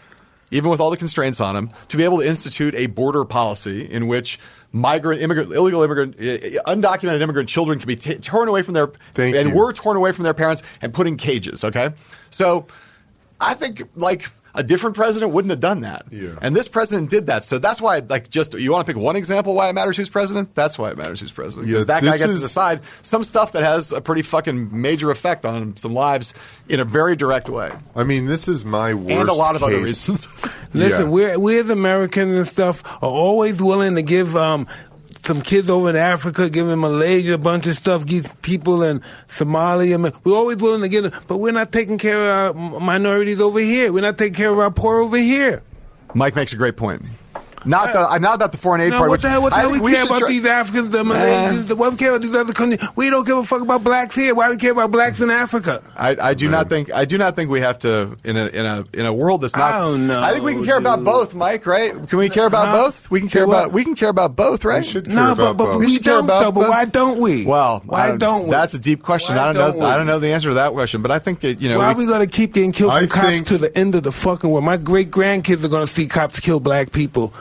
even 0.51 0.71
with 0.71 0.81
all 0.81 0.91
the 0.91 0.97
constraints 0.97 1.41
on 1.41 1.55
him, 1.55 1.71
to 1.89 1.97
be 1.97 2.03
able 2.03 2.19
to 2.19 2.27
institute 2.27 2.75
a 2.75 2.87
border 2.87 3.25
policy 3.25 3.89
in 3.89 4.09
which 4.09 4.41
migrant, 4.73 5.23
immigrant, 5.23 5.53
illegal 5.53 5.83
immigrant, 5.85 6.17
undocumented 6.17 7.21
immigrant 7.21 7.49
children 7.49 7.79
can 7.79 7.87
be 7.87 7.97
t- 7.97 8.17
torn 8.17 8.49
away 8.49 8.63
from 8.63 8.75
their 8.75 8.89
Thank 9.15 9.37
and 9.37 9.51
you. 9.51 9.55
were 9.55 9.73
torn 9.73 9.97
away 9.97 10.11
from 10.11 10.25
their 10.25 10.35
parents 10.35 10.63
and 10.81 10.93
put 10.93 11.07
in 11.07 11.17
cages. 11.17 11.63
Okay, 11.63 11.91
so 12.31 12.67
I 13.41 13.55
think 13.55 13.89
like. 13.95 14.31
A 14.55 14.63
different 14.63 14.95
president 14.97 15.33
wouldn't 15.33 15.51
have 15.51 15.61
done 15.61 15.81
that, 15.81 16.05
Yeah. 16.11 16.31
and 16.43 16.55
this 16.55 16.69
president 16.69 17.09
did 17.09 17.27
that. 17.29 17.45
So 17.47 17.59
that's 17.59 17.81
why, 17.81 18.03
like, 18.07 18.29
just 18.29 18.53
you 18.53 18.71
want 18.71 18.87
to 18.87 18.93
pick 18.93 19.01
one 19.03 19.17
example 19.17 19.55
why 19.55 19.71
it 19.71 19.73
matters 19.73 19.97
who's 19.97 20.11
president. 20.11 20.55
That's 20.55 20.79
why 20.79 20.91
it 20.91 20.99
matters 20.99 21.21
who's 21.21 21.33
president. 21.33 21.69
Because 21.69 21.81
Yeah, 21.83 21.85
that 21.87 22.03
guy 22.03 22.19
gets 22.19 22.33
is- 22.35 22.41
to 22.41 22.43
decide 22.49 22.81
some 23.01 23.25
stuff 23.25 23.53
that 23.53 23.63
has 23.63 23.93
a 23.93 24.03
pretty 24.03 24.21
fucking 24.21 24.69
major 24.73 25.11
effect 25.11 25.47
on 25.47 25.75
some 25.79 25.95
lives 25.95 26.35
in 26.69 26.81
a 26.81 26.85
very 26.85 27.17
direct 27.17 27.49
way, 27.49 27.71
I 27.97 28.05
mean, 28.05 28.27
this 28.27 28.47
is 28.47 28.63
my 28.65 28.93
worst 28.93 29.11
and 29.11 29.29
a 29.31 29.33
lot 29.33 29.57
of 29.57 29.63
other 29.63 29.79
reasons. 29.81 30.29
Listen, 30.75 31.01
Yeah. 31.07 31.09
we're 31.09 31.39
we 31.39 31.59
as 31.59 31.71
Americans 31.71 32.37
and 32.39 32.47
stuff 32.47 32.83
are 33.03 33.09
always 33.11 33.61
willing 33.63 33.95
to 33.97 34.03
give 34.03 34.37
um 34.37 34.67
some 35.25 35.41
kids 35.41 35.71
over 35.71 35.91
in 35.91 35.97
Africa, 35.97 36.51
give 36.51 36.69
in 36.69 36.81
Malaysia 36.81 37.35
a 37.35 37.39
bunch 37.39 37.67
of 37.67 37.77
stuff, 37.77 38.05
give 38.05 38.41
people 38.43 38.83
in 38.83 39.01
Somalia. 39.29 40.13
We're 40.25 40.37
always 40.37 40.57
willing 40.59 40.83
to 40.83 40.89
give, 40.89 41.05
them, 41.05 41.23
but 41.27 41.39
we're 41.39 41.53
not 41.53 41.73
taking 41.73 41.99
care 41.99 42.49
of 42.49 42.57
our 42.57 42.81
minorities 42.81 43.41
over 43.41 43.61
here. 43.61 43.93
We're 43.93 44.03
not 44.03 44.19
taking 44.19 44.35
care 44.35 44.51
of 44.51 44.59
our 44.59 44.71
poor 44.71 45.01
over 45.01 45.17
here. 45.17 45.63
Mike 46.15 46.35
makes 46.35 46.53
a 46.53 46.57
great 46.57 46.77
point. 46.77 47.03
Not 47.65 47.93
the, 47.93 48.01
I'm 48.01 48.23
not 48.23 48.35
about 48.37 48.53
the 48.53 48.59
foreign 48.59 48.81
aid 48.81 48.91
No, 48.91 48.99
part. 48.99 49.09
what 49.09 49.13
which 49.15 49.23
the 49.23 49.31
hell? 49.31 49.43
What 49.43 49.51
the 49.51 49.57
hell? 49.57 49.71
think 49.71 49.83
We, 49.83 49.93
care 49.93 50.05
about 50.05 50.19
try- 50.21 50.29
these 50.29 50.45
Africans, 50.47 50.91
the 50.91 51.03
Malaysians. 51.05 51.67
the, 51.69 51.77
what 51.77 51.93
we 51.93 51.97
care 51.99 52.11
about 52.11 52.23
these 52.23 52.35
other 52.35 52.53
countries? 52.53 52.81
We 52.97 53.11
don't 53.11 53.27
give 53.27 53.39
a 53.39 53.45
fuck 53.45 53.63
about 53.63 53.85
blacks 53.85 54.15
here. 54.15 54.35
Why 54.35 54.51
we 54.51 54.57
care 54.57 54.73
about 54.73 54.91
blacks 54.91 55.21
in 55.21 55.31
Africa? 55.31 55.83
I, 55.97 56.17
I 56.21 56.35
do 56.35 56.49
not 56.49 56.69
think 56.69 56.93
I 56.93 57.05
do 57.05 57.19
not 57.19 57.37
think 57.37 57.51
we 57.51 57.61
have 57.61 57.79
to 57.81 58.17
in 58.25 58.37
a 58.37 58.47
in 58.47 58.67
a 58.67 58.85
in 58.93 59.07
a 59.07 59.13
world 59.13 59.43
that's 59.43 59.57
not. 59.57 59.75
I 59.75 59.79
don't 59.81 60.07
know, 60.07 60.23
I 60.23 60.33
think 60.33 60.45
we 60.45 60.55
can 60.55 60.65
care 60.65 60.79
about 60.79 61.05
both, 61.05 61.35
Mike. 61.35 61.67
Right? 61.67 61.93
Can 62.09 62.19
we 62.19 62.29
care 62.29 62.47
about 62.47 62.69
Huh? 62.69 62.73
both? 62.85 63.11
We 63.11 63.21
can 63.21 63.29
care 63.29 63.45
about 63.45 63.73
we 63.73 63.85
can 63.85 63.95
care 63.95 64.09
about 64.11 64.37
both, 64.37 64.65
right? 64.65 64.83
We 64.83 64.89
should 64.89 65.07
care 65.07 65.15
No, 65.15 65.35
but, 65.35 65.43
about 65.43 65.57
but 65.57 65.65
both. 65.67 65.81
we, 65.81 65.87
We 65.87 65.95
should 65.95 66.05
care 66.05 66.15
don't. 66.15 66.25
about 66.25 66.41
though, 66.43 66.53
but 66.53 66.69
why 66.69 66.85
don't 66.85 67.21
we? 67.21 67.47
Well, 67.47 67.83
why 67.87 68.11
I 68.13 68.17
don't 68.17 68.45
we? 68.45 68.51
That's 68.51 68.75
a 68.75 68.79
deep 68.79 69.03
question. 69.03 69.37
Why 69.37 69.43
I 69.43 69.53
don't 69.53 69.55
know. 69.55 69.73
don't 69.73 69.83
I 69.83 69.93
we? 69.93 69.99
don't 69.99 70.07
know 70.07 70.19
the 70.19 70.29
answer 70.33 70.49
to 70.51 70.55
that 70.55 70.73
question, 70.73 71.03
but 71.03 71.11
I 71.11 71.19
think 71.19 71.41
that 71.41 71.61
you 71.61 71.69
know. 71.69 71.79
Why 71.79 71.87
are 71.93 71.95
we- 71.95 72.03
we 72.03 72.09
going 72.09 72.27
to 72.27 72.27
keep 72.27 72.53
getting 72.55 72.73
killed 72.73 72.93
from 72.93 73.07
cops 73.09 73.43
to 73.43 73.59
the 73.59 73.77
end 73.79 73.95
of 73.95 74.03
the 74.03 74.11
fucking 74.13 74.51
world? 74.51 74.65
My 74.65 74.77
great 74.77 75.11
grandkids 75.13 75.63
are 75.63 75.69
going 75.69 75.87
to 75.87 75.93
see 75.93 76.07
cops 76.09 76.41
kill 76.41 76.59
black 76.59 76.91
people. 76.91 77.33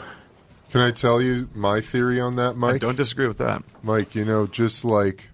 Can 0.72 0.82
I 0.82 0.92
tell 0.92 1.22
you 1.22 1.50
my 1.54 1.82
theory 1.82 2.20
on 2.22 2.36
that, 2.38 2.52
I 2.52 2.58
Mike? 2.58 2.82
don't 2.82 2.96
disagree 2.98 3.28
with 3.28 3.38
that. 3.40 3.64
Mike, 3.84 4.16
you 4.16 4.24
know, 4.26 4.48
just 4.48 4.86
like 4.86 5.28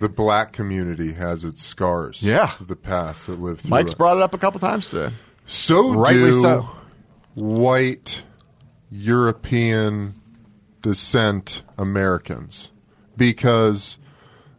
the 0.00 0.08
black 0.08 0.52
community 0.52 1.12
has 1.12 1.44
its 1.44 1.62
scars. 1.62 2.22
Yeah. 2.22 2.52
of 2.58 2.68
the 2.68 2.76
past 2.76 3.26
that 3.26 3.40
lived 3.40 3.60
through 3.62 3.70
Mike's 3.70 3.92
it. 3.92 3.98
brought 3.98 4.16
it 4.16 4.22
up 4.22 4.32
a 4.34 4.38
couple 4.38 4.60
times 4.60 4.88
today. 4.88 5.14
So 5.46 5.92
Rightly 5.92 6.30
do 6.30 6.42
so. 6.42 6.70
white 7.34 8.22
European 8.90 10.14
descent 10.82 11.62
Americans 11.76 12.70
because 13.16 13.98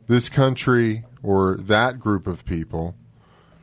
this 0.08 0.30
country 0.30 1.06
or 1.24 1.56
that 1.58 2.00
group 2.00 2.28
of 2.28 2.46
people 2.46 2.96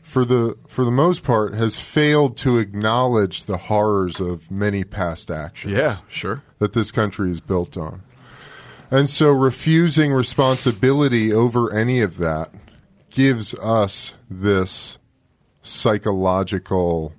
for 0.03 0.25
the 0.25 0.57
for 0.69 0.85
the 0.85 0.91
most 0.91 1.23
part 1.23 1.53
has 1.55 1.79
failed 1.79 2.37
to 2.39 2.59
acknowledge 2.59 3.45
the 3.45 3.57
horrors 3.57 4.21
of 4.21 4.51
many 4.51 4.85
past 4.85 5.31
actions 5.31 5.73
Yeah, 5.75 5.97
sure. 6.09 6.43
That 6.59 6.72
this 6.72 6.90
country 6.90 7.30
is 7.30 7.40
built 7.40 7.76
on. 7.76 8.02
And 8.90 9.11
so 9.11 9.30
refusing 9.30 10.12
responsibility 10.12 11.32
over 11.32 11.72
any 11.72 12.00
of 12.00 12.18
that 12.18 12.50
gives 13.11 13.54
us 13.54 14.14
this 14.30 14.98
psychological 15.62 17.12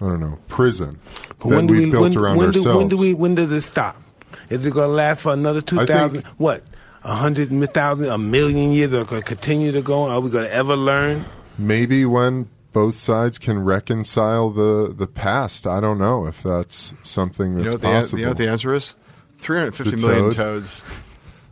I 0.00 0.08
don't 0.08 0.20
know, 0.20 0.38
prison 0.46 1.00
But 1.38 1.48
that 1.48 1.48
when 1.48 1.66
do 1.66 1.74
we've 1.74 1.84
we 1.84 1.90
built 1.90 2.02
when, 2.02 2.18
around 2.18 2.36
when 2.36 2.50
do, 2.52 2.58
ourselves. 2.60 2.78
when 2.78 2.88
do 2.88 2.96
we 2.96 3.14
when 3.14 3.34
does 3.34 3.50
it 3.50 3.62
stop? 3.62 4.00
Is 4.48 4.64
it 4.64 4.72
going 4.72 4.88
to 4.88 4.94
last 4.94 5.20
for 5.20 5.32
another 5.32 5.60
two 5.60 5.84
thousand? 5.84 6.24
What? 6.38 6.62
A 7.04 7.14
hundred 7.14 7.50
thousand, 7.72 8.06
a 8.06 8.18
million 8.18 8.72
years? 8.72 8.92
Are 8.92 9.04
going 9.04 9.22
to 9.22 9.26
continue 9.26 9.72
to 9.72 9.82
go? 9.82 10.04
Are 10.04 10.20
we 10.20 10.30
going 10.30 10.44
to 10.44 10.52
ever 10.52 10.76
learn? 10.76 11.24
Maybe 11.58 12.04
when 12.04 12.48
both 12.78 12.96
sides 12.96 13.38
can 13.38 13.58
reconcile 13.64 14.50
the, 14.50 14.94
the 14.96 15.06
past. 15.08 15.66
I 15.66 15.80
don't 15.80 15.98
know 15.98 16.26
if 16.26 16.42
that's 16.44 16.94
something 17.02 17.54
that's 17.54 17.64
You 17.64 17.70
know, 17.70 17.74
what 17.74 17.80
the, 17.80 17.86
possible. 17.88 18.18
you 18.20 18.24
know 18.26 18.30
what 18.30 18.38
the 18.38 18.48
answer 18.48 18.72
is? 18.74 18.94
Three 19.38 19.56
hundred 19.58 19.74
fifty 19.76 19.96
The 19.96 20.06
million 20.06 20.24
toad? 20.32 20.34
toads. 20.34 20.84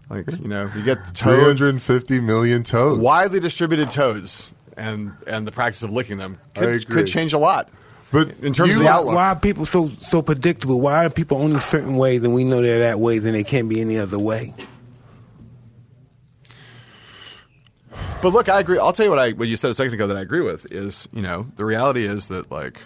Like 0.09 0.31
you 0.41 0.47
know, 0.49 0.71
you 0.77 0.85
get 0.85 1.05
the 1.05 1.13
toad, 1.13 1.59
350 1.59 2.21
million 2.21 2.63
toads. 2.63 3.01
widely 3.01 3.41
distributed 3.41 3.91
toads, 3.91 4.53
and 4.77 5.13
and 5.27 5.47
the 5.49 5.53
practice 5.53 5.83
of 5.83 5.91
licking 5.91 6.19
them 6.19 6.39
could, 6.55 6.87
could 6.89 7.07
change 7.09 7.33
a 7.33 7.39
lot. 7.39 7.69
But 8.13 8.29
in 8.41 8.53
terms 8.53 8.71
you- 8.71 8.77
of 8.77 8.83
the 8.85 8.89
outlook. 8.89 9.17
Why 9.17 9.29
are 9.31 9.37
people 9.37 9.67
so 9.67 9.89
so 10.01 10.23
predictable? 10.23 10.81
Why 10.81 11.05
are 11.07 11.11
people 11.11 11.39
only 11.43 11.59
certain 11.59 11.97
ways, 11.97 12.23
and 12.23 12.33
we 12.35 12.45
know 12.45 12.63
they're 12.63 12.79
that 12.81 13.01
ways, 13.01 13.25
and 13.25 13.35
they 13.35 13.43
can't 13.43 13.69
be 13.69 13.81
any 13.81 13.99
other 13.99 14.19
way? 14.19 14.55
But 18.23 18.33
look, 18.33 18.49
I 18.49 18.61
agree. 18.61 18.79
I'll 18.79 18.93
tell 18.93 19.05
you 19.07 19.11
what 19.11 19.19
I 19.19 19.33
what 19.33 19.49
you 19.49 19.57
said 19.57 19.71
a 19.71 19.75
second 19.75 19.95
ago 19.95 20.07
that 20.07 20.17
I 20.17 20.21
agree 20.21 20.41
with 20.41 20.71
is 20.73 21.07
you 21.13 21.23
know 21.23 21.47
the 21.57 21.65
reality 21.65 22.07
is 22.07 22.29
that 22.29 22.51
like 22.51 22.81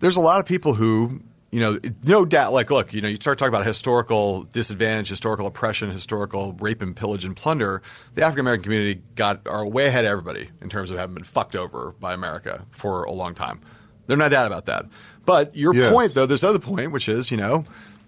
there's 0.00 0.16
a 0.16 0.20
lot 0.20 0.40
of 0.40 0.46
people 0.46 0.74
who 0.74 1.20
you 1.52 1.60
know 1.60 1.78
no 2.02 2.24
doubt 2.24 2.52
like 2.52 2.70
look 2.70 2.92
you 2.92 3.00
know 3.00 3.08
you 3.08 3.16
start 3.16 3.38
talking 3.38 3.54
about 3.54 3.66
historical 3.66 4.44
disadvantage, 4.44 5.08
historical 5.08 5.46
oppression, 5.46 5.90
historical 5.90 6.54
rape 6.54 6.82
and 6.82 6.96
pillage 6.96 7.24
and 7.24 7.36
plunder. 7.36 7.82
The 8.14 8.22
African 8.22 8.40
American 8.40 8.64
community 8.64 9.02
got 9.14 9.46
are 9.46 9.64
way 9.66 9.86
ahead 9.86 10.04
of 10.04 10.10
everybody 10.10 10.50
in 10.62 10.68
terms 10.68 10.90
of 10.90 10.96
having 10.98 11.14
been 11.14 11.24
fucked 11.24 11.54
over 11.54 11.94
by 12.00 12.14
America 12.14 12.64
for 12.72 13.04
a 13.04 13.12
long 13.12 13.34
time. 13.34 13.60
There's 14.06 14.18
no 14.18 14.28
doubt 14.28 14.46
about 14.46 14.66
that. 14.66 14.86
But 15.24 15.54
your 15.54 15.74
Yes. 15.74 15.92
point 15.92 16.14
though, 16.14 16.26
there's 16.26 16.42
another 16.44 16.58
point 16.60 16.92
which 16.92 17.08
is 17.08 17.30
you 17.30 17.36
know. 17.36 17.64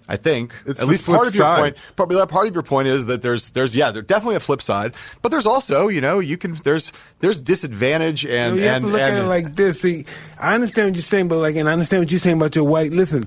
I 0.08 0.16
think 0.16 0.54
It's 0.66 0.80
at 0.80 0.88
least 0.88 1.04
part 1.04 1.18
flip 1.18 1.28
of 1.28 1.34
your 1.34 1.44
side. 1.44 1.60
point 1.60 1.76
Probably 1.96 2.16
that 2.16 2.28
part 2.28 2.48
of 2.48 2.54
your 2.54 2.62
point 2.62 2.88
is 2.88 3.06
that 3.06 3.22
there's 3.22 3.50
there's 3.50 3.76
yeah 3.76 3.90
there's 3.90 4.06
definitely 4.06 4.36
a 4.36 4.40
flip 4.40 4.62
side, 4.62 4.96
but 5.20 5.28
there's 5.28 5.46
also 5.46 5.88
you 5.88 6.00
know 6.00 6.18
you 6.18 6.38
can 6.38 6.54
there's 6.64 6.92
there's 7.20 7.40
disadvantage 7.40 8.24
and 8.24 8.56
you 8.56 8.62
have 8.62 8.76
and, 8.76 8.84
to 8.86 8.90
look 8.90 9.00
and 9.00 9.18
at 9.18 9.24
it 9.24 9.28
like 9.28 9.54
this. 9.54 9.82
See, 9.82 10.06
I 10.40 10.54
understand 10.54 10.88
what 10.88 10.94
you're 10.96 11.02
saying, 11.02 11.28
but 11.28 11.38
like, 11.38 11.56
and 11.56 11.68
I 11.68 11.72
understand 11.72 12.02
what 12.02 12.10
you're 12.10 12.20
saying 12.20 12.38
about 12.38 12.56
your 12.56 12.64
white. 12.64 12.90
Listen, 12.90 13.24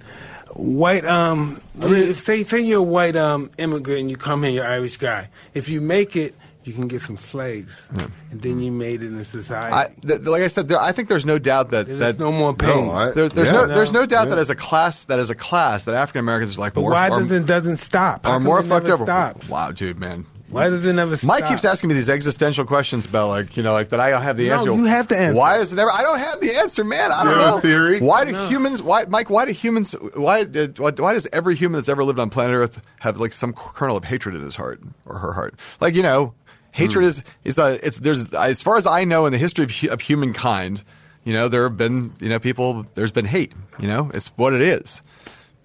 white. 0.55 1.05
Um, 1.05 1.61
if 1.79 2.23
say 2.23 2.43
say 2.43 2.61
you're 2.61 2.79
a 2.79 2.83
white 2.83 3.15
um 3.15 3.51
immigrant 3.57 3.99
and 4.01 4.09
you 4.09 4.17
come 4.17 4.43
here, 4.43 4.51
you're 4.51 4.65
Irish 4.67 4.97
guy. 4.97 5.29
If 5.53 5.69
you 5.69 5.81
make 5.81 6.15
it, 6.15 6.33
you 6.71 6.77
can 6.79 6.87
get 6.87 7.01
some 7.01 7.17
slaves, 7.17 7.89
and 8.31 8.41
then 8.41 8.59
you 8.59 8.71
made 8.71 9.01
it 9.03 9.07
in 9.07 9.17
a 9.17 9.25
society. 9.25 9.73
I, 9.75 10.07
th- 10.07 10.21
like 10.21 10.41
I 10.41 10.47
said, 10.47 10.67
there, 10.69 10.79
I 10.79 10.91
think 10.91 11.09
there's 11.09 11.25
no 11.25 11.37
doubt 11.37 11.71
that 11.71 11.87
There's 11.87 11.99
that 11.99 12.19
no 12.19 12.31
more 12.31 12.53
pain. 12.53 12.87
No, 12.87 12.91
I- 12.93 13.11
there, 13.11 13.29
there's 13.29 13.47
Yeah. 13.47 13.53
no 13.53 13.67
there's 13.67 13.91
no 13.91 14.01
No. 14.01 14.05
doubt 14.05 14.23
Yeah. 14.29 14.35
that 14.35 14.37
as 14.39 14.49
a 14.49 14.55
class 14.55 15.03
that 15.05 15.19
as 15.19 15.29
a 15.29 15.35
class 15.35 15.85
that 15.85 15.95
African 15.95 16.19
Americans 16.19 16.57
are 16.57 16.61
like 16.61 16.73
but 16.73 16.81
more 16.81 16.91
why 16.91 17.09
are, 17.09 17.19
does 17.21 17.31
it 17.31 17.45
doesn't 17.45 17.77
stop? 17.77 18.25
How 18.25 18.31
are 18.33 18.39
more 18.39 18.63
fucked 18.63 18.89
up. 18.89 19.01
Stops? 19.01 19.49
Wow, 19.49 19.71
dude, 19.71 19.99
man. 19.99 20.25
Why 20.49 20.69
does 20.69 20.83
it 20.83 20.91
never 20.91 21.15
stop? 21.15 21.27
Mike 21.29 21.47
keeps 21.47 21.63
asking 21.63 21.87
me 21.87 21.93
these 21.93 22.09
existential 22.09 22.65
questions 22.65 23.05
about 23.05 23.29
like 23.29 23.55
you 23.55 23.63
know 23.63 23.71
like 23.71 23.87
that 23.89 24.01
I 24.01 24.09
don't 24.09 24.21
have 24.21 24.35
the 24.35 24.49
No, 24.49 24.55
answer. 24.59 24.73
you 24.73 24.83
have 24.83 25.07
the 25.07 25.17
answer. 25.17 25.37
Why 25.37 25.59
is 25.59 25.71
it 25.71 25.77
never? 25.77 25.89
I 25.89 26.01
don't 26.01 26.19
have 26.19 26.41
the 26.41 26.55
answer, 26.57 26.83
man. 26.83 27.09
I 27.09 27.23
don't 27.23 27.33
You 27.35 27.39
have 27.39 27.49
know. 27.51 27.57
a 27.59 27.61
theory? 27.61 27.99
Why 28.01 28.25
do 28.25 28.35
humans? 28.49 28.81
Why 28.83 29.05
Mike? 29.05 29.29
Why 29.29 29.45
do 29.45 29.53
humans? 29.53 29.93
Why, 30.13 30.43
did, 30.43 30.77
why 30.77 30.91
why 30.91 31.13
does 31.13 31.25
every 31.31 31.55
human 31.55 31.79
that's 31.79 31.87
ever 31.87 32.03
lived 32.03 32.19
on 32.19 32.29
planet 32.29 32.53
Earth 32.57 32.81
have 32.99 33.17
like 33.17 33.31
some 33.31 33.53
kernel 33.53 33.95
of 33.95 34.03
hatred 34.03 34.35
in 34.35 34.41
his 34.41 34.57
heart 34.57 34.81
or 35.05 35.19
her 35.19 35.31
heart? 35.31 35.55
Like 35.79 35.95
you 35.95 36.03
know, 36.03 36.33
hatred 36.71 37.05
is 37.05 37.23
is 37.43 37.57
a 37.57 37.85
it's 37.85 37.99
there's 37.99 38.33
as 38.33 38.61
far 38.61 38.77
as 38.77 38.85
I 38.85 39.03
know 39.03 39.25
in 39.25 39.31
the 39.31 39.37
history 39.37 39.65
of, 39.65 39.91
of 39.91 40.01
humankind, 40.01 40.83
you 41.23 41.33
know 41.33 41.47
there 41.47 41.63
have 41.63 41.77
been 41.77 42.13
you 42.19 42.29
know 42.29 42.39
people 42.39 42.85
there's 42.93 43.11
been 43.11 43.25
hate. 43.25 43.53
You 43.79 43.87
know, 43.87 44.11
it's 44.13 44.27
what 44.37 44.53
it 44.53 44.61
is. 44.61 45.01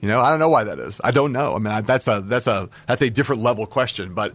You 0.00 0.08
know, 0.08 0.20
I 0.20 0.30
don't 0.30 0.38
know 0.38 0.48
why 0.48 0.64
that 0.64 0.78
is. 0.78 1.00
I 1.02 1.10
don't 1.10 1.32
know. 1.32 1.54
I 1.54 1.58
mean, 1.58 1.72
I, 1.72 1.80
that's 1.80 2.06
a 2.06 2.22
that's 2.24 2.46
a 2.46 2.68
that's 2.86 3.02
a 3.02 3.10
different 3.10 3.42
level 3.42 3.66
question. 3.66 4.14
But 4.14 4.34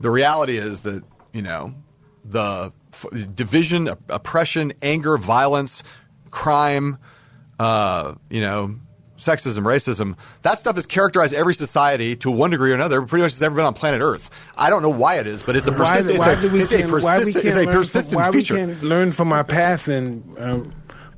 the 0.00 0.10
reality 0.10 0.58
is 0.58 0.82
that 0.82 1.02
you 1.32 1.42
know 1.42 1.74
the 2.24 2.72
f- 2.92 3.06
division, 3.34 3.88
op- 3.88 4.02
oppression, 4.10 4.72
anger, 4.82 5.16
violence, 5.16 5.82
crime, 6.30 6.98
uh, 7.58 8.14
you 8.28 8.40
know, 8.40 8.76
sexism, 9.18 9.60
racism. 9.64 10.16
That 10.42 10.58
stuff 10.58 10.76
has 10.76 10.86
characterized 10.86 11.34
every 11.34 11.54
society 11.54 12.16
to 12.16 12.30
one 12.30 12.50
degree 12.50 12.70
or 12.70 12.74
another. 12.74 13.02
Pretty 13.02 13.22
much 13.22 13.32
has 13.32 13.42
ever 13.42 13.54
been 13.56 13.64
on 13.64 13.74
planet 13.74 14.00
Earth. 14.00 14.30
I 14.56 14.70
don't 14.70 14.82
know 14.82 14.88
why 14.88 15.16
it 15.18 15.26
is, 15.26 15.42
but 15.42 15.56
it's 15.56 15.66
a 15.66 15.72
persistent. 15.72 16.18
why 16.18 16.32
it's 16.32 16.40
a, 16.40 16.42
do 16.48 16.50
we 16.50 16.60
it's 16.62 16.72
a 16.72 16.78
can't, 16.78 16.90
why 16.90 17.18
we 17.18 17.32
persistent, 17.32 17.34
can't 17.34 17.46
it's 17.46 17.56
a 17.56 17.64
learn 17.66 17.74
persistent 17.74 18.12
from, 18.12 18.22
why 18.22 18.30
feature. 18.32 18.54
we 18.54 18.60
can't 18.60 18.82
learn 18.82 19.12
from 19.12 19.32
our 19.32 19.44
past 19.44 19.88
and 19.88 20.38
uh, 20.38 20.60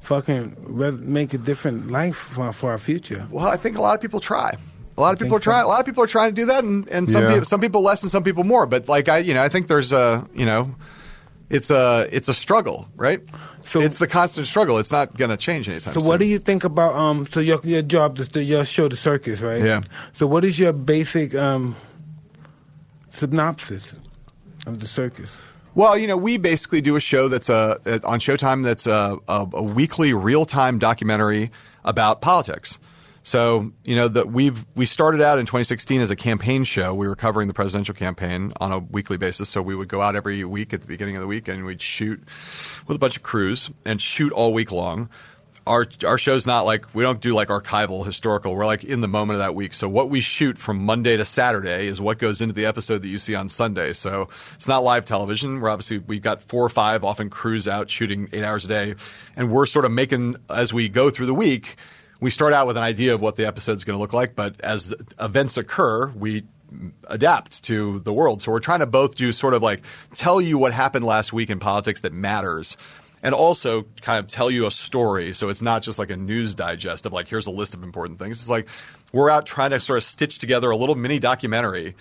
fucking 0.00 0.56
re- 0.60 0.90
make 0.92 1.34
a 1.34 1.38
different 1.38 1.90
life 1.90 2.16
for, 2.16 2.52
for 2.52 2.70
our 2.70 2.78
future? 2.78 3.26
Well, 3.30 3.46
I 3.46 3.56
think 3.56 3.78
a 3.78 3.82
lot 3.82 3.94
of 3.94 4.00
people 4.00 4.20
try. 4.20 4.56
A 4.96 5.00
lot 5.00 5.14
of 5.14 5.20
You 5.20 5.24
people 5.26 5.36
are 5.36 5.38
think 5.38 5.44
so? 5.44 5.50
trying. 5.50 5.64
A 5.64 5.68
lot 5.68 5.80
of 5.80 5.86
people 5.86 6.04
are 6.04 6.08
trying 6.08 6.30
to 6.30 6.34
do 6.34 6.46
that, 6.46 6.64
and, 6.64 6.86
and 6.88 7.08
some 7.08 7.22
Yeah. 7.22 7.30
people, 7.32 7.44
some 7.44 7.60
people 7.60 7.82
less, 7.82 8.02
and 8.02 8.10
some 8.10 8.22
people 8.22 8.44
more. 8.44 8.66
But 8.66 8.88
like 8.88 9.08
I, 9.08 9.18
you 9.18 9.34
know, 9.34 9.42
I 9.42 9.48
think 9.48 9.66
there's 9.68 9.92
a, 9.92 10.26
you 10.34 10.44
know, 10.44 10.74
it's 11.50 11.70
a, 11.70 12.08
it's 12.10 12.28
a 12.28 12.34
struggle, 12.34 12.88
right? 12.96 13.20
So- 13.62 13.80
it's 13.80 13.98
the 13.98 14.06
constant 14.06 14.46
struggle. 14.46 14.78
It's 14.78 14.90
not 14.90 15.16
going 15.16 15.30
to 15.30 15.36
change 15.36 15.68
anytime. 15.68 15.92
So, 15.92 16.00
soon. 16.00 16.08
what 16.08 16.20
do 16.20 16.26
you 16.26 16.38
think 16.38 16.64
about 16.64 16.94
um? 16.94 17.26
So 17.26 17.40
your 17.40 17.60
your 17.62 17.82
job, 17.82 18.16
the, 18.16 18.24
the 18.24 18.42
your 18.42 18.64
show, 18.64 18.88
the 18.88 18.96
circus, 18.96 19.40
right? 19.40 19.62
Yeah. 19.62 19.82
So, 20.12 20.26
what 20.26 20.44
is 20.44 20.58
your 20.58 20.72
basic 20.72 21.34
um 21.34 21.76
synopsis 23.12 23.92
of 24.66 24.80
the 24.80 24.86
circus? 24.86 25.36
Well, 25.74 25.96
you 25.96 26.06
know, 26.06 26.16
we 26.16 26.36
basically 26.36 26.80
do 26.80 26.96
a 26.96 27.00
show 27.00 27.28
that's 27.28 27.48
a, 27.48 27.78
on 28.04 28.18
Showtime 28.18 28.64
that's 28.64 28.86
a, 28.86 29.18
a, 29.28 29.46
a 29.52 29.62
weekly 29.62 30.12
real 30.12 30.44
time 30.44 30.78
documentary 30.78 31.52
about 31.84 32.20
politics. 32.20 32.78
So, 33.30 33.70
you 33.84 33.94
know, 33.94 34.08
that 34.08 34.32
we've 34.32 34.66
we 34.74 34.86
started 34.86 35.22
out 35.22 35.38
in 35.38 35.46
2016 35.46 36.00
as 36.00 36.10
a 36.10 36.16
campaign 36.16 36.64
show. 36.64 36.92
We 36.92 37.06
were 37.06 37.14
covering 37.14 37.46
the 37.46 37.54
presidential 37.54 37.94
campaign 37.94 38.52
on 38.60 38.72
a 38.72 38.80
weekly 38.80 39.18
basis. 39.18 39.48
So 39.48 39.62
we 39.62 39.76
would 39.76 39.86
go 39.86 40.02
out 40.02 40.16
every 40.16 40.42
week 40.42 40.74
at 40.74 40.80
the 40.80 40.88
beginning 40.88 41.14
of 41.14 41.20
the 41.20 41.28
week 41.28 41.46
and 41.46 41.64
we'd 41.64 41.80
shoot 41.80 42.18
with 42.88 42.96
a 42.96 42.98
bunch 42.98 43.16
of 43.16 43.22
crews 43.22 43.70
and 43.84 44.02
shoot 44.02 44.32
all 44.32 44.52
week 44.52 44.72
long. 44.72 45.10
Our 45.64 45.86
our 46.04 46.18
show's 46.18 46.44
not 46.44 46.62
like 46.62 46.92
we 46.92 47.04
don't 47.04 47.20
do 47.20 47.32
like 47.32 47.50
archival 47.50 48.04
historical. 48.04 48.56
We're 48.56 48.66
like 48.66 48.82
in 48.82 49.00
the 49.00 49.06
moment 49.06 49.36
of 49.36 49.46
that 49.46 49.54
week. 49.54 49.74
So 49.74 49.88
what 49.88 50.10
we 50.10 50.20
shoot 50.20 50.58
from 50.58 50.84
Monday 50.84 51.16
to 51.16 51.24
Saturday 51.24 51.86
is 51.86 52.00
what 52.00 52.18
goes 52.18 52.40
into 52.40 52.54
the 52.54 52.66
episode 52.66 53.02
that 53.02 53.08
you 53.08 53.18
see 53.18 53.36
on 53.36 53.48
Sunday. 53.48 53.92
So 53.92 54.28
it's 54.54 54.66
not 54.66 54.82
live 54.82 55.04
television. 55.04 55.60
We're 55.60 55.68
obviously 55.68 55.98
we've 55.98 56.20
got 56.20 56.42
four 56.42 56.64
or 56.64 56.68
five 56.68 57.04
often 57.04 57.30
crews 57.30 57.68
out 57.68 57.90
shooting 57.90 58.28
eight 58.32 58.42
hours 58.42 58.64
a 58.64 58.68
day, 58.68 58.94
and 59.36 59.52
we're 59.52 59.66
sort 59.66 59.84
of 59.84 59.92
making 59.92 60.34
as 60.48 60.74
we 60.74 60.88
go 60.88 61.10
through 61.10 61.26
the 61.26 61.34
week. 61.34 61.76
We 62.20 62.30
start 62.30 62.52
out 62.52 62.66
with 62.66 62.76
an 62.76 62.82
idea 62.82 63.14
of 63.14 63.20
what 63.20 63.36
the 63.36 63.46
episode 63.46 63.78
is 63.78 63.84
going 63.84 63.96
to 63.96 64.00
look 64.00 64.12
like, 64.12 64.36
but 64.36 64.60
as 64.60 64.94
events 65.18 65.56
occur, 65.56 66.08
we 66.08 66.44
adapt 67.08 67.64
to 67.64 67.98
the 68.00 68.12
world. 68.12 68.42
So 68.42 68.52
we're 68.52 68.60
trying 68.60 68.80
to 68.80 68.86
both 68.86 69.16
do 69.16 69.32
sort 69.32 69.54
of 69.54 69.62
like 69.62 69.82
tell 70.14 70.40
you 70.40 70.58
what 70.58 70.72
happened 70.72 71.04
last 71.04 71.32
week 71.32 71.50
in 71.50 71.58
politics 71.58 72.02
that 72.02 72.12
matters 72.12 72.76
and 73.22 73.34
also 73.34 73.84
kind 74.02 74.18
of 74.18 74.26
tell 74.26 74.50
you 74.50 74.66
a 74.66 74.70
story. 74.70 75.32
So 75.32 75.48
it's 75.48 75.62
not 75.62 75.82
just 75.82 75.98
like 75.98 76.10
a 76.10 76.16
news 76.16 76.54
digest 76.54 77.06
of 77.06 77.12
like, 77.12 77.28
here's 77.28 77.46
a 77.46 77.50
list 77.50 77.74
of 77.74 77.82
important 77.82 78.18
things. 78.18 78.40
It's 78.40 78.48
like 78.48 78.68
we're 79.12 79.30
out 79.30 79.46
trying 79.46 79.70
to 79.70 79.80
sort 79.80 79.98
of 79.98 80.04
stitch 80.04 80.38
together 80.38 80.70
a 80.70 80.76
little 80.76 80.94
mini 80.94 81.18
documentary, 81.18 81.96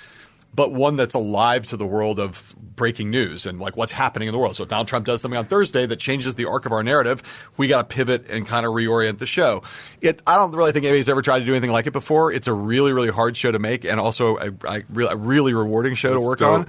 but 0.54 0.72
one 0.74 0.96
that's 0.96 1.14
alive 1.14 1.68
to 1.68 1.78
the 1.78 1.86
world 1.86 2.20
of 2.20 2.56
breaking 2.76 3.10
news 3.12 3.46
and 3.46 3.60
like 3.60 3.78
what's 3.78 3.92
happening 3.92 4.28
in 4.28 4.34
the 4.34 4.40
world. 4.40 4.56
So 4.56 4.64
if 4.64 4.70
Donald 4.70 4.88
Trump 4.88 5.06
does 5.06 5.22
something 5.22 5.38
on 5.38 5.46
Thursday 5.46 5.86
that 5.86 5.98
changes 5.98 6.36
the 6.36 6.46
arc 6.46 6.66
of 6.66 6.72
our 6.72 6.84
narrative, 6.84 7.22
we 7.58 7.68
got 7.68 7.90
to 7.90 7.96
pivot 7.96 8.30
and 8.30 8.48
kind 8.48 8.66
of 8.66 8.74
reorient 8.74 9.20
the 9.20 9.26
show. 9.26 9.64
It, 10.02 10.22
I 10.26 10.36
don't 10.36 10.52
really 10.52 10.72
think 10.72 10.86
anybody's 10.86 11.10
ever 11.10 11.22
tried 11.22 11.40
to 11.40 11.46
do 11.46 11.54
anything 11.54 11.72
like 11.72 11.88
it 11.88 11.94
before. 11.94 12.32
It's 12.32 12.48
a 12.48 12.54
really, 12.54 12.94
really 12.94 13.10
hard 13.10 13.38
show 13.38 13.52
to 13.52 13.60
make 13.60 13.86
and 13.86 14.00
also 14.00 14.38
a, 14.38 14.52
a, 14.64 14.82
re- 14.90 15.08
a 15.10 15.16
really 15.16 15.54
rewarding 15.54 15.96
show 15.96 16.14
to 16.14 16.22
work 16.22 16.40
dope. 16.40 16.68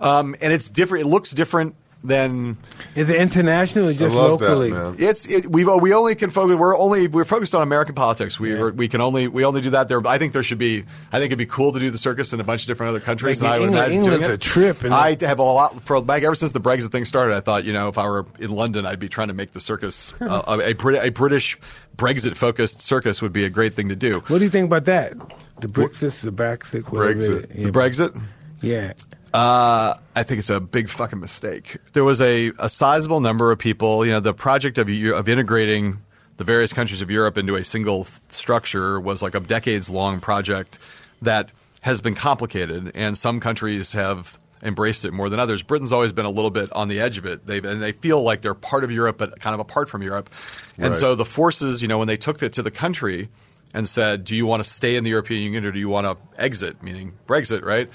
on. 0.00 0.18
Um, 0.28 0.36
and 0.40 0.52
it's 0.52 0.68
different. 0.68 1.06
It 1.06 1.08
looks 1.08 1.30
different 1.32 1.74
then 2.04 2.56
Is 2.94 3.08
it 3.10 3.16
international 3.20 3.88
or 3.88 3.90
I 3.90 3.94
just 3.94 4.14
locally? 4.14 4.70
that, 4.70 4.96
it's 4.98 5.26
it, 5.26 5.50
we 5.50 5.64
we 5.64 5.92
only 5.92 6.14
can 6.14 6.30
focus. 6.30 6.56
We're 6.56 6.76
only 6.76 7.08
we're 7.08 7.24
focused 7.24 7.54
on 7.54 7.62
American 7.62 7.94
politics. 7.94 8.38
We 8.38 8.54
we 8.54 8.70
we 8.70 8.88
can 8.88 9.00
only 9.00 9.26
we 9.26 9.44
only 9.44 9.60
do 9.62 9.70
that 9.70 9.88
there. 9.88 10.06
I 10.06 10.18
think 10.18 10.32
there 10.32 10.42
should 10.44 10.58
be. 10.58 10.84
I 11.12 11.18
think 11.18 11.26
it'd 11.26 11.38
be 11.38 11.46
cool 11.46 11.72
to 11.72 11.80
do 11.80 11.90
the 11.90 11.98
circus 11.98 12.32
in 12.32 12.40
a 12.40 12.44
bunch 12.44 12.62
of 12.62 12.68
different 12.68 12.90
other 12.90 13.00
countries. 13.00 13.42
Like 13.42 13.48
and 13.48 13.54
I 13.54 13.58
would 13.58 13.66
England- 13.66 13.92
imagine 13.92 14.12
England's 14.12 14.34
a 14.34 14.38
trip, 14.38 14.84
I 14.84 15.16
have 15.20 15.38
a 15.38 15.42
lot 15.42 15.82
for 15.82 15.98
like 16.00 16.22
ever 16.22 16.34
since 16.36 16.52
the 16.52 16.60
Brexit 16.60 16.92
thing 16.92 17.04
started. 17.04 17.34
I 17.36 17.40
thought 17.40 17.64
you 17.64 17.72
know 17.72 17.88
if 17.88 17.98
I 17.98 18.06
were 18.08 18.26
in 18.38 18.50
London, 18.52 18.86
I'd 18.86 19.00
be 19.00 19.08
trying 19.08 19.28
to 19.28 19.34
make 19.34 19.52
the 19.52 19.60
circus 19.60 20.12
uh, 20.20 20.42
a, 20.46 20.58
a, 20.72 21.00
a 21.06 21.08
British 21.10 21.58
Brexit 21.96 22.36
focused 22.36 22.80
circus 22.80 23.20
would 23.20 23.32
be 23.32 23.44
a 23.44 23.50
great 23.50 23.74
thing 23.74 23.88
to 23.88 23.96
do. 23.96 24.20
What 24.28 24.38
do 24.38 24.44
you 24.44 24.50
think 24.50 24.66
about 24.66 24.84
that? 24.84 25.14
The 25.60 25.66
Brexit, 25.66 26.20
the 26.20 26.30
Brexit, 26.30 26.82
Brexit. 26.82 27.44
it 27.44 27.50
is. 27.50 27.64
The 27.64 27.72
Brexit. 27.72 28.22
Yeah. 28.60 28.92
Uh, 29.38 29.96
I 30.16 30.24
think 30.24 30.40
it's 30.40 30.50
a 30.50 30.58
big 30.58 30.88
fucking 30.88 31.20
mistake. 31.20 31.76
There 31.92 32.02
was 32.02 32.20
a, 32.20 32.50
a 32.58 32.68
sizable 32.68 33.20
number 33.20 33.52
of 33.52 33.58
people, 33.60 34.04
you 34.04 34.10
know, 34.10 34.18
the 34.18 34.34
project 34.34 34.78
of, 34.78 34.88
of 34.88 35.28
integrating 35.28 35.98
the 36.38 36.44
various 36.44 36.72
countries 36.72 37.02
of 37.02 37.08
Europe 37.08 37.38
into 37.38 37.54
a 37.54 37.62
single 37.62 38.04
th- 38.04 38.20
structure 38.30 38.98
was 38.98 39.22
like 39.22 39.36
a 39.36 39.40
decades 39.40 39.88
long 39.88 40.18
project 40.18 40.80
that 41.22 41.50
has 41.82 42.00
been 42.00 42.16
complicated, 42.16 42.90
and 42.96 43.16
some 43.16 43.38
countries 43.38 43.92
have 43.92 44.40
embraced 44.60 45.04
it 45.04 45.12
more 45.12 45.28
than 45.28 45.38
others. 45.38 45.62
Britain's 45.62 45.92
always 45.92 46.10
been 46.10 46.26
a 46.26 46.30
little 46.30 46.50
bit 46.50 46.72
on 46.72 46.88
the 46.88 46.98
edge 46.98 47.16
of 47.16 47.24
it. 47.24 47.46
They've, 47.46 47.64
and 47.64 47.80
they 47.80 47.92
feel 47.92 48.20
like 48.20 48.40
they're 48.40 48.54
part 48.54 48.82
of 48.82 48.90
Europe, 48.90 49.18
but 49.18 49.38
kind 49.38 49.54
of 49.54 49.60
apart 49.60 49.88
from 49.88 50.02
Europe. 50.02 50.30
And 50.78 50.90
Right. 50.90 50.98
so 51.00 51.14
the 51.14 51.24
forces, 51.24 51.80
you 51.80 51.86
know, 51.86 51.98
when 51.98 52.08
they 52.08 52.16
took 52.16 52.42
it 52.42 52.54
to 52.54 52.62
the 52.64 52.72
country 52.72 53.28
and 53.72 53.88
said, 53.88 54.24
"Do 54.24 54.34
you 54.34 54.46
want 54.46 54.64
to 54.64 54.68
stay 54.68 54.96
in 54.96 55.04
the 55.04 55.10
European 55.10 55.42
Union 55.42 55.64
or 55.64 55.70
do 55.70 55.78
you 55.78 55.88
want 55.88 56.08
to 56.08 56.16
exit?" 56.42 56.82
Meaning 56.82 57.12
Brexit, 57.28 57.64
right? 57.64 57.88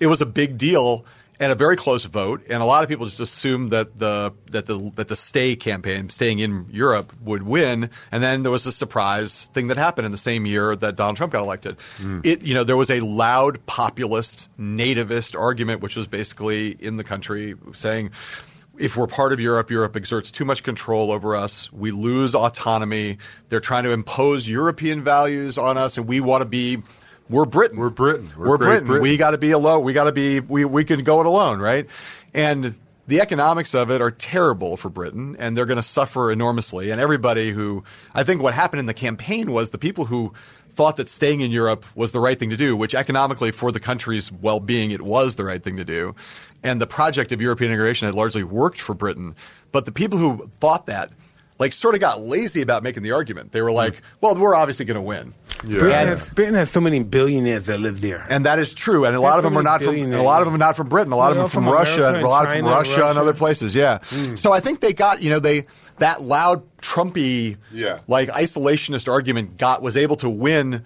It 0.00 0.06
was 0.06 0.20
a 0.20 0.26
big 0.26 0.58
deal 0.58 1.04
and 1.38 1.52
a 1.52 1.54
very 1.54 1.76
close 1.76 2.04
vote, 2.04 2.42
and 2.48 2.62
a 2.62 2.66
lot 2.66 2.82
of 2.82 2.88
people 2.88 3.04
just 3.04 3.20
assumed 3.20 3.70
that 3.70 3.98
the 3.98 4.32
that 4.50 4.66
the 4.66 4.90
that 4.94 5.08
the 5.08 5.16
stay 5.16 5.54
campaign, 5.54 6.08
staying 6.08 6.38
in 6.38 6.66
Europe, 6.70 7.12
would 7.20 7.42
win. 7.42 7.90
And 8.10 8.22
then 8.22 8.42
there 8.42 8.52
was 8.52 8.64
a 8.66 8.72
surprise 8.72 9.50
thing 9.52 9.68
that 9.68 9.76
happened 9.76 10.06
in 10.06 10.12
the 10.12 10.18
same 10.18 10.46
year 10.46 10.74
that 10.74 10.96
Donald 10.96 11.16
Trump 11.16 11.32
got 11.32 11.42
elected. 11.42 11.76
Hmm. 11.98 12.20
It, 12.24 12.42
you 12.42 12.54
know, 12.54 12.64
there 12.64 12.76
was 12.76 12.90
a 12.90 13.00
loud 13.00 13.64
populist, 13.66 14.48
nativist 14.58 15.38
argument, 15.38 15.82
which 15.82 15.96
was 15.96 16.06
basically 16.06 16.70
in 16.70 16.96
the 16.96 17.04
country 17.04 17.54
saying 17.74 18.12
if 18.78 18.96
we're 18.96 19.06
part 19.06 19.32
of 19.32 19.40
Europe, 19.40 19.70
Europe 19.70 19.96
exerts 19.96 20.30
too 20.30 20.44
much 20.44 20.62
control 20.62 21.10
over 21.10 21.34
us. 21.36 21.72
We 21.72 21.90
lose 21.90 22.34
autonomy. 22.34 23.18
They're 23.48 23.60
trying 23.60 23.84
to 23.84 23.90
impose 23.90 24.48
European 24.48 25.02
values 25.02 25.58
on 25.58 25.76
us, 25.76 25.96
and 25.98 26.06
we 26.06 26.20
want 26.20 26.42
to 26.42 26.48
be. 26.48 26.82
We're 27.28 27.44
Britain. 27.44 27.78
We're 27.78 27.90
Britain. 27.90 28.30
We're 28.36 28.48
We're, 28.48 28.58
Britain. 28.58 28.86
Britain. 28.86 29.02
We 29.02 29.16
got 29.16 29.32
to 29.32 29.38
be 29.38 29.50
alone. 29.50 29.82
We 29.84 29.92
got 29.92 30.04
to 30.04 30.12
be. 30.12 30.40
We 30.40 30.64
we 30.64 30.84
can 30.84 31.02
go 31.02 31.20
it 31.20 31.26
alone, 31.26 31.58
right? 31.58 31.86
And 32.32 32.76
the 33.08 33.20
economics 33.20 33.74
of 33.74 33.90
it 33.90 34.00
are 34.00 34.10
terrible 34.10 34.76
for 34.76 34.88
Britain, 34.88 35.36
and 35.38 35.56
they're 35.56 35.66
going 35.66 35.76
to 35.76 35.82
suffer 35.82 36.30
enormously. 36.30 36.90
And 36.90 37.00
everybody 37.00 37.50
who 37.50 37.84
I 38.14 38.24
think 38.24 38.42
what 38.42 38.54
happened 38.54 38.80
in 38.80 38.86
the 38.86 38.94
campaign 38.94 39.50
was 39.50 39.70
the 39.70 39.78
people 39.78 40.04
who 40.04 40.32
thought 40.74 40.98
that 40.98 41.08
staying 41.08 41.40
in 41.40 41.50
Europe 41.50 41.86
was 41.94 42.12
the 42.12 42.20
right 42.20 42.38
thing 42.38 42.50
to 42.50 42.56
do, 42.56 42.76
which 42.76 42.94
economically 42.94 43.50
for 43.50 43.72
the 43.72 43.80
country's 43.80 44.30
well-being 44.30 44.90
it 44.90 45.00
was 45.00 45.36
the 45.36 45.44
right 45.44 45.62
thing 45.62 45.78
to 45.78 45.84
do. 45.84 46.14
And 46.62 46.80
the 46.80 46.86
project 46.86 47.32
of 47.32 47.40
European 47.40 47.70
integration 47.70 48.06
had 48.06 48.14
largely 48.14 48.44
worked 48.44 48.80
for 48.80 48.92
Britain. 48.92 49.34
But 49.72 49.86
the 49.86 49.92
people 49.92 50.18
who 50.18 50.50
thought 50.60 50.86
that 50.86 51.12
like 51.58 51.72
sort 51.72 51.94
of 51.94 52.00
got 52.00 52.20
lazy 52.20 52.62
about 52.62 52.82
making 52.82 53.02
the 53.02 53.12
argument. 53.12 53.52
They 53.52 53.62
were 53.62 53.70
hmm. 53.70 53.76
like, 53.76 54.02
"Well, 54.20 54.34
we're 54.34 54.54
obviously 54.54 54.84
going 54.84 54.96
to 54.96 55.02
win." 55.02 55.34
Yeah. 55.64 55.78
Britain 55.78 56.08
has, 56.08 56.28
Britain 56.28 56.54
has 56.54 56.70
so 56.70 56.80
many 56.80 57.02
billionaires 57.02 57.64
that 57.64 57.80
live 57.80 58.00
there. 58.00 58.26
and 58.28 58.44
that 58.44 58.58
is 58.58 58.74
true. 58.74 59.04
And 59.04 59.16
a 59.16 59.20
lot 59.20 59.38
of 59.38 59.44
so 59.44 59.48
them 59.48 59.58
are 59.58 59.62
not 59.62 59.82
from. 59.82 59.96
A 59.96 60.22
lot 60.22 60.42
of 60.42 60.46
them 60.46 60.54
are 60.54 60.58
not 60.58 60.76
from 60.76 60.88
Britain. 60.88 61.12
A 61.12 61.16
lot 61.16 61.32
of 61.32 61.38
them 61.38 61.48
from, 61.48 61.64
from 61.64 61.72
Russia, 61.72 62.08
and 62.08 62.18
a 62.18 62.28
lot 62.28 62.46
and 62.46 62.58
from 62.58 62.66
China, 62.66 62.76
Russia, 62.76 63.08
and 63.08 63.18
other 63.18 63.34
places. 63.34 63.74
Yeah. 63.74 63.98
Hmm. 64.04 64.36
So 64.36 64.52
I 64.52 64.60
think 64.60 64.80
they 64.80 64.92
got 64.92 65.22
you 65.22 65.30
know 65.30 65.40
they 65.40 65.66
that 65.98 66.22
loud 66.22 66.62
Trumpy 66.78 67.56
Yeah. 67.72 68.00
like 68.06 68.28
isolationist 68.28 69.10
argument 69.10 69.56
got 69.56 69.82
was 69.82 69.96
able 69.96 70.16
to 70.16 70.28
win. 70.28 70.84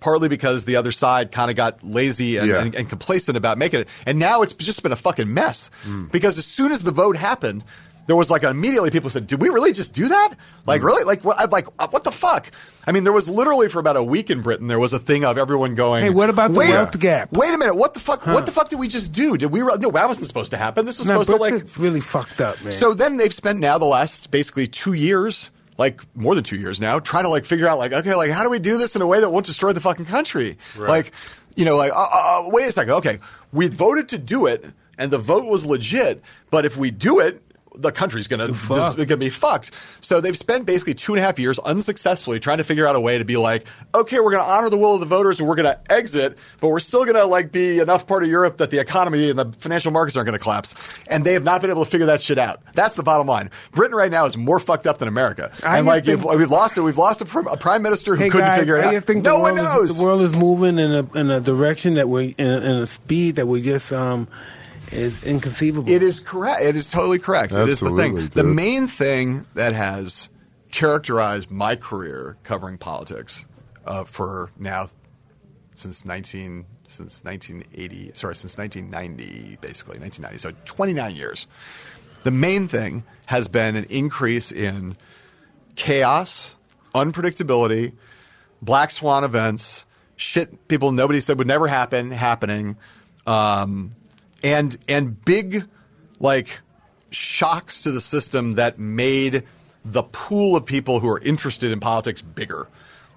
Partly 0.00 0.28
because 0.28 0.66
the 0.66 0.76
other 0.76 0.92
side 0.92 1.32
kind 1.32 1.50
of 1.50 1.56
got 1.56 1.82
lazy 1.82 2.36
and, 2.36 2.46
Yeah. 2.46 2.60
and, 2.60 2.74
and 2.74 2.86
complacent 2.90 3.38
about 3.38 3.56
making 3.56 3.80
it, 3.80 3.88
and 4.04 4.18
now 4.18 4.42
it's 4.42 4.52
just 4.52 4.82
been 4.82 4.92
a 4.92 4.96
fucking 4.96 5.32
mess. 5.32 5.70
Hmm. 5.82 6.08
Because 6.08 6.36
as 6.36 6.44
soon 6.44 6.72
as 6.72 6.82
the 6.82 6.90
vote 6.90 7.16
happened, 7.16 7.64
there 8.06 8.16
was 8.16 8.30
like 8.30 8.42
immediately 8.42 8.90
people 8.90 9.10
said, 9.10 9.26
"Did 9.26 9.40
we 9.40 9.48
really 9.48 9.72
just 9.72 9.92
do 9.92 10.08
that? 10.08 10.34
Like 10.66 10.82
really? 10.82 11.04
Like 11.04 11.24
what? 11.24 11.50
Like 11.50 11.66
what 11.92 12.04
the 12.04 12.10
fuck?" 12.12 12.50
I 12.86 12.92
mean, 12.92 13.04
there 13.04 13.12
was 13.14 13.28
literally 13.28 13.68
for 13.68 13.78
about 13.78 13.96
a 13.96 14.02
week 14.02 14.28
in 14.30 14.42
Britain, 14.42 14.66
there 14.66 14.78
was 14.78 14.92
a 14.92 14.98
thing 14.98 15.24
of 15.24 15.38
everyone 15.38 15.74
going, 15.74 16.04
Hey, 16.04 16.10
what 16.10 16.28
about 16.28 16.52
the 16.52 16.58
"Wait 16.58 16.68
a- 16.68 16.72
wealth 16.72 17.00
gap?" 17.00 17.32
Wait 17.32 17.54
a 17.54 17.56
minute. 17.56 17.76
What 17.76 17.94
the 17.94 18.00
fuck? 18.00 18.26
What 18.26 18.44
the 18.46 18.52
fuck 18.52 18.68
did 18.68 18.78
we 18.78 18.88
just 18.88 19.12
do? 19.12 19.36
Did 19.38 19.50
we? 19.50 19.62
re- 19.62 19.76
No, 19.78 19.90
that 19.90 20.06
wasn't 20.08 20.26
supposed 20.26 20.50
to 20.50 20.56
happen. 20.58 20.84
This 20.86 20.98
was 20.98 21.08
No, 21.08 21.22
supposed 21.22 21.30
to 21.30 21.36
like. 21.56 21.78
Really 21.78 22.00
fucked 22.00 22.40
up, 22.40 22.60
man. 22.62 22.72
So 22.72 22.92
then 22.94 23.16
they've 23.16 23.32
spent 23.34 23.58
now 23.58 23.78
the 23.78 23.84
last 23.86 24.30
basically 24.30 24.66
two 24.66 24.92
years, 24.92 25.50
like 25.78 26.02
more 26.14 26.34
than 26.34 26.44
two 26.44 26.56
years 26.56 26.80
now, 26.80 26.98
trying 27.00 27.24
to 27.24 27.30
like 27.30 27.46
figure 27.46 27.66
out 27.66 27.78
like, 27.78 27.92
okay, 27.92 28.14
like 28.14 28.30
how 28.30 28.42
do 28.42 28.50
we 28.50 28.58
do 28.58 28.76
this 28.76 28.94
in 28.96 29.00
a 29.02 29.06
way 29.06 29.20
that 29.20 29.30
won't 29.30 29.46
destroy 29.46 29.72
the 29.72 29.80
fucking 29.80 30.04
country? 30.04 30.58
Like, 30.76 31.12
you 31.56 31.64
know, 31.64 31.76
like, 31.76 31.92
uh, 31.92 31.96
uh, 31.96 32.44
uh, 32.46 32.48
wait 32.50 32.66
a 32.68 32.72
second. 32.72 32.92
Okay, 32.94 33.18
we 33.52 33.68
voted 33.68 34.10
to 34.10 34.18
do 34.18 34.44
it, 34.46 34.64
and 34.98 35.10
the 35.10 35.18
vote 35.18 35.46
was 35.46 35.64
legit. 35.64 36.22
But 36.50 36.66
if 36.66 36.76
we 36.76 36.90
do 36.90 37.20
it, 37.20 37.40
the 37.76 37.90
country's 37.92 38.28
gonna 38.28 38.48
gonna 38.48 39.16
be 39.16 39.30
fucked. 39.30 39.70
So 40.00 40.20
they've 40.20 40.38
spent 40.38 40.64
basically 40.66 40.94
two 40.94 41.14
and 41.14 41.22
a 41.22 41.26
half 41.26 41.38
years 41.38 41.58
unsuccessfully 41.58 42.40
trying 42.40 42.58
to 42.58 42.64
figure 42.64 42.86
out 42.86 42.96
a 42.96 43.00
way 43.00 43.18
to 43.18 43.24
be 43.24 43.36
like, 43.36 43.66
okay, 43.94 44.20
we're 44.20 44.30
gonna 44.32 44.44
honor 44.44 44.70
the 44.70 44.76
will 44.78 44.94
of 44.94 45.00
the 45.00 45.06
voters 45.06 45.40
and 45.40 45.48
we're 45.48 45.56
gonna 45.56 45.78
exit, 45.90 46.38
but 46.60 46.68
we're 46.68 46.80
still 46.80 47.04
gonna 47.04 47.24
like 47.24 47.50
be 47.52 47.80
enough 47.80 48.06
part 48.06 48.22
of 48.22 48.28
Europe 48.28 48.58
that 48.58 48.70
the 48.70 48.78
economy 48.78 49.30
and 49.30 49.38
the 49.38 49.52
financial 49.58 49.90
markets 49.92 50.16
aren't 50.16 50.26
gonna 50.26 50.38
collapse. 50.38 50.74
And 51.08 51.24
they 51.24 51.32
have 51.34 51.44
not 51.44 51.60
been 51.60 51.70
able 51.70 51.84
to 51.84 51.90
figure 51.90 52.06
that 52.06 52.22
shit 52.22 52.38
out. 52.38 52.60
That's 52.74 52.94
the 52.96 53.02
bottom 53.02 53.26
line. 53.26 53.50
Britain 53.72 53.96
right 53.96 54.10
now 54.10 54.26
is 54.26 54.36
more 54.36 54.60
fucked 54.60 54.86
up 54.86 54.98
than 54.98 55.08
America. 55.08 55.50
I 55.62 55.78
and 55.78 55.86
like 55.86 56.06
we've 56.06 56.22
lost 56.50 56.78
it. 56.78 56.82
We've 56.82 56.98
lost 56.98 57.20
a, 57.20 57.24
prim- 57.24 57.48
a 57.48 57.56
prime 57.56 57.82
minister 57.82 58.14
who 58.16 58.22
hey 58.22 58.30
couldn't 58.30 58.46
guys, 58.46 58.58
figure 58.60 58.76
it 58.78 58.84
I 58.84 58.96
out. 58.96 59.04
think 59.04 59.24
no 59.24 59.40
one 59.40 59.56
knows. 59.56 59.90
Is, 59.90 59.96
the 59.96 60.02
world 60.02 60.22
is 60.22 60.32
moving 60.32 60.78
in 60.78 60.92
a 60.92 61.18
in 61.18 61.30
a 61.30 61.40
direction 61.40 61.94
that 61.94 62.08
we 62.08 62.34
in, 62.38 62.46
a- 62.46 62.60
in 62.60 62.70
a 62.82 62.86
speed 62.86 63.36
that 63.36 63.46
we 63.46 63.60
just 63.62 63.92
um 63.92 64.28
is 64.94 65.24
inconceivable. 65.24 65.90
It 65.90 66.02
is 66.02 66.20
correct. 66.20 66.62
It 66.62 66.76
is 66.76 66.90
totally 66.90 67.18
correct. 67.18 67.52
it 67.52 67.68
is 67.68 67.80
the 67.80 67.86
Absolutely, 67.86 68.22
thing. 68.22 68.30
The 68.34 68.44
main 68.44 68.88
thing 68.88 69.46
that 69.54 69.72
has 69.74 70.28
characterized 70.70 71.50
my 71.50 71.76
career 71.76 72.36
covering 72.42 72.78
politics 72.78 73.46
uh, 73.86 74.04
for 74.04 74.50
now 74.58 74.88
since 75.76 76.04
19 76.04 76.64
since 76.86 77.22
1980 77.24 78.10
sorry 78.14 78.36
since 78.36 78.58
1990 78.58 79.58
basically 79.60 79.98
1990 79.98 80.38
so 80.38 80.52
29 80.64 81.16
years 81.16 81.46
the 82.24 82.30
main 82.30 82.68
thing 82.68 83.04
has 83.26 83.48
been 83.48 83.76
an 83.76 83.84
increase 83.84 84.52
in 84.52 84.96
chaos 85.76 86.56
unpredictability 86.94 87.92
black 88.62 88.90
swan 88.90 89.24
events 89.24 89.84
shit 90.16 90.68
people 90.68 90.92
nobody 90.92 91.20
said 91.20 91.38
would 91.38 91.46
never 91.46 91.66
happen 91.68 92.10
happening 92.10 92.76
um, 93.26 93.94
and 94.44 94.78
and 94.88 95.24
big 95.24 95.64
like 96.20 96.60
shocks 97.10 97.82
to 97.82 97.90
the 97.90 98.00
system 98.00 98.54
that 98.54 98.78
made 98.78 99.42
the 99.84 100.02
pool 100.02 100.54
of 100.54 100.64
people 100.64 101.00
who 101.00 101.08
are 101.08 101.18
interested 101.18 101.72
in 101.72 101.80
politics 101.80 102.22
bigger. 102.22 102.68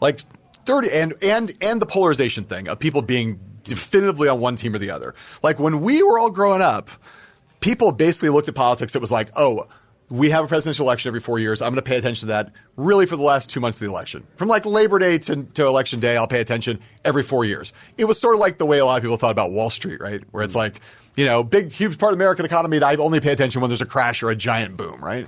Like 0.02 0.22
30 0.66 0.92
and 0.92 1.14
and 1.22 1.52
and 1.62 1.82
the 1.82 1.86
polarization 1.86 2.46
thing 2.46 2.68
of 2.68 2.80
people 2.80 3.02
being 3.02 3.40
definitively 3.64 4.28
on 4.28 4.40
one 4.40 4.56
team 4.56 4.74
or 4.74 4.80
the 4.80 4.92
other. 4.92 5.14
Like 5.44 5.60
when 5.60 5.82
we 5.82 6.02
were 6.02 6.18
all 6.18 6.32
growing 6.32 6.62
up 6.62 6.90
people 7.60 7.92
basically 7.92 8.30
looked 8.30 8.48
at 8.48 8.56
politics 8.56 8.96
it 8.96 9.02
was 9.02 9.12
like 9.12 9.30
oh 9.36 9.68
we 10.10 10.30
have 10.30 10.46
a 10.46 10.48
presidential 10.48 10.86
election 10.86 11.10
every 11.10 11.20
four 11.20 11.38
years. 11.38 11.62
I'm 11.62 11.74
going 11.74 11.84
to 11.84 11.90
pay 11.90 11.98
attention 11.98 12.22
to 12.22 12.26
that 12.28 12.54
really 12.78 13.06
for 13.06 13.18
the 13.18 13.24
last 13.24 13.50
two 13.50 13.60
months 13.60 13.78
of 13.78 13.82
the 13.82 13.90
election. 13.90 14.26
From 14.38 14.48
like 14.48 14.66
labor 14.66 15.00
day 15.00 15.18
to, 15.18 15.44
to 15.44 15.66
election 15.66 16.00
day 16.00 16.16
i'll 16.16 16.28
pay 16.28 16.40
attention 16.40 16.80
every 17.04 17.24
four 17.24 17.44
years. 17.44 17.74
It 17.98 18.06
was 18.06 18.20
sort 18.20 18.36
of 18.36 18.40
like 18.40 18.58
the 18.58 18.66
way 18.66 18.80
a 18.80 18.86
lot 18.86 18.98
of 18.98 19.04
people 19.04 19.18
thought 19.18 19.32
about 19.32 19.52
wall 19.52 19.70
street 19.70 20.00
right? 20.00 20.24
Where 20.32 20.44
it's 20.44 20.54
mm. 20.54 20.58
like 20.58 20.82
you 21.18 21.26
know 21.26 21.44
big 21.44 21.72
huge 21.74 21.98
part 21.98 22.14
of 22.14 22.18
the 22.18 22.24
american 22.24 22.46
economy 22.46 22.78
and 22.78 22.86
i 22.86 22.96
only 22.96 23.20
pay 23.20 23.34
attention 23.34 23.60
when 23.60 23.70
there's 23.70 23.82
a 23.82 23.86
crash 23.86 24.24
or 24.24 24.30
a 24.30 24.36
giant 24.36 24.78
boom 24.78 25.04
right 25.04 25.28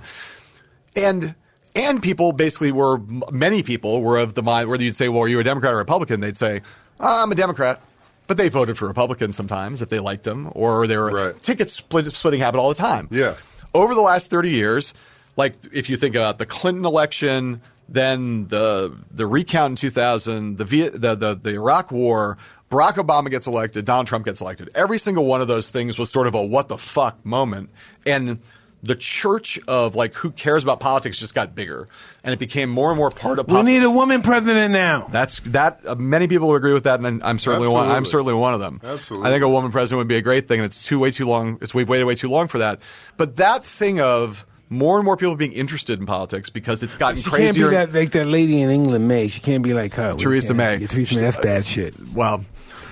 and 0.96 1.36
and 1.76 2.02
people 2.02 2.32
basically 2.32 2.72
were 2.72 3.00
many 3.32 3.64
people 3.64 4.02
were 4.02 4.18
of 4.18 4.34
the 4.34 4.44
mind 4.44 4.70
whether 4.70 4.84
you'd 4.84 4.96
say 4.96 5.10
well 5.10 5.22
are 5.24 5.28
you 5.28 5.40
a 5.40 5.44
democrat 5.44 5.74
or 5.74 5.78
a 5.78 5.80
republican 5.80 6.20
they'd 6.22 6.38
say 6.38 6.62
"Uh, 7.00 7.24
i'm 7.24 7.32
a 7.32 7.36
democrat 7.36 7.82
but 8.28 8.38
they 8.38 8.50
voted 8.50 8.78
for 8.78 8.88
republicans 8.88 9.36
sometimes 9.36 9.82
if 9.82 9.90
they 9.90 10.00
liked 10.00 10.24
them 10.24 10.50
or 10.54 10.88
they 10.88 10.98
were 10.98 11.12
Right. 11.12 11.42
ticket 11.44 11.70
split, 11.70 12.12
splitting 12.14 12.40
habit 12.42 12.60
all 12.60 12.70
the 12.70 12.76
time 12.76 13.08
Yeah. 13.12 13.36
over 13.74 13.94
the 13.96 14.02
last 14.02 14.30
30 14.30 14.50
years 14.52 14.94
like 15.38 15.54
if 15.72 15.90
you 15.90 15.98
think 15.98 16.16
about 16.16 16.38
the 16.38 16.46
clinton 16.46 16.86
election 16.86 17.62
then 17.92 18.48
the 18.50 18.96
the 19.12 19.26
recount 19.26 19.72
in 19.72 19.76
2000 19.76 20.58
the 20.60 20.66
Viet, 20.66 21.02
the, 21.02 21.16
the 21.16 21.34
the 21.36 21.50
iraq 21.56 21.92
war 21.92 22.38
Barack 22.70 22.96
Obama 22.96 23.30
gets 23.32 23.48
elected, 23.48 23.86
Donald 23.86 24.08
Trump 24.08 24.26
gets 24.26 24.42
elected. 24.42 24.70
Every 24.76 25.00
single 25.00 25.26
one 25.26 25.42
of 25.42 25.48
those 25.48 25.70
things 25.70 25.98
was 25.98 26.12
sort 26.12 26.28
of 26.28 26.36
a 26.36 26.44
what 26.46 26.68
the 26.68 26.78
fuck 26.78 27.26
moment. 27.26 27.70
And 28.06 28.40
the 28.84 28.96
church 28.96 29.60
of 29.68 29.96
like 29.96 30.14
who 30.14 30.32
cares 30.32 30.64
about 30.64 30.80
politics 30.80 31.18
just 31.18 31.36
got 31.36 31.54
bigger, 31.56 31.88
and 32.24 32.32
it 32.34 32.40
became 32.40 32.70
more 32.70 32.90
and 32.92 32.98
more 32.98 33.10
part 33.10 33.40
of. 33.40 33.48
We 33.48 33.56
pop- 33.56 33.66
need 33.66 33.84
a 33.84 33.90
woman 33.90 34.22
president 34.22 34.72
now. 34.72 35.08
that's 35.12 35.40
that. 35.42 35.82
Uh, 35.86 35.96
many 35.96 36.28
people 36.28 36.54
agree 36.56 36.74
with 36.74 36.86
that, 36.86 37.02
and 37.04 37.24
I'm 37.24 37.40
certainly 37.40 37.68
one. 37.68 37.90
I'm 37.90 38.06
certainly 38.06 38.34
one 38.36 38.54
of 38.54 38.60
them. 38.60 38.80
Absolutely. 38.84 39.28
I 39.28 39.32
think 39.34 39.44
a 39.44 39.50
woman 39.50 39.72
president 39.72 39.98
would 39.98 40.08
be 40.08 40.16
a 40.18 40.22
great 40.22 40.48
thing, 40.48 40.60
and 40.60 40.66
it's 40.66 40.86
too 40.86 41.00
way 41.00 41.12
too 41.12 41.26
long. 41.26 41.58
It's 41.62 41.74
we've 41.74 41.90
waited 41.90 42.06
way 42.06 42.16
too 42.16 42.30
long 42.30 42.48
for 42.48 42.60
that. 42.60 42.80
But 43.18 43.36
that 43.38 43.66
thing 43.66 44.00
of 44.00 44.46
more 44.70 44.98
and 44.98 45.04
more 45.04 45.18
people 45.18 45.36
being 45.36 45.54
interested 45.54 46.00
in 46.00 46.06
politics 46.06 46.50
because 46.50 46.84
it's 46.84 46.96
gotten 46.96 47.20
She 47.20 47.30
can't 47.30 47.56
be 47.56 47.64
that 47.64 47.92
like 47.92 48.12
that 48.12 48.28
lady 48.28 48.62
in 48.62 48.70
England, 48.70 49.08
May. 49.08 49.28
She 49.28 49.42
can't 49.42 49.64
be 49.64 49.74
like 49.74 49.94
her. 49.96 50.16
We 50.16 50.24
Theresa 50.24 50.50
can't- 50.50 50.58
May. 50.58 50.78
Yeah, 50.78 50.88
Theresa 50.88 51.16
May. 51.16 51.22
That's 51.22 51.38
bad 51.38 51.66
shit. 51.66 51.96
well, 52.14 52.46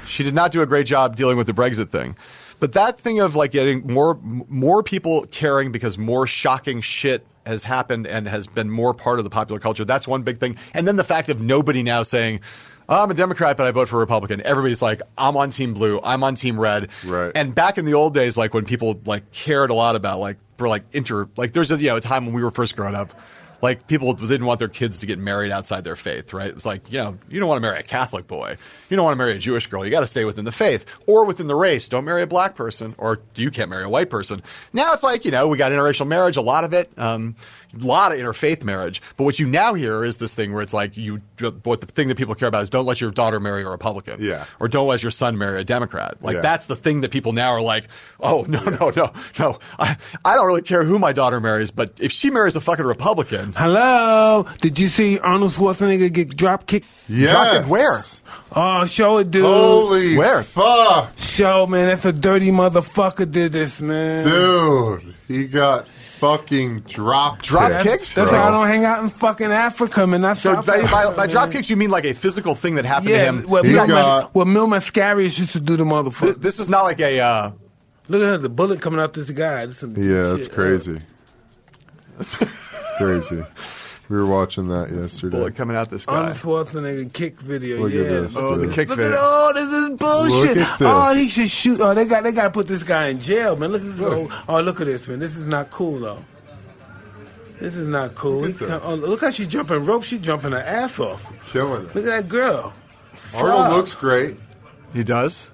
she 0.07 0.23
did 0.23 0.33
not 0.33 0.51
do 0.51 0.61
a 0.61 0.65
great 0.65 0.87
job 0.87 1.15
dealing 1.15 1.37
with 1.37 1.47
the 1.47 1.53
Brexit 1.53 1.89
thing. 1.89 2.15
But 2.59 2.73
that 2.73 2.99
thing 2.99 3.19
of 3.19 3.35
like 3.35 3.51
getting 3.51 3.85
more 3.85 4.17
more 4.21 4.81
people 4.81 5.25
caring 5.27 5.71
because 5.71 5.97
more 5.97 6.25
shocking 6.25 6.81
shit 6.81 7.25
has 7.45 7.63
happened 7.63 8.07
and 8.07 8.27
has 8.27 8.47
been 8.47 8.69
more 8.69 8.93
part 8.93 9.19
of 9.19 9.23
the 9.23 9.29
popular 9.29 9.59
culture. 9.59 9.85
That's 9.85 10.07
one 10.07 10.23
big 10.23 10.39
thing. 10.39 10.57
And 10.73 10.87
then 10.87 10.95
the 10.95 11.03
fact 11.03 11.29
of 11.29 11.39
nobody 11.39 11.83
now 11.83 12.03
saying, 12.03 12.41
"Oh, 12.89 13.03
"I'm 13.03 13.11
a 13.11 13.13
Democrat, 13.13 13.57
but 13.57 13.67
I 13.67 13.71
vote 13.71 13.89
for 13.89 13.99
Republican." 13.99 14.41
Everybody's 14.41 14.81
like, 14.81 15.01
"I'm 15.17 15.37
on 15.37 15.51
Team 15.51 15.73
Blue. 15.73 15.99
I'm 16.03 16.23
on 16.23 16.35
Team 16.35 16.59
Red." 16.59 16.89
Right. 17.05 17.31
And 17.35 17.53
back 17.53 17.77
in 17.77 17.85
the 17.85 17.93
old 17.93 18.15
days, 18.15 18.37
like 18.37 18.53
when 18.53 18.65
people 18.65 18.99
like 19.05 19.31
cared 19.31 19.69
a 19.69 19.75
lot 19.75 19.95
about 19.95 20.19
like 20.19 20.37
for 20.57 20.67
like 20.67 20.83
inter 20.93 21.27
like 21.37 21.53
there's 21.53 21.69
a 21.69 21.77
you 21.77 21.89
know 21.89 21.97
a 21.97 22.01
time 22.01 22.25
when 22.25 22.33
we 22.33 22.43
were 22.43 22.51
first 22.51 22.75
growing 22.75 22.95
up. 22.95 23.13
Like 23.61 23.87
people 23.87 24.13
didn't 24.13 24.45
want 24.45 24.59
their 24.59 24.67
kids 24.67 24.99
to 24.99 25.05
get 25.05 25.17
married 25.19 25.51
outside 25.51 25.83
their 25.83 25.95
faith, 25.95 26.33
right? 26.33 26.49
It's 26.49 26.65
like 26.65 26.91
you 26.91 26.99
know 26.99 27.17
you 27.29 27.39
don't 27.39 27.49
want 27.49 27.57
to 27.57 27.61
marry 27.61 27.79
a 27.79 27.83
Catholic 27.83 28.27
boy, 28.27 28.57
you 28.89 28.95
don't 28.95 29.03
want 29.03 29.13
to 29.13 29.17
marry 29.17 29.33
a 29.33 29.39
Jewish 29.39 29.67
girl. 29.67 29.83
You 29.83 29.91
got 29.91 30.01
to 30.01 30.07
stay 30.07 30.25
within 30.25 30.45
the 30.45 30.51
faith 30.51 30.85
or 31.07 31.25
within 31.25 31.47
the 31.47 31.55
race. 31.55 31.89
Don't 31.89 32.05
marry 32.05 32.21
a 32.21 32.27
black 32.27 32.55
person, 32.55 32.93
or 32.97 33.19
you 33.35 33.51
can't 33.51 33.69
marry 33.69 33.83
a 33.83 33.89
white 33.89 34.09
person. 34.09 34.43
Now 34.73 34.93
it's 34.93 35.03
like 35.03 35.25
you 35.25 35.31
know 35.31 35.47
we 35.47 35.57
got 35.57 35.71
interracial 35.71 36.07
marriage, 36.07 36.37
a 36.37 36.41
lot 36.41 36.63
of 36.63 36.73
it, 36.73 36.91
um, 36.97 37.35
a 37.73 37.85
lot 37.85 38.11
of 38.11 38.17
interfaith 38.19 38.63
marriage. 38.63 39.01
But 39.17 39.23
what 39.25 39.39
you 39.39 39.47
now 39.47 39.73
hear 39.73 40.03
is 40.03 40.17
this 40.17 40.33
thing 40.33 40.53
where 40.53 40.61
it's 40.63 40.73
like 40.73 40.97
you, 40.97 41.21
what 41.63 41.81
the 41.81 41.87
thing 41.87 42.07
that 42.09 42.17
people 42.17 42.35
care 42.35 42.47
about 42.47 42.63
is 42.63 42.69
don't 42.69 42.85
let 42.85 43.01
your 43.01 43.11
daughter 43.11 43.39
marry 43.39 43.63
a 43.63 43.69
Republican, 43.69 44.17
Yeah. 44.21 44.45
or 44.59 44.67
don't 44.67 44.87
let 44.87 45.03
your 45.03 45.11
son 45.11 45.37
marry 45.37 45.61
a 45.61 45.63
Democrat. 45.63 46.17
Like 46.21 46.35
Yeah. 46.35 46.41
that's 46.41 46.65
the 46.67 46.75
thing 46.75 47.01
that 47.01 47.11
people 47.11 47.33
now 47.33 47.51
are 47.51 47.61
like, 47.61 47.85
oh 48.19 48.45
no 48.47 48.61
no 48.63 48.89
no 48.95 49.11
no, 49.39 49.59
I 49.79 49.97
I 50.25 50.35
don't 50.35 50.47
really 50.47 50.61
care 50.61 50.83
who 50.83 50.97
my 50.99 51.13
daughter 51.13 51.39
marries, 51.39 51.71
but 51.71 51.91
if 51.99 52.11
she 52.11 52.29
marries 52.29 52.55
a 52.55 52.61
fucking 52.61 52.85
Republican. 52.85 53.53
Hello. 53.55 54.45
Did 54.61 54.79
you 54.79 54.87
see 54.87 55.19
Arnold 55.19 55.51
Schwarzenegger 55.51 56.11
get 56.11 56.35
drop 56.35 56.65
kicked? 56.65 56.87
Yeah, 57.09 57.63
where? 57.65 57.99
Oh, 58.55 58.85
show 58.85 59.17
it, 59.17 59.29
dude. 59.31 59.43
Holy 59.43 60.17
Where? 60.17 60.43
fuck, 60.43 61.17
Show, 61.17 61.67
man. 61.67 61.87
That's 61.87 62.05
a 62.05 62.13
dirty 62.13 62.49
motherfucker. 62.51 63.29
Did 63.29 63.51
this, 63.51 63.79
man. 63.79 64.25
dude! 64.25 65.13
He 65.27 65.47
got 65.47 65.85
fucking 66.19 66.81
drop 66.81 67.41
Drop 67.41 67.71
kicked, 67.71 67.83
kicked? 67.83 68.15
That's 68.15 68.29
bro. 68.29 68.39
why 68.39 68.47
I 68.47 68.51
don't 68.51 68.67
hang 68.67 68.85
out 68.85 69.03
in 69.03 69.09
fucking 69.09 69.51
Africa, 69.51 70.05
man. 70.07 70.21
Not 70.21 70.37
So 70.37 70.61
by, 70.61 70.81
by, 70.83 71.13
by 71.15 71.27
drop 71.27 71.51
kicks, 71.51 71.69
you 71.69 71.75
mean 71.75 71.89
like 71.91 72.05
a 72.05 72.13
physical 72.13 72.55
thing 72.55 72.75
that 72.75 72.85
happened 72.85 73.09
Yeah, 73.09 73.31
to 73.31 73.37
him? 73.39 73.43
what 73.49 73.65
He 73.65 73.73
Mil, 73.73 73.87
got- 73.87 74.33
what 74.35 74.45
Mil 74.47 74.67
Mascaras 74.67 75.37
used 75.39 75.53
to 75.53 75.59
do 75.59 75.77
to 75.77 75.83
Th- 75.83 75.93
motherfuckers. 75.93 76.41
this 76.41 76.59
is 76.59 76.69
not 76.69 76.83
like 76.83 76.99
a. 76.99 77.19
Uh, 77.19 77.51
Look 78.09 78.21
at 78.21 78.41
the 78.41 78.47
bullet 78.49 78.79
coming 78.79 78.99
out 79.01 79.13
this 79.13 79.29
guy. 79.31 79.65
This 79.65 79.79
some 79.79 79.93
Yeah, 79.97 80.35
shit. 80.37 80.37
that's 80.37 80.47
crazy. 80.53 81.01
crazy. 82.97 83.43
We 84.09 84.15
were 84.15 84.25
watching 84.25 84.69
that 84.69 84.89
yesterday. 84.89 85.37
bullet 85.37 85.55
coming 85.55 85.75
out 85.75 85.89
this 85.89 86.05
guy. 86.05 86.15
Arnold 86.15 86.35
Schwarzenegger 86.37 87.11
kick 87.11 87.39
video. 87.41 87.79
Look 87.81 87.91
at 87.93 88.09
this, 88.09 88.35
Oh, 88.37 88.55
the 88.55 88.71
kick 88.73 88.87
Look 88.87 88.99
video. 88.99 89.11
at 89.13 89.19
oh, 89.21 89.51
this 89.53 89.67
is 89.73 89.97
bullshit. 89.97 90.57
Look 90.57 90.67
at 90.67 90.79
this. 90.79 90.87
Oh, 90.89 91.13
he 91.13 91.27
should 91.27 91.49
shoot. 91.49 91.79
Oh, 91.81 91.93
they 91.93 92.05
got 92.05 92.23
they 92.23 92.31
got 92.31 92.43
to 92.43 92.49
put 92.51 92.67
this 92.69 92.83
guy 92.83 93.07
in 93.07 93.19
jail, 93.19 93.57
man. 93.57 93.71
Look 93.73 93.81
at 93.81 93.87
this. 93.89 93.99
Oh, 94.01 94.45
oh, 94.47 94.61
look 94.61 94.79
at 94.79 94.87
this, 94.87 95.07
man. 95.09 95.19
This 95.19 95.35
is 95.35 95.43
not 95.45 95.69
cool 95.71 95.99
though. 95.99 96.23
This 97.59 97.75
is 97.75 97.87
not 97.87 98.15
cool. 98.15 98.41
Look 98.41 98.53
at 98.55 98.59
He- 98.59 98.65
this. 98.67 98.81
oh, 98.83 98.95
look 98.95 99.21
how 99.21 99.29
she 99.31 99.45
jumping 99.47 99.83
rope. 99.83 100.03
She 100.03 100.17
jumping 100.19 100.51
her 100.51 100.59
ass 100.59 100.99
off. 100.99 101.25
Killing 101.51 101.85
it. 101.87 101.95
Look 101.95 102.05
at 102.05 102.21
that 102.23 102.27
girl. 102.29 102.73
Arnold 103.35 103.57
Fuck. 103.65 103.71
looks 103.73 103.93
great. 103.95 104.37
He 104.93 105.03
does. 105.03 105.51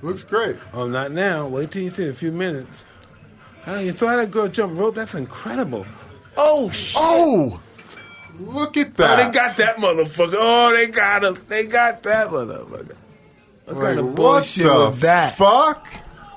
Looks 0.00 0.24
great. 0.24 0.56
Oh, 0.72 0.88
not 0.88 1.12
now. 1.12 1.46
Wait 1.46 1.70
till 1.70 1.82
you 1.82 1.90
see 1.90 2.04
in 2.04 2.10
a 2.10 2.14
few 2.14 2.32
minutes. 2.32 2.84
Oh, 3.66 3.78
you 3.78 3.92
saw 3.92 4.16
that 4.16 4.30
girl 4.30 4.48
jump 4.48 4.78
rope? 4.78 4.94
That's 4.94 5.14
incredible. 5.14 5.86
Oh 6.36 6.70
shit! 6.70 6.96
Oh, 6.98 7.60
Look 8.40 8.76
at 8.76 8.96
that. 8.96 9.18
Oh, 9.18 9.26
they 9.26 9.32
got 9.32 9.56
that 9.56 9.76
motherfucker. 9.76 10.34
Oh, 10.36 10.72
they 10.74 10.86
got 10.88 11.24
him. 11.24 11.38
They 11.48 11.66
got 11.66 12.02
that 12.04 12.28
motherfucker. 12.28 12.96
What 13.66 13.76
Like, 13.76 13.84
kind 13.96 14.00
of 14.00 14.14
bullshit 14.14 14.66
was 14.66 14.98
that? 15.00 15.34
Fuck. 15.36 15.86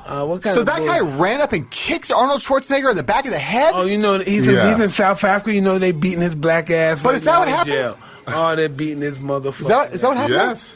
Uh, 0.06 0.26
what 0.28 0.44
kind 0.44 0.56
of 0.56 0.60
so 0.60 0.64
that 0.66 0.78
bull- 0.78 0.88
guy 0.88 1.00
ran 1.00 1.42
up 1.42 1.52
and 1.54 1.70
kicked 1.72 2.12
Arnold 2.12 2.42
Schwarzenegger 2.42 2.92
in 2.92 2.96
the 2.98 3.02
back 3.04 3.26
of 3.26 3.32
the 3.32 3.40
head. 3.40 3.72
Oh, 3.76 3.86
you 3.86 3.98
know 3.98 4.20
he's, 4.20 4.46
Yeah. 4.46 4.68
in, 4.70 4.76
he's 4.76 4.84
in 4.84 4.90
South 4.90 5.24
Africa. 5.24 5.54
You 5.54 5.62
know 5.62 5.80
they 5.80 5.92
beating 5.94 6.22
his 6.22 6.36
black 6.36 6.70
ass. 6.70 7.02
But 7.02 7.10
right 7.10 7.16
is 7.16 7.24
that 7.24 7.40
what 7.40 7.48
happened? 7.48 7.74
jail. 7.74 7.98
Oh, 8.28 8.56
they're 8.56 8.70
beating 8.70 9.02
his 9.02 9.18
motherfucker. 9.18 9.62
is 9.62 9.68
that 9.68 9.94
is 9.94 10.02
that 10.02 10.08
what 10.10 10.18
happened? 10.18 10.36
Yes. 10.36 10.75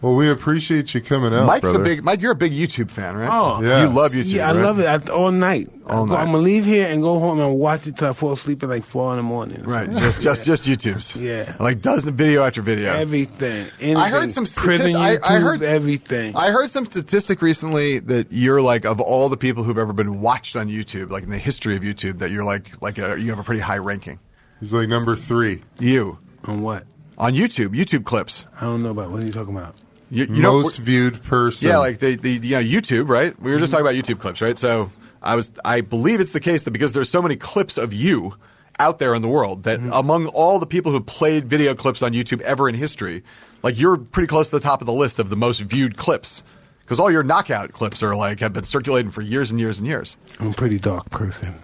Well, 0.00 0.14
we 0.14 0.30
appreciate 0.30 0.94
you 0.94 1.00
coming 1.00 1.34
out, 1.34 1.46
Mike's 1.46 1.62
brother. 1.62 1.80
a 1.80 1.84
big 1.84 2.04
Mike. 2.04 2.20
You're 2.22 2.30
a 2.30 2.36
big 2.36 2.52
YouTube 2.52 2.88
fan, 2.88 3.16
right? 3.16 3.28
Oh. 3.28 3.60
Yeah. 3.60 3.82
you 3.82 3.88
love 3.88 4.12
YouTube. 4.12 4.26
Yeah, 4.32 4.48
I 4.48 4.54
right? 4.54 4.62
love 4.62 4.78
it 4.78 4.86
I, 4.86 5.12
all 5.12 5.32
night. 5.32 5.68
All 5.88 6.02
I'm, 6.04 6.08
night. 6.08 6.18
I'm 6.20 6.26
gonna 6.26 6.38
leave 6.38 6.64
here 6.66 6.86
and 6.88 7.02
go 7.02 7.18
home 7.18 7.40
and 7.40 7.58
watch 7.58 7.84
it 7.88 7.96
till 7.96 8.06
I 8.06 8.12
fall 8.12 8.32
asleep 8.34 8.62
at 8.62 8.68
like 8.68 8.84
four 8.84 9.10
in 9.10 9.16
the 9.16 9.24
morning. 9.24 9.64
Right, 9.64 9.90
just 9.90 10.22
just 10.22 10.46
just 10.46 10.66
YouTube's. 10.68 11.16
Yeah. 11.16 11.56
like 11.58 11.80
dozen 11.80 12.14
video 12.14 12.44
after 12.44 12.62
video. 12.62 12.92
Everything. 12.92 13.66
Anything. 13.80 13.96
I 13.96 14.08
heard 14.10 14.30
some 14.30 14.46
prison. 14.46 14.86
statis- 14.92 14.96
I- 14.96 15.16
YouTube, 15.16 15.20
I 15.24 15.38
heard- 15.40 15.62
everything. 15.62 16.36
I 16.36 16.50
heard 16.50 16.70
some 16.70 16.86
statistic 16.86 17.42
recently 17.42 17.98
that 17.98 18.30
you're 18.30 18.62
like 18.62 18.84
of 18.84 19.00
all 19.00 19.28
the 19.28 19.36
people 19.36 19.64
who've 19.64 19.78
ever 19.78 19.92
been 19.92 20.20
watched 20.20 20.54
on 20.54 20.68
YouTube, 20.68 21.10
like 21.10 21.24
in 21.24 21.30
the 21.30 21.38
history 21.38 21.74
of 21.74 21.82
YouTube, 21.82 22.18
that 22.20 22.30
you're 22.30 22.44
like 22.44 22.80
like 22.80 22.98
a, 22.98 23.18
you 23.20 23.30
have 23.30 23.40
a 23.40 23.44
pretty 23.44 23.62
high 23.62 23.78
ranking. 23.78 24.20
He's 24.60 24.72
like 24.72 24.88
number 24.88 25.16
three. 25.16 25.62
You 25.80 26.18
On 26.44 26.62
what? 26.62 26.84
on 27.16 27.34
YouTube, 27.34 27.70
YouTube 27.70 28.04
clips. 28.04 28.46
I 28.60 28.66
don't 28.66 28.84
know 28.84 28.90
about 28.90 29.10
what 29.10 29.20
are 29.22 29.26
you 29.26 29.32
talking 29.32 29.56
about. 29.56 29.74
You, 30.10 30.24
you 30.24 30.42
Most 30.42 30.78
viewed 30.78 31.22
person. 31.24 31.68
yeah, 31.68 31.78
like 31.78 31.98
the 31.98 32.16
the 32.16 32.32
you 32.32 32.54
know 32.56 32.62
YouTube, 32.62 33.08
right? 33.08 33.38
We 33.40 33.50
were 33.50 33.58
just 33.58 33.72
mm-hmm. 33.72 33.84
talking 33.84 33.98
about 33.98 34.06
YouTube 34.06 34.20
clips, 34.20 34.40
right? 34.40 34.56
So 34.56 34.90
I 35.22 35.36
was 35.36 35.52
I 35.64 35.82
believe 35.82 36.20
it's 36.20 36.32
the 36.32 36.40
case 36.40 36.62
that 36.62 36.70
because 36.70 36.92
there's 36.92 37.10
so 37.10 37.20
many 37.20 37.36
clips 37.36 37.76
of 37.76 37.92
you 37.92 38.34
out 38.78 38.98
there 38.98 39.14
in 39.14 39.22
the 39.22 39.28
world 39.28 39.64
that 39.64 39.80
mm-hmm. 39.80 39.92
among 39.92 40.26
all 40.28 40.58
the 40.58 40.66
people 40.66 40.92
who 40.92 41.00
played 41.00 41.46
video 41.46 41.74
clips 41.74 42.02
on 42.02 42.12
YouTube 42.12 42.40
ever 42.42 42.68
in 42.68 42.74
history, 42.74 43.22
like 43.62 43.78
you're 43.78 43.96
pretty 43.98 44.28
close 44.28 44.48
to 44.50 44.56
the 44.56 44.62
top 44.62 44.80
of 44.80 44.86
the 44.86 44.92
list 44.92 45.18
of 45.18 45.30
the 45.30 45.36
most 45.36 45.60
viewed 45.60 45.96
clips. 45.96 46.42
Because 46.80 47.00
all 47.00 47.10
your 47.10 47.22
knockout 47.22 47.72
clips 47.72 48.02
are 48.02 48.16
like 48.16 48.40
have 48.40 48.54
been 48.54 48.64
circulating 48.64 49.10
for 49.10 49.20
years 49.20 49.50
and 49.50 49.60
years 49.60 49.78
and 49.78 49.86
years. 49.86 50.16
I'm 50.40 50.48
a 50.48 50.54
pretty 50.54 50.78
dark 50.78 51.10
person. 51.10 51.54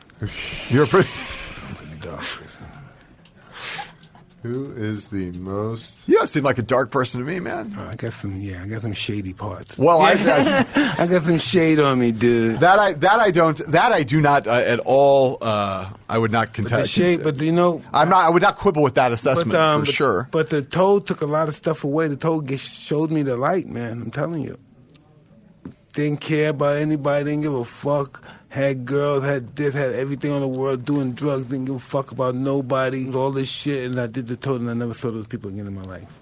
You're 0.69 0.85
a 0.85 0.87
pretty. 0.87 1.09
Pretty 1.77 1.97
dark 2.03 2.21
person. 2.21 2.54
Who 4.45 4.73
is 4.73 5.09
the 5.09 5.33
most? 5.33 6.07
You 6.07 6.19
don't 6.19 6.27
seem 6.27 6.45
like 6.45 6.59
a 6.59 6.63
dark 6.63 6.91
person 6.91 7.25
to 7.25 7.27
me, 7.27 7.41
man. 7.41 7.75
Oh, 7.79 7.89
I 7.89 7.95
got 7.95 8.13
some. 8.13 8.39
Yeah, 8.39 8.63
I 8.63 8.67
got 8.67 8.83
some 8.83 8.93
shady 8.93 9.33
parts. 9.33 9.79
Well, 9.79 10.03
I, 10.03 10.11
I 10.19 10.95
I 10.99 11.07
got 11.07 11.23
some 11.23 11.39
shade 11.39 11.81
on 11.81 11.99
me, 11.99 12.13
dude. 12.13 12.61
that 12.61 12.79
I 12.79 12.93
that 12.93 13.21
I 13.21 13.31
don't 13.31 13.57
that 13.73 13.93
I 13.93 14.03
do 14.03 14.21
not 14.21 14.47
uh, 14.47 14.53
at 14.53 14.81
all. 14.81 15.39
Uh, 15.41 15.89
I 16.11 16.19
would 16.19 16.31
not 16.31 16.53
contest 16.53 16.83
the 16.83 16.89
shade, 16.89 17.23
but 17.23 17.41
you 17.41 17.53
know, 17.53 17.83
I'm 17.91 18.11
not. 18.11 18.19
I 18.27 18.29
would 18.29 18.43
not 18.43 18.59
quibble 18.59 18.83
with 18.83 18.97
that 18.97 19.13
assessment 19.13 19.53
but, 19.53 19.61
um, 19.61 19.81
for 19.81 19.87
but- 19.87 19.95
sure. 19.95 20.29
But 20.31 20.51
the 20.51 20.61
toad 20.61 21.07
took 21.07 21.23
a 21.23 21.27
lot 21.27 21.49
of 21.49 21.55
stuff 21.55 21.83
away. 21.83 22.09
The 22.09 22.17
toad 22.17 22.47
get, 22.47 22.61
showed 22.61 23.11
me 23.11 23.23
the 23.23 23.39
light, 23.39 23.67
man. 23.67 24.03
I'm 24.03 24.11
telling 24.11 24.43
you. 24.43 24.59
Didn't 25.95 26.21
care 26.21 26.51
about 26.51 26.77
anybody. 26.77 27.31
Didn't 27.31 27.43
give 27.45 27.55
a 27.55 27.65
fuck. 27.65 28.23
Had 28.55 28.85
girls. 28.85 29.25
Had 29.25 29.57
this. 29.57 29.75
Had 29.75 29.95
everything 29.95 30.31
on 30.31 30.41
the 30.41 30.47
world. 30.47 30.85
Doing 30.85 31.15
drugs. 31.15 31.43
Didn't 31.47 31.65
give 31.65 31.75
a 31.75 31.81
fuck 31.81 32.13
about 32.13 32.37
nobody. 32.37 33.07
Mm. 33.07 33.17
All 33.17 33.33
this 33.33 33.49
shit. 33.49 33.91
And 33.91 34.01
I 34.01 34.07
did 34.07 34.29
the 34.29 34.37
toad, 34.37 34.61
and 34.61 34.71
I 34.71 34.75
never 34.75 34.95
saw 34.95 35.11
those 35.11 35.27
people 35.27 35.51
again 35.51 35.67
in 35.67 35.75
my 35.75 35.83
life. 35.83 36.21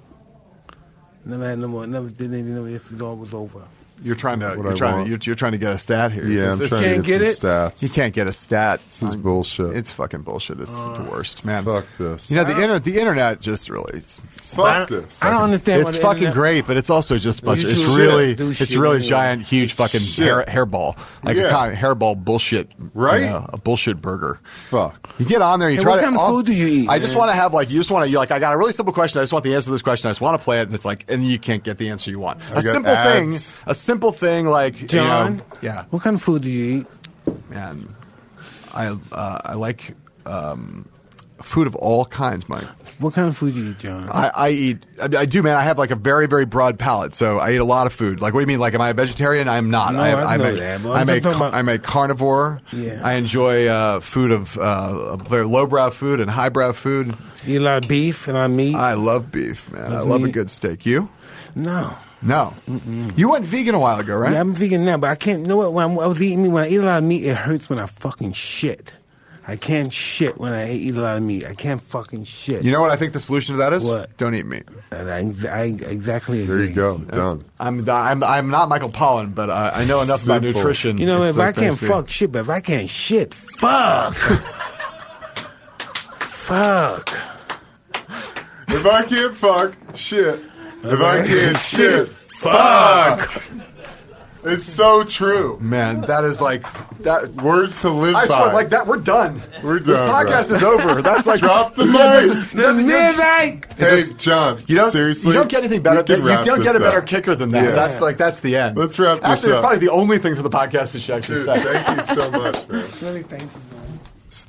Never 1.26 1.46
had 1.46 1.58
no 1.58 1.68
more. 1.68 1.86
Never 1.86 2.08
did 2.08 2.32
anything. 2.32 2.54
Never. 2.54 2.68
It 2.70 3.02
all 3.02 3.16
was 3.16 3.34
over. 3.34 3.68
You're 4.02 4.16
trying 4.16 4.40
to. 4.40 4.54
You're 4.56 4.72
I 4.72 4.76
trying 4.76 5.04
to. 5.04 5.10
You're, 5.10 5.18
you're 5.22 5.34
trying 5.34 5.52
to 5.52 5.58
get 5.58 5.72
a 5.72 5.78
stat 5.78 6.12
here. 6.12 6.26
Yeah, 6.26 6.54
This 6.54 6.62
I'm 6.62 6.68
trying 6.68 6.82
can't 6.84 7.04
to 7.04 7.10
get, 7.10 7.18
get 7.20 7.36
some 7.36 7.48
stats. 7.50 7.82
You 7.82 7.88
can't 7.88 8.14
get 8.14 8.26
a 8.26 8.32
stat. 8.32 8.80
This 8.86 9.02
is 9.02 9.16
bullshit. 9.16 9.76
It's 9.76 9.90
fucking 9.92 10.22
bullshit. 10.22 10.60
It's 10.60 10.70
the 10.70 10.76
uh, 10.76 11.08
worst, 11.10 11.44
man. 11.44 11.64
Fuck 11.64 11.86
this. 11.98 12.30
You 12.30 12.36
know 12.36 12.44
the 12.44 12.52
internet. 12.54 12.84
The 12.84 12.98
internet 12.98 13.40
just 13.40 13.68
really. 13.70 13.98
It's, 13.98 14.20
Fuck 14.52 14.88
this. 14.90 15.22
I 15.22 15.30
don't 15.30 15.42
understand. 15.42 15.82
it's 15.82 15.92
the 15.92 15.98
fucking 15.98 16.18
internet- 16.24 16.34
great, 16.34 16.66
but 16.66 16.76
it's 16.76 16.90
also 16.90 17.16
just 17.16 17.42
bunch. 17.44 17.60
You 17.62 17.68
It's 17.68 17.80
do 17.84 17.96
really. 17.96 18.34
Do 18.34 18.50
It's 18.50 18.70
really 18.74 18.96
anyway. 18.96 19.08
giant, 19.08 19.42
huge 19.42 19.72
fucking 19.74 20.00
shit. 20.00 20.24
hair 20.26 20.44
hairball, 20.46 20.98
like 21.22 21.36
Yeah. 21.36 21.44
a 21.44 21.50
kind 21.50 21.72
of 21.72 21.78
hairball 21.78 22.22
bullshit. 22.22 22.72
Right? 22.94 23.22
you 23.22 23.26
know, 23.30 23.46
a 23.52 23.56
bullshit 23.58 24.02
burger. 24.02 24.40
Fuck. 24.68 25.08
You 25.18 25.24
get 25.26 25.40
on 25.42 25.60
there, 25.60 25.70
you 25.70 25.76
Hey, 25.78 25.82
try 25.82 25.92
what 25.92 25.98
to. 25.98 26.04
kind 26.04 26.16
of 26.16 26.28
food 26.28 26.46
do 26.46 26.54
you 26.54 26.66
eat, 26.66 26.88
I 26.88 26.98
just 26.98 27.16
want 27.16 27.30
to 27.30 27.34
have 27.34 27.54
like 27.54 27.70
you 27.70 27.78
just 27.80 27.90
want 27.90 28.04
to. 28.04 28.10
You're 28.10 28.18
like, 28.20 28.30
I 28.30 28.38
got 28.38 28.52
a 28.52 28.58
really 28.58 28.72
simple 28.72 28.92
question. 28.92 29.20
I 29.20 29.22
just 29.22 29.32
want 29.32 29.44
the 29.44 29.54
answer 29.54 29.66
to 29.66 29.70
this 29.70 29.82
question. 29.82 30.08
I 30.08 30.10
just 30.10 30.20
want 30.20 30.38
to 30.38 30.44
play 30.44 30.58
it, 30.60 30.62
and 30.64 30.74
it's 30.74 30.84
like, 30.84 31.04
and 31.08 31.24
you 31.24 31.38
can't 31.38 31.62
get 31.62 31.78
the 31.78 31.88
answer 31.90 32.10
you 32.10 32.18
want. 32.18 32.40
I 32.50 32.58
A 32.58 32.62
simple 32.62 32.94
thing. 32.94 33.32
A 33.66 33.74
simple 33.74 33.91
thing 34.00 34.46
like 34.46 34.80
you 34.80 34.88
John. 34.88 35.36
know, 35.38 35.44
yeah, 35.60 35.84
What 35.90 36.02
kind 36.02 36.16
of 36.16 36.22
food 36.22 36.42
do 36.42 36.48
you 36.50 36.80
eat? 36.80 36.86
man. 37.50 37.86
I 38.74 38.86
uh, 39.12 39.40
I 39.44 39.54
like 39.54 39.94
um, 40.24 40.88
food 41.42 41.66
of 41.66 41.74
all 41.76 42.06
kinds, 42.06 42.48
Mike. 42.48 42.64
What 42.98 43.12
kind 43.14 43.28
of 43.28 43.36
food 43.36 43.54
do 43.54 43.62
you 43.64 43.70
eat, 43.72 43.78
John? 43.80 44.08
I, 44.10 44.28
I 44.34 44.48
eat. 44.50 44.86
I, 45.00 45.04
I 45.18 45.26
do, 45.26 45.42
man. 45.42 45.56
I 45.56 45.62
have 45.62 45.76
like 45.76 45.90
a 45.90 45.94
very, 45.96 46.26
very 46.26 46.46
broad 46.46 46.78
palate, 46.78 47.12
so 47.14 47.38
I 47.38 47.52
eat 47.52 47.56
a 47.56 47.64
lot 47.64 47.86
of 47.86 47.92
food. 47.92 48.20
Like, 48.20 48.32
what 48.32 48.40
do 48.40 48.42
you 48.42 48.46
mean? 48.46 48.60
Like, 48.60 48.72
am 48.74 48.80
I 48.80 48.90
a 48.90 48.94
vegetarian? 48.94 49.48
I'm 49.48 49.70
not. 49.70 49.92
No, 49.94 50.00
I, 50.00 50.10
I 50.12 50.34
I'm 50.34 50.40
know 50.40 50.50
a, 50.50 50.54
that, 50.54 50.80
I'm, 50.80 50.86
I'm 50.86 51.08
a, 51.08 51.16
about- 51.18 51.54
I'm 51.54 51.68
a 51.68 51.78
carnivore. 51.78 52.60
Yeah. 52.72 53.00
I 53.04 53.14
enjoy 53.14 53.66
uh, 53.66 54.00
food 54.00 54.30
of 54.32 54.56
uh, 54.56 55.16
very 55.16 55.44
lowbrow 55.46 55.90
food 55.90 56.20
and 56.20 56.30
highbrow 56.30 56.72
food. 56.72 57.14
You 57.44 57.56
eat 57.56 57.60
a 57.60 57.64
lot 57.64 57.82
of 57.82 57.88
beef 57.88 58.28
and 58.28 58.36
a 58.36 58.40
lot 58.40 58.46
of 58.46 58.52
meat? 58.52 58.74
I 58.76 58.94
love 58.94 59.30
beef, 59.32 59.70
man. 59.72 59.92
I 59.92 59.96
Love 59.98 60.08
love 60.08 60.24
a 60.24 60.30
good 60.30 60.48
steak. 60.50 60.86
You? 60.86 61.08
no. 61.54 61.94
No. 62.22 62.54
You 63.16 63.30
went 63.30 63.44
vegan 63.44 63.74
a 63.74 63.78
while 63.80 63.98
ago, 63.98 64.16
right? 64.16 64.32
Yeah, 64.32 64.40
I'm 64.40 64.54
vegan 64.54 64.84
now, 64.84 64.96
but 64.96 65.10
I 65.10 65.16
can't. 65.16 65.40
You 65.42 65.48
know 65.48 65.56
what? 65.56 65.72
When 65.72 65.84
I'm- 65.84 65.98
I 65.98 66.06
was 66.06 66.20
eating 66.22 66.42
meat, 66.44 66.50
when 66.50 66.62
I 66.64 66.68
eat 66.68 66.76
a 66.76 66.82
lot 66.82 66.98
of 66.98 67.04
meat, 67.04 67.24
it 67.24 67.36
hurts 67.36 67.68
when 67.68 67.80
I 67.80 67.86
fucking 67.86 68.32
shit. 68.32 68.92
I 69.48 69.56
can't 69.56 69.92
shit 69.92 70.38
when 70.38 70.52
I 70.52 70.72
eat 70.72 70.94
a 70.94 71.00
lot 71.00 71.16
of 71.16 71.22
meat. 71.24 71.44
I 71.44 71.54
can't 71.54 71.82
fucking 71.82 72.22
shit. 72.24 72.62
You 72.62 72.70
know 72.70 72.80
what 72.80 72.92
I 72.92 72.96
think 72.96 73.12
the 73.12 73.18
solution 73.18 73.56
to 73.56 73.58
that 73.58 73.72
is? 73.72 73.84
What? 73.84 74.16
Don't 74.16 74.36
eat 74.36 74.46
meat. 74.46 74.62
And 74.92 75.10
I, 75.10 75.18
I 75.50 75.64
exactly 75.64 76.46
There 76.46 76.54
agree. 76.58 76.68
you 76.68 76.74
go. 76.74 76.98
Done. 76.98 77.42
I'm 77.58 77.88
I'm 77.90 78.22
I'm 78.22 78.50
not 78.50 78.68
Michael 78.68 78.90
Pollan, 78.90 79.34
but 79.34 79.50
uh, 79.50 79.72
I 79.74 79.84
know 79.84 80.00
enough 80.00 80.24
about 80.24 80.42
nutrition. 80.42 80.96
You 80.98 81.06
know, 81.06 81.22
It's 81.22 81.30
if 81.30 81.36
so 81.36 81.42
I 81.42 81.46
can't 81.52 81.76
fancy. 81.76 81.86
fuck 81.88 82.08
shit, 82.08 82.30
but 82.30 82.38
if 82.38 82.48
I 82.50 82.60
can't 82.60 82.88
shit, 82.88 83.34
fuck. 83.34 84.14
fuck. 86.20 87.08
If 88.68 88.86
I 88.86 89.02
can't 89.04 89.34
fuck, 89.36 89.76
shit. 89.96 90.40
If 90.84 91.00
I 91.00 91.26
can't 91.26 91.58
shit, 91.58 92.08
fuck. 92.08 93.42
It's 94.44 94.64
so 94.66 95.04
true. 95.04 95.56
man, 95.60 96.00
that 96.02 96.24
is 96.24 96.40
like 96.40 96.66
that. 97.04 97.30
Words 97.36 97.80
to 97.82 97.90
live 97.90 98.16
I 98.16 98.26
by. 98.26 98.38
swear, 98.40 98.52
like 98.52 98.70
that. 98.70 98.88
We're 98.88 98.96
done. 98.96 99.40
We're 99.62 99.78
done. 99.78 99.86
This 99.86 99.98
podcast 100.00 100.48
bro. 100.48 100.56
is 100.56 100.62
over. 100.64 101.00
That's 101.02 101.26
like 101.28 101.38
Drop 101.38 101.76
the 101.76 101.86
mic. 101.86 102.50
The 102.50 102.72
midnight. 102.82 103.72
Hey, 103.78 104.02
John. 104.18 104.60
You 104.66 104.74
don't 104.78 104.90
seriously. 104.90 105.28
You 105.28 105.38
don't 105.38 105.48
get 105.48 105.60
anything 105.60 105.82
better. 105.82 106.02
Than, 106.02 106.22
you 106.22 106.26
don't 106.44 106.60
get 106.64 106.74
a 106.74 106.80
better 106.80 106.98
up. 106.98 107.06
kicker 107.06 107.36
than 107.36 107.52
that. 107.52 107.62
Yeah. 107.62 107.70
That's 107.70 108.00
like 108.00 108.16
that's 108.16 108.40
the 108.40 108.56
end. 108.56 108.76
Let's 108.76 108.98
wrap 108.98 109.18
this 109.18 109.24
up. 109.24 109.30
Actually, 109.30 109.50
it's 109.52 109.60
probably 109.60 109.78
the 109.78 109.90
only 109.92 110.18
thing 110.18 110.34
for 110.34 110.42
the 110.42 110.50
podcast 110.50 110.90
to 110.92 111.00
should 111.00 111.14
actually 111.14 111.44
Dude, 111.44 111.54
say. 111.54 111.62
thank 111.62 112.08
you 112.08 112.14
so 112.16 112.30
much, 112.32 112.68
man. 112.68 112.84
Really, 113.00 113.22
thank 113.22 113.42
you. 113.42 113.48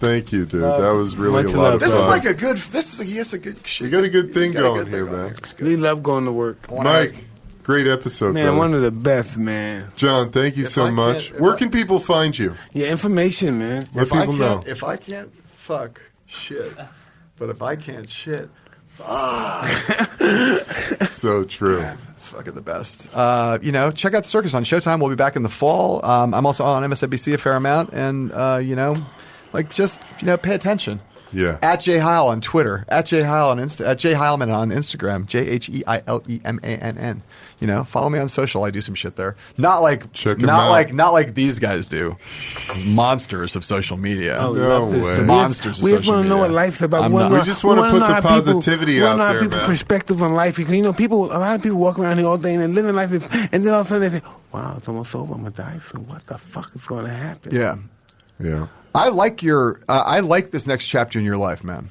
Man. 0.01 0.11
Thank 0.11 0.31
you, 0.31 0.45
dude. 0.45 0.61
That 0.61 0.91
was 0.93 1.15
really 1.15 1.43
a 1.43 1.47
lot 1.47 1.55
love. 1.55 1.73
of 1.75 1.79
This 1.81 1.93
is 1.93 2.07
like 2.07 2.25
a 2.25 2.33
good. 2.33 2.57
This 2.57 2.93
is 2.93 2.99
a, 3.01 3.05
yes, 3.05 3.33
a 3.33 3.37
good. 3.37 3.65
Shit. 3.67 3.85
You 3.85 3.91
got 3.91 4.03
a 4.03 4.09
good 4.09 4.33
thing 4.33 4.51
going 4.53 4.83
good 4.85 4.87
here, 4.87 5.05
thing 5.05 5.15
man. 5.15 5.31
It's. 5.37 5.57
We 5.59 5.75
love 5.77 6.01
going 6.03 6.25
to 6.25 6.31
work. 6.31 6.71
Mike, 6.71 7.15
great 7.63 7.87
episode, 7.87 8.33
Man, 8.33 8.45
brother. 8.45 8.57
one 8.57 8.73
of 8.73 8.81
the 8.81 8.91
best, 8.91 9.37
man. 9.37 9.91
John, 9.95 10.31
thank 10.31 10.57
you 10.57 10.65
If 10.65 10.71
so 10.73 10.85
I 10.85 10.91
much. 10.91 11.31
Where 11.33 11.53
I- 11.53 11.57
can 11.57 11.69
people 11.69 11.99
find 11.99 12.37
you? 12.37 12.55
Yeah, 12.71 12.87
information, 12.87 13.59
man. 13.59 13.87
Let 13.93 14.07
If 14.07 14.13
I 14.13 14.19
people 14.21 14.33
know. 14.35 14.55
can't, 14.59 14.67
if 14.67 14.83
I 14.83 14.95
can't 14.97 15.33
fuck 15.49 16.01
shit, 16.27 16.73
but 17.37 17.49
if 17.49 17.61
I 17.61 17.75
can't 17.75 18.09
shit, 18.09 18.49
Fuck. 18.87 20.19
So 21.09 21.43
true. 21.45 21.83
It's 22.15 22.29
fucking 22.29 22.53
the 22.53 22.61
best. 22.61 23.09
Uh, 23.15 23.57
you 23.61 23.71
know, 23.71 23.89
check 23.91 24.13
out 24.13 24.23
the 24.23 24.29
circus 24.29 24.53
on 24.53 24.63
Showtime. 24.65 24.99
We'll 24.99 25.09
be 25.09 25.15
back 25.15 25.35
in 25.35 25.41
the 25.43 25.49
fall. 25.49 26.05
Um, 26.05 26.33
I'm 26.33 26.45
also 26.45 26.63
on 26.65 26.83
MSNBC 26.83 27.33
a 27.33 27.37
fair 27.37 27.55
amount, 27.55 27.91
and 27.93 28.31
uh, 28.31 28.59
you 28.61 28.75
know, 28.75 28.95
like 29.53 29.69
just 29.69 29.99
you 30.19 30.27
know, 30.27 30.37
pay 30.37 30.53
attention. 30.55 30.99
Yeah. 31.35 31.57
At 31.63 31.77
Jay 31.81 31.97
Heil 31.97 32.27
on 32.27 32.41
Twitter. 32.41 32.85
At 32.87 33.07
Jay 33.07 33.23
Heil 33.23 33.47
on 33.47 33.57
Insta. 33.57 33.83
At 33.87 33.97
Jay 33.97 34.13
Heilemann 34.13 34.53
on 34.53 34.69
Instagram. 34.69 35.25
J 35.25 35.39
H 35.49 35.67
E 35.67 35.83
I 35.87 36.03
L 36.05 36.21
E 36.27 36.39
M 36.45 36.59
A 36.61 36.67
N 36.67 36.95
N. 36.99 37.23
You 37.59 37.65
know, 37.65 37.83
follow 37.83 38.09
me 38.11 38.19
on 38.19 38.27
social. 38.27 38.63
I 38.65 38.69
do 38.69 38.81
some 38.81 38.93
shit 38.93 39.15
there. 39.15 39.35
Not 39.57 39.79
like 39.81 40.13
Check 40.13 40.37
'em 40.37 40.45
not 40.45 40.65
out. 40.65 40.69
like 40.69 40.93
not 40.93 41.11
like 41.11 41.33
these 41.33 41.57
guys 41.57 41.87
do. 41.87 42.17
Monsters 42.85 43.55
of 43.55 43.65
social 43.65 43.97
media. 43.97 44.37
Oh, 44.39 44.53
No 44.53 44.85
way. 44.85 45.19
We 45.21 45.25
Monsters 45.25 45.81
We 45.81 45.91
just 45.91 46.01
social 46.03 46.15
want 46.15 46.25
to 46.25 46.29
know 46.29 46.37
what 46.37 46.51
life's 46.51 46.81
about. 46.83 47.03
I'm 47.03 47.11
not- 47.11 47.31
We 47.31 47.41
just 47.41 47.63
wanna 47.63 47.81
wanna 47.81 47.93
put 47.93 47.99
the 47.99 48.05
how 48.05 48.15
people- 48.15 48.29
positivity 48.29 48.99
we 48.99 49.03
out 49.05 49.17
there, 49.17 49.41
people's 49.41 49.59
man. 49.61 49.65
perspective 49.69 50.21
on 50.21 50.33
life 50.33 50.55
because 50.57 50.75
you 50.75 50.83
know 50.83 50.93
people. 50.93 51.25
A 51.31 51.37
lot 51.39 51.55
of 51.55 51.63
people 51.63 51.79
walk 51.79 51.97
around 51.97 52.19
here 52.19 52.27
all 52.27 52.37
day 52.37 52.53
and 52.53 52.61
they're 52.61 52.67
living 52.83 52.93
life, 52.93 53.11
and 53.51 53.65
then 53.65 53.73
all 53.73 53.81
of 53.81 53.87
a 53.87 53.89
sudden 53.89 54.11
they 54.11 54.19
say, 54.19 54.25
"Wow, 54.51 54.75
it's 54.77 54.87
almost 54.87 55.15
over. 55.15 55.33
I'm 55.33 55.39
gonna 55.39 55.49
die 55.55 55.79
soon. 55.91 56.05
What 56.07 56.25
the 56.27 56.37
fuck 56.37 56.69
is 56.75 56.83
going 56.83 57.05
to 57.05 57.11
happen?" 57.11 57.55
Yeah. 57.55 57.75
Yeah. 58.39 58.67
I 58.95 59.09
like 59.09 59.43
your. 59.43 59.79
Uh, 59.87 60.03
I 60.05 60.19
like 60.19 60.51
this 60.51 60.67
next 60.67 60.85
chapter 60.85 61.19
in 61.19 61.25
your 61.25 61.37
life, 61.37 61.63
man. 61.63 61.89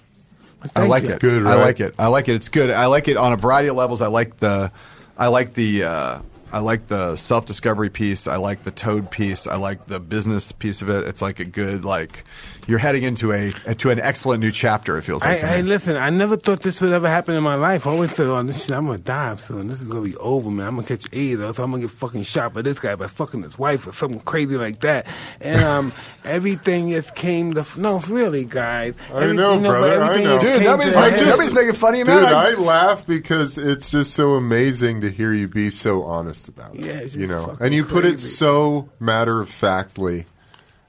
I 0.77 0.87
like 0.87 1.03
you. 1.03 1.11
it. 1.11 1.20
Good, 1.20 1.47
I 1.47 1.57
like 1.57 1.81
it. 1.81 1.95
I 1.99 2.07
like 2.07 2.29
it. 2.29 2.35
It's 2.35 2.49
good. 2.49 2.70
I 2.70 2.87
like 2.87 3.09
it 3.09 3.16
on 3.16 3.33
a 3.33 3.37
variety 3.37 3.69
of 3.69 3.77
levels. 3.77 4.01
I 4.01 4.07
like 4.07 4.37
the. 4.39 4.70
I 5.19 5.29
like 5.29 5.55
the. 5.55 5.85
Uh, 5.85 6.19
I 6.53 6.59
like 6.59 6.87
the 6.89 7.16
self 7.16 7.47
discovery 7.47 7.89
piece. 7.91 8.27
I 8.29 8.37
like 8.37 8.62
the 8.65 8.70
Toad 8.70 9.11
piece. 9.11 9.47
I 9.47 9.57
like 9.57 9.87
the 9.87 9.99
business 9.99 10.53
piece 10.53 10.83
of 10.83 10.89
it. 10.91 11.07
It's 11.09 11.23
like 11.23 11.41
a 11.41 11.45
good 11.45 11.85
like. 11.85 12.24
You're 12.69 12.79
heading 12.79 13.03
into 13.03 13.33
a 13.33 13.51
to 13.74 13.91
an 13.91 13.99
excellent 13.99 14.41
new 14.41 14.53
chapter. 14.53 14.97
It 14.97 15.03
feels 15.03 15.23
I, 15.24 15.31
like. 15.31 15.41
to 15.41 15.51
I 15.51 15.61
listen. 15.62 15.97
I 15.97 16.11
never 16.11 16.37
thought 16.37 16.61
this 16.62 16.81
would 16.81 16.93
ever 16.93 17.09
happen 17.09 17.35
in 17.35 17.43
my 17.43 17.57
life. 17.57 17.87
I 17.89 17.91
always 17.91 18.15
said, 18.15 18.27
"Oh, 18.29 18.41
this 18.45 18.62
shit, 18.62 18.70
I'm 18.70 18.87
gonna 18.87 18.99
die 18.99 19.35
soon. 19.37 19.66
This 19.66 19.81
is 19.81 19.89
gonna 19.89 20.03
be 20.07 20.15
over, 20.16 20.49
man. 20.49 20.69
I'm 20.69 20.77
gonna 20.77 20.87
catch 20.87 21.07
AIDS, 21.12 21.41
or 21.41 21.53
so 21.55 21.65
I'm 21.65 21.70
gonna 21.73 21.83
get 21.83 21.91
fucking 21.91 22.23
shot 22.23 22.53
by 22.55 22.62
this 22.62 22.79
guy 22.79 22.95
by 22.95 23.09
fucking 23.09 23.43
his 23.43 23.59
wife 23.59 23.87
or 23.89 23.93
something 23.93 24.20
crazy 24.20 24.57
like 24.57 24.79
that." 24.81 25.09
And 25.41 25.61
um, 25.65 25.93
everything 26.24 26.91
just 26.91 27.15
came 27.16 27.55
to 27.55 27.66
no, 27.77 27.99
really, 28.09 28.45
guys. 28.45 28.95
I 29.12 29.24
Every- 29.24 29.37
know, 29.37 29.55
you 29.55 29.61
but 29.62 29.70
brother, 29.70 30.03
I 30.03 30.23
know. 30.23 30.39
just 30.39 30.45
Dude, 30.59 30.62
nobody's 30.65 30.95
making- 30.95 31.19
head. 31.19 31.27
nobody's 31.29 31.55
making 31.55 31.73
funny 31.74 32.01
of 32.03 32.09
me. 32.09 32.15
Dude, 32.15 32.24
I- 32.24 32.51
I 32.51 32.55
laugh 32.55 33.07
because 33.07 33.59
it's 33.59 33.91
just 33.91 34.15
so 34.15 34.35
amazing 34.35 35.01
to 35.01 35.11
hear 35.11 35.33
you 35.33 35.49
be 35.49 35.70
so 35.70 36.03
honest 36.05 36.41
about 36.48 36.74
it. 36.74 36.85
Yeah, 36.85 37.02
you 37.02 37.27
know, 37.27 37.56
and 37.60 37.74
you 37.74 37.85
put 37.85 38.05
it 38.05 38.20
so 38.20 38.89
matter 39.01 39.40
of 39.40 39.48
factly 39.48 40.27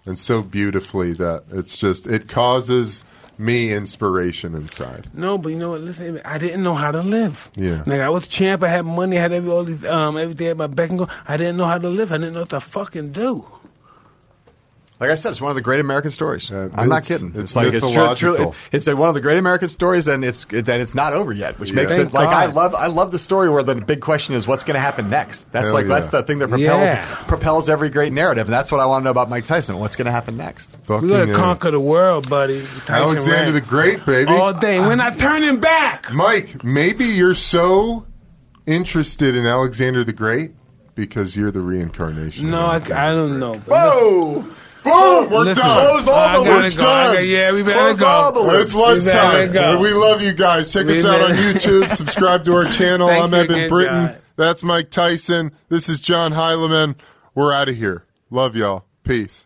and 0.05 0.17
so 0.17 0.41
beautifully 0.41 1.13
that 1.13 1.43
it's 1.51 1.77
just 1.77 2.07
it 2.07 2.27
causes 2.27 3.03
me 3.37 3.73
inspiration 3.73 4.53
inside. 4.55 5.09
No, 5.13 5.37
but 5.37 5.49
you 5.49 5.57
know 5.57 5.71
what? 5.71 5.81
Listen, 5.81 6.21
I 6.23 6.37
didn't 6.37 6.63
know 6.63 6.75
how 6.75 6.91
to 6.91 7.01
live. 7.01 7.49
Yeah. 7.55 7.83
like 7.85 7.99
I 7.99 8.09
was 8.09 8.27
champ. 8.27 8.63
I 8.63 8.67
had 8.67 8.85
money. 8.85 9.17
I 9.17 9.21
had 9.21 9.33
every, 9.33 9.51
all 9.51 9.63
these 9.63 9.85
um 9.85 10.17
everything 10.17 10.47
at 10.47 10.57
my 10.57 10.67
beck 10.67 10.89
and 10.89 10.99
go. 10.99 11.07
I 11.27 11.37
didn't 11.37 11.57
know 11.57 11.65
how 11.65 11.77
to 11.77 11.89
live. 11.89 12.11
I 12.11 12.17
didn't 12.17 12.33
know 12.33 12.41
what 12.41 12.49
to 12.49 12.59
fucking 12.59 13.11
do. 13.11 13.45
Like 14.99 15.09
I 15.09 15.15
said, 15.15 15.31
it's 15.31 15.41
one 15.41 15.49
of 15.49 15.55
the 15.55 15.61
great 15.61 15.81
American 15.81 16.11
stories. 16.11 16.49
Uh, 16.49 16.69
I'm 16.75 16.87
not 16.87 17.03
kidding. 17.03 17.33
it's 17.35 17.55
like 17.57 17.73
it's, 17.73 17.79
true, 17.81 17.89
mythological. 17.89 18.35
truly, 18.37 18.55
it's 18.71 18.87
a, 18.87 18.95
one 18.95 19.09
of 19.09 19.15
the 19.15 19.21
great 19.21 19.37
American 19.37 19.67
stories, 19.67 20.07
and 20.07 20.23
it's 20.23 20.45
it, 20.45 20.69
and 20.69 20.81
it's 20.81 20.95
not 20.95 21.11
over 21.13 21.33
yet, 21.33 21.59
which 21.59 21.69
Yeah. 21.69 21.75
makes 21.75 21.91
Thank 21.91 22.09
it 22.09 22.13
like 22.13 22.29
I 22.29 22.45
love 22.45 22.73
I 22.73 22.87
love 22.87 23.11
the 23.11 23.19
story 23.19 23.49
where 23.49 23.63
the 23.63 23.75
big 23.75 23.99
question 24.01 24.33
is 24.35 24.47
what's 24.47 24.63
going 24.63 24.75
to 24.75 24.79
happen 24.81 25.09
next. 25.09 25.51
That's 25.51 25.65
Hell 25.65 25.73
like 25.73 25.87
yeah. 25.87 25.99
that's 25.99 26.07
the 26.07 26.23
thing 26.23 26.39
that 26.39 26.47
propels 26.49 26.81
Yeah. 26.81 27.15
propels 27.27 27.69
every 27.69 27.89
great 27.89 28.13
narrative, 28.13 28.45
and 28.47 28.53
that's 28.53 28.71
what 28.71 28.79
I 28.79 28.85
want 28.85 29.01
to 29.01 29.05
know 29.05 29.11
about 29.11 29.29
Mike 29.29 29.43
Tyson. 29.45 29.77
What's 29.79 29.95
going 29.97 30.05
to 30.05 30.11
happen 30.11 30.37
next? 30.37 30.77
Fucking 30.83 31.09
We're 31.09 31.25
gonna 31.25 31.37
uh, 31.37 31.41
conquer 31.41 31.71
the 31.71 31.81
world, 31.81 32.29
buddy. 32.29 32.61
Tyson 32.61 32.93
Alexander 32.95 33.51
the 33.51 33.61
Great, 33.61 34.05
baby. 34.05 34.31
all 34.31 34.53
day. 34.53 34.79
We're 34.79 34.95
not 34.95 35.17
turning 35.19 35.59
back. 35.59 36.13
Mike, 36.13 36.63
maybe 36.63 37.05
you're 37.05 37.33
so 37.33 38.05
interested 38.65 39.35
in 39.35 39.45
Alexander 39.45 40.03
the 40.03 40.13
Great 40.13 40.51
because 40.95 41.35
you're 41.35 41.51
the 41.51 41.59
reincarnation. 41.61 42.51
No, 42.51 42.59
I, 42.67 42.75
I 42.77 43.13
don't 43.13 43.39
know. 43.39 43.53
but 43.67 43.67
Whoa! 43.67 44.45
Boom! 44.83 45.29
We're 45.29 45.45
listen, 45.45 45.63
done. 45.63 45.87
Close 45.87 46.07
all 46.07 46.43
the 46.43 46.49
lips. 46.51 46.77
go. 46.77 46.83
Done. 46.83 47.25
yeah, 47.25 47.51
we 47.51 47.63
better 47.63 47.79
Close 47.79 47.99
go. 47.99 48.07
all 48.07 48.31
the 48.31 48.39
lips. 48.41 48.63
It's 48.65 48.73
lunchtime. 48.73 49.79
We. 49.79 49.87
We 49.87 49.93
love 49.93 50.21
you 50.21 50.33
guys. 50.33 50.71
Check 50.73 50.85
We 50.87 50.99
us 50.99 51.05
out 51.05 51.21
on 51.21 51.31
YouTube. 51.37 51.89
Subscribe 51.95 52.43
to 52.45 52.53
our 52.55 52.65
channel. 52.65 53.07
Thank 53.07 53.23
I'm 53.23 53.33
Eben 53.33 53.69
Britton. 53.69 54.07
John. 54.07 54.17
That's 54.35 54.63
Mike 54.63 54.89
Tyson. 54.89 55.51
This 55.69 55.89
is 55.89 55.99
John 56.01 56.31
Heilemann. 56.31 56.95
We're 57.35 57.53
out 57.53 57.69
of 57.69 57.75
here. 57.75 58.05
Love 58.29 58.55
y'all. 58.55 58.85
Peace. 59.03 59.45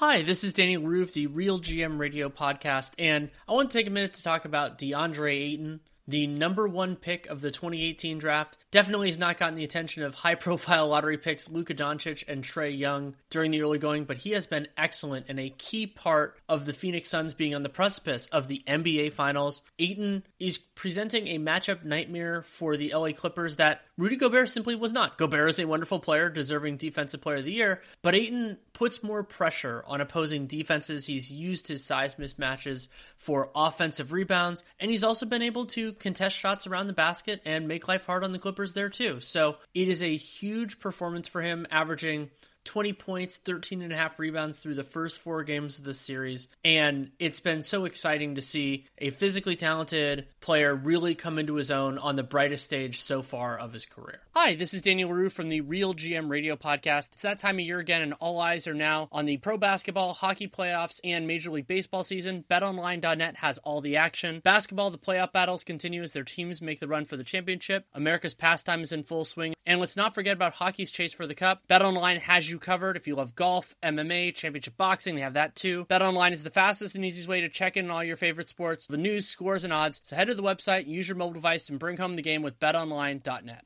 Hi, 0.00 0.22
this 0.22 0.44
is 0.44 0.54
Danny 0.54 0.78
Leroux, 0.78 1.04
the 1.04 1.26
Real 1.26 1.60
GM 1.60 1.98
Radio 1.98 2.30
podcast, 2.30 2.92
and 2.98 3.28
I 3.46 3.52
want 3.52 3.70
to 3.70 3.76
take 3.76 3.86
a 3.86 3.90
minute 3.90 4.14
to 4.14 4.22
talk 4.22 4.46
about 4.46 4.78
DeAndre 4.78 5.30
Ayton, 5.30 5.80
the 6.08 6.26
number 6.26 6.66
one 6.66 6.96
pick 6.96 7.26
of 7.26 7.42
the 7.42 7.50
2018 7.50 8.16
draft. 8.16 8.56
Definitely 8.70 9.08
has 9.08 9.18
not 9.18 9.36
gotten 9.36 9.56
the 9.56 9.64
attention 9.64 10.04
of 10.04 10.14
high 10.14 10.36
profile 10.36 10.86
lottery 10.86 11.18
picks 11.18 11.50
Luka 11.50 11.74
Doncic 11.74 12.22
and 12.28 12.44
Trae 12.44 12.76
Young 12.76 13.16
during 13.28 13.50
the 13.50 13.62
early 13.62 13.78
going, 13.78 14.04
but 14.04 14.18
he 14.18 14.30
has 14.30 14.46
been 14.46 14.68
excellent 14.76 15.26
and 15.28 15.40
a 15.40 15.50
key 15.50 15.88
part 15.88 16.38
of 16.48 16.66
the 16.66 16.72
Phoenix 16.72 17.08
Suns 17.08 17.34
being 17.34 17.52
on 17.54 17.64
the 17.64 17.68
precipice 17.68 18.28
of 18.28 18.46
the 18.46 18.62
NBA 18.68 19.12
Finals. 19.12 19.62
Ayton 19.80 20.22
is 20.38 20.58
presenting 20.58 21.26
a 21.26 21.38
matchup 21.38 21.84
nightmare 21.84 22.42
for 22.42 22.76
the 22.76 22.94
LA 22.94 23.10
Clippers 23.10 23.56
that 23.56 23.82
Rudy 23.98 24.16
Gobert 24.16 24.48
simply 24.48 24.76
was 24.76 24.92
not. 24.92 25.18
Gobert 25.18 25.50
is 25.50 25.58
a 25.58 25.66
wonderful 25.66 25.98
player, 25.98 26.30
deserving 26.30 26.76
Defensive 26.76 27.20
Player 27.20 27.38
of 27.38 27.44
the 27.44 27.52
Year, 27.52 27.82
but 28.02 28.14
Ayton 28.14 28.56
puts 28.72 29.02
more 29.02 29.24
pressure 29.24 29.84
on 29.86 30.00
opposing 30.00 30.46
defenses. 30.46 31.04
He's 31.04 31.30
used 31.30 31.66
his 31.66 31.84
size 31.84 32.14
mismatches 32.14 32.88
for 33.18 33.50
offensive 33.54 34.12
rebounds, 34.12 34.64
and 34.78 34.90
he's 34.90 35.04
also 35.04 35.26
been 35.26 35.42
able 35.42 35.66
to 35.66 35.92
contest 35.94 36.36
shots 36.36 36.66
around 36.66 36.86
the 36.86 36.92
basket 36.92 37.42
and 37.44 37.68
make 37.68 37.88
life 37.88 38.06
hard 38.06 38.24
on 38.24 38.32
the 38.32 38.38
Clippers 38.38 38.59
there 38.66 38.88
too. 38.88 39.20
So 39.20 39.56
it 39.74 39.88
is 39.88 40.02
a 40.02 40.16
huge 40.16 40.78
performance 40.78 41.28
for 41.28 41.42
him, 41.42 41.66
averaging 41.70 42.30
20 42.64 42.92
points, 42.92 43.36
13 43.36 43.82
and 43.82 43.92
a 43.92 43.96
half 43.96 44.18
rebounds 44.18 44.58
through 44.58 44.74
the 44.74 44.84
first 44.84 45.18
four 45.18 45.42
games 45.44 45.78
of 45.78 45.84
the 45.84 45.94
series. 45.94 46.48
And 46.64 47.10
it's 47.18 47.40
been 47.40 47.62
so 47.62 47.84
exciting 47.84 48.34
to 48.34 48.42
see 48.42 48.86
a 48.98 49.10
physically 49.10 49.56
talented 49.56 50.26
player 50.40 50.74
really 50.74 51.14
come 51.14 51.38
into 51.38 51.54
his 51.54 51.70
own 51.70 51.98
on 51.98 52.16
the 52.16 52.22
brightest 52.22 52.64
stage 52.64 53.00
so 53.00 53.22
far 53.22 53.58
of 53.58 53.72
his 53.72 53.86
career. 53.86 54.20
Hi, 54.34 54.54
this 54.54 54.72
is 54.72 54.82
Daniel 54.82 55.10
Leroux 55.10 55.30
from 55.30 55.48
the 55.48 55.60
Real 55.60 55.94
GM 55.94 56.30
Radio 56.30 56.56
Podcast. 56.56 57.12
It's 57.12 57.22
that 57.22 57.38
time 57.38 57.56
of 57.58 57.64
year 57.64 57.78
again, 57.78 58.02
and 58.02 58.14
all 58.14 58.40
eyes 58.40 58.66
are 58.66 58.74
now 58.74 59.08
on 59.12 59.26
the 59.26 59.36
pro 59.36 59.58
basketball, 59.58 60.14
hockey 60.14 60.48
playoffs, 60.48 61.00
and 61.04 61.26
Major 61.26 61.50
League 61.50 61.66
Baseball 61.66 62.04
season. 62.04 62.44
BetOnline.net 62.50 63.36
has 63.36 63.58
all 63.58 63.80
the 63.80 63.96
action. 63.96 64.40
Basketball, 64.42 64.90
the 64.90 64.98
playoff 64.98 65.32
battles 65.32 65.64
continue 65.64 66.02
as 66.02 66.12
their 66.12 66.24
teams 66.24 66.62
make 66.62 66.80
the 66.80 66.88
run 66.88 67.04
for 67.04 67.16
the 67.16 67.24
championship. 67.24 67.86
America's 67.94 68.34
pastime 68.34 68.80
is 68.80 68.92
in 68.92 69.02
full 69.02 69.24
swing. 69.24 69.54
And 69.66 69.78
let's 69.78 69.96
not 69.96 70.14
forget 70.14 70.34
about 70.34 70.54
hockey's 70.54 70.90
chase 70.90 71.12
for 71.12 71.26
the 71.26 71.34
cup. 71.34 71.62
BetOnline 71.68 72.20
has 72.20 72.50
you 72.50 72.58
covered. 72.58 72.96
If 72.96 73.06
you 73.06 73.14
love 73.14 73.34
golf, 73.34 73.76
MMA, 73.82 74.34
championship 74.34 74.76
boxing, 74.76 75.14
they 75.14 75.20
have 75.20 75.34
that 75.34 75.54
too. 75.54 75.84
BetOnline 75.84 76.32
is 76.32 76.42
the 76.42 76.50
fastest 76.50 76.94
and 76.94 77.04
easiest 77.04 77.28
way 77.28 77.42
to 77.42 77.48
check 77.48 77.76
in 77.76 77.84
on 77.84 77.90
all 77.90 78.02
your 78.02 78.16
favorite 78.16 78.48
sports, 78.48 78.86
the 78.86 78.96
news, 78.96 79.26
scores, 79.26 79.62
and 79.64 79.72
odds. 79.72 80.00
So 80.02 80.16
head 80.16 80.29
to 80.30 80.34
the 80.34 80.42
website, 80.42 80.86
use 80.86 81.08
your 81.08 81.16
mobile 81.16 81.34
device, 81.34 81.68
and 81.68 81.78
bring 81.78 81.96
home 81.96 82.16
the 82.16 82.22
game 82.22 82.42
with 82.42 82.58
BetOnline.net. 82.58 83.58